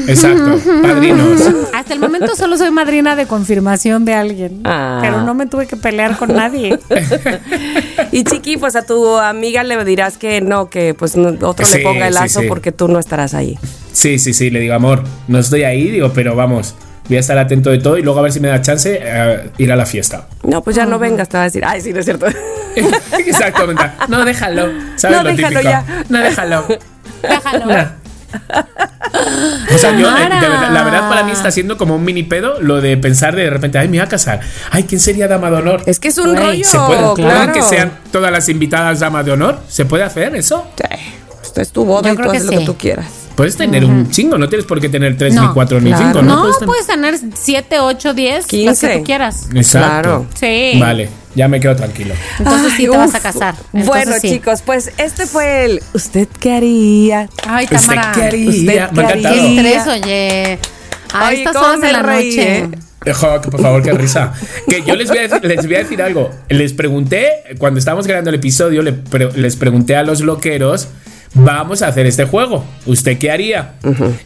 Exacto. 0.08 0.60
Padrinos. 0.82 1.42
Hasta 1.74 1.94
el 1.94 2.00
momento 2.00 2.36
solo 2.36 2.58
soy 2.58 2.72
madrina 2.72 3.16
de 3.16 3.26
confirmación 3.26 4.06
de 4.06 4.14
alguien, 4.14 4.62
Ah. 4.66 5.00
pero 5.02 5.22
no 5.24 5.34
me 5.34 5.48
tuve 5.48 5.66
que 5.68 5.76
pelear 5.76 6.18
con 6.18 6.34
nadie. 6.36 6.78
Y 8.12 8.24
Chiqui, 8.24 8.58
pues 8.58 8.76
a 8.76 8.84
tu 8.86 9.18
amiga 9.18 9.64
le 9.64 9.84
dirás 9.86 10.18
que 10.18 10.42
no, 10.42 10.70
que 10.70 10.94
pues 10.96 11.16
otro 11.16 11.66
Sí, 11.66 11.78
le 11.78 11.84
ponga 11.84 12.08
el 12.08 12.14
sí, 12.14 12.20
lazo 12.20 12.40
sí. 12.42 12.48
porque 12.48 12.72
tú 12.72 12.88
no 12.88 12.98
estarás 12.98 13.34
ahí. 13.36 13.58
Sí, 13.92 14.18
sí, 14.18 14.34
sí. 14.34 14.50
Le 14.50 14.60
digo, 14.60 14.74
amor, 14.74 15.04
no 15.28 15.38
estoy 15.40 15.64
ahí, 15.64 15.92
digo, 15.92 16.12
pero 16.14 16.36
vamos. 16.36 16.74
Voy 17.10 17.18
a 17.18 17.20
estar 17.20 17.38
atento 17.38 17.70
de 17.72 17.80
todo 17.80 17.98
y 17.98 18.02
luego 18.04 18.20
a 18.20 18.24
ver 18.24 18.32
si 18.32 18.40
me 18.40 18.48
da 18.48 18.62
chance 18.62 18.98
eh, 19.02 19.50
ir 19.58 19.72
a 19.72 19.76
la 19.76 19.86
fiesta. 19.86 20.28
No, 20.44 20.64
pues 20.64 20.76
ya 20.78 20.86
no 20.86 20.98
vengas, 21.00 21.28
te 21.28 21.36
va 21.38 21.42
a 21.44 21.46
decir, 21.48 21.66
ay, 21.66 21.82
sí, 21.82 21.92
no 21.92 22.00
es 22.00 22.06
cierto. 22.06 22.28
Exactamente. 23.18 23.84
No, 24.08 24.24
déjalo. 24.24 24.68
¿Sabes 24.96 25.18
No, 25.18 25.24
lo 25.24 25.30
déjalo 25.36 25.60
típico? 25.60 25.62
ya. 25.70 26.04
No, 26.08 26.20
déjalo. 26.20 26.66
Déjalo. 27.22 27.90
O 29.74 29.78
sea, 29.78 29.98
yo, 29.98 30.08
eh, 30.08 30.22
de 30.40 30.50
verdad, 30.50 30.72
la 30.72 30.84
verdad 30.84 31.10
para 31.10 31.24
mí 31.24 31.32
está 31.32 31.50
siendo 31.52 31.78
como 31.78 31.96
un 31.96 32.04
mini 32.04 32.24
pedo 32.24 32.62
lo 32.62 32.80
de 32.80 32.96
pensar 32.98 33.36
de 33.36 33.50
repente, 33.50 33.78
ay, 33.80 33.88
me 33.88 33.98
voy 33.98 34.06
a 34.06 34.10
casar. 34.10 34.40
Ay, 34.72 34.84
¿quién 34.84 35.00
sería 35.02 35.28
dama 35.28 35.50
de 35.50 35.58
honor? 35.58 35.82
Es 35.88 36.00
que 36.00 36.10
es 36.10 36.18
un 36.20 36.34
Güey, 36.36 36.38
rollo. 36.38 36.64
¿Se 36.66 36.78
puede? 36.78 37.00
claro. 37.00 37.16
¿Pueden 37.16 37.52
que 37.54 37.62
sean 37.64 37.92
todas 38.12 38.32
las 38.32 38.48
invitadas 38.50 39.00
dama 39.00 39.24
de 39.24 39.32
honor? 39.32 39.60
¿Se 39.68 39.86
puede 39.86 40.04
hacer 40.04 40.36
eso? 40.36 40.68
Sí. 40.78 40.84
Esta 41.44 41.62
es 41.64 41.72
tu 41.72 41.86
boda 41.86 42.10
Yo 42.10 42.14
y 42.14 42.18
tú 42.18 42.30
haces 42.30 42.46
lo 42.46 42.52
que 42.52 42.66
tú 42.66 42.78
quieras. 42.78 43.08
Puedes 43.40 43.56
tener 43.56 43.86
un 43.86 44.12
chingo, 44.12 44.38
no 44.38 44.50
tienes 44.50 44.66
por 44.66 44.82
qué 44.82 44.90
tener 44.90 45.16
tres, 45.18 45.34
No, 45.34 45.48
ni 45.48 45.54
cuatro, 45.54 45.80
ni 45.80 45.94
cinco, 45.94 46.22
¿no? 46.22 46.36
No, 46.36 46.42
Puedes 46.42 46.58
tener- 46.60 46.68
puedes 46.68 46.88
tener 46.88 47.20
7, 47.42 47.80
8, 47.80 48.14
10, 48.14 48.36
las 48.36 48.46
que 48.48 48.58
15. 48.58 48.98
tú 48.98 49.04
quieras. 49.06 49.48
Exacto. 49.56 49.90
Claro. 49.90 50.28
Sí. 50.38 50.78
Vale, 50.78 51.10
ya 51.36 51.48
me 51.48 51.62
quedo 51.62 51.74
tranquilo. 51.76 52.14
Entonces 52.38 52.74
sí 52.76 52.84
te 52.84 52.90
vas 52.98 53.16
a 53.16 53.20
casar. 53.22 53.56
Entonces 53.74 53.88
bueno, 53.88 54.12
sí. 54.22 54.30
chicos, 54.32 54.62
pues 54.66 54.92
este 54.98 55.26
fue 55.26 55.64
el 55.66 55.82
¿Usted 55.94 56.28
qué 56.40 56.52
haría? 56.54 57.30
Ay, 57.48 57.64
¿Usted 57.66 57.78
Tamara. 57.78 58.12
qué 58.14 58.24
haría? 58.24 58.50
¿Usted 58.50 58.66
Me 58.66 58.80
ha 58.82 58.90
qué 58.90 59.02
encantado. 59.02 59.36
Qué 59.36 59.56
estrés, 59.56 59.88
oye. 59.88 60.60
A 61.14 61.28
Ay, 61.28 61.38
estas 61.40 61.56
horas 61.56 61.82
de 61.82 61.92
la 61.94 62.02
reí, 62.04 62.30
noche. 62.36 62.58
¿eh? 62.60 62.70
Por 63.06 63.62
favor, 63.62 63.82
qué 63.82 63.94
risa. 63.94 64.34
Que 64.68 64.84
yo 64.86 64.94
les 64.96 65.08
voy, 65.08 65.20
a 65.20 65.22
decir, 65.22 65.40
les 65.46 65.66
voy 65.66 65.76
a 65.76 65.80
decir 65.80 66.02
algo. 66.02 66.30
Les 66.50 66.74
pregunté, 66.74 67.30
cuando 67.58 67.80
estábamos 67.80 68.06
grabando 68.06 68.30
el 68.32 68.36
episodio, 68.36 68.82
le 68.82 68.92
pre- 68.92 69.32
les 69.38 69.56
pregunté 69.56 69.96
a 69.96 70.04
los 70.04 70.20
loqueros, 70.20 70.90
vamos 71.34 71.82
a 71.82 71.88
hacer 71.88 72.06
este 72.06 72.26
juego. 72.26 72.66
¿Usted 72.86 73.18
qué 73.18 73.32
haría? 73.32 73.74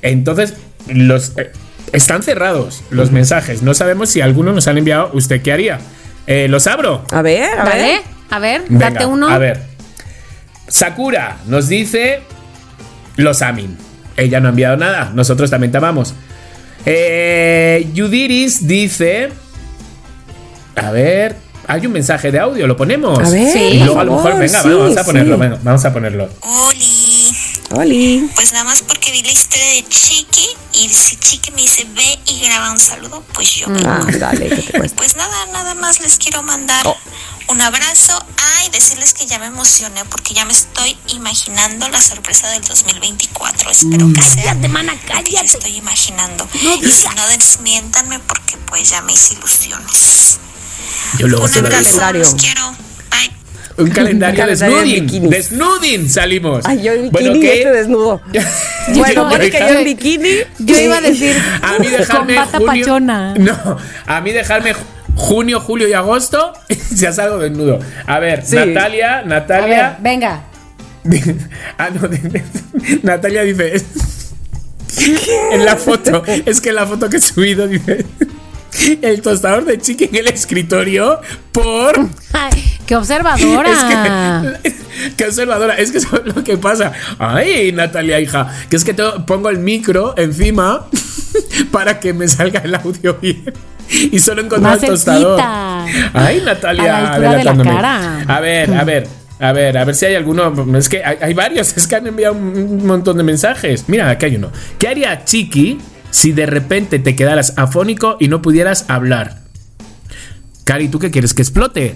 Entonces, 0.02 0.56
los 0.88 1.34
eh, 1.38 1.52
están 1.92 2.24
cerrados 2.24 2.84
los 2.90 3.12
mensajes. 3.12 3.62
No 3.62 3.74
sabemos 3.74 4.10
si 4.10 4.22
algunos 4.22 4.54
nos 4.56 4.68
han 4.68 4.78
enviado, 4.78 5.10
¿usted 5.14 5.42
qué 5.42 5.52
haría? 5.54 5.80
Eh, 6.28 6.48
los 6.50 6.68
abro. 6.68 7.04
A 7.12 7.22
ver, 7.22 7.44
a 7.60 7.66
Dale, 7.66 7.84
ver. 7.84 8.02
a 8.30 8.40
ver, 8.40 8.62
Venga, 8.70 8.90
date 8.92 9.06
uno. 9.06 9.28
A 9.30 9.38
ver. 9.38 9.62
Sakura 10.68 11.38
nos 11.48 11.68
dice 11.68 12.22
los 13.18 13.42
Amin. 13.42 13.78
Ella 14.18 14.40
no 14.40 14.48
ha 14.48 14.50
enviado 14.52 14.78
nada. 14.78 15.12
Nosotros 15.14 15.50
también 15.50 15.72
te 15.72 15.78
amamos. 15.78 16.14
Eh, 16.86 17.88
Yudiris 17.94 18.68
dice. 18.68 19.30
A 20.76 20.92
ver. 20.92 21.36
Hay 21.66 21.86
un 21.86 21.94
mensaje 21.94 22.30
de 22.32 22.40
audio, 22.40 22.68
lo 22.68 22.76
ponemos. 22.76 23.18
A 23.20 23.30
ver, 23.30 23.52
Sí. 23.52 23.60
Y 23.60 23.84
luego 23.84 24.00
a 24.00 24.04
lo 24.04 24.16
mejor, 24.18 24.38
venga, 24.38 24.62
vamos 24.64 24.98
a 24.98 25.04
ponerlo, 25.06 25.36
sí. 25.36 25.42
venga, 25.42 25.58
vamos 25.64 25.86
a 25.86 25.94
ponerlo. 25.94 26.30
Oli, 27.76 28.30
pues 28.36 28.52
nada 28.52 28.66
más 28.66 28.82
porque 28.84 29.12
vi 29.12 29.22
la 29.24 29.32
historia 29.32 29.66
de 29.66 29.86
Chiqui 29.88 30.48
y 30.74 30.90
si 30.94 31.16
Chiqui 31.18 31.52
me 31.52 31.62
dice 31.62 31.86
ve 31.96 32.20
y 32.28 32.42
graba 32.42 32.72
un 32.72 32.80
saludo, 32.80 33.24
pues 33.34 33.50
yo 33.56 33.68
vengo. 33.68 33.90
Ah, 33.90 34.06
dale, 34.20 34.50
¿qué 34.50 34.62
te 34.62 34.72
cuesta? 34.78 34.96
Pues 34.98 35.16
nada, 35.16 35.46
nada 35.48 35.74
más 35.76 36.00
les 36.00 36.18
quiero 36.18 36.44
mandar 36.44 36.86
Oh. 36.86 36.96
un 37.48 37.62
abrazo. 37.62 38.24
Ay, 38.58 38.70
decirles 38.70 39.14
que 39.14 39.26
ya 39.26 39.40
me 39.40 39.48
emocioné 39.48 40.06
porque 40.06 40.34
ya 40.34 40.46
me 40.46 40.54
estoy 40.54 40.98
imaginando 41.08 41.90
la 41.90 42.00
sorpresa 42.02 42.48
del 42.50 42.64
2024. 42.64 43.70
Espero 43.72 44.08
que 44.14 44.22
sea. 44.22 44.44
Cállate, 44.54 44.68
mana, 44.68 44.96
cállate. 45.08 45.46
estoy 45.46 45.76
imaginando. 45.78 46.48
y 46.54 46.92
si 46.92 47.08
no, 47.16 47.28
desmiéntanme 47.28 48.20
porque 48.20 48.58
pues 48.68 48.90
ya 48.92 49.02
me 49.02 49.14
hice 49.14 49.34
ilusiones. 49.36 50.38
Yo 51.18 51.28
luego 51.28 51.46
un 51.46 51.52
se 51.52 51.62
lo 51.62 51.68
abrazo, 51.68 51.84
digo. 51.84 52.00
calendario. 52.00 52.22
los 52.24 52.36
quiero. 52.36 52.76
Un 53.78 53.90
calendario 53.90 54.36
de 54.46 54.56
calendario 54.58 54.78
de 54.78 54.84
snuding. 54.86 55.06
bikinis. 55.06 55.30
De 55.32 55.44
snuding 55.44 56.10
salimos. 56.10 56.66
Ay, 56.66 56.82
yo 56.84 56.92
en 56.94 57.02
bikini 57.12 57.30
Bueno, 57.30 57.40
¿qué? 57.42 57.58
este 57.58 57.72
desnudo. 57.72 58.22
Yo- 58.34 58.42
bueno, 59.00 59.14
yo- 59.14 59.26
Mónica, 59.26 59.60
yo 59.70 59.80
en 59.80 59.86
bikini. 59.86 60.30
Yo 60.60 60.80
iba 60.82 60.98
a 60.98 61.02
decir 61.02 61.36
A 61.62 61.80
mí 61.80 61.88
dejarme 61.88 62.36
con 62.36 62.46
junio, 62.48 62.66
pachona. 62.68 63.34
No, 63.38 63.78
a 64.06 64.22
mí 64.22 64.32
dejarme 64.32 64.74
ju- 64.74 64.78
junio, 65.16 65.60
julio 65.60 65.88
y 65.88 65.94
agosto 65.94 66.54
ya 66.92 67.12
salgo 67.14 67.40
desnudo. 67.40 67.80
A 68.06 68.20
ver, 68.20 68.46
Sí. 68.46 68.56
Natalia, 68.56 69.14
A 69.14 69.18
ver, 69.22 69.28
Natalia. 69.28 69.98
venga. 70.02 70.44
ah, 71.78 71.90
no, 71.90 72.10
Natalia 73.04 73.42
dice 73.44 73.82
en 75.52 75.66
la 75.66 75.76
foto, 75.76 76.24
es 76.46 76.62
que 76.62 76.70
en 76.70 76.76
la 76.76 76.86
foto 76.86 77.10
que 77.10 77.18
he 77.18 77.22
subido 77.22 77.68
dice 77.68 78.06
el 79.02 79.22
tostador 79.22 79.66
de 79.66 79.78
chiqui 79.80 80.06
en 80.06 80.16
el 80.16 80.28
escritorio 80.28 81.20
por 81.52 82.08
Ay, 82.34 82.73
qué 82.86 82.96
observadora. 82.96 83.70
es 83.70 83.84
que, 84.64 84.74
qué 85.18 85.26
observadora, 85.26 85.76
es 85.76 85.92
que 85.92 85.98
eso 86.00 86.22
es 86.26 86.36
lo 86.36 86.44
que 86.44 86.58
pasa. 86.58 86.92
Ay, 87.20 87.72
Natalia, 87.72 88.20
hija, 88.20 88.48
que 88.70 88.76
es 88.76 88.84
que 88.84 88.94
to- 88.94 89.26
pongo 89.26 89.50
el 89.50 89.60
micro 89.60 90.14
encima 90.18 90.86
para 91.72 92.00
que 92.00 92.14
me 92.14 92.28
salga 92.28 92.60
el 92.62 92.76
audio 92.76 93.18
bien. 93.22 93.54
Y 93.90 94.20
solo 94.20 94.42
encontré 94.42 94.70
Más 94.70 94.82
el 94.84 94.90
tostador. 94.90 95.40
Ay, 96.14 96.42
Natalia, 96.46 97.14
A 97.14 97.20
la 97.20 97.36
de 97.36 97.44
la 97.44 97.58
cara. 97.58 98.22
A 98.28 98.40
ver, 98.40 98.74
a 98.74 98.84
ver. 98.84 99.08
A 99.40 99.52
ver, 99.52 99.78
a 99.78 99.84
ver 99.84 99.94
si 99.94 100.06
hay 100.06 100.16
alguno. 100.16 100.54
Es 100.78 100.88
que 100.88 101.04
hay, 101.04 101.18
hay 101.22 101.34
varios, 101.34 101.76
es 101.76 101.86
que 101.86 101.96
han 101.98 102.08
enviado 102.08 102.34
un, 102.34 102.56
un 102.56 102.88
montón 102.88 103.18
de 103.18 103.24
mensajes. 103.24 103.86
Mira, 103.88 104.10
aquí 104.10 104.28
hay 104.28 104.36
uno. 104.38 104.52
¿Qué 104.80 104.88
haría 104.88 105.26
Chiqui 105.26 105.80
si 106.12 106.32
de 106.32 106.46
repente 106.46 106.98
te 107.00 107.14
quedaras 107.16 107.54
afónico 107.58 108.16
y 108.22 108.30
no 108.30 108.42
pudieras 108.42 108.86
hablar? 108.88 109.43
Cari, 110.64 110.88
¿tú 110.88 111.00
qué 111.00 111.12
quieres? 111.12 111.34
¿Que 111.34 111.42
explote? 111.42 111.96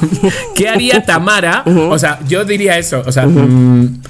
¿Qué 0.54 0.68
haría 0.68 1.04
Tamara? 1.04 1.64
O 1.64 1.98
sea, 1.98 2.20
yo 2.28 2.44
diría 2.44 2.78
eso. 2.78 3.02
O 3.06 3.12
sea, 3.12 3.26
mm, 3.26 4.02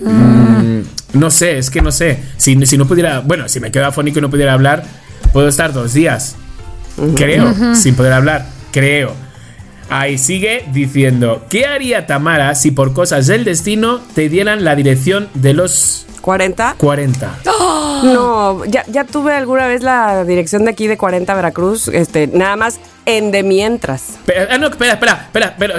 mm, 0.00 0.82
no 1.14 1.30
sé, 1.30 1.58
es 1.58 1.70
que 1.70 1.80
no 1.80 1.90
sé. 1.90 2.18
Si, 2.36 2.66
si 2.66 2.76
no 2.76 2.86
pudiera. 2.86 3.20
Bueno, 3.20 3.48
si 3.48 3.60
me 3.60 3.70
quedo 3.70 3.86
afónico 3.86 4.18
y 4.18 4.22
no 4.22 4.30
pudiera 4.30 4.52
hablar, 4.52 4.84
puedo 5.32 5.48
estar 5.48 5.72
dos 5.72 5.94
días. 5.94 6.36
Creo, 7.16 7.74
sin 7.74 7.94
poder 7.94 8.12
hablar. 8.12 8.46
Creo. 8.70 9.14
Ahí 9.92 10.16
sigue 10.16 10.64
diciendo: 10.72 11.44
¿Qué 11.50 11.66
haría 11.66 12.06
Tamara 12.06 12.54
si 12.54 12.70
por 12.70 12.94
cosas 12.94 13.26
del 13.26 13.44
destino 13.44 14.00
te 14.14 14.30
dieran 14.30 14.64
la 14.64 14.74
dirección 14.74 15.28
de 15.34 15.52
los 15.52 16.06
40. 16.22 16.76
40? 16.78 17.38
No, 18.02 18.64
ya, 18.64 18.84
ya 18.88 19.04
tuve 19.04 19.34
alguna 19.34 19.66
vez 19.66 19.82
la 19.82 20.24
dirección 20.24 20.64
de 20.64 20.70
aquí 20.70 20.86
de 20.86 20.96
40 20.96 21.34
Veracruz, 21.34 21.88
este, 21.88 22.26
nada 22.26 22.56
más 22.56 22.80
en 23.04 23.30
de 23.30 23.42
mientras. 23.42 24.18
Pero, 24.24 24.48
ah, 24.50 24.56
no, 24.56 24.68
espera, 24.68 24.94
espera, 24.94 25.24
espera, 25.26 25.54
pero, 25.58 25.74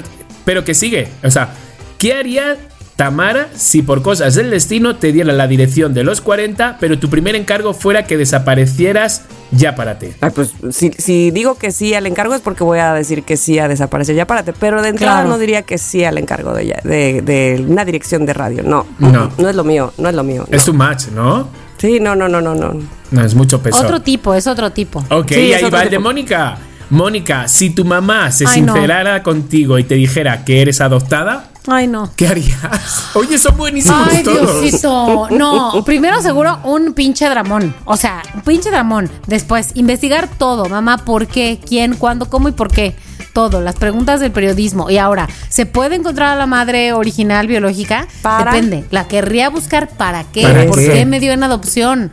pero 0.45 0.63
que 0.63 0.75
sigue. 0.75 1.07
O 1.23 1.31
sea, 1.31 1.49
¿qué 1.97 2.13
haría 2.13 2.57
Tamara 2.95 3.47
si 3.55 3.81
por 3.81 4.01
cosas 4.03 4.35
del 4.35 4.51
destino 4.51 4.95
te 4.97 5.11
diera 5.11 5.33
la 5.33 5.47
dirección 5.47 5.93
de 5.95 6.03
los 6.03 6.21
40, 6.21 6.77
pero 6.79 6.99
tu 6.99 7.09
primer 7.09 7.35
encargo 7.35 7.73
fuera 7.73 8.05
que 8.05 8.17
desaparecieras 8.17 9.23
ya 9.51 9.75
para 9.75 9.97
ti? 9.99 10.07
Ay, 10.21 10.29
pues 10.33 10.51
si, 10.71 10.91
si 10.97 11.31
digo 11.31 11.55
que 11.55 11.71
sí 11.71 11.93
al 11.95 12.05
encargo 12.05 12.33
es 12.35 12.41
porque 12.41 12.63
voy 12.63 12.79
a 12.79 12.93
decir 12.93 13.23
que 13.23 13.35
sí 13.37 13.57
a 13.59 13.67
desaparecer 13.67 14.15
ya 14.15 14.27
párate, 14.27 14.53
pero 14.53 14.81
de 14.81 14.89
entrada 14.89 15.13
Claro. 15.21 15.29
no 15.29 15.37
diría 15.39 15.63
que 15.63 15.77
sí 15.77 16.03
al 16.03 16.17
encargo 16.17 16.53
de, 16.53 16.67
ya- 16.67 16.81
de, 16.83 17.21
de 17.21 17.65
una 17.67 17.83
dirección 17.83 18.25
de 18.25 18.33
radio, 18.33 18.63
no, 18.63 18.85
No. 18.99 19.31
no 19.37 19.49
es 19.49 19.55
lo 19.55 19.63
mío, 19.63 19.91
no 19.97 20.09
es 20.09 20.15
lo 20.15 20.23
mío. 20.23 20.45
no. 20.49 20.55
Es 20.55 20.67
un 20.67 20.77
match, 20.77 21.07
¿no? 21.07 21.47
Sí, 21.77 21.99
no, 21.99 22.15
no, 22.15 22.29
no, 22.29 22.41
no, 22.41 22.53
no. 22.55 22.73
No, 23.11 23.23
es 23.25 23.35
mucho 23.35 23.61
peso. 23.61 23.77
Otro 23.81 24.01
tipo, 24.01 24.33
es 24.33 24.47
otro 24.47 24.71
tipo. 24.71 25.03
Ok, 25.09 25.29
Sí, 25.33 25.53
ahí 25.53 25.69
va 25.69 25.83
el 25.83 25.89
de. 25.89 25.99
Mónica. 25.99 26.57
Mónica, 26.89 27.47
si 27.47 27.71
tu 27.71 27.83
mamá 27.85 28.31
se 28.31 28.45
Ay, 28.47 28.61
no. 28.61 28.73
sincerara 28.73 29.21
contigo 29.23 29.77
y 29.79 29.83
te 29.83 29.95
dijera 29.95 30.45
que 30.45 30.61
eres 30.61 30.79
adoptada, 30.79 31.49
Ay, 31.67 31.87
no. 31.87 32.11
¿qué 32.15 32.27
harías? 32.27 33.09
Oye, 33.13 33.37
son 33.37 33.55
buenísimos 33.57 34.07
Ay, 34.11 34.23
todos. 34.23 34.61
Diosito. 34.61 35.29
No, 35.31 35.81
primero 35.85 36.21
seguro 36.21 36.59
un 36.63 36.93
pinche 36.93 37.27
dramón. 37.29 37.73
O 37.85 37.95
sea, 37.95 38.21
un 38.35 38.41
pinche 38.41 38.69
dramón. 38.69 39.09
Después, 39.27 39.69
investigar 39.75 40.27
todo. 40.27 40.65
Mamá, 40.65 40.97
¿por 40.99 41.27
qué? 41.27 41.59
¿Quién? 41.65 41.95
¿Cuándo? 41.95 42.29
¿Cómo 42.29 42.49
y 42.49 42.51
por 42.51 42.69
qué? 42.69 42.95
Todo. 43.31 43.61
Las 43.61 43.75
preguntas 43.75 44.19
del 44.19 44.31
periodismo. 44.31 44.89
Y 44.89 44.97
ahora, 44.97 45.27
¿se 45.49 45.65
puede 45.65 45.95
encontrar 45.95 46.29
a 46.29 46.35
la 46.35 46.45
madre 46.47 46.93
original 46.93 47.47
biológica? 47.47 48.07
¿Para? 48.21 48.51
Depende. 48.53 48.85
La 48.91 49.07
querría 49.07 49.49
buscar 49.49 49.87
para 49.89 50.23
qué. 50.25 50.43
¿Para 50.43 50.65
¿Por 50.67 50.77
qué? 50.79 50.91
qué 50.91 51.05
me 51.05 51.19
dio 51.19 51.31
en 51.31 51.43
adopción? 51.43 52.11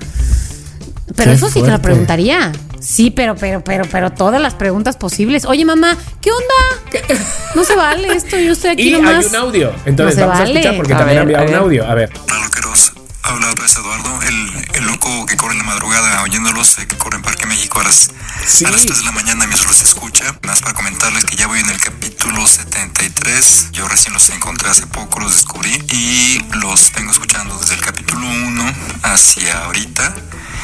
Pero 1.17 1.31
Qué 1.33 1.37
eso 1.37 1.51
sí 1.51 1.61
te 1.61 1.71
lo 1.71 1.83
preguntaría. 1.83 2.53
Sí, 2.81 3.11
pero, 3.11 3.35
pero, 3.37 3.63
pero, 3.63 3.85
pero 3.91 4.11
todas 4.11 4.41
las 4.41 4.55
preguntas 4.55 4.97
posibles. 4.97 5.45
Oye, 5.45 5.65
mamá, 5.65 5.97
¿qué 6.21 6.31
onda? 6.33 7.15
No 7.55 7.65
se 7.65 7.77
vale 7.77 8.13
esto, 8.15 8.37
yo 8.39 8.53
estoy 8.53 8.71
aquí 8.71 8.89
Y 8.89 8.93
nomás. 8.93 9.17
hay 9.19 9.27
un 9.27 9.37
audio. 9.37 9.73
Entonces 9.85 10.17
No 10.17 10.23
se 10.23 10.27
vamos 10.27 10.37
a 10.37 10.43
vale. 10.45 10.53
escuchar 10.61 10.77
porque 10.77 10.95
A 10.95 10.99
también 10.99 11.27
ver, 11.27 11.37
ha 11.37 11.43
enviado 11.43 11.43
a 11.43 11.47
un 11.47 11.53
ver. 11.53 11.61
audio. 11.83 11.91
A 11.91 11.95
ver. 11.95 12.11
Hola 12.29 12.39
loqueros, 12.45 12.93
habla 13.23 13.51
otra 13.51 13.63
vez 13.63 13.77
Eduardo, 13.77 14.21
el, 14.23 14.67
el 14.77 14.85
loco 14.87 15.27
que 15.27 15.37
corre 15.37 15.53
en 15.53 15.59
la 15.59 15.65
madrugada 15.65 16.23
oyéndolos, 16.23 16.79
eh, 16.79 16.87
que 16.87 16.97
corre 16.97 17.17
en 17.17 17.23
Parque 17.23 17.47
México 17.47 17.81
a 17.81 17.85
las, 17.85 18.11
Sí. 18.47 18.65
a 18.65 18.71
las 18.71 18.81
3 18.87 18.99
de 18.99 19.05
la 19.05 19.13
mañana 19.13 19.47
mientras 19.47 19.67
los 19.67 19.83
escucha. 19.83 20.25
Más 20.47 20.61
para 20.63 20.73
comentarles 20.75 21.25
que 21.27 21.37
ya 21.37 21.47
voy 21.47 21.61
en 21.61 21.69
el 21.69 21.79
capítulo 21.81 22.47
73, 22.47 23.69
yo 23.73 23.87
recién 23.89 24.15
los 24.15 24.29
encontré 24.31 24.71
hace 24.71 24.87
poco, 24.87 25.21
los 25.21 25.33
descubrí 25.35 25.71
y 25.93 26.41
los 26.63 26.91
vengo 26.95 27.11
escuchando 27.13 27.57
desde 27.59 27.75
el 27.75 27.81
capítulo 27.83 28.27
1 28.27 28.65
hacia 29.03 29.65
ahorita. 29.65 30.15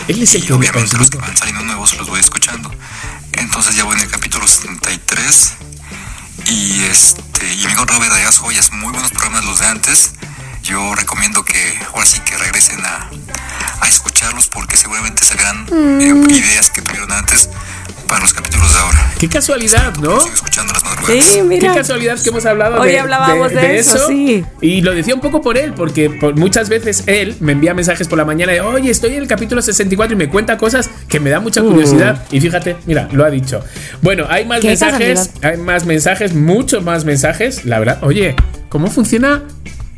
Él 0.09 0.23
es 0.23 0.35
el 0.35 0.45
y 0.45 0.47
que 0.47 0.53
obviamente 0.53 0.97
los 0.97 1.11
que 1.11 1.19
van 1.19 1.37
saliendo 1.37 1.63
nuevos 1.65 1.97
los 1.97 2.09
voy 2.09 2.21
escuchando. 2.21 2.71
Entonces 3.33 3.77
ya 3.77 3.85
voy 3.85 3.97
en 3.97 4.03
el 4.03 4.11
capítulo 4.11 4.47
73 4.47 5.53
y 6.47 6.83
este 6.85 7.55
y 7.55 7.65
amigo 7.65 7.85
Robert 7.85 8.13
hagas 8.13 8.39
joyas, 8.39 8.73
muy 8.73 8.93
buenos 8.93 9.11
programas 9.11 9.45
los 9.45 9.59
de 9.61 9.67
antes. 9.67 10.13
Yo 10.63 10.95
recomiendo 10.95 11.45
que 11.45 11.79
ahora 11.93 12.07
sí 12.07 12.19
que 12.21 12.37
regresen 12.37 12.85
a, 12.85 13.11
a 13.81 13.89
escucharlos 13.89 14.49
porque 14.49 14.77
seguramente 14.77 15.25
sacarán 15.25 15.67
eh, 16.01 16.35
ideas 16.35 16.71
que 16.71 16.83
tuvieron 16.83 17.13
antes 17.13 17.51
para 18.07 18.21
los 18.21 18.33
capítulos 18.33 18.73
de 18.73 18.79
ahora. 18.79 19.13
Qué 19.19 19.29
casualidad, 19.29 19.95
¿no? 19.97 20.19
Escuchando 20.27 20.73
las. 20.73 21.25
Sí, 21.25 21.41
mira. 21.43 21.73
Qué 21.73 21.79
casualidad 21.79 22.19
que 22.21 22.29
hemos 22.31 22.45
hablado 22.47 22.81
Hoy 22.81 22.91
de, 22.93 22.99
hablábamos 23.01 23.51
de 23.53 23.79
eso, 23.79 24.07
sí. 24.09 24.45
Y 24.61 24.81
lo 24.81 24.95
decía 24.95 25.15
un 25.15 25.21
poco 25.21 25.41
por 25.41 25.57
él, 25.57 25.73
porque 25.75 26.11
por 26.11 26.37
muchas 26.37 26.69
veces 26.69 27.05
él 27.07 27.37
me 27.41 27.53
envía 27.53 27.75
mensajes 27.75 28.09
por 28.09 28.19
la 28.19 28.25
mañana 28.25 28.53
de, 28.53 28.61
oye, 28.61 28.91
estoy 28.91 29.15
en 29.15 29.23
el 29.23 29.29
capítulo 29.29 29.63
64 29.63 30.15
y 30.15 30.17
me 30.17 30.29
cuenta 30.29 30.57
cosas 30.59 30.91
que 31.09 31.21
me 31.21 31.31
da 31.31 31.41
mucha 31.41 31.63
Mm. 31.63 31.69
curiosidad. 31.69 32.25
Y 32.31 32.41
fíjate, 32.41 32.77
mira, 32.87 33.09
lo 33.13 33.25
ha 33.25 33.31
dicho. 33.31 33.61
Bueno, 34.03 34.27
hay 34.29 34.45
más 34.45 34.63
mensajes, 34.63 35.31
hay 35.43 35.57
más 35.57 35.85
mensajes, 35.87 36.35
muchos 36.35 36.83
más 36.85 37.05
mensajes. 37.05 37.65
La 37.65 37.79
verdad, 37.79 37.99
oye, 38.03 38.35
¿cómo 38.69 38.91
funciona 38.91 39.43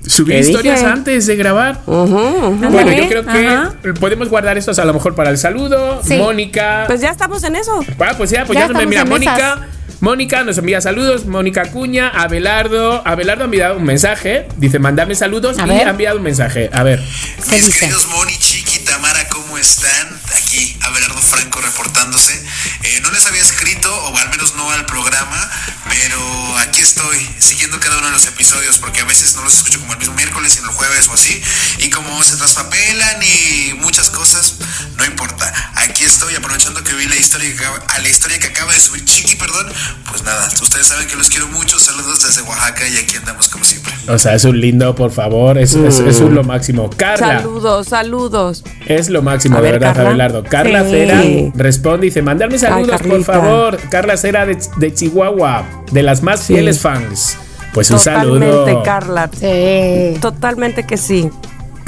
subir 0.07 0.35
¿Qué 0.37 0.41
historias 0.41 0.81
dije? 0.81 0.91
antes 0.93 1.27
de 1.27 1.37
grabar? 1.37 1.81
Bueno, 1.87 2.93
yo 2.93 3.09
creo 3.09 3.25
que 3.27 3.47
ajá. 3.47 3.75
podemos 4.01 4.29
guardar 4.29 4.57
estos 4.59 4.79
a 4.79 4.85
lo 4.85 4.95
mejor 4.95 5.15
para 5.15 5.31
el 5.31 5.39
saludo. 5.39 6.01
Sí. 6.05 6.17
Mónica. 6.17 6.85
Pues 6.87 7.01
ya 7.01 7.11
estamos 7.11 7.43
en 7.45 7.57
eso. 7.57 7.81
Ah, 7.99 8.15
pues 8.17 8.31
ya, 8.31 8.45
pues 8.45 8.59
Ya 8.59 8.69
ya, 8.69 8.87
mira 8.87 9.03
en 9.03 9.09
Mónica. 9.09 9.37
esas. 9.37 9.79
Mónica 10.01 10.45
nos 10.45 10.57
envía 10.59 10.81
saludos, 10.81 11.27
Mónica 11.27 11.73
Cuña, 11.73 12.09
Abelardo. 12.09 13.03
Abelardo 13.05 13.43
ha 13.43 13.47
enviado 13.47 13.77
un 13.79 13.85
mensaje. 13.85 14.47
Dice, 14.57 14.79
mandame 14.79 15.17
saludos 15.17 15.59
A 15.59 15.67
y 15.67 15.71
ver. 15.71 15.89
ha 15.89 15.91
enviado 15.91 16.19
un 16.19 16.23
mensaje. 16.23 16.71
A 16.73 16.85
ver. 16.85 17.01
¿Qué 17.49 17.57
Mis 17.57 17.67
dice? 17.67 17.81
queridos 17.81 18.07
Moni, 18.07 18.39
Chiqui, 18.39 18.79
Tamara, 18.85 19.29
¿cómo 19.29 19.59
están? 19.59 20.07
Aquí 20.37 20.77
Abelardo 20.83 21.17
Franco 21.19 21.48
reportándose. 21.79 22.35
Eh, 22.83 23.01
no 23.03 23.11
les 23.11 23.27
había 23.27 23.41
escrito, 23.41 23.95
o 23.95 24.17
al 24.17 24.31
menos 24.31 24.55
no 24.57 24.71
al 24.71 24.85
programa, 24.87 25.51
pero 25.89 26.59
aquí 26.59 26.81
estoy, 26.81 27.19
siguiendo 27.39 27.79
cada 27.79 27.99
uno 27.99 28.07
de 28.07 28.13
los 28.13 28.27
episodios, 28.27 28.79
porque 28.79 29.01
a 29.01 29.05
veces 29.05 29.37
no 29.37 29.43
los 29.45 29.55
escucho 29.55 29.81
como 29.81 29.93
el 29.93 29.99
mismo 29.99 30.15
miércoles, 30.15 30.53
sino 30.53 30.69
el 30.71 30.75
jueves 30.75 31.09
o 31.09 31.15
así. 31.15 31.41
Y 31.79 31.91
como 31.91 32.23
se 32.23 32.37
traspapelan 32.37 33.23
y 33.23 33.75
muchas 33.75 34.11
cosas, 34.11 34.57
no 34.97 35.05
importa. 35.05 35.53
Aquí 35.77 36.05
estoy, 36.05 36.35
aprovechando 36.35 36.83
que 36.83 36.95
vi 36.95 37.07
la 37.07 37.17
historia 37.17 37.49
que 37.55 37.65
acaba, 37.65 37.79
a 37.89 37.99
la 38.01 38.09
historia 38.09 38.39
que 38.39 38.49
acaba 38.49 38.73
de 38.73 38.81
subir 38.81 39.05
Chiqui, 39.05 39.37
perdón. 39.37 39.73
Pues 40.11 40.23
nada, 40.23 40.49
ustedes 40.61 40.87
saben 40.87 41.07
que 41.07 41.17
los 41.17 41.29
quiero 41.29 41.47
mucho. 41.49 41.79
Saludos 41.79 42.23
desde 42.25 42.43
Oaxaca 42.43 42.87
y 42.89 42.97
aquí 42.97 43.17
andamos 43.17 43.49
como 43.49 43.65
siempre. 43.65 43.93
O 44.09 44.19
sea, 44.19 44.35
es 44.35 44.45
un 44.45 44.61
lindo, 44.61 44.95
por 44.95 45.13
favor. 45.13 45.59
Es, 45.59 45.75
es, 45.75 46.01
es 46.01 46.19
un 46.19 46.35
lo 46.35 46.43
máximo. 46.43 46.91
Carla. 46.91 47.39
Saludos, 47.39 47.89
saludos. 47.89 48.65
Es 48.87 49.09
lo 49.09 49.23
máximo, 49.23 49.59
A 49.59 49.61
de 49.61 49.71
ver, 49.71 49.81
verdad, 49.81 49.95
Carla. 49.95 50.11
Abelardo. 50.11 50.45
Carla 50.45 50.85
Sí. 50.89 50.91
Cera 50.91 51.23
responde 51.69 52.07
y 52.07 52.11
dice: 52.11 52.23
Mandarme 52.23 52.59
saludos, 52.59 53.01
por 53.03 53.23
favor. 53.25 53.79
Carla 53.91 54.17
Cera 54.17 54.45
de, 54.47 54.59
de 54.79 54.95
Chihuahua, 54.95 55.65
de 55.93 56.03
las 56.03 56.23
más 56.23 56.41
Sí. 56.41 56.55
fieles 56.55 56.81
fans. 56.81 57.37
Pues 57.75 57.91
un 57.91 57.99
Totalmente, 57.99 58.47
saludo. 58.47 58.83
Carla. 58.83 59.31
Sí. 59.39 60.15
Totalmente 60.21 60.85
que 60.87 60.97
sí. 60.97 61.31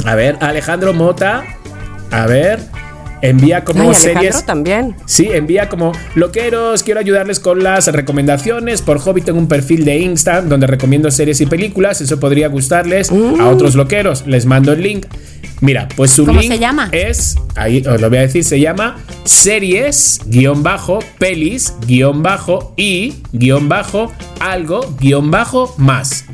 A 0.05 0.15
ver, 0.15 0.37
Alejandro 0.41 0.93
Mota. 0.93 1.43
A 2.11 2.27
ver. 2.27 2.61
Envía 3.23 3.65
como 3.65 3.91
Ay, 3.91 3.95
series. 3.95 4.45
también. 4.47 4.97
Sí, 5.05 5.29
envía 5.31 5.69
como 5.69 5.93
loqueros, 6.15 6.83
quiero 6.83 7.01
ayudarles 7.01 7.39
con 7.39 7.63
las 7.63 7.87
recomendaciones. 7.89 8.81
Por 8.83 8.99
hobby 8.99 9.21
tengo 9.21 9.39
un 9.39 9.49
perfil 9.49 9.85
de 9.85 9.99
Insta 9.99 10.41
donde 10.41 10.67
recomiendo 10.67 11.11
series 11.11 11.41
y 11.41 11.47
películas. 11.47 12.01
Eso 12.01 12.19
podría 12.19 12.49
gustarles 12.49 13.11
a 13.11 13.49
otros 13.49 13.75
loqueros. 13.75 14.27
Les 14.27 14.47
mando 14.47 14.73
el 14.73 14.83
link. 14.83 15.07
Mira, 15.61 15.89
pues 15.95 16.13
su 16.13 16.25
¿Cómo 16.25 16.41
link 16.41 16.53
se 16.53 16.59
llama? 16.59 16.89
es, 16.93 17.37
ahí 17.55 17.83
os 17.87 18.01
lo 18.01 18.09
voy 18.09 18.19
a 18.19 18.23
decir, 18.23 18.43
se 18.45 18.59
llama 18.59 18.97
series, 19.25 20.21
guion 20.25 20.63
bajo, 20.63 21.01
pelis, 21.19 21.75
guion 21.87 22.23
bajo, 22.23 22.73
y, 22.79 23.17
guion 23.33 23.69
bajo, 23.69 24.11
algo, 24.41 24.81
guion 24.99 25.31
bajo, 25.31 25.75
más. 25.77 26.25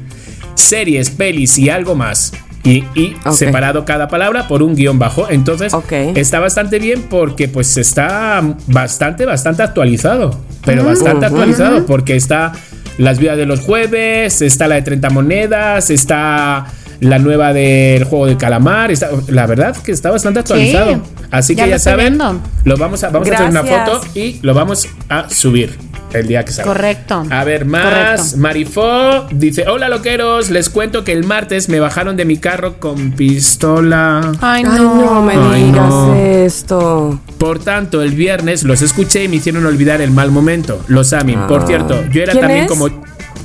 Series, 0.54 1.10
pelis 1.10 1.58
y 1.58 1.70
algo 1.70 1.96
más. 1.96 2.32
Y, 2.66 3.14
separado 3.32 3.84
cada 3.84 4.08
palabra 4.08 4.48
por 4.48 4.62
un 4.62 4.74
guion 4.74 4.98
bajo. 4.98 5.28
Entonces, 5.30 5.72
está 6.14 6.40
bastante 6.40 6.78
bien 6.78 7.02
porque 7.08 7.48
pues 7.48 7.76
está 7.76 8.42
bastante, 8.66 9.24
bastante 9.24 9.62
actualizado. 9.62 10.40
Pero 10.64 10.84
bastante 10.84 11.26
actualizado 11.26 11.86
porque 11.86 12.16
está 12.16 12.52
las 12.98 13.18
vidas 13.18 13.36
de 13.36 13.46
los 13.46 13.60
jueves, 13.60 14.42
está 14.42 14.66
la 14.66 14.76
de 14.76 14.82
30 14.82 15.10
monedas, 15.10 15.90
está 15.90 16.66
la 17.00 17.18
nueva 17.18 17.52
del 17.52 18.04
juego 18.04 18.26
del 18.26 18.36
calamar. 18.36 18.90
Está, 18.90 19.10
la 19.28 19.46
verdad 19.46 19.76
que 19.76 19.92
está 19.92 20.10
bastante 20.10 20.40
actualizado. 20.40 20.94
Sí, 20.94 21.00
Así 21.30 21.56
que 21.56 21.68
ya 21.68 21.78
saben, 21.78 22.18
viendo. 22.18 22.40
lo 22.64 22.76
vamos 22.76 23.04
a, 23.04 23.10
vamos 23.10 23.30
a 23.30 23.34
hacer 23.34 23.50
una 23.50 23.64
foto 23.64 24.00
y 24.14 24.38
lo 24.42 24.54
vamos 24.54 24.88
a 25.08 25.28
subir 25.28 25.85
el 26.12 26.26
día 26.26 26.44
que 26.44 26.52
salga. 26.52 26.72
Correcto. 26.72 27.24
A 27.30 27.44
ver, 27.44 27.64
más. 27.64 27.84
Correcto. 27.84 28.36
Marifó 28.38 29.26
dice: 29.30 29.66
Hola, 29.68 29.88
loqueros. 29.88 30.50
Les 30.50 30.68
cuento 30.70 31.04
que 31.04 31.12
el 31.12 31.24
martes 31.24 31.68
me 31.68 31.80
bajaron 31.80 32.16
de 32.16 32.24
mi 32.24 32.36
carro 32.38 32.78
con 32.78 33.12
pistola. 33.12 34.32
Ay, 34.40 34.62
no. 34.64 34.72
Ay, 34.72 34.78
no 34.78 35.22
me 35.22 35.34
Ay, 35.34 35.64
digas 35.64 35.88
no. 35.88 36.14
esto. 36.14 37.20
Por 37.38 37.58
tanto, 37.58 38.02
el 38.02 38.12
viernes 38.12 38.62
los 38.64 38.82
escuché 38.82 39.24
y 39.24 39.28
me 39.28 39.36
hicieron 39.36 39.64
olvidar 39.66 40.00
el 40.00 40.10
mal 40.10 40.30
momento. 40.30 40.80
Los 40.88 41.12
Amin. 41.12 41.38
Por 41.48 41.62
Ah. 41.62 41.66
cierto, 41.66 42.04
yo 42.10 42.22
era 42.22 42.32
¿Quién 42.32 42.42
también 42.42 42.64
es? 42.64 42.70
como. 42.70 42.88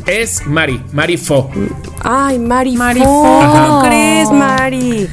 Es 0.07 0.47
Mari, 0.47 0.82
Mari 0.93 1.16
Fo. 1.18 1.49
Ay, 2.03 2.39
Mari. 2.39 2.76
Mari 2.76 2.99
Fo, 3.01 3.05
Fo. 3.05 3.51
¿Cómo 3.51 3.84
crees, 3.84 4.32
Mari? 4.32 5.07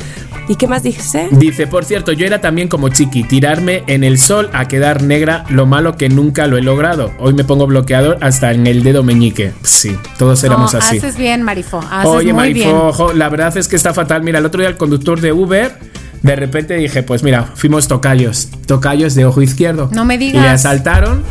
¿Y 0.48 0.56
qué 0.56 0.66
más 0.66 0.82
dijiste? 0.82 1.28
Dice, 1.32 1.66
por 1.66 1.84
cierto, 1.84 2.12
yo 2.12 2.24
era 2.26 2.40
también 2.40 2.68
como 2.68 2.88
Chiqui, 2.88 3.22
tirarme 3.24 3.82
en 3.86 4.02
el 4.02 4.18
sol 4.18 4.48
a 4.54 4.66
quedar 4.66 5.02
negra, 5.02 5.44
lo 5.50 5.66
malo 5.66 5.96
que 5.98 6.08
nunca 6.08 6.46
lo 6.46 6.56
he 6.56 6.62
logrado. 6.62 7.12
Hoy 7.18 7.34
me 7.34 7.44
pongo 7.44 7.66
bloqueador 7.66 8.16
hasta 8.22 8.52
en 8.52 8.66
el 8.66 8.82
dedo 8.82 9.02
meñique. 9.02 9.52
Sí, 9.62 9.94
todos 10.16 10.42
éramos 10.44 10.72
No, 10.72 10.78
así. 10.78 10.96
Haces 10.96 11.16
bien, 11.18 11.42
Marifo. 11.42 11.78
Haces 11.90 12.06
Oye, 12.10 12.32
muy 12.32 12.54
bien. 12.54 12.68
Marifo, 12.72 12.86
ojo, 12.88 13.12
la 13.12 13.28
verdad 13.28 13.54
es 13.58 13.68
que 13.68 13.76
está 13.76 13.92
fatal. 13.92 14.22
Mira, 14.22 14.38
el 14.38 14.46
otro 14.46 14.60
día 14.60 14.70
el 14.70 14.78
conductor 14.78 15.20
de 15.20 15.32
Uber, 15.34 15.76
de 16.22 16.36
repente 16.36 16.74
dije, 16.76 17.02
pues 17.02 17.22
mira, 17.22 17.50
fuimos 17.54 17.86
tocayos, 17.86 18.48
tocayos 18.66 19.14
de 19.14 19.26
ojo 19.26 19.42
izquierdo. 19.42 19.90
No 19.92 20.06
me 20.06 20.14
Y 20.14 20.18
digas. 20.18 20.42
le 20.42 20.48
asaltaron, 20.48 21.22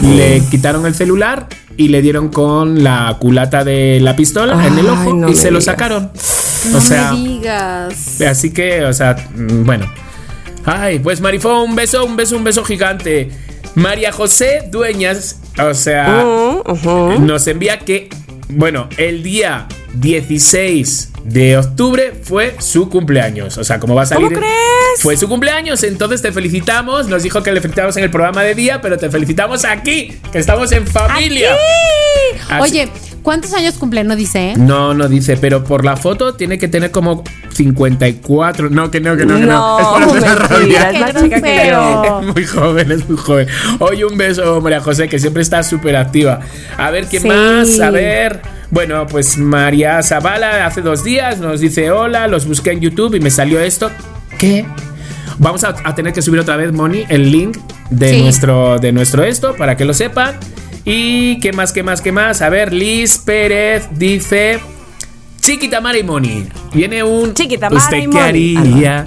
le 0.00 0.40
quitaron 0.48 0.86
el 0.86 0.94
celular 0.94 1.48
y 1.80 1.88
le 1.88 2.02
dieron 2.02 2.28
con 2.28 2.84
la 2.84 3.16
culata 3.18 3.64
de 3.64 4.00
la 4.02 4.14
pistola 4.14 4.66
en 4.66 4.78
el 4.78 4.86
ojo 4.86 5.14
no 5.14 5.30
y 5.30 5.34
se 5.34 5.50
lo 5.50 5.62
sacaron. 5.62 6.10
No 6.70 6.76
o 6.76 6.80
sea, 6.82 7.12
me 7.12 7.20
digas. 7.20 8.20
así 8.20 8.52
que, 8.52 8.84
o 8.84 8.92
sea, 8.92 9.16
mm, 9.34 9.64
bueno. 9.64 9.90
Ay, 10.66 10.98
pues 10.98 11.22
Marifo, 11.22 11.62
un 11.62 11.74
beso, 11.74 12.04
un 12.04 12.16
beso, 12.16 12.36
un 12.36 12.44
beso 12.44 12.64
gigante. 12.64 13.30
María 13.76 14.12
José 14.12 14.68
Dueñas, 14.70 15.40
o 15.58 15.72
sea, 15.72 16.22
ujú. 16.66 17.18
nos 17.18 17.46
envía 17.46 17.78
que, 17.78 18.10
bueno, 18.52 18.88
el 18.96 19.22
día 19.22 19.66
16 19.94 21.12
de 21.24 21.58
octubre 21.58 22.12
fue 22.22 22.56
su 22.58 22.88
cumpleaños. 22.88 23.58
O 23.58 23.64
sea, 23.64 23.78
como 23.80 23.94
va 23.94 24.02
a 24.02 24.06
salir. 24.06 24.28
¿Cómo 24.28 24.38
crees? 24.38 25.00
Fue 25.00 25.16
su 25.16 25.28
cumpleaños, 25.28 25.82
entonces 25.82 26.22
te 26.22 26.32
felicitamos. 26.32 27.08
Nos 27.08 27.22
dijo 27.22 27.42
que 27.42 27.52
le 27.52 27.60
felicitamos 27.60 27.96
en 27.96 28.04
el 28.04 28.10
programa 28.10 28.42
de 28.42 28.54
día, 28.54 28.80
pero 28.80 28.98
te 28.98 29.10
felicitamos 29.10 29.64
aquí, 29.64 30.18
que 30.32 30.38
estamos 30.38 30.72
en 30.72 30.86
familia. 30.86 31.56
Oye, 32.60 32.88
¿cuántos 33.22 33.52
años 33.54 33.74
cumple? 33.74 34.04
No 34.04 34.16
dice, 34.16 34.50
¿eh? 34.50 34.54
No, 34.56 34.94
no 34.94 35.08
dice, 35.08 35.36
pero 35.36 35.64
por 35.64 35.84
la 35.84 35.96
foto 35.96 36.34
tiene 36.34 36.58
que 36.58 36.68
tener 36.68 36.90
como 36.90 37.22
54. 37.52 38.70
No, 38.70 38.90
que 38.90 39.00
no, 39.00 39.16
que 39.16 39.26
no, 39.26 39.36
que 39.36 39.46
no. 39.46 39.46
No, 39.46 39.78
Es 39.78 40.22
para 40.22 40.44
hacer 40.44 40.58
mentira, 40.58 40.84
rabia. 40.84 40.90
es 40.90 41.00
más 41.00 41.12
Qué 41.12 41.20
chica 41.22 41.40
que 41.42 41.68
yo. 41.70 42.20
Es 42.20 42.34
muy 42.34 42.44
joven, 42.46 42.90
es 42.92 43.08
muy 43.08 43.18
joven. 43.18 43.48
Oye, 43.78 44.04
un 44.04 44.16
beso, 44.16 44.60
María 44.60 44.80
José, 44.80 45.08
que 45.08 45.18
siempre 45.18 45.42
está 45.42 45.62
súper 45.62 45.96
activa. 45.96 46.40
A 46.76 46.90
ver, 46.90 47.06
¿quién 47.06 47.22
Sí. 47.22 47.28
más? 47.28 47.80
A 47.80 47.90
ver. 47.90 48.40
Bueno, 48.70 49.06
pues 49.06 49.36
María 49.36 50.02
Zavala 50.02 50.64
hace 50.66 50.80
dos 50.80 51.02
días 51.02 51.38
nos 51.40 51.60
dice 51.60 51.90
hola, 51.90 52.28
los 52.28 52.46
busqué 52.46 52.70
en 52.70 52.80
YouTube 52.80 53.14
y 53.16 53.20
me 53.20 53.30
salió 53.30 53.60
esto. 53.60 53.90
¿Qué? 54.38 54.64
Vamos 55.38 55.64
a, 55.64 55.74
a 55.84 55.94
tener 55.94 56.12
que 56.12 56.22
subir 56.22 56.38
otra 56.38 56.56
vez, 56.56 56.70
Moni, 56.72 57.04
el 57.08 57.32
link 57.32 57.56
de, 57.90 58.10
Sí. 58.14 58.22
nuestro, 58.22 58.78
de 58.78 58.92
nuestro 58.92 59.24
esto 59.24 59.54
para 59.56 59.76
que 59.76 59.84
lo 59.84 59.92
sepan. 59.94 60.36
Y 60.84 61.38
qué 61.40 61.52
más, 61.52 61.72
qué 61.72 61.82
más, 61.82 62.00
qué 62.00 62.12
más. 62.12 62.42
A 62.42 62.48
ver, 62.48 62.72
Liz 62.72 63.18
Pérez 63.18 63.88
dice... 63.92 64.60
Chiquita 65.40 65.80
Mara 65.80 65.98
y 65.98 66.02
Moni. 66.02 66.46
Viene 66.74 67.02
un... 67.02 67.32
Chiquita 67.34 67.68
¿Usted 67.72 68.10
qué 68.10 68.18
haría? 68.20 69.06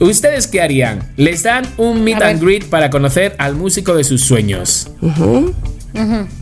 ¿Ustedes 0.00 0.46
qué 0.46 0.60
harían? 0.62 1.12
Les 1.16 1.42
dan 1.42 1.64
un 1.76 2.02
meet 2.02 2.20
and 2.22 2.42
greet 2.42 2.64
para 2.66 2.90
conocer 2.90 3.36
al 3.38 3.54
músico 3.54 3.94
de 3.94 4.02
sus 4.02 4.22
sueños. 4.24 4.90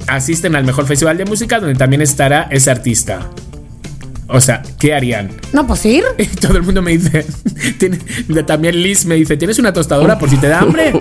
Asisten 0.07 0.55
al 0.55 0.65
mejor 0.65 0.87
festival 0.87 1.19
de 1.19 1.25
música 1.25 1.59
donde 1.61 1.75
también 1.75 2.03
estará 2.03 2.49
ese 2.51 2.70
artista. 2.70 3.29
O 4.29 4.41
sea, 4.41 4.62
¿qué 4.79 4.95
harían? 4.95 5.31
No, 5.53 5.66
pues 5.66 5.85
ir. 5.85 6.05
Y 6.19 6.27
todo 6.27 6.57
el 6.57 6.62
mundo 6.62 6.81
me 6.83 6.93
dice, 6.93 7.27
tiene- 7.79 7.99
también 8.45 8.81
Liz 8.81 9.05
me 9.05 9.16
dice, 9.16 9.37
¿tienes 9.37 9.59
una 9.59 9.73
tostadora 9.73 10.19
por 10.19 10.31
si 10.31 10.37
te 10.37 10.47
da 10.49 10.61
hambre? 10.61 10.93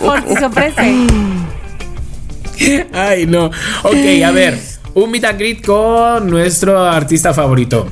Por 0.00 0.22
si 0.28 0.36
se 0.36 0.44
ofrece. 0.44 1.06
Ay, 2.92 3.26
no. 3.26 3.46
Ok, 3.82 4.22
a 4.24 4.30
ver, 4.30 4.58
un 4.94 5.10
meet 5.10 5.24
and 5.24 5.38
greet 5.38 5.64
con 5.64 6.28
nuestro 6.30 6.78
artista 6.82 7.32
favorito. 7.34 7.88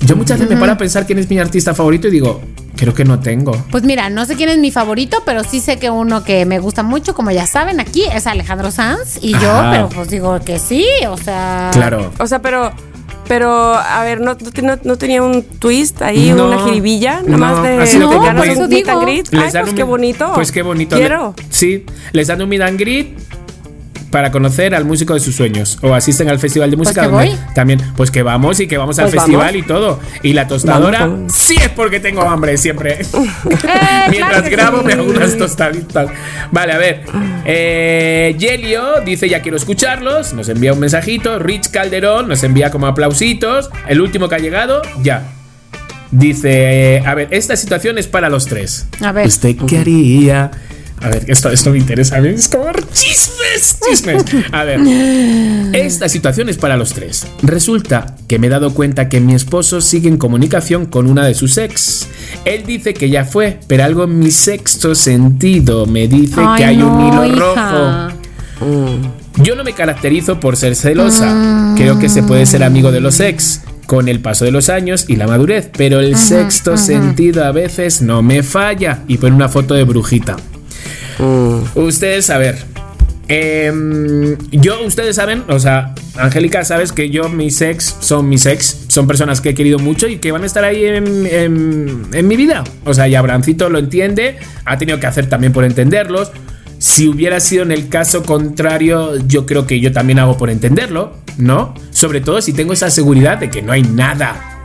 Yo 0.00 0.16
muchas 0.16 0.38
veces 0.38 0.54
me 0.54 0.60
paro 0.60 0.72
a 0.72 0.78
pensar 0.78 1.06
quién 1.06 1.18
es 1.18 1.28
mi 1.28 1.38
artista 1.38 1.74
favorito 1.74 2.06
y 2.08 2.10
digo, 2.12 2.40
creo 2.76 2.94
que 2.94 3.04
no 3.04 3.18
tengo. 3.18 3.52
Pues 3.70 3.82
mira, 3.82 4.08
no 4.10 4.24
sé 4.24 4.36
quién 4.36 4.48
es 4.50 4.58
mi 4.58 4.70
favorito, 4.70 5.22
pero 5.26 5.42
sí 5.42 5.60
sé 5.60 5.78
que 5.78 5.90
uno 5.90 6.22
que 6.22 6.44
me 6.46 6.58
gusta 6.60 6.82
mucho, 6.84 7.14
como 7.14 7.30
ya 7.32 7.46
saben, 7.46 7.80
aquí 7.80 8.04
es 8.12 8.26
Alejandro 8.28 8.70
Sanz. 8.70 9.18
Y 9.20 9.32
yo, 9.32 9.50
Ajá. 9.50 9.70
pero 9.72 9.88
pues 9.88 10.08
digo 10.10 10.38
que 10.44 10.58
sí, 10.60 10.86
o 11.08 11.16
sea. 11.16 11.70
Claro. 11.72 12.12
O 12.18 12.26
sea, 12.26 12.40
pero 12.40 12.72
Pero, 13.28 13.74
a 13.74 14.04
ver, 14.04 14.20
¿no, 14.20 14.34
no, 14.34 14.62
no- 14.62 14.78
no 14.84 14.98
tenía 14.98 15.20
un 15.20 15.42
twist 15.42 16.00
ahí, 16.00 16.30
No, 16.32 16.46
una 16.46 16.62
jiribilla? 16.64 17.22
Nada 17.22 17.36
más 17.38 17.56
no, 17.56 17.62
de, 17.64 17.82
así 17.82 17.98
de 17.98 18.06
tengo, 18.06 18.22
ganas 18.22 18.46
pues. 18.46 18.58
un 18.58 18.68
meet 18.68 18.88
and 18.88 19.02
greet. 19.02 19.26
Ay, 19.32 19.38
Les 19.40 19.52
dan 19.52 19.62
pues 19.62 19.72
un 19.72 19.76
qué 19.76 19.82
bonito. 19.82 20.32
Pues 20.32 20.52
qué 20.52 20.62
bonito. 20.62 20.94
Quiero. 20.96 21.34
Le- 21.36 21.44
sí, 21.50 21.84
les 22.12 22.28
dan 22.28 22.40
un 22.40 22.48
meet 22.48 22.62
and 22.62 22.78
greet 22.78 23.18
para 24.16 24.30
conocer 24.30 24.74
al 24.74 24.86
músico 24.86 25.12
de 25.12 25.20
sus 25.20 25.36
sueños 25.36 25.76
o 25.82 25.94
asisten 25.94 26.30
al 26.30 26.38
festival 26.38 26.70
de 26.70 26.78
música 26.78 27.02
que 27.02 27.08
donde 27.08 27.36
también 27.54 27.82
pues 27.98 28.10
que 28.10 28.22
vamos 28.22 28.58
y 28.60 28.66
que 28.66 28.78
vamos 28.78 28.98
al 28.98 29.10
Pues 29.10 29.16
festival 29.16 29.56
y 29.56 29.62
todo 29.62 30.00
y 30.22 30.32
la 30.32 30.48
tostadora 30.48 31.00
Vamos. 31.00 31.34
sí 31.34 31.54
es 31.62 31.68
porque 31.68 32.00
tengo 32.00 32.22
hambre 32.22 32.56
siempre 32.56 33.00
Eh, 33.02 33.02
mientras 34.10 34.48
claro 34.48 34.50
grabo 34.50 34.78
sí. 34.80 34.86
me 34.86 34.92
hago 34.94 35.04
unas 35.04 35.36
tostaditas 35.36 36.08
vale 36.50 36.72
a 36.72 36.78
ver 36.78 37.02
eh, 37.44 38.34
Yelio 38.38 39.02
dice 39.04 39.28
ya 39.28 39.42
quiero 39.42 39.58
escucharlos 39.58 40.32
nos 40.32 40.48
envía 40.48 40.72
un 40.72 40.80
mensajito 40.80 41.38
Rich 41.38 41.70
Calderón 41.70 42.26
nos 42.26 42.42
envía 42.42 42.70
como 42.70 42.86
aplausitos 42.86 43.68
el 43.86 44.00
último 44.00 44.30
que 44.30 44.36
ha 44.36 44.38
llegado 44.38 44.80
ya 45.02 45.30
Dice, 46.10 47.02
a 47.04 47.14
ver, 47.16 47.26
esta 47.32 47.56
situación 47.56 47.98
es 47.98 48.06
para 48.06 48.28
los 48.30 48.46
tres. 48.46 48.86
A 49.00 49.10
ver. 49.10 49.26
¿Usted 49.26 49.56
qué 49.66 49.78
haría? 49.78 50.52
A 51.02 51.08
ver, 51.08 51.24
esto, 51.28 51.50
esto 51.50 51.70
me 51.70 51.78
interesa 51.78 52.16
a 52.16 52.20
mí. 52.20 52.28
Es 52.30 52.48
como 52.48 52.72
chismes, 52.92 53.78
chismes. 53.86 54.24
A 54.52 54.64
ver, 54.64 54.80
esta 55.74 56.08
situación 56.08 56.48
es 56.48 56.56
para 56.56 56.76
los 56.76 56.94
tres. 56.94 57.26
Resulta 57.42 58.16
que 58.26 58.38
me 58.38 58.46
he 58.46 58.50
dado 58.50 58.72
cuenta 58.72 59.08
que 59.08 59.20
mi 59.20 59.34
esposo 59.34 59.80
sigue 59.80 60.08
en 60.08 60.16
comunicación 60.16 60.86
con 60.86 61.06
una 61.06 61.24
de 61.26 61.34
sus 61.34 61.58
ex. 61.58 62.08
Él 62.44 62.64
dice 62.66 62.94
que 62.94 63.10
ya 63.10 63.24
fue, 63.24 63.60
pero 63.66 63.84
algo 63.84 64.04
en 64.04 64.18
mi 64.18 64.30
sexto 64.30 64.94
sentido 64.94 65.86
me 65.86 66.08
dice 66.08 66.40
Ay, 66.40 66.58
que 66.58 66.64
hay 66.64 66.82
un 66.82 67.06
hilo 67.08 67.24
hija. 67.26 68.08
rojo. 68.08 69.12
Yo 69.42 69.54
no 69.54 69.64
me 69.64 69.74
caracterizo 69.74 70.40
por 70.40 70.56
ser 70.56 70.74
celosa. 70.76 71.74
Creo 71.76 71.98
que 71.98 72.08
se 72.08 72.22
puede 72.22 72.46
ser 72.46 72.64
amigo 72.64 72.90
de 72.90 73.00
los 73.00 73.20
ex 73.20 73.60
con 73.86 74.08
el 74.08 74.20
paso 74.20 74.44
de 74.44 74.50
los 74.50 74.68
años 74.70 75.04
y 75.08 75.16
la 75.16 75.26
madurez, 75.28 75.68
pero 75.76 76.00
el 76.00 76.16
sexto 76.16 76.76
sentido 76.76 77.44
a 77.44 77.52
veces 77.52 78.00
no 78.02 78.22
me 78.22 78.42
falla. 78.42 79.00
Y 79.06 79.18
pone 79.18 79.36
una 79.36 79.48
foto 79.50 79.74
de 79.74 79.84
brujita. 79.84 80.36
Ustedes, 81.74 82.30
a 82.30 82.38
ver. 82.38 82.56
em, 83.28 84.36
yo, 84.52 84.84
ustedes 84.84 85.16
saben, 85.16 85.42
o 85.48 85.58
sea, 85.58 85.94
Angélica, 86.16 86.64
sabes 86.64 86.92
que 86.92 87.10
yo, 87.10 87.28
mis 87.28 87.60
ex 87.60 87.96
son 88.00 88.28
mis 88.28 88.46
ex, 88.46 88.84
son 88.88 89.06
personas 89.06 89.40
que 89.40 89.50
he 89.50 89.54
querido 89.54 89.78
mucho 89.78 90.06
y 90.06 90.18
que 90.18 90.30
van 90.30 90.44
a 90.44 90.46
estar 90.46 90.64
ahí 90.64 90.84
en 90.84 92.28
mi 92.28 92.36
vida. 92.36 92.62
O 92.84 92.94
sea, 92.94 93.08
y 93.08 93.14
Abrancito 93.14 93.68
lo 93.68 93.78
entiende, 93.78 94.36
ha 94.64 94.78
tenido 94.78 95.00
que 95.00 95.06
hacer 95.06 95.28
también 95.28 95.52
por 95.52 95.64
entenderlos. 95.64 96.30
Si 96.78 97.08
hubiera 97.08 97.40
sido 97.40 97.62
en 97.62 97.72
el 97.72 97.88
caso 97.88 98.22
contrario, 98.22 99.16
yo 99.26 99.46
creo 99.46 99.66
que 99.66 99.80
yo 99.80 99.92
también 99.92 100.18
hago 100.18 100.36
por 100.36 100.50
entenderlo, 100.50 101.14
¿no? 101.38 101.74
Sobre 101.90 102.20
todo 102.20 102.40
si 102.42 102.52
tengo 102.52 102.74
esa 102.74 102.90
seguridad 102.90 103.38
de 103.38 103.50
que 103.50 103.62
no 103.62 103.72
hay 103.72 103.82
nada. 103.82 104.55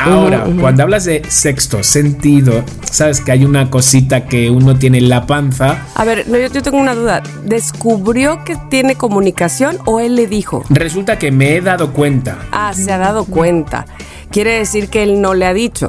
Ahora, 0.00 0.46
cuando 0.58 0.82
hablas 0.82 1.04
de 1.04 1.22
sexto 1.28 1.82
sentido, 1.82 2.64
sabes 2.90 3.20
que 3.20 3.32
hay 3.32 3.44
una 3.44 3.70
cosita 3.70 4.26
que 4.26 4.50
uno 4.50 4.76
tiene 4.76 4.98
en 4.98 5.08
la 5.08 5.26
panza. 5.26 5.86
A 5.94 6.04
ver, 6.04 6.26
no, 6.28 6.38
yo, 6.38 6.48
yo 6.48 6.62
tengo 6.62 6.78
una 6.78 6.94
duda. 6.94 7.22
¿Descubrió 7.44 8.44
que 8.44 8.56
tiene 8.70 8.94
comunicación 8.94 9.78
o 9.84 10.00
él 10.00 10.16
le 10.16 10.26
dijo? 10.26 10.64
Resulta 10.70 11.18
que 11.18 11.30
me 11.30 11.56
he 11.56 11.60
dado 11.60 11.92
cuenta. 11.92 12.38
Ah, 12.50 12.72
se 12.74 12.90
ha 12.92 12.98
dado 12.98 13.24
cuenta. 13.24 13.86
Quiere 14.30 14.58
decir 14.58 14.88
que 14.88 15.02
él 15.02 15.20
no 15.20 15.34
le 15.34 15.46
ha 15.46 15.52
dicho. 15.52 15.88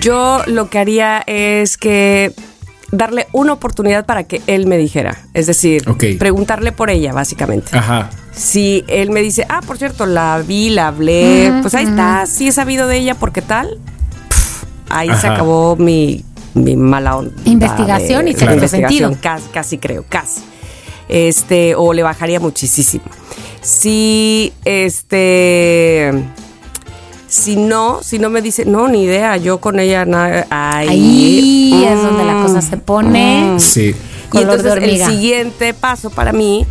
Yo 0.00 0.42
lo 0.46 0.68
que 0.68 0.78
haría 0.78 1.22
es 1.26 1.76
que 1.76 2.32
darle 2.90 3.26
una 3.32 3.52
oportunidad 3.52 4.06
para 4.06 4.24
que 4.24 4.42
él 4.46 4.66
me 4.66 4.78
dijera. 4.78 5.16
Es 5.34 5.46
decir, 5.46 5.84
preguntarle 6.18 6.72
por 6.72 6.90
ella, 6.90 7.12
básicamente. 7.12 7.76
Ajá. 7.76 8.10
Si 8.38 8.84
él 8.86 9.10
me 9.10 9.20
dice, 9.20 9.44
ah, 9.48 9.60
por 9.66 9.78
cierto, 9.78 10.06
la 10.06 10.38
vi, 10.46 10.70
la 10.70 10.88
hablé, 10.88 11.52
pues 11.60 11.74
ahí 11.74 11.86
está, 11.86 12.24
sí 12.26 12.46
he 12.48 12.52
sabido 12.52 12.86
de 12.86 12.98
ella, 12.98 13.14
porque 13.16 13.42
tal? 13.42 13.78
Ahí 14.88 15.10
se 15.20 15.26
acabó 15.26 15.74
mi, 15.76 16.24
mi 16.54 16.76
mala 16.76 17.16
onda. 17.16 17.32
Investigación 17.44 18.24
de- 18.26 18.30
y 18.30 18.34
sexto 18.34 18.54
investigación, 18.54 19.10
sentido. 19.14 19.20
Casi, 19.20 19.48
casi 19.48 19.78
creo, 19.78 20.04
casi. 20.08 20.40
Este, 21.08 21.74
o 21.74 21.92
le 21.92 22.02
bajaría 22.04 22.38
muchísimo. 22.38 23.04
Si, 23.60 24.52
este, 24.64 26.12
si 27.26 27.56
no, 27.56 27.98
si 28.02 28.18
no 28.20 28.30
me 28.30 28.40
dice, 28.40 28.64
no, 28.64 28.86
ni 28.88 29.02
idea, 29.02 29.36
yo 29.36 29.58
con 29.60 29.80
ella 29.80 30.04
nada, 30.04 30.46
ahí, 30.50 30.88
Ahí 30.88 31.84
es 31.84 31.98
mm, 31.98 32.02
donde 32.02 32.24
la 32.24 32.42
cosa 32.42 32.62
se 32.62 32.76
pone. 32.76 33.56
Sí. 33.58 33.88
y 33.88 34.28
Color 34.28 34.62
de 34.62 34.68
entonces 34.70 34.84
el 34.84 35.06
siguiente 35.10 35.74
paso 35.74 36.10
para 36.10 36.32
mí 36.32 36.66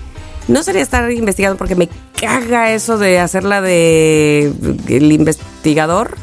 no 0.48 0.64
sería 0.64 0.82
estar 0.82 1.10
investigando 1.11 1.57
porque 1.57 1.76
me 1.76 1.90
caga 2.19 2.72
eso 2.74 2.98
de 2.98 3.19
hacerla 3.19 3.61
de 3.61 4.52
el 4.88 5.11
investigador, 5.11 6.15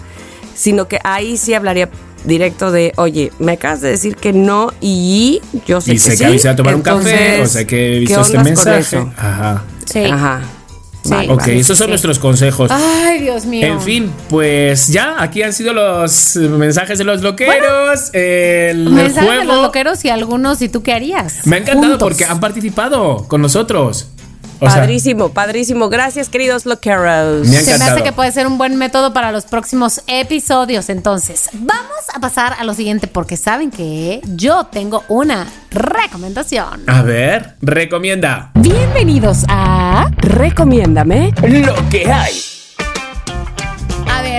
sino 0.55 0.89
que 0.89 0.99
ahí 1.05 1.37
sí 1.37 1.55
hablaría 1.55 1.89
directo 2.25 2.73
de, 2.73 2.93
oye, 2.97 3.33
me 3.39 3.53
acabas 3.53 3.81
de 3.83 3.91
decir 3.91 4.17
que 4.17 4.33
no 4.33 4.73
y 4.81 5.43
yo 5.67 5.81
sé 5.81 5.91
Y 5.93 5.95
que 5.95 6.01
sé 6.01 6.11
sí. 6.13 6.19
que 6.19 6.25
habéis 6.25 6.43
ido 6.45 6.53
a 6.53 6.57
tomar 6.57 6.75
un 6.75 6.83
café, 6.83 7.41
o 7.43 7.47
sea 7.47 7.67
que 7.67 7.77
he 7.89 7.93
¿qué 7.95 8.01
visto 8.01 8.21
este 8.23 8.39
mensaje. 8.39 8.81
eso? 8.81 9.13
Ajá. 9.17 9.63
Sí. 9.85 10.05
Ajá. 10.05 10.41
Vale, 11.07 11.31
Ok, 11.33 11.41
vale. 11.41 11.59
esos 11.59 11.77
son 11.77 11.87
sí. 11.87 11.91
nuestros 11.91 12.19
consejos. 12.19 12.71
Ay, 12.73 13.21
Dios 13.21 13.45
mío. 13.45 13.67
En 13.67 13.81
fin, 13.81 14.11
pues 14.31 14.89
ya, 14.89 15.17
aquí 15.23 15.43
han 15.43 15.53
sido 15.53 15.73
los 15.75 16.37
mensajes 16.37 16.97
de 16.99 17.05
los 17.05 17.21
loqueros, 17.23 18.11
el 18.15 18.89
Mensajes 18.91 19.41
de 19.41 19.45
los 19.45 19.63
loqueros 19.63 20.05
y 20.05 20.09
algunos, 20.09 20.63
¿y 20.63 20.69
tú 20.69 20.83
qué 20.83 20.93
harías? 20.95 21.47
Me 21.47 21.57
ha 21.57 21.59
encantado 21.61 21.93
Juntos. 21.93 22.09
porque 22.09 22.25
han 22.25 22.41
participado 22.41 23.27
con 23.29 23.43
nosotros. 23.43 24.09
O 24.61 24.71
sea, 24.71 24.81
padrísimo, 24.81 25.29
padrísimo. 25.31 25.89
Gracias, 25.89 26.29
queridos 26.29 26.67
loqueros. 26.67 27.47
Me 27.49 27.57
ha 27.57 27.61
Se 27.61 27.79
me 27.79 27.85
hace 27.85 28.03
que 28.03 28.13
puede 28.13 28.33
ser 28.33 28.47
un 28.47 28.59
buen 28.59 28.77
método 28.77 29.13
para 29.13 29.33
los 29.33 29.45
próximos 29.45 30.03
episodios. 30.07 30.89
Entonces, 30.89 31.49
vamos 31.53 32.05
a 32.15 32.21
pasar 32.21 32.55
a 32.59 32.65
lo 32.65 32.75
siguiente 32.75 33.07
porque 33.07 33.37
saben 33.37 33.71
que 33.71 34.21
yo 34.25 34.65
tengo 34.65 35.03
una 35.09 35.47
recomendación. 35.71 36.83
a 36.87 37.03
ver, 37.03 37.57
recomienda 37.61 38.51
Bienvenidos 38.55 39.45
a... 39.49 40.11
Recomiéndame. 40.19 41.33
lo 41.43 41.89
que 41.89 42.11
hay. 42.11 42.54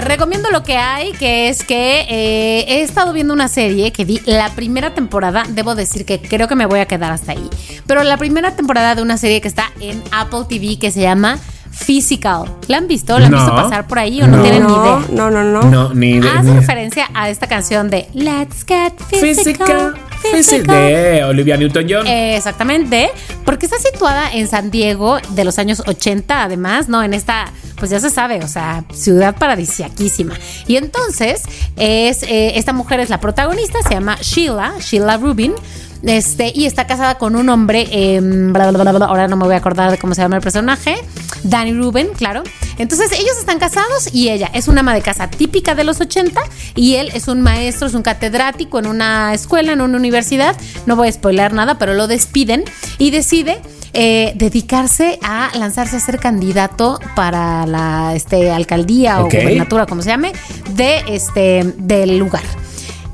Recomiendo 0.01 0.49
lo 0.51 0.63
que 0.63 0.77
hay, 0.77 1.11
que 1.13 1.49
es 1.49 1.63
que 1.63 2.01
eh, 2.09 2.65
he 2.67 2.81
estado 2.81 3.13
viendo 3.13 3.33
una 3.33 3.47
serie 3.47 3.91
que 3.91 4.05
vi 4.05 4.21
la 4.25 4.49
primera 4.49 4.93
temporada, 4.93 5.43
debo 5.49 5.75
decir 5.75 6.05
que 6.05 6.21
creo 6.21 6.47
que 6.47 6.55
me 6.55 6.65
voy 6.65 6.79
a 6.79 6.85
quedar 6.85 7.11
hasta 7.11 7.31
ahí, 7.33 7.49
pero 7.87 8.03
la 8.03 8.17
primera 8.17 8.55
temporada 8.55 8.95
de 8.95 9.01
una 9.01 9.17
serie 9.17 9.41
que 9.41 9.47
está 9.47 9.71
en 9.79 10.01
Apple 10.11 10.41
TV 10.49 10.77
que 10.79 10.91
se 10.91 11.01
llama 11.01 11.39
Physical. 11.71 12.45
¿La 12.67 12.77
han 12.77 12.87
visto? 12.87 13.17
¿La 13.19 13.25
han 13.25 13.31
No. 13.31 13.37
visto 13.37 13.53
pasar 13.55 13.85
por 13.87 13.99
ahí 13.99 14.21
o 14.21 14.27
no, 14.27 14.37
No. 14.37 14.43
tienen 14.43 14.65
ni 14.65 14.71
no, 14.73 14.83
idea? 14.99 15.07
no, 15.11 15.31
no, 15.31 15.43
no. 15.43 15.61
No, 15.63 15.93
ni 15.93 16.11
idea. 16.11 16.39
Hace 16.39 16.51
ni- 16.51 16.59
referencia 16.59 17.09
a 17.13 17.29
esta 17.29 17.47
canción 17.47 17.89
de 17.89 18.07
Let's 18.13 18.63
Get 18.65 18.93
Physical. 19.09 19.95
Physical. 20.31 20.75
de 20.75 21.23
Olivia 21.25 21.55
Newton-John. 21.57 22.07
Eh, 22.07 22.35
Exactamente, 22.37 23.11
porque 23.43 23.65
está 23.67 23.77
situada 23.77 24.31
en 24.33 24.47
San 24.47 24.71
Diego 24.71 25.19
de 25.31 25.43
los 25.43 25.59
años 25.59 25.83
80, 25.85 26.43
además, 26.43 26.87
¿no? 26.89 27.03
En 27.03 27.13
esta, 27.13 27.51
pues 27.85 27.91
ya 27.91 27.99
se 27.99 28.09
sabe, 28.09 28.43
o 28.43 28.47
sea, 28.47 28.83
ciudad 28.95 29.35
paradisiaquísima. 29.37 30.33
Y 30.65 30.77
entonces, 30.77 31.43
es, 31.75 32.23
eh, 32.23 32.53
esta 32.55 32.73
mujer 32.73 32.99
es 32.99 33.11
la 33.11 33.19
protagonista, 33.19 33.77
se 33.83 33.93
llama 33.93 34.17
Sheila, 34.19 34.73
Sheila 34.79 35.17
Rubin. 35.17 35.53
Este, 36.01 36.51
y 36.55 36.65
está 36.65 36.87
casada 36.87 37.19
con 37.19 37.35
un 37.35 37.47
hombre, 37.47 37.87
eh, 37.91 38.19
bla, 38.21 38.71
bla, 38.71 38.91
bla, 38.91 39.05
ahora 39.05 39.27
no 39.27 39.37
me 39.37 39.45
voy 39.45 39.53
a 39.53 39.57
acordar 39.57 39.91
de 39.91 39.99
cómo 39.99 40.15
se 40.15 40.21
llama 40.23 40.37
el 40.37 40.41
personaje, 40.41 40.95
Danny 41.43 41.73
Rubin, 41.73 42.07
claro. 42.15 42.41
Entonces 42.79 43.11
ellos 43.11 43.37
están 43.39 43.59
casados 43.59 44.11
y 44.11 44.29
ella 44.29 44.49
es 44.53 44.67
una 44.67 44.79
ama 44.79 44.95
de 44.95 45.01
casa 45.01 45.29
típica 45.29 45.75
de 45.75 45.83
los 45.83 46.01
80 46.01 46.41
y 46.73 46.95
él 46.95 47.11
es 47.13 47.27
un 47.27 47.41
maestro, 47.41 47.87
es 47.87 47.93
un 47.93 48.01
catedrático 48.01 48.79
en 48.79 48.87
una 48.87 49.33
escuela, 49.35 49.73
en 49.73 49.81
una 49.81 49.95
universidad. 49.95 50.55
No 50.87 50.95
voy 50.95 51.07
a 51.07 51.11
spoiler 51.11 51.53
nada, 51.53 51.77
pero 51.77 51.93
lo 51.93 52.07
despiden 52.07 52.65
y 52.97 53.11
decide 53.11 53.61
eh, 53.95 54.33
dedicarse 54.35 55.17
a 55.23 55.51
lanzarse 55.57 55.95
a 55.95 55.99
ser 56.01 56.19
candidato 56.19 56.99
para 57.15 57.65
la 57.65 58.13
este, 58.13 58.51
alcaldía 58.51 59.21
o 59.21 59.23
gobernatura, 59.23 59.85
como 59.85 60.01
se 60.01 60.09
llame, 60.09 60.33
de 60.75 61.01
este, 61.07 61.73
del 61.77 62.17
lugar. 62.17 62.43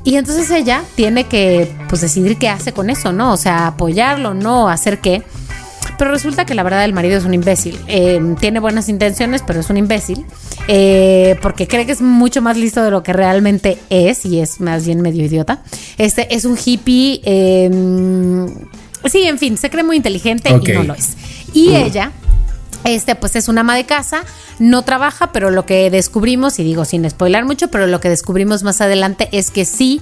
Y 0.02 0.16
entonces 0.16 0.50
ella 0.50 0.82
tiene 0.96 1.24
que 1.24 1.72
pues 1.88 2.00
decidir 2.00 2.36
qué 2.36 2.48
hace 2.48 2.72
con 2.72 2.90
eso, 2.90 3.12
¿no? 3.12 3.32
O 3.32 3.36
sea, 3.36 3.68
apoyarlo, 3.68 4.34
no, 4.34 4.68
hacer 4.68 4.98
qué. 4.98 5.22
Pero 5.98 6.10
resulta 6.10 6.44
que 6.44 6.56
la 6.56 6.64
verdad 6.64 6.84
el 6.84 6.92
marido 6.92 7.16
es 7.16 7.24
un 7.24 7.34
imbécil. 7.34 7.78
Eh, 7.86 8.20
tiene 8.40 8.58
buenas 8.58 8.88
intenciones, 8.88 9.42
pero 9.46 9.60
es 9.60 9.70
un 9.70 9.76
imbécil. 9.76 10.26
Eh, 10.66 11.36
porque 11.42 11.68
cree 11.68 11.86
que 11.86 11.92
es 11.92 12.00
mucho 12.00 12.42
más 12.42 12.56
listo 12.56 12.82
de 12.82 12.90
lo 12.90 13.04
que 13.04 13.12
realmente 13.12 13.78
es 13.88 14.26
y 14.26 14.40
es 14.40 14.60
más 14.60 14.84
bien 14.84 15.00
medio 15.00 15.24
idiota. 15.24 15.62
Este 15.98 16.34
es 16.34 16.44
un 16.44 16.58
hippie. 16.58 17.20
eh, 17.24 17.70
sí, 19.06 19.24
en 19.24 19.38
fin, 19.38 19.56
se 19.56 19.70
cree 19.70 19.84
muy 19.84 19.96
inteligente 19.96 20.50
y 20.50 20.72
no 20.72 20.82
lo 20.84 20.94
es. 20.94 21.16
Y 21.52 21.74
ella 21.74 22.12
este, 22.84 23.14
pues 23.14 23.36
es 23.36 23.48
una 23.48 23.60
ama 23.60 23.76
de 23.76 23.84
casa, 23.84 24.24
no 24.58 24.82
trabaja, 24.82 25.32
pero 25.32 25.50
lo 25.50 25.66
que 25.66 25.90
descubrimos, 25.90 26.58
y 26.58 26.64
digo 26.64 26.84
sin 26.84 27.08
spoilar 27.08 27.44
mucho, 27.44 27.68
pero 27.68 27.86
lo 27.86 28.00
que 28.00 28.08
descubrimos 28.08 28.62
más 28.62 28.80
adelante 28.80 29.28
es 29.32 29.50
que 29.50 29.64
sí. 29.64 30.00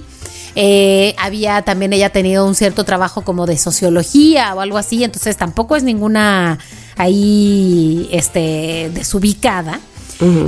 eh, 0.55 1.15
había 1.17 1.61
también 1.61 1.93
ella 1.93 2.09
tenido 2.09 2.45
un 2.45 2.55
cierto 2.55 2.83
trabajo 2.83 3.21
como 3.21 3.45
de 3.45 3.57
sociología 3.57 4.53
o 4.53 4.61
algo 4.61 4.77
así, 4.77 5.03
entonces 5.03 5.37
tampoco 5.37 5.75
es 5.75 5.83
ninguna 5.83 6.59
ahí 6.97 8.09
este 8.11 8.91
desubicada. 8.93 9.79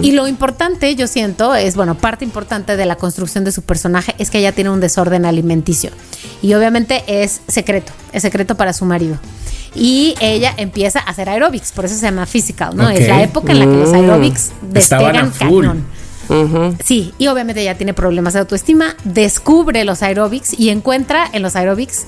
Y 0.01 0.11
lo 0.11 0.27
importante, 0.27 0.95
yo 0.95 1.07
siento, 1.07 1.55
es, 1.55 1.75
bueno, 1.75 1.95
parte 1.95 2.23
importante 2.23 2.77
de 2.77 2.85
la 2.85 2.95
construcción 2.95 3.43
de 3.43 3.51
su 3.51 3.63
personaje 3.63 4.13
es 4.19 4.29
que 4.29 4.39
ella 4.39 4.51
tiene 4.51 4.69
un 4.69 4.79
desorden 4.79 5.25
alimenticio. 5.25 5.89
Y 6.41 6.53
obviamente 6.53 7.03
es 7.07 7.41
secreto, 7.47 7.91
es 8.11 8.21
secreto 8.21 8.55
para 8.55 8.73
su 8.73 8.85
marido. 8.85 9.17
Y 9.75 10.15
ella 10.21 10.53
empieza 10.57 10.99
a 10.99 11.03
hacer 11.03 11.29
aerobics, 11.29 11.71
por 11.71 11.85
eso 11.85 11.95
se 11.95 12.05
llama 12.05 12.27
physical, 12.27 12.75
¿no? 12.75 12.89
Es 12.89 13.07
la 13.07 13.23
época 13.23 13.51
en 13.51 13.59
la 13.59 13.65
que 13.65 13.71
los 13.71 13.93
aerobics 13.93 14.51
Estaban 14.75 15.15
a 15.15 15.23
despegan 15.23 15.31
cañón. 15.31 15.85
Sí, 16.83 17.13
y 17.17 17.27
obviamente 17.27 17.61
ella 17.61 17.75
tiene 17.75 17.93
problemas 17.93 18.33
de 18.33 18.39
autoestima, 18.39 18.95
descubre 19.03 19.83
los 19.83 20.03
aerobics 20.03 20.57
y 20.57 20.69
encuentra 20.69 21.27
en 21.33 21.41
los 21.41 21.55
aerobics 21.55 22.05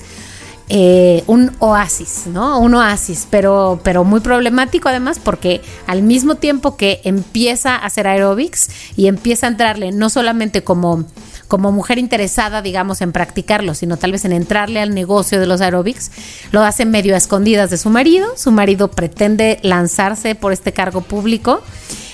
eh, 0.68 1.22
un 1.28 1.52
oasis, 1.60 2.24
¿no? 2.26 2.58
Un 2.58 2.74
oasis, 2.74 3.28
pero, 3.30 3.78
pero 3.84 4.02
muy 4.02 4.18
problemático 4.18 4.88
además 4.88 5.20
porque 5.22 5.60
al 5.86 6.02
mismo 6.02 6.34
tiempo 6.34 6.76
que 6.76 7.00
empieza 7.04 7.76
a 7.76 7.86
hacer 7.86 8.08
aerobics 8.08 8.68
y 8.96 9.06
empieza 9.06 9.46
a 9.46 9.50
entrarle 9.50 9.92
no 9.92 10.10
solamente 10.10 10.64
como, 10.64 11.04
como 11.46 11.70
mujer 11.70 11.98
interesada, 11.98 12.62
digamos, 12.62 13.00
en 13.00 13.12
practicarlo, 13.12 13.74
sino 13.74 13.96
tal 13.96 14.10
vez 14.10 14.24
en 14.24 14.32
entrarle 14.32 14.80
al 14.80 14.92
negocio 14.92 15.38
de 15.38 15.46
los 15.46 15.60
aerobics, 15.60 16.10
lo 16.50 16.64
hace 16.64 16.84
medio 16.84 17.14
a 17.14 17.18
escondidas 17.18 17.70
de 17.70 17.78
su 17.78 17.88
marido. 17.88 18.26
Su 18.36 18.50
marido 18.50 18.88
pretende 18.88 19.60
lanzarse 19.62 20.34
por 20.34 20.52
este 20.52 20.72
cargo 20.72 21.00
público 21.00 21.62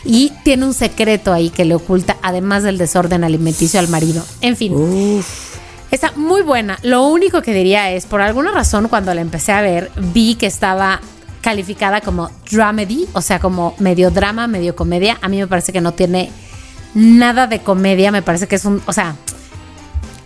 y 0.05 0.31
tiene 0.45 0.67
un 0.67 0.75
secreto 0.75 1.33
ahí 1.33 1.49
que 1.49 1.65
le 1.65 1.75
oculta, 1.75 2.19
además 2.23 2.65
del 2.65 2.77
desorden 2.77 3.25
alimenticio 3.25 3.81
al 3.81 3.89
marido. 3.89 4.23
En 4.43 4.57
fin. 4.57 5.23
Está 5.93 6.11
muy 6.17 6.43
buena. 6.43 6.79
Lo 6.83 7.07
único 7.07 7.43
que 7.43 7.53
diría 7.55 7.91
es, 7.93 8.07
por 8.07 8.21
alguna 8.23 8.51
razón, 8.51 8.89
cuando 8.89 9.15
la 9.15 9.21
empecé 9.21 9.53
a 9.53 9.61
ver, 9.61 9.91
vi 9.97 10.35
que 10.35 10.47
estaba 10.47 11.01
calificada 11.43 12.01
como 12.01 12.31
dramedy, 12.51 13.07
o 13.13 13.21
sea, 13.21 13.39
como 13.39 13.75
medio 13.79 14.11
drama, 14.11 14.47
medio 14.49 14.75
comedia. 14.75 15.19
A 15.23 15.29
mí 15.29 15.39
me 15.39 15.47
parece 15.47 15.71
que 15.73 15.81
no 15.81 15.93
tiene 15.93 16.31
nada 16.95 17.47
de 17.47 17.61
comedia, 17.61 18.11
me 18.11 18.23
parece 18.23 18.49
que 18.49 18.57
es 18.57 18.65
un, 18.65 18.81
o 18.87 18.93
sea, 18.93 19.17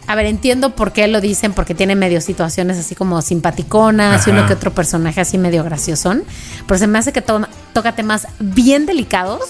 a 0.06 0.14
ver, 0.14 0.26
entiendo 0.26 0.70
por 0.76 0.93
qué 0.93 1.09
lo 1.09 1.20
dicen, 1.20 1.52
porque 1.52 1.74
tiene 1.74 1.97
medio 1.97 2.20
situaciones 2.20 2.78
así 2.78 2.94
como 2.94 3.20
simpaticonas 3.22 4.24
y 4.26 4.30
uno 4.30 4.47
que 4.47 4.52
otro 4.52 4.72
personaje 4.72 5.20
así 5.20 5.36
medio 5.36 5.64
graciosón, 5.64 6.22
pero 6.68 6.78
se 6.78 6.86
me 6.86 6.98
hace 6.98 7.12
que 7.12 7.22
to- 7.22 7.48
toca 7.72 7.97
temas 7.97 8.28
bien 8.38 8.86
delicados 8.86 9.43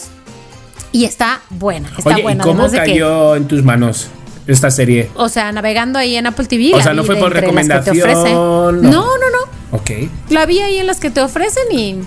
y 0.92 1.04
está 1.04 1.40
buena, 1.50 1.90
está 1.98 2.14
Oye, 2.14 2.22
buena. 2.22 2.42
¿y 2.42 2.46
cómo 2.46 2.68
de 2.68 2.78
que- 2.78 2.92
cayó 2.92 3.36
en 3.36 3.46
tus 3.48 3.62
manos 3.62 4.06
esta 4.46 4.70
serie? 4.70 5.10
o 5.16 5.28
sea, 5.28 5.50
navegando 5.52 5.98
ahí 5.98 6.16
en 6.16 6.26
Apple 6.26 6.46
TV. 6.46 6.72
O 6.74 6.80
sea, 6.82 6.92
no 6.94 7.04
fue 7.04 7.16
por 7.16 7.32
recomendación, 7.32 7.98
no. 8.22 8.72
No, 8.72 8.80
no, 8.82 9.00
no. 9.00 9.76
Ok. 9.78 9.90
La 10.30 10.46
vi 10.46 10.60
ahí 10.60 10.78
en 10.78 10.86
las 10.86 10.98
que 11.00 11.10
te 11.10 11.20
ofrecen 11.20 11.64
y 11.72 12.00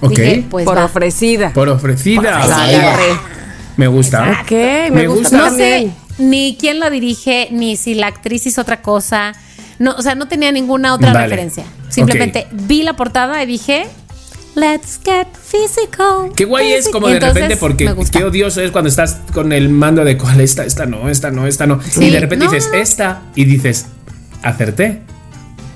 Ok. 0.00 0.10
dije, 0.10 0.44
pues 0.50 0.64
Por 0.64 0.78
ofrecida. 0.78 1.52
Por 1.52 1.68
ofrecida. 1.68 2.38
ofrecida. 2.38 2.56
Va. 2.56 2.64
Agarré. 2.64 3.04
Me 3.76 3.86
gusta. 3.86 4.40
Ok, 4.42 4.50
me, 4.50 4.90
Me 4.90 5.06
gusta, 5.06 5.20
gusta. 5.20 5.36
no 5.38 5.44
también. 5.44 5.94
sé 6.16 6.22
ni 6.22 6.56
quién 6.58 6.80
la 6.80 6.90
dirige, 6.90 7.48
ni 7.52 7.76
si 7.76 7.94
la 7.94 8.08
actriz 8.08 8.44
hizo 8.46 8.60
otra 8.62 8.82
cosa. 8.82 9.32
No, 9.78 9.92
o 9.92 10.02
sea, 10.02 10.16
no 10.16 10.26
tenía 10.26 10.50
ninguna 10.50 10.94
otra 10.94 11.12
Vale. 11.12 11.26
referencia. 11.26 11.64
Simplemente 11.88 12.48
vi 12.52 12.82
la 12.82 12.94
portada 12.94 13.40
y 13.42 13.46
dije, 13.46 13.86
let's 14.54 14.98
get 15.04 15.26
physical. 15.34 16.32
Qué 16.36 16.44
guay 16.44 16.72
es 16.72 16.76
physical". 16.86 16.92
como 16.92 17.08
de 17.08 17.14
Entonces, 17.14 17.34
repente 17.34 17.56
porque 17.58 17.94
qué 18.10 18.24
odioso 18.24 18.60
es 18.60 18.70
cuando 18.70 18.88
estás 18.88 19.18
con 19.32 19.52
el 19.52 19.68
mando 19.68 20.04
de 20.04 20.16
cuál 20.18 20.40
esta, 20.40 20.64
esta 20.64 20.86
no, 20.86 21.08
esta 21.08 21.30
no, 21.30 21.46
esta 21.46 21.66
no. 21.66 21.80
Sí. 21.82 22.04
Y 22.06 22.10
de 22.10 22.20
repente 22.20 22.46
No, 22.46 22.50
dices 22.52 22.70
no. 22.72 22.78
esta 22.78 23.22
y 23.34 23.44
dices 23.44 23.86
acerté. 24.42 25.02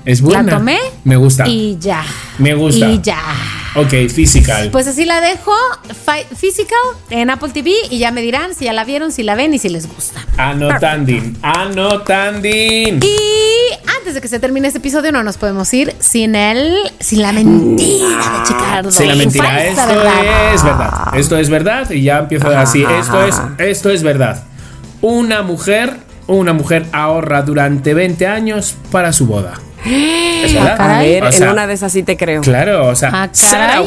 Es 0.05 0.21
buena. 0.21 0.43
La 0.43 0.57
tomé. 0.57 0.79
Me 1.05 1.15
gusta. 1.15 1.47
Y 1.47 1.77
ya. 1.79 2.03
Me 2.37 2.53
gusta. 2.53 2.89
Y 2.89 3.01
ya. 3.01 3.21
Ok, 3.75 3.91
physical. 4.13 4.69
Pues 4.69 4.87
así 4.87 5.03
la 5.03 5.19
dejo, 5.19 5.51
physical, 6.35 6.77
en 7.09 7.31
Apple 7.31 7.49
TV 7.49 7.73
y 7.89 7.97
ya 7.97 8.11
me 8.11 8.21
dirán 8.21 8.53
si 8.53 8.65
ya 8.65 8.73
la 8.73 8.83
vieron, 8.83 9.11
si 9.11 9.23
la 9.23 9.33
ven 9.33 9.51
y 9.53 9.57
si 9.57 9.67
les 9.67 9.87
gusta. 9.87 10.23
Anotandin. 10.37 11.37
Anotandin. 11.41 12.99
Y 13.01 13.17
antes 13.97 14.13
de 14.13 14.21
que 14.21 14.27
se 14.27 14.37
termine 14.39 14.67
este 14.67 14.77
episodio 14.77 15.11
no 15.11 15.23
nos 15.23 15.37
podemos 15.37 15.73
ir 15.73 15.95
sin 15.99 16.35
el 16.35 16.75
sin 16.99 17.23
la 17.23 17.31
mentira 17.31 18.05
de 18.07 18.43
Chicardo. 18.47 18.91
Sí, 18.91 19.05
la 19.05 19.15
mentira. 19.15 19.65
Esto 19.65 19.87
verdad. 19.87 20.53
es 20.53 20.63
verdad. 20.63 21.15
Esto 21.15 21.37
es 21.37 21.49
verdad. 21.49 21.89
Y 21.89 22.03
ya 22.03 22.19
empiezo 22.19 22.49
así. 22.49 22.83
Esto 22.83 23.23
es, 23.23 23.41
esto 23.57 23.89
es 23.89 24.03
verdad. 24.03 24.43
Una 25.01 25.41
mujer, 25.41 25.97
una 26.27 26.53
mujer 26.53 26.85
ahorra 26.91 27.41
durante 27.41 27.95
20 27.95 28.27
años 28.27 28.75
para 28.91 29.13
su 29.13 29.25
boda. 29.25 29.55
¿Es 30.43 30.53
verdad? 30.53 30.73
A 30.73 30.77
caray. 30.77 31.09
ver, 31.11 31.23
O 31.25 31.31
sea, 31.31 31.47
en 31.47 31.53
una 31.53 31.67
de 31.67 31.73
esas 31.73 31.91
sí 31.91 32.03
te 32.03 32.17
creo. 32.17 32.41
Claro, 32.41 32.87
o 32.87 32.95
sea, 32.95 33.09
Ah, 33.13 33.29
Sarah 33.31 33.77
a. 33.79 33.81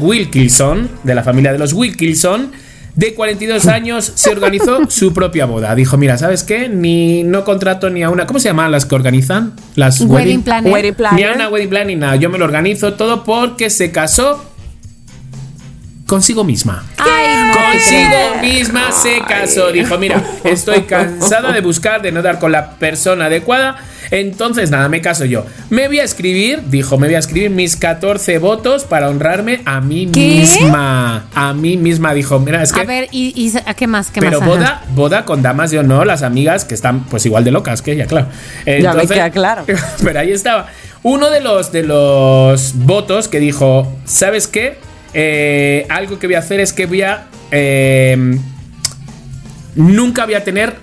Wilkinson, 0.00 0.90
de 1.02 1.14
la 1.14 1.22
familia 1.22 1.52
de 1.52 1.58
los 1.58 1.72
Wilkinson, 1.72 2.52
de 2.94 3.14
42 3.14 3.66
años, 3.68 4.12
se 4.14 4.30
organizó 4.30 4.88
su 4.90 5.12
propia 5.14 5.46
boda. 5.46 5.74
Dijo, 5.74 5.96
mira, 5.96 6.18
¿sabes 6.18 6.42
qué? 6.42 6.68
Ni 6.68 7.22
no 7.22 7.44
contrato 7.44 7.88
ni 7.90 8.02
a 8.02 8.10
una... 8.10 8.26
¿Cómo 8.26 8.38
se 8.38 8.48
llaman 8.48 8.70
las 8.70 8.84
que 8.84 8.94
organizan? 8.94 9.54
Las 9.76 10.00
Wedding 10.00 10.14
wedding, 10.14 10.42
planner. 10.42 10.72
Wedding 10.72 10.94
planner. 10.94 11.18
Ni 11.20 11.26
a 11.26 11.32
una 11.34 11.48
wedding 11.48 11.70
plan 11.70 11.86
ni 11.86 11.96
nada. 11.96 12.16
Yo 12.16 12.28
me 12.28 12.38
lo 12.38 12.44
organizo 12.44 12.94
todo 12.94 13.24
porque 13.24 13.70
se 13.70 13.90
casó 13.92 14.44
consigo 16.12 16.44
misma. 16.44 16.84
Ay, 16.98 17.50
Consigo 17.54 18.42
misma 18.42 18.92
se 18.92 19.22
casó. 19.26 19.72
Dijo, 19.72 19.96
mira, 19.96 20.22
estoy 20.44 20.82
cansada 20.82 21.52
de 21.52 21.62
buscar, 21.62 22.02
de 22.02 22.12
no 22.12 22.20
dar 22.20 22.38
con 22.38 22.52
la 22.52 22.72
persona 22.72 23.26
adecuada. 23.26 23.78
Entonces, 24.10 24.70
nada, 24.70 24.90
me 24.90 25.00
caso 25.00 25.24
yo. 25.24 25.46
Me 25.70 25.88
voy 25.88 26.00
a 26.00 26.04
escribir, 26.04 26.64
dijo, 26.66 26.98
me 26.98 27.06
voy 27.06 27.14
a 27.14 27.18
escribir 27.18 27.48
mis 27.48 27.76
14 27.76 28.36
votos 28.36 28.84
para 28.84 29.08
honrarme 29.08 29.62
a 29.64 29.80
mí 29.80 30.06
¿Qué? 30.12 30.20
misma. 30.20 31.28
A 31.34 31.54
mí 31.54 31.78
misma, 31.78 32.12
dijo, 32.12 32.38
mira, 32.38 32.62
es 32.62 32.74
que... 32.74 32.82
A 32.82 32.84
ver, 32.84 33.08
¿y, 33.10 33.32
y 33.34 33.50
a 33.64 33.72
qué 33.72 33.86
más? 33.86 34.10
¿Qué 34.10 34.20
pero 34.20 34.38
más? 34.38 34.48
Ajá. 34.50 34.58
boda, 34.58 34.84
boda 34.94 35.24
con 35.24 35.40
damas 35.40 35.70
de 35.70 35.78
honor, 35.78 36.06
las 36.06 36.22
amigas 36.22 36.66
que 36.66 36.74
están 36.74 37.04
pues 37.04 37.24
igual 37.24 37.42
de 37.42 37.52
locas 37.52 37.80
que 37.80 37.92
ella, 37.92 38.04
claro. 38.06 38.26
Ya 38.66 38.92
me 38.92 39.06
queda 39.06 39.30
claro. 39.30 39.64
Pero 40.04 40.20
ahí 40.20 40.32
estaba. 40.32 40.66
Uno 41.02 41.30
de 41.30 41.40
los, 41.40 41.72
de 41.72 41.84
los 41.84 42.74
votos 42.74 43.28
que 43.28 43.40
dijo, 43.40 43.90
¿sabes 44.04 44.46
qué? 44.46 44.91
Eh, 45.14 45.86
algo 45.88 46.18
que 46.18 46.26
voy 46.26 46.34
a 46.34 46.40
hacer 46.40 46.60
es 46.60 46.72
que 46.72 46.86
voy 46.86 47.02
a... 47.02 47.26
eh, 47.50 48.38
nunca 49.74 50.24
voy 50.24 50.34
a 50.34 50.44
tener... 50.44 50.74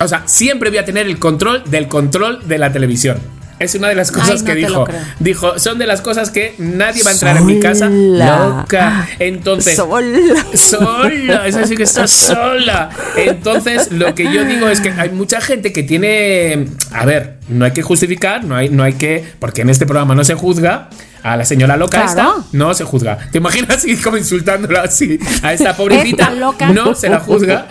O 0.00 0.08
sea, 0.08 0.22
siempre 0.26 0.70
voy 0.70 0.78
a 0.78 0.84
tener 0.84 1.06
el 1.06 1.18
control 1.18 1.62
del 1.70 1.88
control 1.88 2.48
de 2.48 2.58
la 2.58 2.72
televisión. 2.72 3.18
Es 3.60 3.74
una 3.74 3.88
de 3.88 3.94
las 3.94 4.10
cosas 4.10 4.30
Ay, 4.30 4.38
no 4.38 4.44
que 4.46 4.54
lo 4.54 4.68
dijo. 4.68 4.86
Dijo, 5.18 5.58
son 5.58 5.78
de 5.78 5.86
las 5.86 6.00
cosas 6.00 6.30
que 6.30 6.54
nadie 6.56 7.02
va 7.02 7.10
a 7.10 7.12
entrar 7.12 7.36
en 7.36 7.44
mi 7.46 7.60
casa. 7.60 7.88
Sola. 7.88 8.56
Loca. 8.56 9.08
Entonces, 9.18 9.76
Sola. 9.76 10.18
sola, 10.54 11.46
es 11.46 11.56
así 11.56 11.76
que 11.76 11.82
está 11.82 12.06
sola. 12.06 12.88
Entonces, 13.16 13.92
lo 13.92 14.14
que 14.14 14.32
yo 14.32 14.44
digo 14.46 14.66
es 14.68 14.80
que 14.80 14.90
hay 14.90 15.10
mucha 15.10 15.42
gente 15.42 15.72
que 15.74 15.82
tiene. 15.82 16.68
A 16.90 17.04
ver, 17.04 17.36
no 17.48 17.66
hay 17.66 17.72
que 17.72 17.82
justificar, 17.82 18.44
no 18.44 18.56
hay, 18.56 18.70
no 18.70 18.82
hay 18.82 18.94
que. 18.94 19.24
Porque 19.38 19.60
en 19.60 19.68
este 19.68 19.84
programa 19.84 20.14
no 20.14 20.24
se 20.24 20.34
juzga. 20.34 20.88
A 21.22 21.36
la 21.36 21.44
señora 21.44 21.76
loca 21.76 22.00
Claro. 22.02 22.36
esta 22.38 22.56
no 22.56 22.72
se 22.72 22.84
juzga. 22.84 23.18
¿Te 23.30 23.36
imaginas 23.36 23.76
así 23.76 23.94
como 23.96 24.16
insultándola 24.16 24.84
así 24.84 25.18
a 25.42 25.52
esta 25.52 25.76
pobrecita? 25.76 26.24
Esta 26.24 26.34
loca. 26.34 26.68
No 26.72 26.94
se 26.94 27.10
la 27.10 27.20
juzga. 27.20 27.66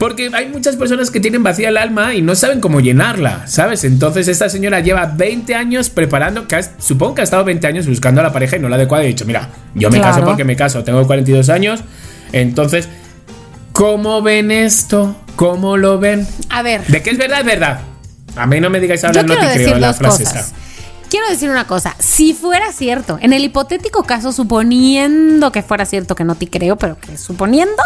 Porque 0.00 0.30
hay 0.32 0.48
muchas 0.48 0.76
personas 0.76 1.10
que 1.10 1.20
tienen 1.20 1.42
vacía 1.42 1.68
el 1.68 1.76
alma 1.76 2.14
y 2.14 2.22
no 2.22 2.34
saben 2.34 2.62
cómo 2.62 2.80
llenarla, 2.80 3.46
¿sabes? 3.46 3.84
Entonces 3.84 4.28
esta 4.28 4.48
señora 4.48 4.80
lleva 4.80 5.04
20 5.04 5.54
años 5.54 5.90
preparando, 5.90 6.48
que 6.48 6.58
supongo 6.78 7.16
que 7.16 7.20
ha 7.20 7.24
estado 7.24 7.44
20 7.44 7.66
años 7.66 7.86
buscando 7.86 8.22
a 8.22 8.24
la 8.24 8.32
pareja 8.32 8.56
y 8.56 8.60
no 8.60 8.70
la 8.70 8.76
adecuada 8.76 9.04
y 9.04 9.08
ha 9.08 9.10
dicho, 9.10 9.26
mira, 9.26 9.50
yo 9.74 9.90
me 9.90 9.98
Claro. 9.98 10.14
caso 10.14 10.26
porque 10.26 10.44
me 10.44 10.56
caso, 10.56 10.82
tengo 10.84 11.06
42 11.06 11.50
años, 11.50 11.80
entonces, 12.32 12.88
¿cómo 13.72 14.22
ven 14.22 14.50
esto? 14.50 15.16
¿Cómo 15.36 15.76
lo 15.76 15.98
ven? 15.98 16.26
A 16.48 16.62
ver, 16.62 16.80
¿De 16.86 17.02
qué 17.02 17.10
es 17.10 17.18
verdad? 17.18 17.40
Es 17.40 17.46
verdad. 17.46 17.80
A 18.36 18.46
mí 18.46 18.58
no 18.58 18.70
me 18.70 18.80
digáis 18.80 19.04
ahora 19.04 19.22
no 19.22 19.34
te 19.34 19.46
decir 19.48 19.64
creo 19.64 19.78
la 19.80 19.92
frase 19.92 20.24
cosas. 20.24 20.46
esta. 20.46 20.56
Quiero 21.10 21.28
decir 21.28 21.50
una 21.50 21.66
cosa, 21.66 21.94
si 21.98 22.32
fuera 22.32 22.72
cierto, 22.72 23.18
en 23.20 23.34
el 23.34 23.44
hipotético 23.44 24.04
caso, 24.04 24.32
suponiendo 24.32 25.52
que 25.52 25.60
fuera 25.62 25.84
cierto, 25.84 26.14
que 26.14 26.24
no 26.24 26.36
te 26.36 26.46
creo, 26.48 26.76
pero 26.76 26.96
que 26.98 27.18
suponiendo, 27.18 27.82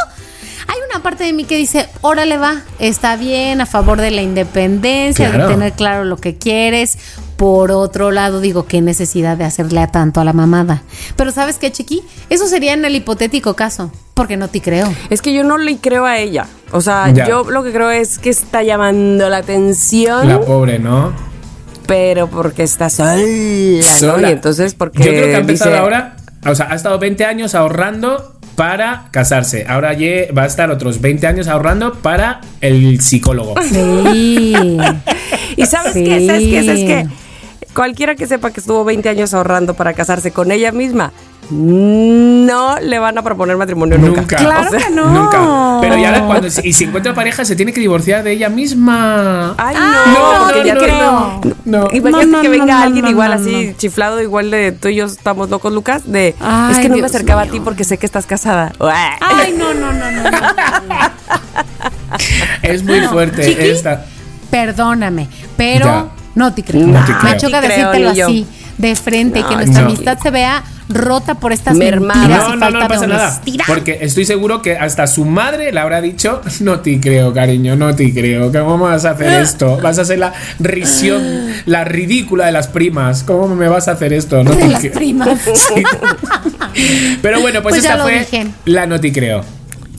hay 0.68 0.76
una 0.90 1.02
parte 1.02 1.24
de 1.24 1.32
mí 1.32 1.44
que 1.44 1.56
dice, 1.56 1.88
órale 2.00 2.36
va, 2.38 2.62
está 2.78 3.16
bien, 3.16 3.60
a 3.60 3.66
favor 3.66 4.00
de 4.00 4.10
la 4.10 4.22
independencia, 4.22 5.30
Claro. 5.30 5.48
de 5.48 5.54
tener 5.54 5.72
claro 5.72 6.04
lo 6.04 6.16
que 6.16 6.36
quieres. 6.36 6.98
Por 7.36 7.72
otro 7.72 8.12
lado, 8.12 8.40
digo, 8.40 8.66
qué 8.66 8.80
necesidad 8.80 9.36
de 9.36 9.44
hacerle 9.44 9.80
a 9.80 9.88
tanto 9.88 10.20
a 10.20 10.24
la 10.24 10.32
mamada. 10.32 10.82
Pero 11.16 11.32
¿sabes 11.32 11.58
qué, 11.58 11.72
Chiqui? 11.72 12.02
Eso 12.30 12.46
sería 12.46 12.72
en 12.74 12.84
el 12.84 12.94
hipotético 12.94 13.54
caso, 13.54 13.90
porque 14.14 14.36
no 14.36 14.48
te 14.48 14.60
creo. 14.62 14.92
Es 15.10 15.20
que 15.20 15.32
yo 15.34 15.42
no 15.42 15.58
le 15.58 15.76
creo 15.78 16.04
a 16.06 16.18
ella. 16.18 16.46
O 16.70 16.80
sea, 16.80 17.10
Ya. 17.10 17.26
yo 17.26 17.42
lo 17.50 17.64
que 17.64 17.72
creo 17.72 17.90
es 17.90 18.18
que 18.18 18.30
está 18.30 18.62
llamando 18.62 19.28
la 19.28 19.38
atención, 19.38 20.28
La 20.28 20.40
pobre, 20.40 20.78
¿no? 20.78 21.12
pero 21.86 22.28
porque 22.28 22.62
está 22.62 22.88
sola. 22.88 23.16
¿no? 23.16 23.82
Sola. 23.98 24.28
Y 24.30 24.32
entonces 24.32 24.74
porque 24.74 24.98
Yo 25.02 25.10
creo 25.10 25.24
que 25.26 25.34
ha 25.34 25.38
empezado 25.38 25.70
dice, 25.72 25.80
ahora. 25.82 26.16
O 26.46 26.54
sea, 26.54 26.68
ha 26.70 26.74
estado 26.74 26.98
20 26.98 27.24
años 27.24 27.54
ahorrando 27.54 28.33
para 28.54 29.06
casarse. 29.10 29.64
Ahora 29.68 29.92
ye- 29.94 30.30
va 30.36 30.42
a 30.44 30.46
estar 30.46 30.70
otros 30.70 31.00
20 31.00 31.26
años 31.26 31.48
ahorrando 31.48 31.94
para 31.94 32.40
el 32.60 33.00
psicólogo. 33.00 33.54
Sí. 33.62 34.54
Y 35.56 35.66
sabes 35.66 35.92
Sí. 35.92 36.02
qué, 36.04 36.26
sabes 36.26 36.42
qué, 36.42 36.64
sabes 36.64 36.80
qué. 36.80 37.06
Cualquiera 37.74 38.14
que 38.14 38.26
sepa 38.26 38.50
que 38.50 38.60
estuvo 38.60 38.84
20 38.84 39.08
años 39.08 39.34
ahorrando 39.34 39.74
para 39.74 39.92
casarse 39.94 40.30
con 40.30 40.52
ella 40.52 40.70
misma, 40.72 41.12
no 41.50 42.78
le 42.80 42.98
van 42.98 43.18
a 43.18 43.22
proponer 43.22 43.56
matrimonio 43.56 43.98
nunca. 43.98 44.20
Nunca. 44.22 44.36
Claro 44.36 44.66
O 44.66 44.70
sea, 44.70 44.78
que 44.88 44.94
no. 44.94 45.06
Nunca. 45.10 45.78
Pero 45.82 45.96
ya 45.98 46.24
cuando 46.26 46.46
y 46.46 46.72
si 46.72 46.84
encuentra 46.84 47.12
pareja 47.14 47.44
se 47.44 47.54
tiene 47.56 47.72
que 47.72 47.80
divorciar 47.80 48.22
de 48.22 48.32
ella 48.32 48.48
misma. 48.48 49.54
Ay, 49.58 49.76
Ay, 49.78 50.12
no, 50.14 50.38
no, 50.38 50.44
porque 50.44 50.60
no 50.60 50.66
ya 50.66 50.74
te- 50.74 50.80
creo. 50.80 51.40
No. 51.64 51.88
Imagínate 51.92 52.26
No, 52.26 52.36
no, 52.38 52.42
que 52.42 52.48
venga 52.48 52.64
no, 52.66 52.78
no, 52.78 52.82
alguien 52.84 53.04
no, 53.04 53.10
igual 53.10 53.30
no, 53.30 53.36
así, 53.36 53.66
no. 53.68 53.76
chiflado, 53.76 54.22
igual 54.22 54.50
de 54.50 54.72
tú 54.72 54.88
y 54.88 54.94
yo 54.96 55.04
estamos 55.06 55.50
locos, 55.50 55.72
Lucas, 55.72 56.02
de 56.10 56.34
Ay, 56.40 56.72
es 56.72 56.78
que 56.78 56.88
no 56.88 56.94
me 56.94 57.00
Dios 57.02 57.10
acercaba 57.14 57.42
a 57.42 57.46
ti 57.46 57.60
porque 57.60 57.84
sé 57.84 57.98
que 57.98 58.06
estás 58.06 58.24
casada. 58.26 58.72
Ay, 59.20 59.54
no, 59.58 59.74
no, 59.74 59.92
no, 59.92 60.10
no. 60.10 60.22
no. 60.22 60.30
Es 62.62 62.82
muy 62.84 63.00
No, 63.00 63.10
fuerte 63.10 63.44
Chiqui, 63.44 63.68
esta. 63.68 64.06
Perdóname, 64.50 65.28
pero 65.56 65.84
Ya. 65.84 66.06
No 66.34 66.52
te 66.54 66.62
creo. 66.64 66.86
No 66.86 67.04
te 67.04 67.12
Me 67.24 67.36
choca 67.36 67.60
decírtelo 67.60 68.10
así, 68.10 68.46
de 68.78 68.94
frente, 68.96 69.40
y 69.40 69.42
que 69.44 69.54
nuestra 69.56 69.82
no. 69.82 69.88
amistad 69.88 70.18
se 70.22 70.30
vea 70.30 70.62
rota 70.86 71.36
por 71.36 71.50
estas 71.52 71.74
Mermada. 71.76 72.20
mentiras 72.20 72.42
No, 72.48 72.50
y 72.50 72.56
no, 72.56 72.60
falta 72.60 72.70
no, 72.78 72.82
no 72.82 72.88
pasa 72.88 73.00
de 73.02 73.06
nada. 73.08 73.40
Porque 73.66 73.98
estoy 74.02 74.26
seguro 74.26 74.60
que 74.60 74.76
hasta 74.76 75.06
su 75.06 75.24
madre 75.24 75.72
le 75.72 75.80
habrá 75.80 76.02
dicho, 76.02 76.42
no 76.60 76.80
te 76.80 77.00
creo, 77.00 77.32
cariño, 77.32 77.74
no 77.76 77.94
te 77.94 78.12
creo. 78.12 78.52
¿Cómo 78.52 78.78
vas 78.84 79.04
a 79.06 79.10
hacer 79.12 79.32
esto? 79.40 79.78
Vas 79.82 79.98
a 79.98 80.04
ser 80.04 80.18
la 80.18 80.34
risión, 80.58 81.22
la 81.66 81.84
ridícula 81.84 82.46
de 82.46 82.52
las 82.52 82.68
primas. 82.68 83.22
¿Cómo 83.22 83.54
me 83.54 83.66
vas 83.68 83.88
a 83.88 83.92
hacer 83.92 84.12
esto? 84.12 84.44
No 84.44 84.50
de 84.50 84.56
te 84.56 84.68
las 84.68 84.80
creo. 84.80 84.92
primas. 84.92 85.28
Sí. 85.54 85.82
Pero 87.22 87.40
bueno, 87.40 87.62
pues, 87.62 87.76
Pues 87.76 87.84
esta 87.84 88.02
fue 88.02 88.18
dije. 88.20 88.46
la 88.66 88.86
no 88.86 89.00
te 89.00 89.12
creo. 89.12 89.44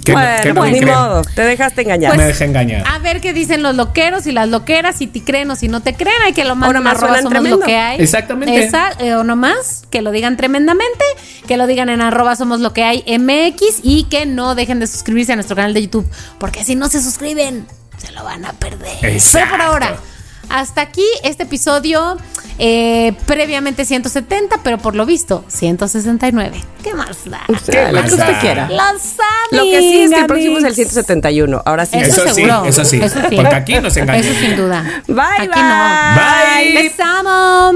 Que 0.06 0.14
no- 0.14 0.20
Bueno, 0.20 0.44
que 0.44 0.50
no 0.54 0.62
pues 0.62 0.72
te 0.74 0.80
ni 0.80 0.86
modo, 0.86 1.22
te 1.24 1.42
dejaste 1.42 1.82
engañar. 1.82 2.16
Me 2.16 2.24
dejé 2.26 2.46
engañar. 2.46 2.84
A 2.88 3.00
ver 3.00 3.20
qué 3.22 3.34
dicen 3.34 3.64
los 3.64 3.76
loqueros 3.76 4.28
y 4.28 4.32
las 4.32 4.48
loqueras, 4.48 4.98
si 4.98 5.08
te 5.08 5.24
creen 5.24 5.50
o 5.52 5.56
si 5.56 5.68
no 5.68 5.82
te 5.82 5.96
creen, 5.96 6.16
hay 6.24 6.32
que 6.34 6.44
lo 6.46 6.56
manden 6.56 6.76
nomás 6.84 7.02
arroba 7.04 7.22
somos 7.22 7.50
lo 7.50 7.60
que 7.60 7.76
hay. 7.76 8.00
Exactamente. 8.00 8.64
Esa, 8.64 8.92
eh, 9.00 9.16
o 9.16 9.24
nomás, 9.24 9.84
que 9.90 10.02
lo 10.04 10.12
digan 10.12 10.38
tremendamente, 10.38 11.04
que 11.48 11.58
lo 11.58 11.66
digan 11.68 11.90
en 11.90 12.02
arroba 12.02 12.36
somos 12.36 12.60
lo 12.60 12.72
que 12.72 12.84
hay 12.84 13.04
MX 13.08 13.80
y 13.84 14.04
que 14.06 14.26
no 14.28 14.54
dejen 14.56 14.80
de 14.80 14.88
suscribirse 14.88 15.34
a 15.34 15.36
nuestro 15.36 15.56
canal 15.56 15.74
de 15.74 15.82
YouTube, 15.82 16.08
porque 16.40 16.64
si 16.64 16.76
no 16.76 16.88
se 16.88 17.02
suscriben, 17.02 17.66
se 17.98 18.12
lo 18.12 18.24
van 18.24 18.46
a 18.46 18.54
perder. 18.54 18.98
Pero 19.02 19.14
Exacto. 19.14 19.50
por 19.52 19.62
ahora, 19.62 19.96
hasta 20.50 20.82
aquí 20.82 21.06
este 21.24 21.44
episodio, 21.44 22.18
eh, 22.58 23.14
previamente 23.26 23.86
170, 23.86 24.62
pero 24.64 24.78
por 24.78 24.96
lo 24.96 25.06
visto 25.06 25.44
169. 25.48 26.64
¿Qué 26.84 26.94
más 26.94 27.30
da? 27.30 27.42
¿Qué 27.48 27.92
lo 27.92 28.02
que 28.04 28.10
usted 28.10 28.40
quiera. 28.42 28.70
Los 28.70 29.16
Lo 29.52 29.64
que 29.64 29.80
sí 29.80 30.02
es 30.04 30.12
que 30.12 30.20
el 30.20 30.26
próximo 30.28 30.58
es 30.58 30.64
el 30.64 30.72
amigos. 30.74 30.76
171. 30.76 31.62
Ahora 31.66 31.86
sí. 31.86 31.98
Eso, 31.98 32.24
Eso 32.26 32.34
sí, 32.34 32.44
eso 32.66 32.86
sí, 32.86 33.02
sí. 33.30 33.36
porque 33.36 33.56
aquí 33.56 33.80
no 33.80 33.90
se 33.90 34.02
engañan. 34.02 34.24
Eso 34.24 34.40
sin 34.40 34.56
duda. 34.56 34.84
Bye, 35.08 35.24
Aquí 35.40 35.48
bye. 35.48 36.74
no. 36.74 36.74
Bye. 36.76 36.84
Besamos. 36.84 37.76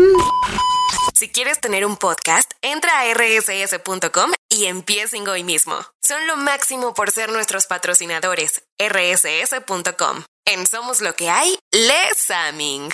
Si 1.15 1.27
quieres 1.27 1.59
tener 1.59 1.85
un 1.85 1.97
podcast, 1.97 2.49
entra 2.61 2.91
a 3.01 3.13
rss.com 3.13 4.31
y 4.49 4.65
empiecen 4.65 5.27
hoy 5.27 5.43
mismo. 5.43 5.75
Son 6.01 6.25
lo 6.27 6.37
máximo 6.37 6.93
por 6.93 7.11
ser 7.11 7.29
nuestros 7.31 7.67
patrocinadores. 7.67 8.61
rss.com. 8.79 10.23
En 10.51 10.65
Somos 10.65 10.99
lo 11.01 11.13
que 11.13 11.29
hay, 11.29 11.59
Les 11.71 12.31
Aming. 12.31 12.89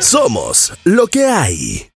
Somos 0.00 0.72
lo 0.82 1.06
que 1.06 1.24
hay. 1.24 1.86